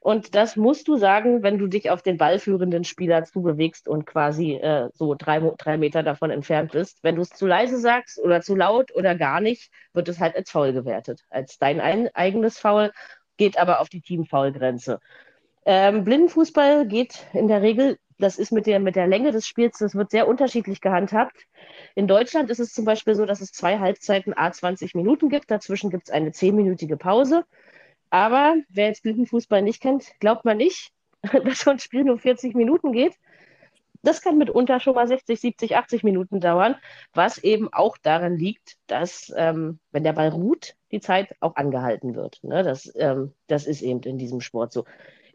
Und 0.00 0.36
das 0.36 0.54
musst 0.54 0.86
du 0.86 0.96
sagen, 0.96 1.42
wenn 1.42 1.58
du 1.58 1.66
dich 1.66 1.90
auf 1.90 2.00
den 2.00 2.16
ballführenden 2.16 2.84
Spieler 2.84 3.24
zubewegst 3.24 3.88
und 3.88 4.06
quasi 4.06 4.52
äh, 4.52 4.88
so 4.94 5.16
drei, 5.16 5.40
drei 5.58 5.78
Meter 5.78 6.04
davon 6.04 6.30
entfernt 6.30 6.72
bist. 6.72 6.98
Wenn 7.02 7.16
du 7.16 7.22
es 7.22 7.30
zu 7.30 7.46
leise 7.46 7.78
sagst 7.78 8.20
oder 8.20 8.40
zu 8.40 8.54
laut 8.54 8.94
oder 8.94 9.16
gar 9.16 9.40
nicht, 9.40 9.70
wird 9.94 10.08
es 10.08 10.20
halt 10.20 10.36
als 10.36 10.50
Foul 10.50 10.72
gewertet. 10.72 11.24
Als 11.28 11.58
dein 11.58 11.80
ein, 11.80 12.08
eigenes 12.14 12.58
Foul, 12.58 12.92
geht 13.36 13.58
aber 13.58 13.80
auf 13.80 13.88
die 13.88 14.00
Teamfoul-Grenze. 14.00 15.00
Ähm, 15.64 16.04
Blindenfußball 16.04 16.86
geht 16.86 17.26
in 17.32 17.48
der 17.48 17.60
Regel, 17.60 17.98
das 18.18 18.38
ist 18.38 18.52
mit 18.52 18.66
der, 18.66 18.78
mit 18.78 18.94
der 18.94 19.08
Länge 19.08 19.32
des 19.32 19.46
Spiels, 19.46 19.78
das 19.78 19.96
wird 19.96 20.12
sehr 20.12 20.28
unterschiedlich 20.28 20.80
gehandhabt. 20.80 21.36
In 21.96 22.06
Deutschland 22.06 22.50
ist 22.50 22.60
es 22.60 22.72
zum 22.72 22.84
Beispiel 22.84 23.16
so, 23.16 23.26
dass 23.26 23.40
es 23.40 23.50
zwei 23.50 23.78
Halbzeiten 23.80 24.32
a 24.36 24.52
20 24.52 24.94
Minuten 24.94 25.28
gibt. 25.28 25.50
Dazwischen 25.50 25.90
gibt 25.90 26.04
es 26.04 26.14
eine 26.14 26.30
zehnminütige 26.30 26.96
Pause. 26.96 27.44
Aber 28.10 28.56
wer 28.68 28.88
jetzt 28.88 29.02
Blindenfußball 29.02 29.62
nicht 29.62 29.80
kennt, 29.82 30.18
glaubt 30.20 30.44
man 30.44 30.56
nicht, 30.56 30.92
dass 31.44 31.60
so 31.60 31.70
ein 31.70 31.78
Spiel 31.78 32.04
nur 32.04 32.18
40 32.18 32.54
Minuten 32.54 32.92
geht. 32.92 33.14
Das 34.02 34.22
kann 34.22 34.38
mitunter 34.38 34.78
schon 34.78 34.94
mal 34.94 35.08
60, 35.08 35.40
70, 35.40 35.76
80 35.76 36.04
Minuten 36.04 36.38
dauern, 36.38 36.76
was 37.12 37.38
eben 37.38 37.72
auch 37.72 37.96
daran 37.98 38.36
liegt, 38.36 38.76
dass, 38.86 39.32
ähm, 39.36 39.80
wenn 39.90 40.04
der 40.04 40.12
Ball 40.12 40.28
ruht, 40.28 40.76
die 40.92 41.00
Zeit 41.00 41.34
auch 41.40 41.56
angehalten 41.56 42.14
wird. 42.14 42.38
Ne? 42.44 42.62
Das, 42.62 42.92
ähm, 42.94 43.32
das 43.48 43.66
ist 43.66 43.82
eben 43.82 44.00
in 44.02 44.16
diesem 44.16 44.40
Sport 44.40 44.72
so. 44.72 44.84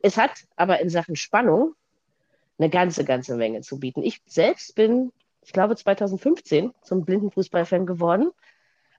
Es 0.01 0.17
hat 0.17 0.31
aber 0.55 0.79
in 0.79 0.89
Sachen 0.89 1.17
Spannung 1.17 1.73
eine 2.57 2.69
ganze, 2.69 3.03
ganze 3.03 3.35
Menge 3.35 3.61
zu 3.61 3.79
bieten. 3.79 4.03
Ich 4.03 4.21
selbst 4.25 4.75
bin, 4.75 5.11
ich 5.41 5.51
glaube, 5.51 5.75
2015 5.75 6.71
zum 6.81 7.03
Blindenfußballfan 7.03 7.85
geworden, 7.85 8.31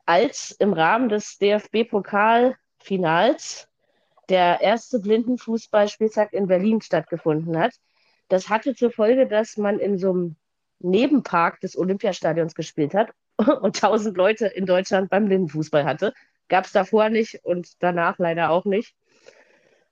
als 0.05 0.51
im 0.51 0.73
Rahmen 0.73 1.09
des 1.09 1.39
DFB-Pokal 1.39 2.57
Finals 2.83 3.69
der 4.29 4.61
erste 4.61 4.99
Blindenfußballspieltag 5.01 6.33
in 6.33 6.47
Berlin 6.47 6.81
stattgefunden 6.81 7.59
hat. 7.59 7.75
Das 8.29 8.49
hatte 8.49 8.75
zur 8.75 8.91
Folge, 8.91 9.27
dass 9.27 9.57
man 9.57 9.79
in 9.79 9.99
so 9.99 10.11
einem 10.11 10.37
Nebenpark 10.79 11.61
des 11.61 11.77
Olympiastadions 11.77 12.55
gespielt 12.55 12.95
hat 12.95 13.11
und 13.61 13.77
tausend 13.77 14.17
Leute 14.17 14.47
in 14.47 14.67
Deutschland 14.67 15.11
beim 15.11 15.27
Blindenfußball 15.27 15.85
hatte. 15.85 16.13
Gab 16.49 16.65
es 16.65 16.73
davor 16.73 17.09
nicht 17.09 17.45
und 17.45 17.83
danach 17.83 18.19
leider 18.19 18.51
auch 18.51 18.65
nicht. 18.65 18.95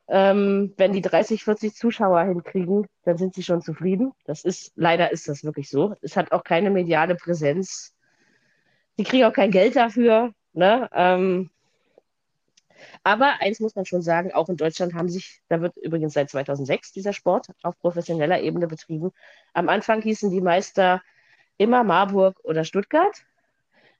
Ähm, 0.08 0.74
wenn 0.76 0.92
die 0.92 1.02
30, 1.02 1.44
40 1.44 1.74
Zuschauer 1.74 2.22
hinkriegen, 2.22 2.86
dann 3.04 3.16
sind 3.16 3.34
sie 3.34 3.44
schon 3.44 3.62
zufrieden. 3.62 4.12
Das 4.24 4.44
ist, 4.44 4.72
leider 4.74 5.12
ist 5.12 5.28
das 5.28 5.44
wirklich 5.44 5.70
so. 5.70 5.94
Es 6.02 6.16
hat 6.16 6.32
auch 6.32 6.42
keine 6.42 6.70
mediale 6.70 7.14
Präsenz. 7.14 7.94
Die 8.98 9.04
kriegen 9.04 9.24
auch 9.24 9.32
kein 9.32 9.52
Geld 9.52 9.76
dafür. 9.76 10.34
Ne? 10.52 10.90
Ähm, 10.92 11.50
aber 13.02 13.40
eins 13.40 13.60
muss 13.60 13.74
man 13.74 13.84
schon 13.84 14.02
sagen, 14.02 14.32
auch 14.32 14.48
in 14.48 14.56
Deutschland 14.56 14.94
haben 14.94 15.08
sich, 15.08 15.40
da 15.48 15.60
wird 15.60 15.76
übrigens 15.76 16.14
seit 16.14 16.30
2006 16.30 16.92
dieser 16.92 17.12
Sport 17.12 17.48
auf 17.62 17.78
professioneller 17.78 18.40
Ebene 18.40 18.66
betrieben. 18.66 19.10
Am 19.54 19.68
Anfang 19.68 20.02
hießen 20.02 20.30
die 20.30 20.40
Meister 20.40 21.02
immer 21.56 21.84
Marburg 21.84 22.40
oder 22.42 22.64
Stuttgart. 22.64 23.24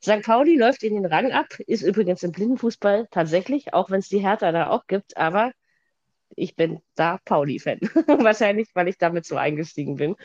St. 0.03 0.23
Pauli 0.23 0.57
läuft 0.57 0.83
in 0.83 0.95
den 0.95 1.05
Rang 1.05 1.31
ab, 1.33 1.49
ist 1.67 1.83
übrigens 1.83 2.23
im 2.23 2.33
Blindenfußball 2.33 3.09
tatsächlich, 3.11 3.75
auch 3.75 3.91
wenn 3.91 4.01
es 4.01 4.09
die 4.09 4.21
Hertha 4.21 4.51
da 4.51 4.71
auch 4.71 4.87
gibt, 4.87 5.17
aber 5.17 5.53
ich 6.37 6.57
bin 6.57 6.81
da 6.95 7.19
Pauli-Fan. 7.25 7.81
Wahrscheinlich, 8.07 8.69
weil 8.75 8.89
ich 8.89 8.99
damit 8.99 9.27
so 9.27 9.37
eingestiegen 9.37 9.97
bin. 9.97 10.17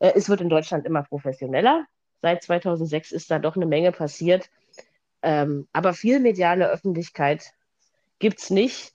Äh, 0.00 0.12
es 0.16 0.28
wird 0.28 0.40
in 0.40 0.48
Deutschland 0.48 0.86
immer 0.86 1.02
professioneller. 1.02 1.86
Seit 2.22 2.42
2006 2.42 3.12
ist 3.12 3.30
da 3.30 3.38
doch 3.38 3.56
eine 3.56 3.66
Menge 3.66 3.92
passiert. 3.92 4.50
Ähm, 5.22 5.68
aber 5.72 5.94
viel 5.94 6.20
mediale 6.20 6.68
Öffentlichkeit 6.68 7.52
gibt 8.18 8.40
es 8.40 8.50
nicht. 8.50 8.92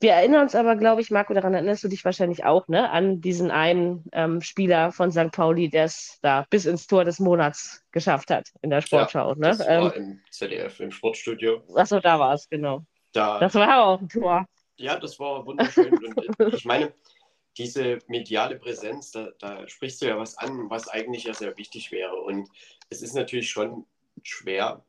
Wir 0.00 0.12
erinnern 0.12 0.42
uns 0.42 0.54
aber, 0.54 0.76
glaube 0.76 1.00
ich, 1.00 1.10
Marco, 1.10 1.32
daran 1.32 1.54
erinnerst 1.54 1.82
du 1.82 1.88
dich 1.88 2.04
wahrscheinlich 2.04 2.44
auch, 2.44 2.68
ne, 2.68 2.90
an 2.90 3.20
diesen 3.20 3.50
einen 3.50 4.04
ähm, 4.12 4.42
Spieler 4.42 4.92
von 4.92 5.10
St. 5.10 5.30
Pauli, 5.32 5.70
der 5.70 5.84
es 5.84 6.18
da 6.20 6.44
bis 6.50 6.66
ins 6.66 6.86
Tor 6.86 7.04
des 7.04 7.20
Monats 7.20 7.82
geschafft 7.90 8.30
hat 8.30 8.50
in 8.60 8.70
der 8.70 8.82
Sportschau. 8.82 9.30
Ja, 9.30 9.34
ne? 9.34 9.48
Das 9.48 9.60
war 9.60 9.96
ähm, 9.96 10.02
im 10.02 10.20
ZDF, 10.30 10.80
im 10.80 10.90
Sportstudio. 10.90 11.62
Achso, 11.74 12.00
da 12.00 12.18
war 12.18 12.34
es, 12.34 12.48
genau. 12.48 12.84
Da, 13.12 13.38
das 13.38 13.54
war 13.54 13.86
auch 13.86 14.00
ein 14.00 14.08
Tor. 14.08 14.44
Ja, 14.76 14.98
das 14.98 15.18
war 15.18 15.46
wunderschön. 15.46 15.96
Und 16.38 16.54
ich 16.54 16.64
meine, 16.64 16.92
diese 17.56 17.98
mediale 18.08 18.56
Präsenz, 18.56 19.12
da, 19.12 19.28
da, 19.38 19.66
sprichst 19.68 20.02
du 20.02 20.06
ja 20.06 20.18
was 20.18 20.36
an, 20.36 20.68
was 20.68 20.88
eigentlich 20.88 21.24
ja 21.24 21.34
sehr 21.34 21.56
wichtig 21.56 21.92
wäre. 21.92 22.16
Und 22.16 22.48
es 22.90 23.00
ist 23.00 23.14
natürlich 23.14 23.50
schon 23.50 23.86
schwer, 24.22 24.84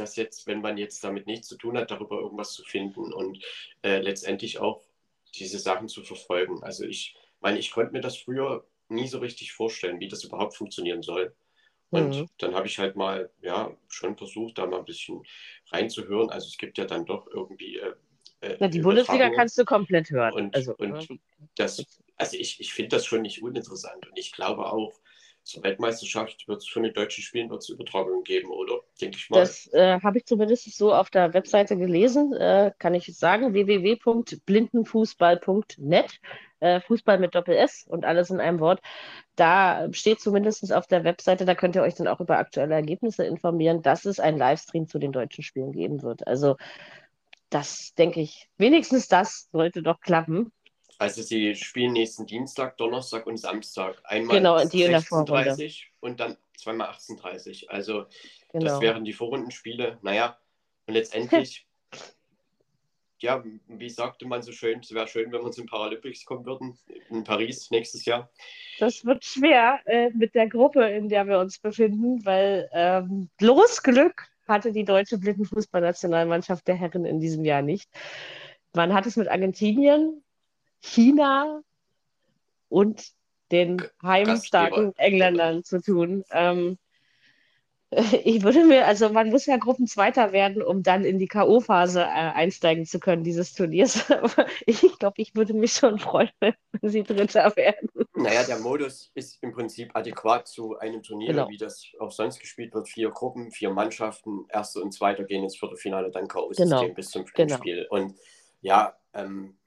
dass 0.00 0.16
jetzt, 0.16 0.46
wenn 0.46 0.60
man 0.60 0.78
jetzt 0.78 1.02
damit 1.04 1.26
nichts 1.26 1.48
zu 1.48 1.56
tun 1.56 1.76
hat, 1.76 1.90
darüber 1.90 2.20
irgendwas 2.20 2.52
zu 2.52 2.64
finden 2.64 3.12
und 3.12 3.42
äh, 3.82 3.98
letztendlich 3.98 4.58
auch 4.58 4.82
diese 5.34 5.58
Sachen 5.58 5.88
zu 5.88 6.02
verfolgen. 6.02 6.62
Also 6.62 6.84
ich 6.84 7.16
meine, 7.40 7.58
ich 7.58 7.70
konnte 7.70 7.92
mir 7.92 8.00
das 8.00 8.16
früher 8.16 8.64
nie 8.88 9.08
so 9.08 9.18
richtig 9.18 9.52
vorstellen, 9.52 10.00
wie 10.00 10.08
das 10.08 10.24
überhaupt 10.24 10.56
funktionieren 10.56 11.02
soll. 11.02 11.34
Und 11.90 12.16
mhm. 12.16 12.28
dann 12.38 12.54
habe 12.54 12.66
ich 12.66 12.78
halt 12.78 12.96
mal, 12.96 13.30
ja, 13.40 13.74
schon 13.88 14.16
versucht, 14.16 14.58
da 14.58 14.66
mal 14.66 14.78
ein 14.78 14.84
bisschen 14.84 15.22
reinzuhören. 15.70 16.30
Also 16.30 16.48
es 16.48 16.58
gibt 16.58 16.76
ja 16.76 16.84
dann 16.84 17.06
doch 17.06 17.26
irgendwie. 17.28 17.78
Äh, 17.78 17.94
äh 18.42 18.56
Na, 18.60 18.68
die 18.68 18.80
Bundesliga 18.80 19.30
kannst 19.30 19.56
du 19.56 19.64
komplett 19.64 20.10
hören. 20.10 20.34
Und, 20.34 20.54
also, 20.54 20.74
und 20.76 21.10
ne? 21.10 21.18
das, 21.56 21.84
also 22.16 22.36
ich, 22.36 22.60
ich 22.60 22.74
finde 22.74 22.96
das 22.96 23.06
schon 23.06 23.22
nicht 23.22 23.42
uninteressant. 23.42 24.06
Und 24.06 24.18
ich 24.18 24.32
glaube 24.32 24.70
auch, 24.70 24.92
zur 25.48 25.62
Weltmeisterschaft 25.62 26.46
wird 26.46 26.58
es 26.58 26.68
von 26.68 26.82
den 26.82 26.92
deutschen 26.92 27.24
Spielen 27.24 27.48
wird's 27.48 27.70
Übertragungen 27.70 28.22
geben, 28.22 28.50
oder? 28.50 28.80
Denke 29.00 29.16
ich 29.16 29.30
mal. 29.30 29.40
Das 29.40 29.66
äh, 29.72 29.98
habe 30.00 30.18
ich 30.18 30.26
zumindest 30.26 30.70
so 30.76 30.92
auf 30.94 31.08
der 31.10 31.32
Webseite 31.32 31.76
gelesen, 31.76 32.34
äh, 32.34 32.72
kann 32.78 32.94
ich 32.94 33.16
sagen, 33.16 33.54
www.blindenfußball.net. 33.54 36.20
äh, 36.60 36.80
Fußball 36.80 37.18
mit 37.18 37.34
Doppel-S 37.34 37.86
und 37.88 38.04
alles 38.04 38.30
in 38.30 38.40
einem 38.40 38.60
Wort. 38.60 38.80
Da 39.36 39.88
steht 39.92 40.20
zumindest 40.20 40.70
auf 40.72 40.86
der 40.86 41.04
Webseite, 41.04 41.46
da 41.46 41.54
könnt 41.54 41.76
ihr 41.76 41.82
euch 41.82 41.94
dann 41.94 42.08
auch 42.08 42.20
über 42.20 42.36
aktuelle 42.36 42.74
Ergebnisse 42.74 43.24
informieren, 43.24 43.80
dass 43.80 44.04
es 44.04 44.20
einen 44.20 44.36
Livestream 44.36 44.86
zu 44.86 44.98
den 44.98 45.12
deutschen 45.12 45.44
Spielen 45.44 45.72
geben 45.72 46.02
wird. 46.02 46.26
Also 46.26 46.56
das 47.48 47.94
denke 47.94 48.20
ich, 48.20 48.50
wenigstens 48.58 49.08
das 49.08 49.48
sollte 49.52 49.82
doch 49.82 50.00
klappen. 50.00 50.52
Also 50.98 51.22
sie 51.22 51.54
spielen 51.54 51.92
nächsten 51.92 52.26
Dienstag, 52.26 52.76
Donnerstag 52.76 53.26
und 53.26 53.36
Samstag. 53.36 54.00
Einmal 54.04 54.38
Genau, 54.38 54.64
die 54.64 54.82
in 54.82 54.90
der 54.90 55.00
16.30 55.00 55.84
und 56.00 56.18
dann 56.18 56.36
zweimal 56.56 56.90
18.30 56.90 57.68
Also 57.68 58.02
das 58.02 58.12
Genau. 58.52 58.80
wären 58.80 59.04
die 59.04 59.12
Vorrundenspiele. 59.12 59.98
Naja, 60.02 60.38
und 60.86 60.94
letztendlich, 60.94 61.66
ja, 63.20 63.44
wie 63.68 63.90
sagte 63.90 64.26
man 64.26 64.42
so 64.42 64.52
schön, 64.52 64.80
es 64.80 64.92
wäre 64.92 65.06
schön, 65.06 65.30
wenn 65.30 65.42
wir 65.42 65.56
in 65.56 65.66
Paralympics 65.66 66.24
kommen 66.24 66.46
würden, 66.46 66.78
in 67.10 67.24
Paris 67.24 67.70
nächstes 67.70 68.04
Jahr. 68.04 68.30
Das 68.78 69.04
wird 69.04 69.24
schwer 69.24 69.80
äh, 69.84 70.10
mit 70.10 70.34
der 70.34 70.48
Gruppe, 70.48 70.84
in 70.88 71.08
der 71.08 71.26
wir 71.26 71.38
uns 71.38 71.58
befinden, 71.58 72.24
weil 72.24 72.68
ähm, 72.72 73.28
bloß 73.38 73.82
Glück 73.82 74.26
hatte 74.48 74.72
die 74.72 74.84
deutsche 74.84 75.18
Blindenfußballnationalmannschaft 75.18 76.66
der 76.66 76.74
Herren 76.74 77.04
in 77.04 77.20
diesem 77.20 77.44
Jahr 77.44 77.62
nicht. 77.62 77.88
Man 78.74 78.94
hat 78.94 79.06
es 79.06 79.16
mit 79.16 79.28
Argentinien, 79.28 80.24
China 80.80 81.62
und 82.68 83.12
den 83.50 83.82
heimstarken 84.02 84.94
Engländern 84.96 85.64
zu 85.64 85.80
tun. 85.80 86.24
Ähm, 86.30 86.78
ich 88.24 88.42
würde 88.42 88.66
mir, 88.66 88.86
also 88.86 89.08
man 89.08 89.30
muss 89.30 89.46
ja 89.46 89.56
Gruppenzweiter 89.56 90.32
werden, 90.32 90.62
um 90.62 90.82
dann 90.82 91.04
in 91.04 91.18
die 91.18 91.26
K.O.-Phase 91.26 92.02
äh, 92.02 92.04
einsteigen 92.04 92.84
zu 92.84 93.00
können, 93.00 93.24
dieses 93.24 93.54
Turniers. 93.54 94.10
Aber 94.10 94.46
ich 94.66 94.80
glaube, 94.98 95.14
ich 95.22 95.34
würde 95.34 95.54
mich 95.54 95.72
schon 95.72 95.98
freuen, 95.98 96.30
wenn 96.40 96.90
sie 96.90 97.02
Dritter 97.02 97.56
werden. 97.56 97.88
Naja, 98.14 98.44
der 98.44 98.58
Modus 98.58 99.10
ist 99.14 99.42
im 99.42 99.52
Prinzip 99.52 99.90
adäquat 99.94 100.48
zu 100.48 100.76
einem 100.78 101.02
Turnier, 101.02 101.28
Genau. 101.28 101.48
wie 101.48 101.56
das 101.56 101.86
auch 101.98 102.12
sonst 102.12 102.40
gespielt 102.40 102.74
wird. 102.74 102.88
Vier 102.88 103.10
Gruppen, 103.10 103.50
vier 103.52 103.70
Mannschaften, 103.70 104.44
erste 104.50 104.82
und 104.82 104.92
zweite 104.92 105.24
gehen 105.24 105.44
ins 105.44 105.56
Viertelfinale, 105.56 106.10
dann 106.10 106.28
K.O.-System 106.28 106.64
Genau. 106.64 106.94
bis 106.94 107.10
zum 107.10 107.24
Genau. 107.24 107.56
Spiel. 107.56 107.86
Und 107.88 108.14
ja, 108.60 108.98
ähm, 109.14 109.54
äh, 109.54 109.57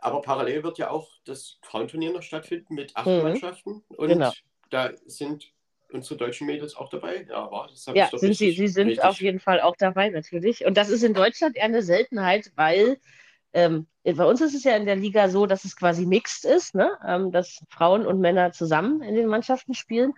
aber 0.00 0.20
parallel 0.22 0.62
wird 0.62 0.78
ja 0.78 0.90
auch 0.90 1.10
das 1.24 1.58
Frauenturnier 1.62 2.12
noch 2.12 2.22
stattfinden 2.22 2.74
mit 2.74 2.96
acht 2.96 3.06
Mhm. 3.06 3.22
Mannschaften. 3.22 3.84
Und 3.88 4.08
Genau. 4.08 4.32
da 4.70 4.90
sind 5.06 5.52
unsere 5.92 6.16
deutschen 6.16 6.46
Mädels 6.46 6.74
auch 6.76 6.88
dabei. 6.88 7.26
Ja, 7.28 7.50
war 7.50 7.68
das 7.68 7.86
habe 7.86 7.98
Ja, 7.98 8.06
ich 8.06 8.10
doch 8.10 8.18
sind 8.18 8.36
sie, 8.36 8.46
richtig, 8.46 8.58
sie 8.58 8.68
sind 8.68 8.88
richtig. 8.88 9.04
auf 9.04 9.20
jeden 9.20 9.40
Fall 9.40 9.60
auch 9.60 9.76
dabei, 9.76 10.10
natürlich. 10.10 10.64
Und 10.66 10.76
das 10.76 10.88
ist 10.88 11.02
in 11.04 11.14
Deutschland 11.14 11.56
eher 11.56 11.64
eine 11.64 11.82
Seltenheit, 11.82 12.52
weil 12.56 12.98
ähm, 13.52 13.86
bei 14.04 14.24
uns 14.24 14.40
ist 14.40 14.54
es 14.54 14.64
ja 14.64 14.76
in 14.76 14.86
der 14.86 14.96
Liga 14.96 15.28
so, 15.28 15.46
dass 15.46 15.64
es 15.64 15.76
quasi 15.76 16.06
mixed 16.06 16.44
ist, 16.44 16.74
ne? 16.74 16.90
Ähm, 17.06 17.32
dass 17.32 17.62
Frauen 17.70 18.06
und 18.06 18.20
Männer 18.20 18.52
zusammen 18.52 19.02
in 19.02 19.14
den 19.14 19.26
Mannschaften 19.28 19.74
spielen. 19.74 20.12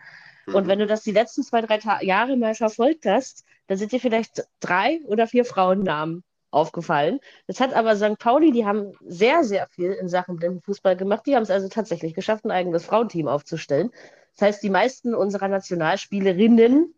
Und 0.46 0.64
Mhm. 0.64 0.68
wenn 0.68 0.78
du 0.78 0.86
das 0.86 1.02
die 1.02 1.12
letzten 1.12 1.42
zwei, 1.42 1.60
drei 1.60 1.78
Ta 1.78 2.02
Jahre 2.02 2.36
mal 2.36 2.54
verfolgt 2.54 3.04
hast, 3.06 3.44
dann 3.66 3.76
sind 3.78 3.92
dir 3.92 4.00
vielleicht 4.00 4.44
drei 4.60 5.00
oder 5.06 5.26
vier 5.26 5.44
Frauennamen 5.44 6.24
aufgefallen. 6.50 7.20
Das 7.46 7.60
hat 7.60 7.74
aber 7.74 7.96
St. 7.96 8.18
Pauli, 8.18 8.52
die 8.52 8.66
haben 8.66 8.92
sehr, 9.04 9.44
sehr 9.44 9.68
viel 9.68 9.92
in 9.92 10.08
Sachen 10.08 10.36
Blindenfußball 10.36 10.96
gemacht. 10.96 11.22
Die 11.26 11.36
haben 11.36 11.42
es 11.42 11.50
also 11.50 11.68
tatsächlich 11.68 12.14
geschafft, 12.14 12.44
ein 12.44 12.50
eigenes 12.50 12.84
Frauenteam 12.84 13.28
aufzustellen. 13.28 13.90
Das 14.36 14.48
heißt, 14.48 14.62
die 14.62 14.70
meisten 14.70 15.14
unserer 15.14 15.48
Nationalspielerinnen 15.48 16.94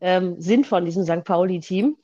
ähm, 0.00 0.40
sind 0.40 0.66
von 0.66 0.84
diesem 0.84 1.04
St. 1.04 1.24
Pauli-Team. 1.24 1.96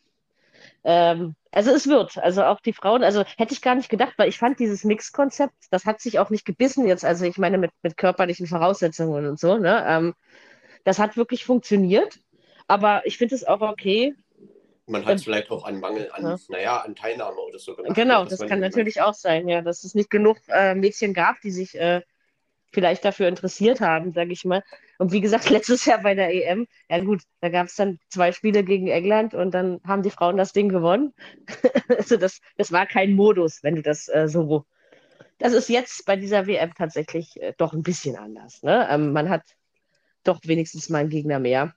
Ähm, 0.85 1.35
also 1.51 1.70
es 1.70 1.86
wird, 1.86 2.18
also 2.18 2.44
auch 2.44 2.60
die 2.60 2.72
Frauen, 2.72 3.02
also 3.02 3.24
hätte 3.36 3.52
ich 3.52 3.62
gar 3.62 3.74
nicht 3.74 3.89
gedacht, 3.89 4.14
weil 4.16 4.28
ich 4.28 4.39
fand 4.39 4.59
dieses 4.59 4.85
Mix-Konzept, 4.85 5.55
das 5.70 5.85
hat 5.85 6.01
sich 6.01 6.18
auch 6.18 6.30
nicht 6.30 6.44
gebissen 6.44 6.86
jetzt, 6.86 7.05
also 7.05 7.24
ich 7.24 7.39
meine 7.39 7.59
mit, 7.59 7.70
mit 7.82 7.97
körperlichen 7.97 8.47
Voraussetzungen 8.47 9.26
und 9.26 9.40
so, 9.40 9.56
ne? 9.59 9.85
Ähm, 9.86 10.14
das 10.85 10.98
hat 10.98 11.16
wirklich 11.16 11.44
funktioniert, 11.44 12.20
aber 12.66 13.02
ich 13.06 13.18
finde 13.18 13.35
es 13.35 13.44
auch 13.44 13.60
okay. 13.60 14.14
Man 14.89 15.05
hat 15.05 15.16
es 15.16 15.23
ähm, 15.23 15.24
vielleicht 15.24 15.51
auch 15.51 15.65
an 15.65 15.81
Mangel 15.81 16.10
an, 16.12 16.24
ja. 16.24 16.36
naja, 16.48 16.77
an 16.78 16.94
Teilnahme 16.94 17.39
oder 17.40 17.59
so 17.59 17.77
gemacht. 17.77 17.94
Genau, 17.94 18.24
dass 18.24 18.39
das 18.39 18.48
kann 18.48 18.60
natürlich 18.60 19.01
auch 19.02 19.15
sein, 19.15 19.48
ja, 19.48 19.60
dass 19.60 19.85
es 19.85 19.94
nicht 19.94 20.10
genug 20.10 20.39
äh, 20.48 20.74
Mädchen 20.74 21.15
gab, 21.15 21.40
die 21.43 21.51
sich 21.51 21.78
äh, 21.78 22.02
vielleicht 22.73 23.05
dafür 23.05 23.28
interessiert 23.28 23.81
haben, 23.81 24.12
sage 24.12 24.32
ich 24.32 24.44
mal. 24.44 24.62
Und 24.98 25.12
wie 25.12 25.20
gesagt, 25.20 25.51
letztes 25.51 25.85
Jahr 25.85 26.02
bei 26.02 26.15
der 26.15 26.32
EM, 26.35 26.66
ja 26.89 26.98
gut, 27.01 27.23
da 27.40 27.48
gab 27.48 27.66
es 27.66 27.77
dann 27.77 27.98
zwei 28.09 28.32
Spiele 28.32 28.65
gegen 28.65 28.89
England 28.89 29.35
und 29.35 29.52
dann 29.52 29.81
haben 29.86 30.02
die 30.02 30.10
Frauen 30.10 30.36
das 30.36 30.52
Ding 30.52 30.69
gewonnen. 30.69 31.15
also 31.89 32.16
das, 32.16 32.40
das 32.56 32.73
war 32.73 32.86
kein 32.86 33.12
Modus, 33.12 33.62
wenn 33.62 33.77
du 33.77 33.82
das 33.82 34.09
äh, 34.09 34.28
so. 34.28 34.65
Das 35.39 35.52
ist 35.52 35.69
jetzt 35.69 36.05
bei 36.05 36.16
dieser 36.16 36.47
WM 36.47 36.74
tatsächlich 36.74 37.40
äh, 37.40 37.52
doch 37.59 37.73
ein 37.73 37.82
bisschen 37.82 38.16
anders. 38.16 38.62
Ne? 38.62 38.89
Ähm, 38.90 39.12
man 39.12 39.28
hat 39.28 39.43
doch 40.24 40.40
wenigstens 40.44 40.89
mal 40.89 40.98
einen 40.98 41.10
Gegner 41.10 41.39
mehr. 41.39 41.74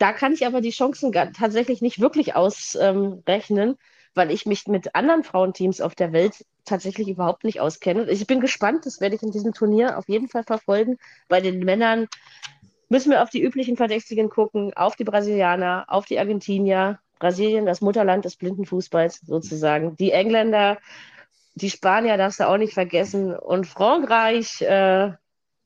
Da 0.00 0.14
kann 0.14 0.32
ich 0.32 0.46
aber 0.46 0.62
die 0.62 0.70
Chancen 0.70 1.12
tatsächlich 1.12 1.82
nicht 1.82 2.00
wirklich 2.00 2.34
ausrechnen, 2.34 3.76
weil 4.14 4.30
ich 4.30 4.46
mich 4.46 4.66
mit 4.66 4.94
anderen 4.94 5.24
Frauenteams 5.24 5.82
auf 5.82 5.94
der 5.94 6.14
Welt 6.14 6.46
tatsächlich 6.64 7.08
überhaupt 7.08 7.44
nicht 7.44 7.60
auskenne. 7.60 8.10
Ich 8.10 8.26
bin 8.26 8.40
gespannt, 8.40 8.86
das 8.86 9.02
werde 9.02 9.16
ich 9.16 9.22
in 9.22 9.30
diesem 9.30 9.52
Turnier 9.52 9.98
auf 9.98 10.08
jeden 10.08 10.28
Fall 10.28 10.42
verfolgen. 10.42 10.96
Bei 11.28 11.42
den 11.42 11.58
Männern 11.58 12.08
müssen 12.88 13.10
wir 13.10 13.22
auf 13.22 13.28
die 13.28 13.42
üblichen 13.42 13.76
Verdächtigen 13.76 14.30
gucken, 14.30 14.72
auf 14.74 14.96
die 14.96 15.04
Brasilianer, 15.04 15.84
auf 15.88 16.06
die 16.06 16.18
Argentinier, 16.18 16.98
Brasilien, 17.18 17.66
das 17.66 17.82
Mutterland 17.82 18.24
des 18.24 18.36
blinden 18.36 18.64
Fußballs 18.64 19.20
sozusagen, 19.20 19.96
die 19.96 20.12
Engländer, 20.12 20.78
die 21.56 21.68
Spanier 21.68 22.16
darfst 22.16 22.40
du 22.40 22.48
auch 22.48 22.56
nicht 22.56 22.72
vergessen 22.72 23.36
und 23.36 23.66
Frankreich 23.66 24.62
äh, 24.62 25.12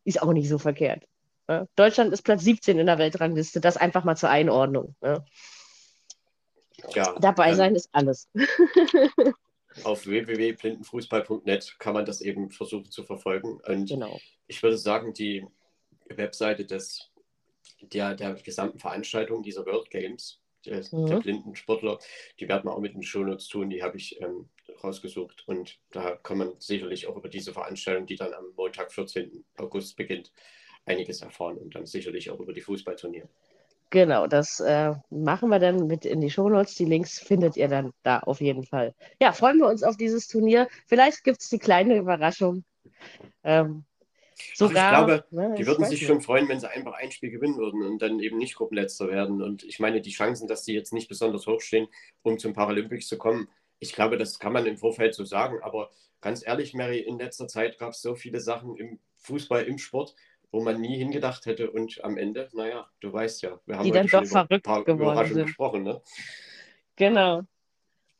ist 0.02 0.20
auch 0.20 0.32
nicht 0.32 0.48
so 0.48 0.58
verkehrt. 0.58 1.04
Ne? 1.48 1.68
Deutschland 1.76 2.12
ist 2.12 2.22
Platz 2.22 2.42
17 2.42 2.78
in 2.78 2.86
der 2.86 2.98
Weltrangliste, 2.98 3.60
das 3.60 3.76
einfach 3.76 4.04
mal 4.04 4.16
zur 4.16 4.30
Einordnung. 4.30 4.94
Ne? 5.00 5.24
Ja, 6.94 7.14
Dabei 7.20 7.54
sein 7.54 7.74
ist 7.74 7.88
alles. 7.92 8.28
Auf 9.84 10.06
www.blindenfußball.net 10.06 11.76
kann 11.78 11.94
man 11.94 12.04
das 12.04 12.20
eben 12.20 12.50
versuchen 12.50 12.90
zu 12.90 13.02
verfolgen. 13.04 13.60
Und 13.66 13.88
Genau. 13.88 14.20
ich 14.46 14.62
würde 14.62 14.78
sagen, 14.78 15.12
die 15.14 15.46
Webseite 16.08 16.64
des, 16.64 17.10
der, 17.80 18.14
der 18.14 18.34
gesamten 18.34 18.78
Veranstaltung 18.78 19.42
dieser 19.42 19.66
World 19.66 19.90
Games, 19.90 20.40
der, 20.64 20.82
Mhm. 20.92 21.06
der 21.06 21.16
blinden 21.18 21.56
Sportler, 21.56 21.98
die 22.38 22.48
werden 22.48 22.64
wir 22.64 22.72
auch 22.74 22.80
mit 22.80 22.94
den 22.94 23.02
Shownotes 23.02 23.48
tun, 23.48 23.68
die 23.70 23.82
habe 23.82 23.96
ich 23.96 24.20
ähm, 24.20 24.48
rausgesucht. 24.82 25.42
Und 25.48 25.78
da 25.90 26.16
kann 26.16 26.38
man 26.38 26.52
sicherlich 26.60 27.06
auch 27.06 27.16
über 27.16 27.28
diese 27.28 27.52
Veranstaltung, 27.52 28.06
die 28.06 28.16
dann 28.16 28.32
am 28.32 28.46
Montag, 28.56 28.92
14. 28.92 29.44
August 29.56 29.96
beginnt, 29.96 30.32
einiges 30.86 31.22
erfahren 31.22 31.58
und 31.58 31.74
dann 31.74 31.86
sicherlich 31.86 32.30
auch 32.30 32.40
über 32.40 32.52
die 32.52 32.60
Fußballturniere. 32.60 33.28
Genau, 33.90 34.26
das 34.26 34.58
äh, 34.60 34.92
machen 35.10 35.50
wir 35.50 35.60
dann 35.60 35.86
mit 35.86 36.04
in 36.04 36.20
die 36.20 36.30
Shownotes. 36.30 36.74
Die 36.74 36.84
Links 36.84 37.20
findet 37.20 37.56
ihr 37.56 37.68
dann 37.68 37.92
da 38.02 38.18
auf 38.20 38.40
jeden 38.40 38.64
Fall. 38.64 38.92
Ja, 39.20 39.32
freuen 39.32 39.58
wir 39.58 39.68
uns 39.68 39.84
auf 39.84 39.96
dieses 39.96 40.26
Turnier. 40.26 40.68
Vielleicht 40.86 41.22
gibt 41.22 41.40
es 41.40 41.48
die 41.48 41.60
kleine 41.60 41.96
Überraschung. 41.96 42.64
Ähm, 43.44 43.84
sogar, 44.54 45.06
glaube, 45.06 45.24
ne, 45.30 45.54
Die 45.56 45.62
ich 45.62 45.68
würden 45.68 45.84
sich 45.84 46.00
nicht. 46.00 46.08
schon 46.08 46.20
freuen, 46.22 46.48
wenn 46.48 46.58
sie 46.58 46.68
einfach 46.68 46.94
ein 46.94 47.12
Spiel 47.12 47.30
gewinnen 47.30 47.56
würden 47.56 47.82
und 47.82 48.02
dann 48.02 48.18
eben 48.18 48.36
nicht 48.38 48.56
Gruppenletzter 48.56 49.08
werden. 49.08 49.40
Und 49.42 49.62
ich 49.62 49.78
meine, 49.78 50.00
die 50.00 50.10
Chancen, 50.10 50.48
dass 50.48 50.64
die 50.64 50.74
jetzt 50.74 50.92
nicht 50.92 51.08
besonders 51.08 51.46
hoch 51.46 51.60
stehen, 51.60 51.86
um 52.22 52.38
zum 52.38 52.52
Paralympics 52.52 53.06
zu 53.06 53.16
kommen, 53.16 53.48
ich 53.78 53.92
glaube, 53.92 54.16
das 54.16 54.38
kann 54.38 54.52
man 54.52 54.66
im 54.66 54.76
Vorfeld 54.76 55.14
so 55.14 55.24
sagen. 55.24 55.58
Aber 55.62 55.90
ganz 56.20 56.44
ehrlich, 56.44 56.74
Mary, 56.74 56.98
in 56.98 57.18
letzter 57.18 57.46
Zeit 57.46 57.78
gab 57.78 57.90
es 57.92 58.02
so 58.02 58.16
viele 58.16 58.40
Sachen 58.40 58.76
im 58.76 58.98
Fußball, 59.18 59.64
im 59.64 59.78
Sport, 59.78 60.16
wo 60.54 60.62
man 60.62 60.80
nie 60.80 60.96
hingedacht 60.96 61.46
hätte. 61.46 61.70
Und 61.70 62.02
am 62.04 62.16
Ende, 62.16 62.48
naja, 62.52 62.86
du 63.00 63.12
weißt 63.12 63.42
ja, 63.42 63.58
wir 63.66 63.76
haben 63.76 63.84
Die 63.84 63.90
dann 63.90 64.08
schon 64.08 64.22
doch 64.22 64.30
über 64.30 64.46
verrückt 64.46 64.64
paar 64.64 64.84
geworden 64.84 65.34
sind. 65.34 65.46
gesprochen. 65.46 65.82
Ne? 65.82 66.00
Genau. 66.96 67.42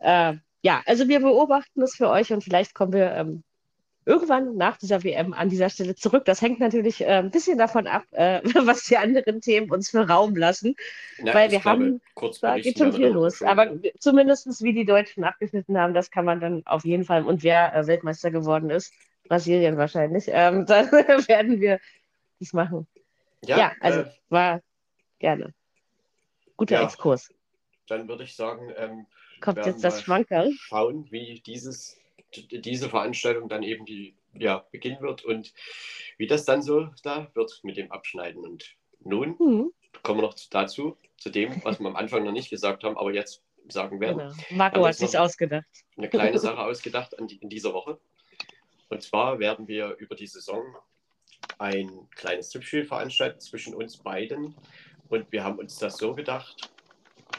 Äh, 0.00 0.34
ja, 0.62 0.82
also 0.86 1.08
wir 1.08 1.20
beobachten 1.20 1.80
es 1.82 1.94
für 1.94 2.08
euch 2.10 2.32
und 2.32 2.42
vielleicht 2.42 2.74
kommen 2.74 2.92
wir 2.92 3.12
ähm, 3.12 3.44
irgendwann 4.04 4.56
nach 4.56 4.76
dieser 4.78 5.04
WM 5.04 5.32
an 5.32 5.48
dieser 5.48 5.70
Stelle 5.70 5.94
zurück. 5.94 6.24
Das 6.24 6.42
hängt 6.42 6.58
natürlich 6.58 7.02
äh, 7.02 7.06
ein 7.06 7.30
bisschen 7.30 7.56
davon 7.56 7.86
ab, 7.86 8.02
äh, 8.10 8.40
was 8.66 8.84
die 8.84 8.96
anderen 8.96 9.40
Themen 9.40 9.70
uns 9.70 9.90
für 9.90 10.08
Raum 10.08 10.34
lassen. 10.34 10.74
Na, 11.22 11.34
Weil 11.34 11.52
wir 11.52 11.60
glaube, 11.60 11.84
haben- 11.84 12.00
kurz 12.14 12.40
Da 12.40 12.58
geht 12.58 12.78
schon 12.78 12.92
viel 12.92 13.08
los. 13.08 13.36
schon, 13.36 13.46
Aber 13.48 13.66
ne? 13.66 13.92
zumindest 14.00 14.62
wie 14.62 14.72
die 14.74 14.84
Deutschen 14.86 15.22
abgeschnitten 15.22 15.78
haben, 15.78 15.94
das 15.94 16.10
kann 16.10 16.24
man 16.24 16.40
dann 16.40 16.62
auf 16.66 16.84
jeden 16.84 17.04
Fall. 17.04 17.24
Und 17.24 17.44
wer 17.44 17.74
äh, 17.74 17.86
Weltmeister 17.86 18.30
geworden 18.32 18.70
ist, 18.70 18.92
Brasilien 19.28 19.76
wahrscheinlich, 19.76 20.24
ähm, 20.28 20.66
dann 20.66 20.90
werden 20.90 21.60
wir 21.60 21.78
das 22.44 22.52
machen. 22.52 22.86
Ja, 23.44 23.72
also 23.80 24.00
äh, 24.00 24.10
war 24.28 24.62
gerne. 25.18 25.54
Guter 26.56 26.76
ja. 26.76 26.84
Exkurs. 26.84 27.32
dann 27.88 28.08
würde 28.08 28.24
ich 28.24 28.36
sagen, 28.36 28.72
ähm, 28.76 29.06
Kommt 29.40 29.64
jetzt 29.66 29.82
das 29.84 29.96
mal 29.96 30.02
Schwankerl? 30.02 30.52
schauen, 30.56 31.10
wie 31.10 31.40
dieses, 31.40 31.98
diese 32.34 32.88
Veranstaltung 32.88 33.48
dann 33.48 33.62
eben 33.62 33.84
die, 33.84 34.14
ja, 34.34 34.64
beginnen 34.70 35.00
wird 35.00 35.24
und 35.24 35.52
wie 36.16 36.26
das 36.26 36.44
dann 36.44 36.62
so 36.62 36.88
da 37.02 37.30
wird 37.34 37.60
mit 37.62 37.76
dem 37.76 37.90
Abschneiden. 37.92 38.42
Und 38.44 38.76
nun 39.00 39.38
Hm, 39.38 39.72
kommen 40.02 40.18
wir 40.20 40.26
noch 40.26 40.34
zu- 40.34 40.48
dazu, 40.50 40.96
zu 41.18 41.30
dem, 41.30 41.62
was 41.64 41.78
wir 41.80 41.86
am 41.86 41.96
Anfang 41.96 42.24
noch 42.24 42.32
nicht 42.32 42.50
gesagt 42.50 42.84
haben, 42.84 42.96
aber 42.96 43.12
jetzt 43.12 43.42
sagen 43.68 44.00
werden. 44.00 44.18
genau. 44.18 44.34
Marco 44.50 44.86
hat 44.86 44.94
sich 44.96 45.16
ausgedacht. 45.18 45.66
Eine 45.96 46.08
kleine 46.08 46.38
Sache 46.38 46.58
ausgedacht 46.58 47.14
die, 47.20 47.36
in 47.36 47.48
dieser 47.48 47.72
Woche. 47.74 47.98
Und 48.88 49.02
zwar 49.02 49.38
werden 49.38 49.66
wir 49.68 49.96
über 49.98 50.14
die 50.14 50.26
Saison 50.26 50.62
ein 51.58 51.90
kleines 52.14 52.50
Tippspiel 52.50 52.84
veranstalten 52.84 53.40
zwischen 53.40 53.74
uns 53.74 53.96
beiden. 53.96 54.54
Und 55.08 55.30
wir 55.32 55.44
haben 55.44 55.58
uns 55.58 55.78
das 55.78 55.96
so 55.96 56.14
gedacht, 56.14 56.70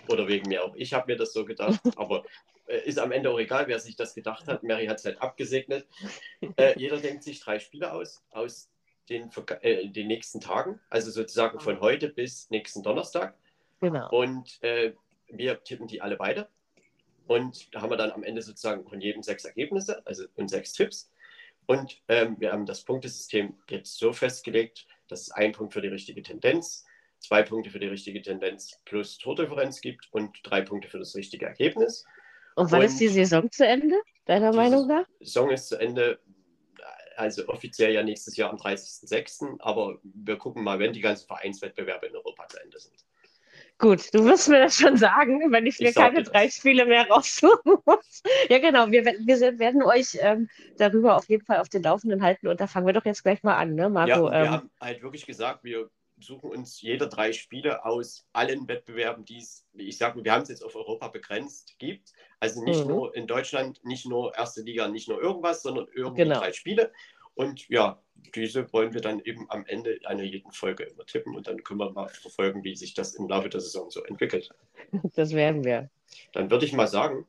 oder 0.07 0.27
wegen 0.27 0.47
mir 0.47 0.63
auch 0.63 0.75
ich 0.75 0.93
habe 0.93 1.11
mir 1.11 1.17
das 1.17 1.33
so 1.33 1.45
gedacht, 1.45 1.79
aber 1.97 2.23
äh, 2.67 2.79
ist 2.85 2.99
am 2.99 3.11
Ende 3.11 3.29
auch 3.29 3.39
egal, 3.39 3.67
wer 3.67 3.79
sich 3.79 3.95
das 3.95 4.15
gedacht 4.15 4.47
hat. 4.47 4.63
Mary 4.63 4.87
hat 4.87 4.99
es 4.99 5.05
halt 5.05 5.21
abgesegnet. 5.21 5.87
Äh, 6.57 6.77
jeder 6.77 6.97
denkt 6.97 7.23
sich 7.23 7.39
drei 7.39 7.59
Spiele 7.59 7.91
aus, 7.91 8.23
aus 8.31 8.69
den, 9.09 9.29
äh, 9.61 9.87
den 9.87 10.07
nächsten 10.07 10.39
Tagen, 10.39 10.79
also 10.89 11.11
sozusagen 11.11 11.59
von 11.59 11.81
heute 11.81 12.09
bis 12.09 12.49
nächsten 12.49 12.83
Donnerstag. 12.83 13.35
Genau. 13.81 14.09
Und 14.11 14.61
äh, 14.61 14.93
wir 15.27 15.63
tippen 15.63 15.87
die 15.87 16.01
alle 16.01 16.17
beide. 16.17 16.47
Und 17.27 17.73
da 17.73 17.81
haben 17.81 17.89
wir 17.89 17.97
dann 17.97 18.11
am 18.11 18.23
Ende 18.23 18.41
sozusagen 18.41 18.87
von 18.87 19.01
jedem 19.01 19.23
sechs 19.23 19.45
Ergebnisse, 19.45 20.05
also 20.05 20.25
und 20.35 20.49
sechs 20.49 20.73
Tipps. 20.73 21.11
Und 21.67 22.01
ähm, 22.07 22.35
wir 22.39 22.51
haben 22.51 22.65
das 22.65 22.83
Punktesystem 22.83 23.55
jetzt 23.69 23.97
so 23.97 24.13
festgelegt, 24.13 24.87
dass 25.07 25.21
es 25.21 25.31
einen 25.31 25.53
Punkt 25.53 25.73
für 25.73 25.81
die 25.81 25.87
richtige 25.87 26.21
Tendenz, 26.21 26.85
zwei 27.19 27.43
Punkte 27.43 27.69
für 27.69 27.79
die 27.79 27.87
richtige 27.87 28.21
Tendenz 28.21 28.79
plus 28.85 29.17
Tordifferenz 29.17 29.81
gibt 29.81 30.07
und 30.11 30.37
drei 30.43 30.61
Punkte 30.61 30.89
für 30.89 30.99
das 30.99 31.15
richtige 31.15 31.45
Ergebnis. 31.45 32.05
Und 32.55 32.71
wann 32.71 32.81
und 32.81 32.85
ist 32.85 32.99
die 32.99 33.07
Saison 33.07 33.49
zu 33.51 33.65
Ende, 33.65 33.95
deiner 34.25 34.53
Meinung 34.53 34.87
nach? 34.87 35.05
Die 35.19 35.25
Saison 35.25 35.51
ist 35.51 35.67
zu 35.67 35.79
Ende, 35.79 36.19
also 37.17 37.47
offiziell 37.47 37.93
ja 37.93 38.03
nächstes 38.03 38.37
Jahr 38.37 38.49
am 38.49 38.57
30.06., 38.57 39.59
aber 39.59 39.99
wir 40.03 40.37
gucken 40.37 40.63
mal, 40.63 40.79
wenn 40.79 40.93
die 40.93 41.01
ganzen 41.01 41.27
Vereinswettbewerbe 41.27 42.07
in 42.07 42.15
Europa 42.15 42.47
zu 42.47 42.61
Ende 42.61 42.79
sind. 42.79 43.04
Gut, 43.77 44.13
du 44.13 44.23
wirst 44.23 44.47
mir 44.47 44.59
das 44.59 44.77
schon 44.77 44.95
sagen, 44.95 45.51
wenn 45.51 45.65
ich 45.65 45.79
mir 45.79 45.89
ich 45.89 45.95
keine 45.95 46.23
drei 46.23 46.49
Spiele 46.49 46.85
mehr 46.85 47.07
raussuchen 47.09 47.77
muss. 47.85 48.23
ja, 48.49 48.59
genau. 48.59 48.89
Wir, 48.89 49.03
wir 49.05 49.59
werden 49.59 49.83
euch 49.83 50.17
ähm, 50.21 50.49
darüber 50.77 51.17
auf 51.17 51.27
jeden 51.27 51.45
Fall 51.45 51.59
auf 51.59 51.67
den 51.67 51.83
Laufenden 51.83 52.21
halten 52.21 52.47
und 52.47 52.61
da 52.61 52.67
fangen 52.67 52.87
wir 52.87 52.93
doch 52.93 53.05
jetzt 53.05 53.23
gleich 53.23 53.43
mal 53.43 53.55
an, 53.55 53.75
ne, 53.75 53.89
Marco? 53.89 54.27
Ja, 54.27 54.31
wir 54.31 54.39
ähm, 54.39 54.51
haben 54.51 54.71
halt 54.79 55.03
wirklich 55.03 55.25
gesagt, 55.25 55.65
wir 55.65 55.89
suchen 56.19 56.51
uns 56.51 56.81
jeder 56.81 57.07
drei 57.07 57.33
Spiele 57.33 57.83
aus 57.83 58.25
allen 58.31 58.67
Wettbewerben, 58.67 59.25
die 59.25 59.37
es, 59.37 59.65
ich 59.73 59.97
sage, 59.97 60.23
wir 60.23 60.31
haben 60.31 60.43
es 60.43 60.49
jetzt 60.49 60.63
auf 60.63 60.75
Europa 60.75 61.09
begrenzt, 61.09 61.75
gibt. 61.77 62.13
Also 62.39 62.63
nicht 62.63 62.81
mhm. 62.81 62.87
nur 62.87 63.15
in 63.15 63.27
Deutschland, 63.27 63.83
nicht 63.83 64.05
nur 64.05 64.35
erste 64.35 64.61
Liga, 64.61 64.87
nicht 64.87 65.09
nur 65.09 65.21
irgendwas, 65.21 65.61
sondern 65.61 65.87
irgendwie 65.93 66.23
genau. 66.23 66.39
drei 66.39 66.53
Spiele. 66.53 66.91
Und 67.35 67.67
ja, 67.69 68.01
diese 68.33 68.71
wollen 68.73 68.93
wir 68.93 69.01
dann 69.01 69.19
eben 69.19 69.45
am 69.49 69.65
Ende 69.65 69.99
einer 70.05 70.23
jeden 70.23 70.51
Folge 70.51 70.83
immer 70.83 71.05
tippen 71.05 71.35
und 71.35 71.47
dann 71.47 71.63
können 71.63 71.79
wir 71.79 71.91
mal 71.91 72.09
verfolgen, 72.09 72.63
wie 72.63 72.75
sich 72.75 72.93
das 72.93 73.15
im 73.15 73.27
Laufe 73.27 73.49
der 73.49 73.61
Saison 73.61 73.89
so 73.89 74.03
entwickelt. 74.03 74.49
Das 75.15 75.33
werden 75.33 75.63
wir. 75.63 75.89
Dann 76.33 76.49
würde 76.49 76.65
ich 76.65 76.73
mal 76.73 76.87
sagen, 76.87 77.25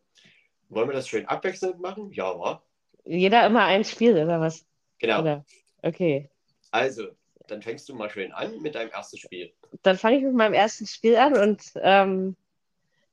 wollen 0.68 0.88
wir 0.88 0.94
das 0.94 1.08
schön 1.08 1.26
abwechselnd 1.26 1.80
machen? 1.80 2.12
Ja, 2.12 2.38
wa? 2.38 2.62
Jeder 3.04 3.46
immer 3.46 3.64
ein 3.64 3.84
Spiel, 3.84 4.12
oder 4.12 4.40
was? 4.40 4.66
Genau. 4.98 5.20
Oder? 5.20 5.44
Okay. 5.82 6.28
Also, 6.70 7.08
dann 7.46 7.62
fängst 7.62 7.88
du 7.88 7.94
mal 7.94 8.10
schön 8.10 8.32
an 8.32 8.60
mit 8.60 8.74
deinem 8.74 8.90
ersten 8.90 9.16
Spiel. 9.16 9.52
Dann 9.82 9.96
fange 9.96 10.18
ich 10.18 10.24
mit 10.24 10.34
meinem 10.34 10.54
ersten 10.54 10.86
Spiel 10.86 11.16
an 11.16 11.36
und 11.36 11.62
ähm, 11.76 12.36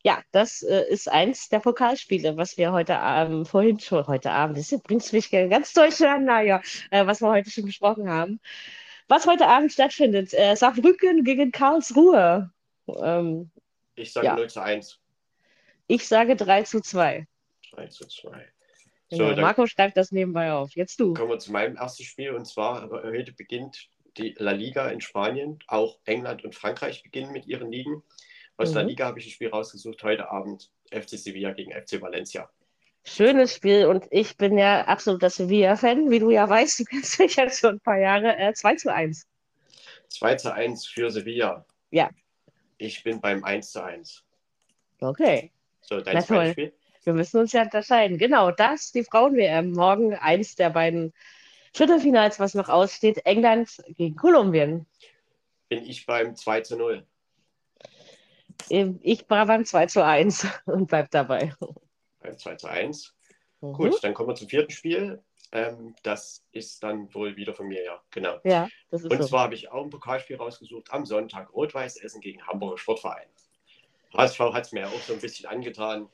ja, 0.04 0.22
das 0.32 0.62
äh, 0.64 0.84
ist 0.90 1.10
eins 1.10 1.48
der 1.48 1.60
Pokalspiele, 1.60 2.36
was 2.36 2.58
wir 2.58 2.74
heute 2.74 3.00
Abend, 3.00 3.48
vorhin 3.48 3.80
schon, 3.80 4.06
heute 4.06 4.32
Abend, 4.32 4.58
das 4.58 4.70
bringt 4.82 5.12
mich 5.14 5.32
ganz 5.32 5.74
durcheinander, 5.74 6.42
ja, 6.42 6.62
äh, 6.92 7.06
was 7.06 7.22
wir 7.22 7.30
heute 7.30 7.50
schon 7.50 7.66
besprochen 7.66 8.10
haben. 8.10 8.40
Was 9.08 9.26
heute 9.26 9.48
Abend 9.48 9.72
stattfindet, 9.72 10.34
äh, 10.34 10.56
Saarbrücken 10.56 11.24
gegen 11.24 11.52
Karlsruhe. 11.52 12.52
Ähm, 12.88 13.50
ich 13.96 14.12
sage 14.12 14.28
ja. 14.28 14.36
0 14.36 14.50
zu 14.50 14.62
1. 14.62 15.00
Ich 15.88 16.08
sage 16.08 16.36
3 16.36 16.64
zu 16.64 16.82
2. 16.82 17.26
3 17.72 17.88
zu 17.88 18.08
2. 18.08 18.46
Genau, 19.10 19.36
so, 19.36 19.42
Marco 19.42 19.68
schreibt 19.68 19.96
das 19.96 20.12
nebenbei 20.12 20.52
auf. 20.52 20.76
Jetzt 20.76 21.00
du. 21.00 21.14
Kommen 21.14 21.30
wir 21.30 21.40
zu 21.40 21.52
meinem 21.52 21.76
ersten 21.76 22.04
Spiel 22.04 22.32
und 22.32 22.46
zwar 22.46 22.90
heute 22.90 23.34
beginnt 23.34 23.90
die 24.18 24.36
La 24.38 24.52
Liga 24.52 24.90
in 24.90 25.02
Spanien. 25.02 25.60
Auch 25.68 26.00
England 26.06 26.44
und 26.44 26.56
Frankreich 26.56 27.04
beginnen 27.04 27.32
mit 27.32 27.46
ihren 27.46 27.72
Ligen. 27.72 28.04
Aus 28.58 28.72
mhm. 28.72 28.76
der 28.76 28.84
Liga 28.84 29.06
habe 29.06 29.20
ich 29.20 29.28
ein 29.28 29.32
Spiel 29.32 29.50
rausgesucht, 29.50 30.04
heute 30.04 30.30
Abend 30.30 30.70
FC 30.92 31.10
Sevilla 31.10 31.52
gegen 31.52 31.72
FC 31.72 32.02
Valencia. 32.02 32.50
Schönes 33.06 33.56
Spiel 33.56 33.88
und 33.88 34.06
ich 34.12 34.38
bin 34.38 34.58
ja 34.58 34.86
absoluter 34.86 35.30
Sevilla-Fan, 35.30 36.10
wie 36.10 36.20
du 36.20 36.30
ja 36.30 36.48
weißt, 36.48 36.80
du 36.80 36.84
kennst 36.86 37.20
mich 37.20 37.36
ja 37.36 37.50
schon 37.50 37.76
ein 37.76 37.80
paar 37.80 37.98
Jahre. 37.98 38.38
Äh, 38.38 38.54
2 38.54 38.76
zu 38.76 38.94
1. 38.94 39.28
2 40.10 40.36
zu 40.36 40.54
1 40.54 40.88
für 40.88 41.10
Sevilla. 41.10 41.66
Ja. 41.92 42.10
Ich 42.78 43.04
bin 43.04 43.20
beim 43.20 43.44
1 43.44 43.72
zu 43.72 43.84
1. 43.84 44.24
Okay. 45.02 45.52
So, 45.82 46.00
dein 46.00 46.22
zweites 46.22 46.54
Spiel? 46.54 46.74
Wir 47.04 47.14
müssen 47.14 47.40
uns 47.40 47.52
ja 47.52 47.64
unterscheiden. 47.64 48.18
Genau, 48.18 48.52
das, 48.52 48.92
die 48.92 49.04
Frauen-WM. 49.04 49.72
Morgen 49.72 50.14
eins 50.14 50.56
der 50.56 50.70
beiden 50.70 51.14
Viertelfinals, 51.74 52.40
was 52.40 52.54
noch 52.54 52.70
aussteht. 52.70 53.26
England 53.26 53.84
gegen 53.98 54.16
Kolumbien. 54.16 54.86
Bin 55.68 55.84
ich 55.84 56.06
beim 56.06 56.36
2 56.36 56.62
zu 56.62 56.78
0. 56.78 57.06
Ich 58.70 59.30
war 59.30 59.46
beim 59.46 59.66
2 59.66 59.88
zu 59.88 60.04
1 60.04 60.48
und 60.66 60.88
bleib 60.88 61.12
dabei. 61.12 61.54
Beim 62.20 62.38
2 62.38 62.56
zu 62.56 62.68
1. 62.68 63.16
Mhm. 63.62 63.74
Gut, 63.74 64.04
dann 64.04 64.14
kommen 64.14 64.30
wir 64.30 64.36
zum 64.36 64.50
vierten 64.50 64.72
Spiel. 64.72 65.22
Ähm, 65.52 65.96
das 66.02 66.44
ist 66.52 66.82
dann 66.82 67.14
wohl 67.14 67.36
wieder 67.36 67.54
von 67.54 67.68
mir, 67.68 67.84
ja, 67.84 68.02
genau. 68.10 68.40
Ja, 68.44 68.68
das 68.90 69.04
ist 69.04 69.12
Und 69.12 69.22
so. 69.22 69.28
zwar 69.28 69.42
habe 69.42 69.54
ich 69.54 69.72
auch 69.72 69.84
ein 69.84 69.90
Pokalspiel 69.92 70.38
rausgesucht 70.38 70.92
am 70.92 71.06
Sonntag. 71.06 71.54
Rot-Weiß 71.54 71.98
Essen 71.98 72.22
gegen 72.22 72.46
Hamburger 72.48 72.78
Sportverein. 72.78 73.28
HSV 74.16 74.40
hat 74.40 74.66
es 74.66 74.72
mir 74.72 74.88
auch 74.88 75.02
so 75.02 75.14
ein 75.14 75.20
bisschen 75.20 75.48
angetan. 75.48 76.10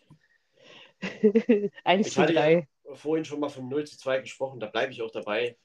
1 1.86 2.14
zu 2.14 2.26
3. 2.26 2.54
Ja 2.54 2.64
vorhin 2.96 3.26
schon 3.26 3.40
mal 3.40 3.50
von 3.50 3.68
0 3.68 3.86
zu 3.86 3.98
2 3.98 4.20
gesprochen, 4.22 4.60
da 4.60 4.68
bleibe 4.68 4.92
ich 4.92 5.02
auch 5.02 5.12
dabei. 5.12 5.58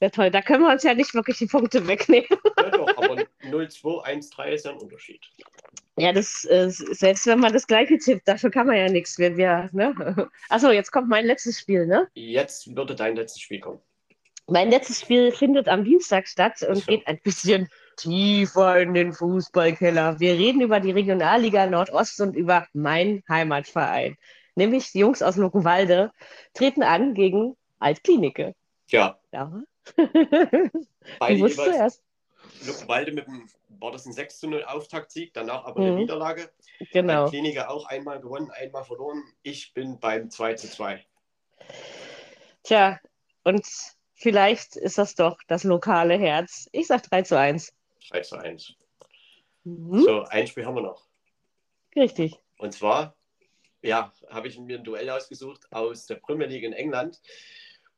Ja, 0.00 0.10
toll, 0.10 0.30
da 0.30 0.42
können 0.42 0.64
wir 0.64 0.70
uns 0.70 0.82
ja 0.82 0.94
nicht 0.94 1.14
wirklich 1.14 1.38
die 1.38 1.46
Punkte 1.46 1.86
wegnehmen. 1.86 2.28
Ja, 2.58 2.70
doch, 2.70 2.88
aber 2.96 3.24
0-2, 3.42 4.04
1-3 4.04 4.48
ist 4.50 4.64
ja 4.66 4.72
ein 4.72 4.78
Unterschied. 4.78 5.24
Ja, 5.98 6.12
das, 6.12 6.44
äh, 6.44 6.68
selbst 6.70 7.26
wenn 7.26 7.40
man 7.40 7.52
das 7.52 7.66
gleiche 7.66 7.98
tippt, 7.98 8.28
dafür 8.28 8.50
kann 8.50 8.66
man 8.66 8.76
ja 8.76 8.88
nichts. 8.88 9.18
Wir, 9.18 9.36
wir, 9.36 9.68
ne? 9.72 10.28
Achso, 10.48 10.70
jetzt 10.70 10.92
kommt 10.92 11.08
mein 11.08 11.26
letztes 11.26 11.58
Spiel, 11.58 11.86
ne? 11.86 12.08
Jetzt 12.14 12.74
würde 12.76 12.94
dein 12.94 13.16
letztes 13.16 13.40
Spiel 13.40 13.60
kommen. 13.60 13.80
Mein 14.46 14.70
letztes 14.70 15.00
Spiel 15.00 15.32
findet 15.32 15.68
am 15.68 15.84
Dienstag 15.84 16.26
statt 16.26 16.62
und 16.62 16.76
so. 16.76 16.86
geht 16.86 17.06
ein 17.06 17.20
bisschen 17.22 17.68
tiefer 17.96 18.80
in 18.80 18.94
den 18.94 19.12
Fußballkeller. 19.12 20.20
Wir 20.20 20.34
reden 20.34 20.62
über 20.62 20.80
die 20.80 20.92
Regionalliga 20.92 21.66
Nordost 21.66 22.20
und 22.20 22.34
über 22.34 22.66
meinen 22.72 23.22
Heimatverein. 23.28 24.16
Nämlich 24.54 24.92
die 24.92 25.00
Jungs 25.00 25.20
aus 25.20 25.36
Luckenwalde 25.36 26.12
treten 26.54 26.82
an 26.82 27.14
gegen 27.14 27.56
Altklinike. 27.78 28.54
Ja. 28.88 29.18
ja. 29.32 29.52
Beide. 31.18 31.90
Luckenwalde 32.66 33.12
mit 33.12 33.26
dem, 33.26 33.48
war 33.80 33.92
das 33.92 34.06
ein 34.06 34.12
6 34.12 34.40
zu 34.40 34.48
0 34.48 34.64
Auftaktsieg, 34.64 35.32
danach 35.34 35.64
aber 35.64 35.80
eine 35.80 35.92
mhm. 35.92 35.98
Niederlage. 35.98 36.50
Genau. 36.92 37.24
Bei 37.24 37.30
Kliniker 37.30 37.70
auch 37.70 37.86
einmal 37.86 38.20
gewonnen, 38.20 38.50
einmal 38.50 38.84
verloren. 38.84 39.22
Ich 39.42 39.72
bin 39.74 39.98
beim 40.00 40.30
2 40.30 40.54
zu 40.54 40.68
2. 40.68 41.04
Tja, 42.62 43.00
und 43.44 43.66
vielleicht 44.14 44.76
ist 44.76 44.98
das 44.98 45.14
doch 45.14 45.38
das 45.46 45.64
lokale 45.64 46.18
Herz. 46.18 46.68
Ich 46.72 46.86
sag 46.86 47.02
3 47.04 47.22
zu 47.22 47.38
1. 47.38 47.72
3 48.10 48.20
zu 48.20 48.36
1. 48.36 48.74
Mhm. 49.64 50.00
So, 50.00 50.22
ein 50.24 50.46
Spiel 50.46 50.66
haben 50.66 50.74
wir 50.74 50.82
noch. 50.82 51.06
Richtig. 51.96 52.36
Und 52.58 52.72
zwar, 52.72 53.16
ja, 53.82 54.12
habe 54.28 54.48
ich 54.48 54.58
mir 54.58 54.78
ein 54.78 54.84
Duell 54.84 55.10
ausgesucht 55.10 55.70
aus 55.72 56.06
der 56.06 56.16
Premier 56.16 56.46
League 56.46 56.64
in 56.64 56.72
England 56.72 57.20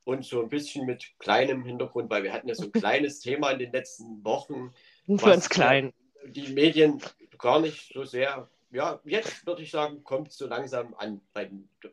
und 0.04 0.24
so 0.24 0.40
ein 0.42 0.48
bisschen 0.48 0.86
mit 0.86 1.18
kleinem 1.18 1.64
Hintergrund, 1.64 2.10
weil 2.10 2.22
wir 2.22 2.32
hatten 2.32 2.48
ja 2.48 2.54
so 2.54 2.64
ein 2.64 2.72
kleines 2.72 3.20
Thema 3.20 3.50
in 3.50 3.58
den 3.58 3.72
letzten 3.72 4.24
Wochen. 4.24 4.74
Ganz 5.18 5.48
klein. 5.48 5.92
Die 6.26 6.52
Medien 6.52 7.00
gar 7.38 7.60
nicht 7.60 7.92
so 7.92 8.04
sehr, 8.04 8.48
ja, 8.70 9.00
jetzt 9.04 9.46
würde 9.46 9.62
ich 9.62 9.70
sagen, 9.70 10.04
kommt 10.04 10.32
so 10.32 10.46
langsam 10.46 10.94
an. 10.98 11.20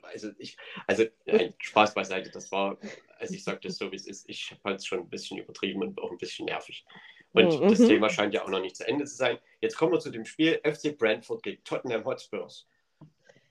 Also, 0.01 0.29
ich, 0.37 0.57
also 0.85 1.05
nein, 1.25 1.53
Spaß 1.57 1.93
beiseite, 1.93 2.29
das 2.29 2.51
war, 2.51 2.77
als 3.19 3.31
ich 3.31 3.43
sagte, 3.43 3.71
so 3.71 3.91
wie 3.91 3.95
es 3.95 4.05
ist, 4.05 4.29
ich 4.29 4.55
fand 4.61 4.79
es 4.79 4.85
schon 4.85 4.99
ein 4.99 5.09
bisschen 5.09 5.37
übertrieben 5.37 5.81
und 5.81 5.99
auch 5.99 6.11
ein 6.11 6.17
bisschen 6.17 6.45
nervig. 6.45 6.85
Und 7.33 7.59
mhm. 7.59 7.69
das 7.69 7.79
Thema 7.79 8.09
scheint 8.09 8.33
ja 8.33 8.43
auch 8.43 8.49
noch 8.49 8.61
nicht 8.61 8.75
zu 8.75 8.87
Ende 8.87 9.05
zu 9.05 9.15
sein. 9.15 9.37
Jetzt 9.61 9.77
kommen 9.77 9.91
wir 9.91 9.99
zu 9.99 10.09
dem 10.09 10.25
Spiel 10.25 10.59
FC 10.63 10.97
Brentford 10.97 11.43
gegen 11.43 11.63
Tottenham 11.63 12.05
Hotspurs. 12.05 12.67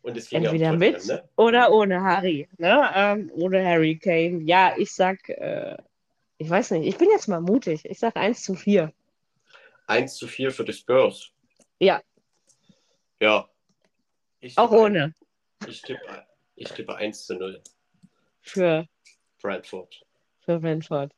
Und 0.02 0.16
es 0.16 0.30
Entweder 0.30 0.54
ja 0.54 0.72
um 0.72 0.78
mit 0.78 1.04
ne? 1.06 1.28
oder 1.36 1.72
ohne 1.72 2.00
Harry. 2.00 2.48
Ne? 2.58 2.90
Ähm, 2.94 3.30
ohne 3.34 3.64
Harry 3.64 3.98
Kane. 3.98 4.42
Ja, 4.44 4.74
ich 4.76 4.92
sag, 4.92 5.28
äh, 5.28 5.76
ich 6.38 6.48
weiß 6.48 6.72
nicht, 6.72 6.86
ich 6.86 6.96
bin 6.96 7.10
jetzt 7.10 7.26
mal 7.26 7.40
mutig. 7.40 7.84
Ich 7.84 7.98
sag 7.98 8.16
1 8.16 8.42
zu 8.42 8.54
4. 8.54 8.92
1 9.86 10.16
zu 10.16 10.26
4 10.26 10.50
für 10.50 10.64
die 10.64 10.72
Spurs. 10.72 11.30
Ja. 11.78 12.00
Ja. 13.20 13.48
Ich 14.40 14.56
Auch 14.58 14.70
ohne. 14.70 15.14
Ein, 15.60 15.68
ich, 15.68 15.82
tippe, 15.82 16.26
ich 16.54 16.68
tippe 16.68 16.94
1 16.94 17.26
zu 17.26 17.34
0. 17.36 17.62
Für 18.40 18.86
Brentford. 19.40 20.04
Für 20.40 20.58
Brentford. 20.60 21.12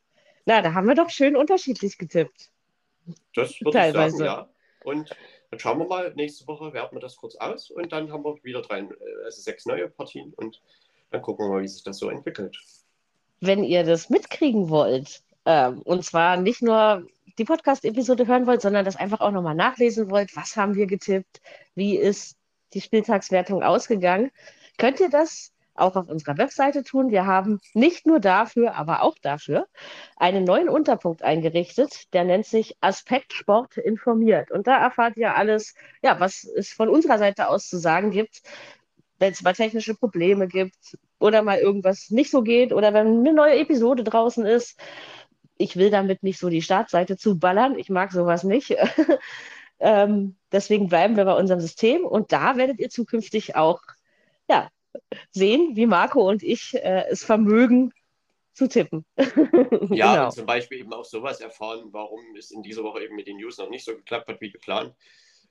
Na, 0.45 0.61
da 0.61 0.73
haben 0.73 0.87
wir 0.87 0.95
doch 0.95 1.09
schön 1.09 1.35
unterschiedlich 1.35 1.97
getippt. 1.97 2.51
Das 3.35 3.59
würde 3.61 3.87
ich 3.87 3.93
sagen, 3.93 4.23
ja. 4.23 4.49
Und 4.83 5.09
dann 5.51 5.59
schauen 5.59 5.79
wir 5.79 5.85
mal, 5.87 6.13
nächste 6.15 6.47
Woche 6.47 6.73
werten 6.73 6.95
wir 6.95 7.01
das 7.01 7.15
kurz 7.17 7.35
aus 7.35 7.69
und 7.69 7.91
dann 7.91 8.11
haben 8.11 8.23
wir 8.23 8.41
wieder 8.43 8.61
drei, 8.61 8.87
also 9.23 9.41
sechs 9.41 9.65
neue 9.65 9.89
Partien 9.89 10.33
und 10.35 10.61
dann 11.11 11.21
gucken 11.21 11.45
wir 11.45 11.49
mal, 11.49 11.61
wie 11.63 11.67
sich 11.67 11.83
das 11.83 11.97
so 11.97 12.09
entwickelt. 12.09 12.57
wenn 13.41 13.63
ihr 13.63 13.83
das 13.83 14.09
mitkriegen 14.09 14.69
wollt, 14.69 15.23
ähm, 15.45 15.81
und 15.83 16.03
zwar 16.03 16.37
nicht 16.37 16.61
nur 16.61 17.07
die 17.37 17.45
Podcast-Episode 17.45 18.27
hören 18.27 18.47
wollt, 18.47 18.61
sondern 18.61 18.85
das 18.85 18.95
einfach 18.95 19.21
auch 19.21 19.31
nochmal 19.31 19.55
nachlesen 19.55 20.09
wollt, 20.09 20.35
was 20.35 20.55
haben 20.55 20.75
wir 20.75 20.87
getippt, 20.87 21.41
wie 21.75 21.97
ist 21.97 22.37
die 22.73 22.81
Spieltagswertung 22.81 23.63
ausgegangen, 23.63 24.31
könnt 24.77 24.99
ihr 24.99 25.09
das 25.09 25.51
auch 25.79 25.95
auf 25.95 26.09
unserer 26.09 26.37
Webseite 26.37 26.83
tun. 26.83 27.09
Wir 27.09 27.25
haben 27.25 27.59
nicht 27.73 28.05
nur 28.05 28.19
dafür, 28.19 28.75
aber 28.75 29.01
auch 29.01 29.15
dafür 29.21 29.67
einen 30.17 30.43
neuen 30.43 30.69
Unterpunkt 30.69 31.23
eingerichtet, 31.23 32.13
der 32.13 32.25
nennt 32.25 32.45
sich 32.45 32.75
Aspekt 32.81 33.33
Sport 33.33 33.77
informiert. 33.77 34.51
Und 34.51 34.67
da 34.67 34.77
erfahrt 34.77 35.17
ihr 35.17 35.35
alles, 35.35 35.75
ja, 36.03 36.19
was 36.19 36.43
es 36.43 36.69
von 36.69 36.89
unserer 36.89 37.17
Seite 37.17 37.47
aus 37.47 37.69
zu 37.69 37.77
sagen 37.77 38.11
gibt, 38.11 38.41
wenn 39.19 39.33
es 39.33 39.41
mal 39.41 39.53
technische 39.53 39.95
Probleme 39.95 40.47
gibt 40.47 40.97
oder 41.19 41.41
mal 41.41 41.59
irgendwas 41.59 42.09
nicht 42.09 42.31
so 42.31 42.41
geht 42.41 42.71
oder 42.73 42.93
wenn 42.93 43.19
eine 43.19 43.33
neue 43.33 43.59
Episode 43.59 44.03
draußen 44.03 44.45
ist. 44.45 44.79
Ich 45.61 45.75
will 45.75 45.91
damit 45.91 46.23
nicht 46.23 46.39
so 46.39 46.49
die 46.49 46.61
Startseite 46.61 47.17
zuballern. 47.17 47.77
Ich 47.77 47.89
mag 47.89 48.13
sowas 48.13 48.43
nicht. 48.43 48.75
ähm, 49.79 50.35
deswegen 50.51 50.87
bleiben 50.87 51.17
wir 51.17 51.25
bei 51.25 51.35
unserem 51.35 51.59
System 51.59 52.05
und 52.05 52.31
da 52.31 52.55
werdet 52.55 52.79
ihr 52.79 52.89
zukünftig 52.89 53.57
auch 53.57 53.81
ja, 54.49 54.69
sehen, 55.31 55.75
wie 55.75 55.85
Marco 55.85 56.27
und 56.27 56.43
ich 56.43 56.75
äh, 56.75 57.05
es 57.09 57.23
vermögen 57.23 57.91
zu 58.53 58.67
tippen. 58.67 59.05
ja, 59.91 60.13
genau. 60.13 60.25
und 60.25 60.31
zum 60.31 60.45
Beispiel 60.45 60.79
eben 60.79 60.93
auch 60.93 61.05
sowas 61.05 61.41
erfahren, 61.41 61.89
warum 61.91 62.21
es 62.37 62.51
in 62.51 62.63
dieser 62.63 62.83
Woche 62.83 63.03
eben 63.03 63.15
mit 63.15 63.27
den 63.27 63.37
News 63.37 63.57
noch 63.57 63.69
nicht 63.69 63.83
so 63.83 63.95
geklappt 63.95 64.29
hat 64.29 64.39
wie 64.39 64.51
geplant. 64.51 64.95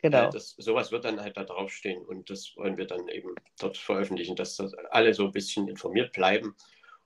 Genau. 0.01 0.29
Äh, 0.29 0.31
das, 0.31 0.55
sowas 0.57 0.91
wird 0.91 1.05
dann 1.05 1.21
halt 1.21 1.37
da 1.37 1.45
draufstehen 1.45 2.03
und 2.03 2.31
das 2.31 2.55
wollen 2.57 2.79
wir 2.79 2.87
dann 2.87 3.09
eben 3.09 3.35
dort 3.59 3.77
veröffentlichen, 3.77 4.37
dass 4.37 4.57
das 4.57 4.73
alle 4.91 5.13
so 5.13 5.27
ein 5.27 5.33
bisschen 5.33 5.69
informiert 5.69 6.13
bleiben 6.13 6.55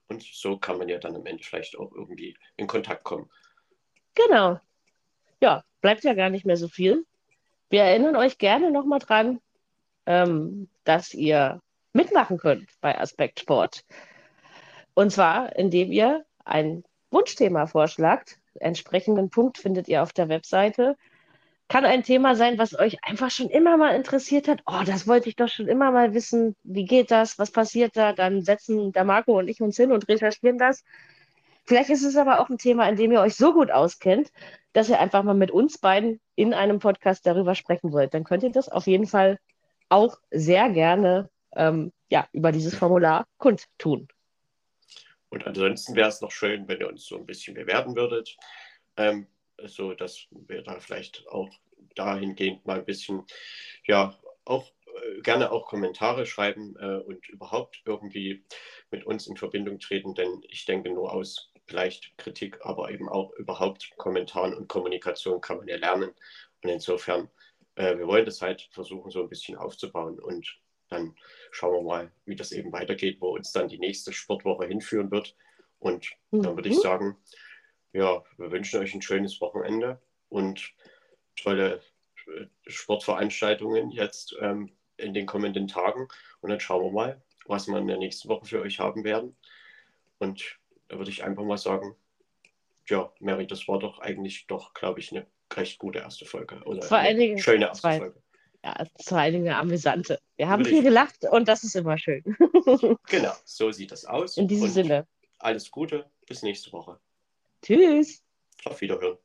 und 0.07 0.23
so 0.23 0.57
kann 0.57 0.77
man 0.77 0.89
ja 0.89 0.97
dann 0.97 1.15
am 1.15 1.25
Ende 1.25 1.43
vielleicht 1.43 1.77
auch 1.77 1.91
irgendwie 1.93 2.37
in 2.57 2.67
Kontakt 2.67 3.03
kommen. 3.03 3.29
Genau. 4.15 4.59
Ja, 5.41 5.63
bleibt 5.81 6.03
ja 6.03 6.13
gar 6.13 6.29
nicht 6.29 6.45
mehr 6.45 6.57
so 6.57 6.67
viel. 6.67 7.05
Wir 7.69 7.83
erinnern 7.83 8.15
euch 8.15 8.37
gerne 8.37 8.71
nochmal 8.71 8.99
dran, 8.99 9.39
ähm, 10.05 10.69
dass 10.83 11.13
ihr 11.13 11.61
mitmachen 11.93 12.37
könnt 12.37 12.69
bei 12.81 12.99
Aspekt 12.99 13.39
Sport. 13.39 13.85
Und 14.93 15.11
zwar, 15.11 15.55
indem 15.55 15.91
ihr 15.91 16.25
ein 16.45 16.83
Wunschthema 17.09 17.67
vorschlagt. 17.67 18.39
Entsprechenden 18.55 19.29
Punkt 19.29 19.57
findet 19.57 19.87
ihr 19.87 20.03
auf 20.03 20.13
der 20.13 20.29
Webseite. 20.29 20.97
Kann 21.69 21.85
ein 21.85 22.03
Thema 22.03 22.35
sein, 22.35 22.57
was 22.57 22.77
euch 22.77 23.03
einfach 23.03 23.31
schon 23.31 23.49
immer 23.49 23.77
mal 23.77 23.95
interessiert 23.95 24.47
hat. 24.47 24.61
Oh, 24.65 24.81
das 24.85 25.07
wollte 25.07 25.29
ich 25.29 25.35
doch 25.35 25.47
schon 25.47 25.67
immer 25.67 25.91
mal 25.91 26.13
wissen. 26.13 26.55
Wie 26.63 26.85
geht 26.85 27.09
das? 27.09 27.39
Was 27.39 27.51
passiert 27.51 27.95
da? 27.95 28.13
Dann 28.13 28.43
setzen 28.43 28.91
der 28.91 29.05
Marco 29.05 29.39
und 29.39 29.47
ich 29.47 29.61
uns 29.61 29.77
hin 29.77 29.91
und 29.91 30.07
recherchieren 30.07 30.57
das. 30.57 30.83
Vielleicht 31.65 31.89
ist 31.89 32.03
es 32.03 32.17
aber 32.17 32.39
auch 32.39 32.49
ein 32.49 32.57
Thema, 32.57 32.87
in 32.89 32.97
dem 32.97 33.11
ihr 33.11 33.21
euch 33.21 33.35
so 33.35 33.53
gut 33.53 33.71
auskennt, 33.71 34.31
dass 34.73 34.89
ihr 34.89 34.99
einfach 34.99 35.23
mal 35.23 35.33
mit 35.33 35.51
uns 35.51 35.77
beiden 35.77 36.19
in 36.35 36.53
einem 36.53 36.79
Podcast 36.79 37.25
darüber 37.25 37.55
sprechen 37.55 37.93
wollt. 37.93 38.13
Dann 38.13 38.25
könnt 38.25 38.43
ihr 38.43 38.51
das 38.51 38.67
auf 38.69 38.85
jeden 38.85 39.07
Fall 39.07 39.39
auch 39.87 40.17
sehr 40.31 40.69
gerne 40.69 41.29
ähm, 41.55 41.93
ja, 42.09 42.27
über 42.33 42.51
dieses 42.51 42.75
Formular 42.75 43.25
kundtun. 43.37 44.07
Und 45.29 45.47
ansonsten 45.47 45.95
wäre 45.95 46.09
es 46.09 46.21
noch 46.21 46.31
schön, 46.31 46.67
wenn 46.67 46.79
ihr 46.79 46.89
uns 46.89 47.05
so 47.05 47.15
ein 47.17 47.25
bisschen 47.25 47.55
bewerten 47.55 47.95
würdet, 47.95 48.35
ähm, 48.97 49.27
so 49.65 49.93
dass 49.93 50.27
wir 50.31 50.61
da 50.61 50.79
vielleicht 50.79 51.27
auch 51.27 51.49
dahingehend 51.95 52.65
mal 52.65 52.79
ein 52.79 52.85
bisschen, 52.85 53.23
ja, 53.85 54.17
auch 54.45 54.71
äh, 54.85 55.21
gerne 55.21 55.51
auch 55.51 55.67
Kommentare 55.67 56.25
schreiben 56.25 56.75
äh, 56.79 56.97
und 56.97 57.27
überhaupt 57.29 57.81
irgendwie 57.85 58.43
mit 58.91 59.05
uns 59.05 59.27
in 59.27 59.37
Verbindung 59.37 59.79
treten, 59.79 60.15
denn 60.15 60.41
ich 60.47 60.65
denke 60.65 60.89
nur 60.89 61.13
aus 61.13 61.51
vielleicht 61.65 62.17
Kritik, 62.17 62.59
aber 62.61 62.91
eben 62.91 63.07
auch 63.07 63.31
überhaupt 63.33 63.91
Kommentaren 63.97 64.53
und 64.53 64.67
Kommunikation 64.67 65.39
kann 65.39 65.57
man 65.57 65.67
ja 65.67 65.77
lernen. 65.77 66.11
Und 66.61 66.69
insofern, 66.69 67.29
äh, 67.75 67.97
wir 67.97 68.07
wollen 68.07 68.25
das 68.25 68.41
halt 68.41 68.67
versuchen, 68.71 69.11
so 69.11 69.21
ein 69.21 69.29
bisschen 69.29 69.57
aufzubauen 69.57 70.19
und 70.19 70.59
dann 70.89 71.15
schauen 71.51 71.73
wir 71.73 71.81
mal, 71.81 72.11
wie 72.25 72.35
das 72.35 72.51
eben 72.51 72.71
weitergeht, 72.71 73.17
wo 73.19 73.29
uns 73.29 73.51
dann 73.51 73.67
die 73.67 73.79
nächste 73.79 74.13
Sportwoche 74.13 74.67
hinführen 74.67 75.09
wird. 75.09 75.35
Und 75.79 76.11
dann 76.31 76.55
würde 76.55 76.69
ich 76.69 76.77
mhm. 76.77 76.81
sagen, 76.81 77.17
ja, 77.93 78.23
wir 78.37 78.51
wünschen 78.51 78.79
euch 78.79 78.93
ein 78.93 79.01
schönes 79.01 79.39
Wochenende 79.39 80.01
und 80.29 80.73
tolle 81.35 81.81
äh, 82.27 82.45
Sportveranstaltungen 82.67 83.91
jetzt 83.91 84.35
ähm, 84.41 84.75
in 84.97 85.13
den 85.13 85.25
kommenden 85.25 85.67
Tagen. 85.67 86.07
Und 86.41 86.49
dann 86.49 86.59
schauen 86.59 86.83
wir 86.83 86.91
mal, 86.91 87.21
was 87.45 87.67
wir 87.67 87.77
in 87.77 87.87
der 87.87 87.97
nächsten 87.97 88.29
Woche 88.29 88.45
für 88.45 88.61
euch 88.61 88.79
haben 88.79 89.03
werden. 89.03 89.35
Und 90.17 90.59
da 90.87 90.97
würde 90.97 91.11
ich 91.11 91.23
einfach 91.23 91.43
mal 91.43 91.57
sagen, 91.57 91.95
ja, 92.87 93.11
Mary, 93.19 93.47
das 93.47 93.67
war 93.67 93.79
doch 93.79 93.99
eigentlich 93.99 94.47
doch, 94.47 94.73
glaube 94.73 94.99
ich, 94.99 95.11
eine 95.11 95.25
recht 95.53 95.79
gute 95.79 95.99
erste 95.99 96.25
Folge. 96.25 96.61
Oder 96.65 96.81
Vor 96.81 96.97
allen 96.97 97.17
Dingen 97.17 97.37
schöne 97.37 97.65
erste 97.65 97.81
zwei, 97.81 97.97
Folge 97.99 98.23
ja, 98.63 98.85
vor 99.01 99.17
allen 99.17 99.33
Dingen 99.33 99.47
eine 99.47 99.57
amüsante. 99.57 100.19
Wir 100.37 100.47
haben 100.47 100.63
viel 100.63 100.83
gelacht 100.83 101.25
und 101.29 101.47
das 101.47 101.63
ist 101.63 101.75
immer 101.75 101.97
schön. 101.97 102.23
genau, 103.07 103.33
so 103.43 103.71
sieht 103.71 103.91
das 103.91 104.05
aus. 104.05 104.37
In 104.37 104.47
diesem 104.47 104.65
und 104.65 104.71
Sinne. 104.71 105.07
Alles 105.39 105.69
Gute, 105.69 106.09
bis 106.27 106.41
nächste 106.43 106.71
Woche. 106.71 106.99
Tschüss. 107.63 108.21
Auf 108.65 108.81
Wiederhören. 108.81 109.17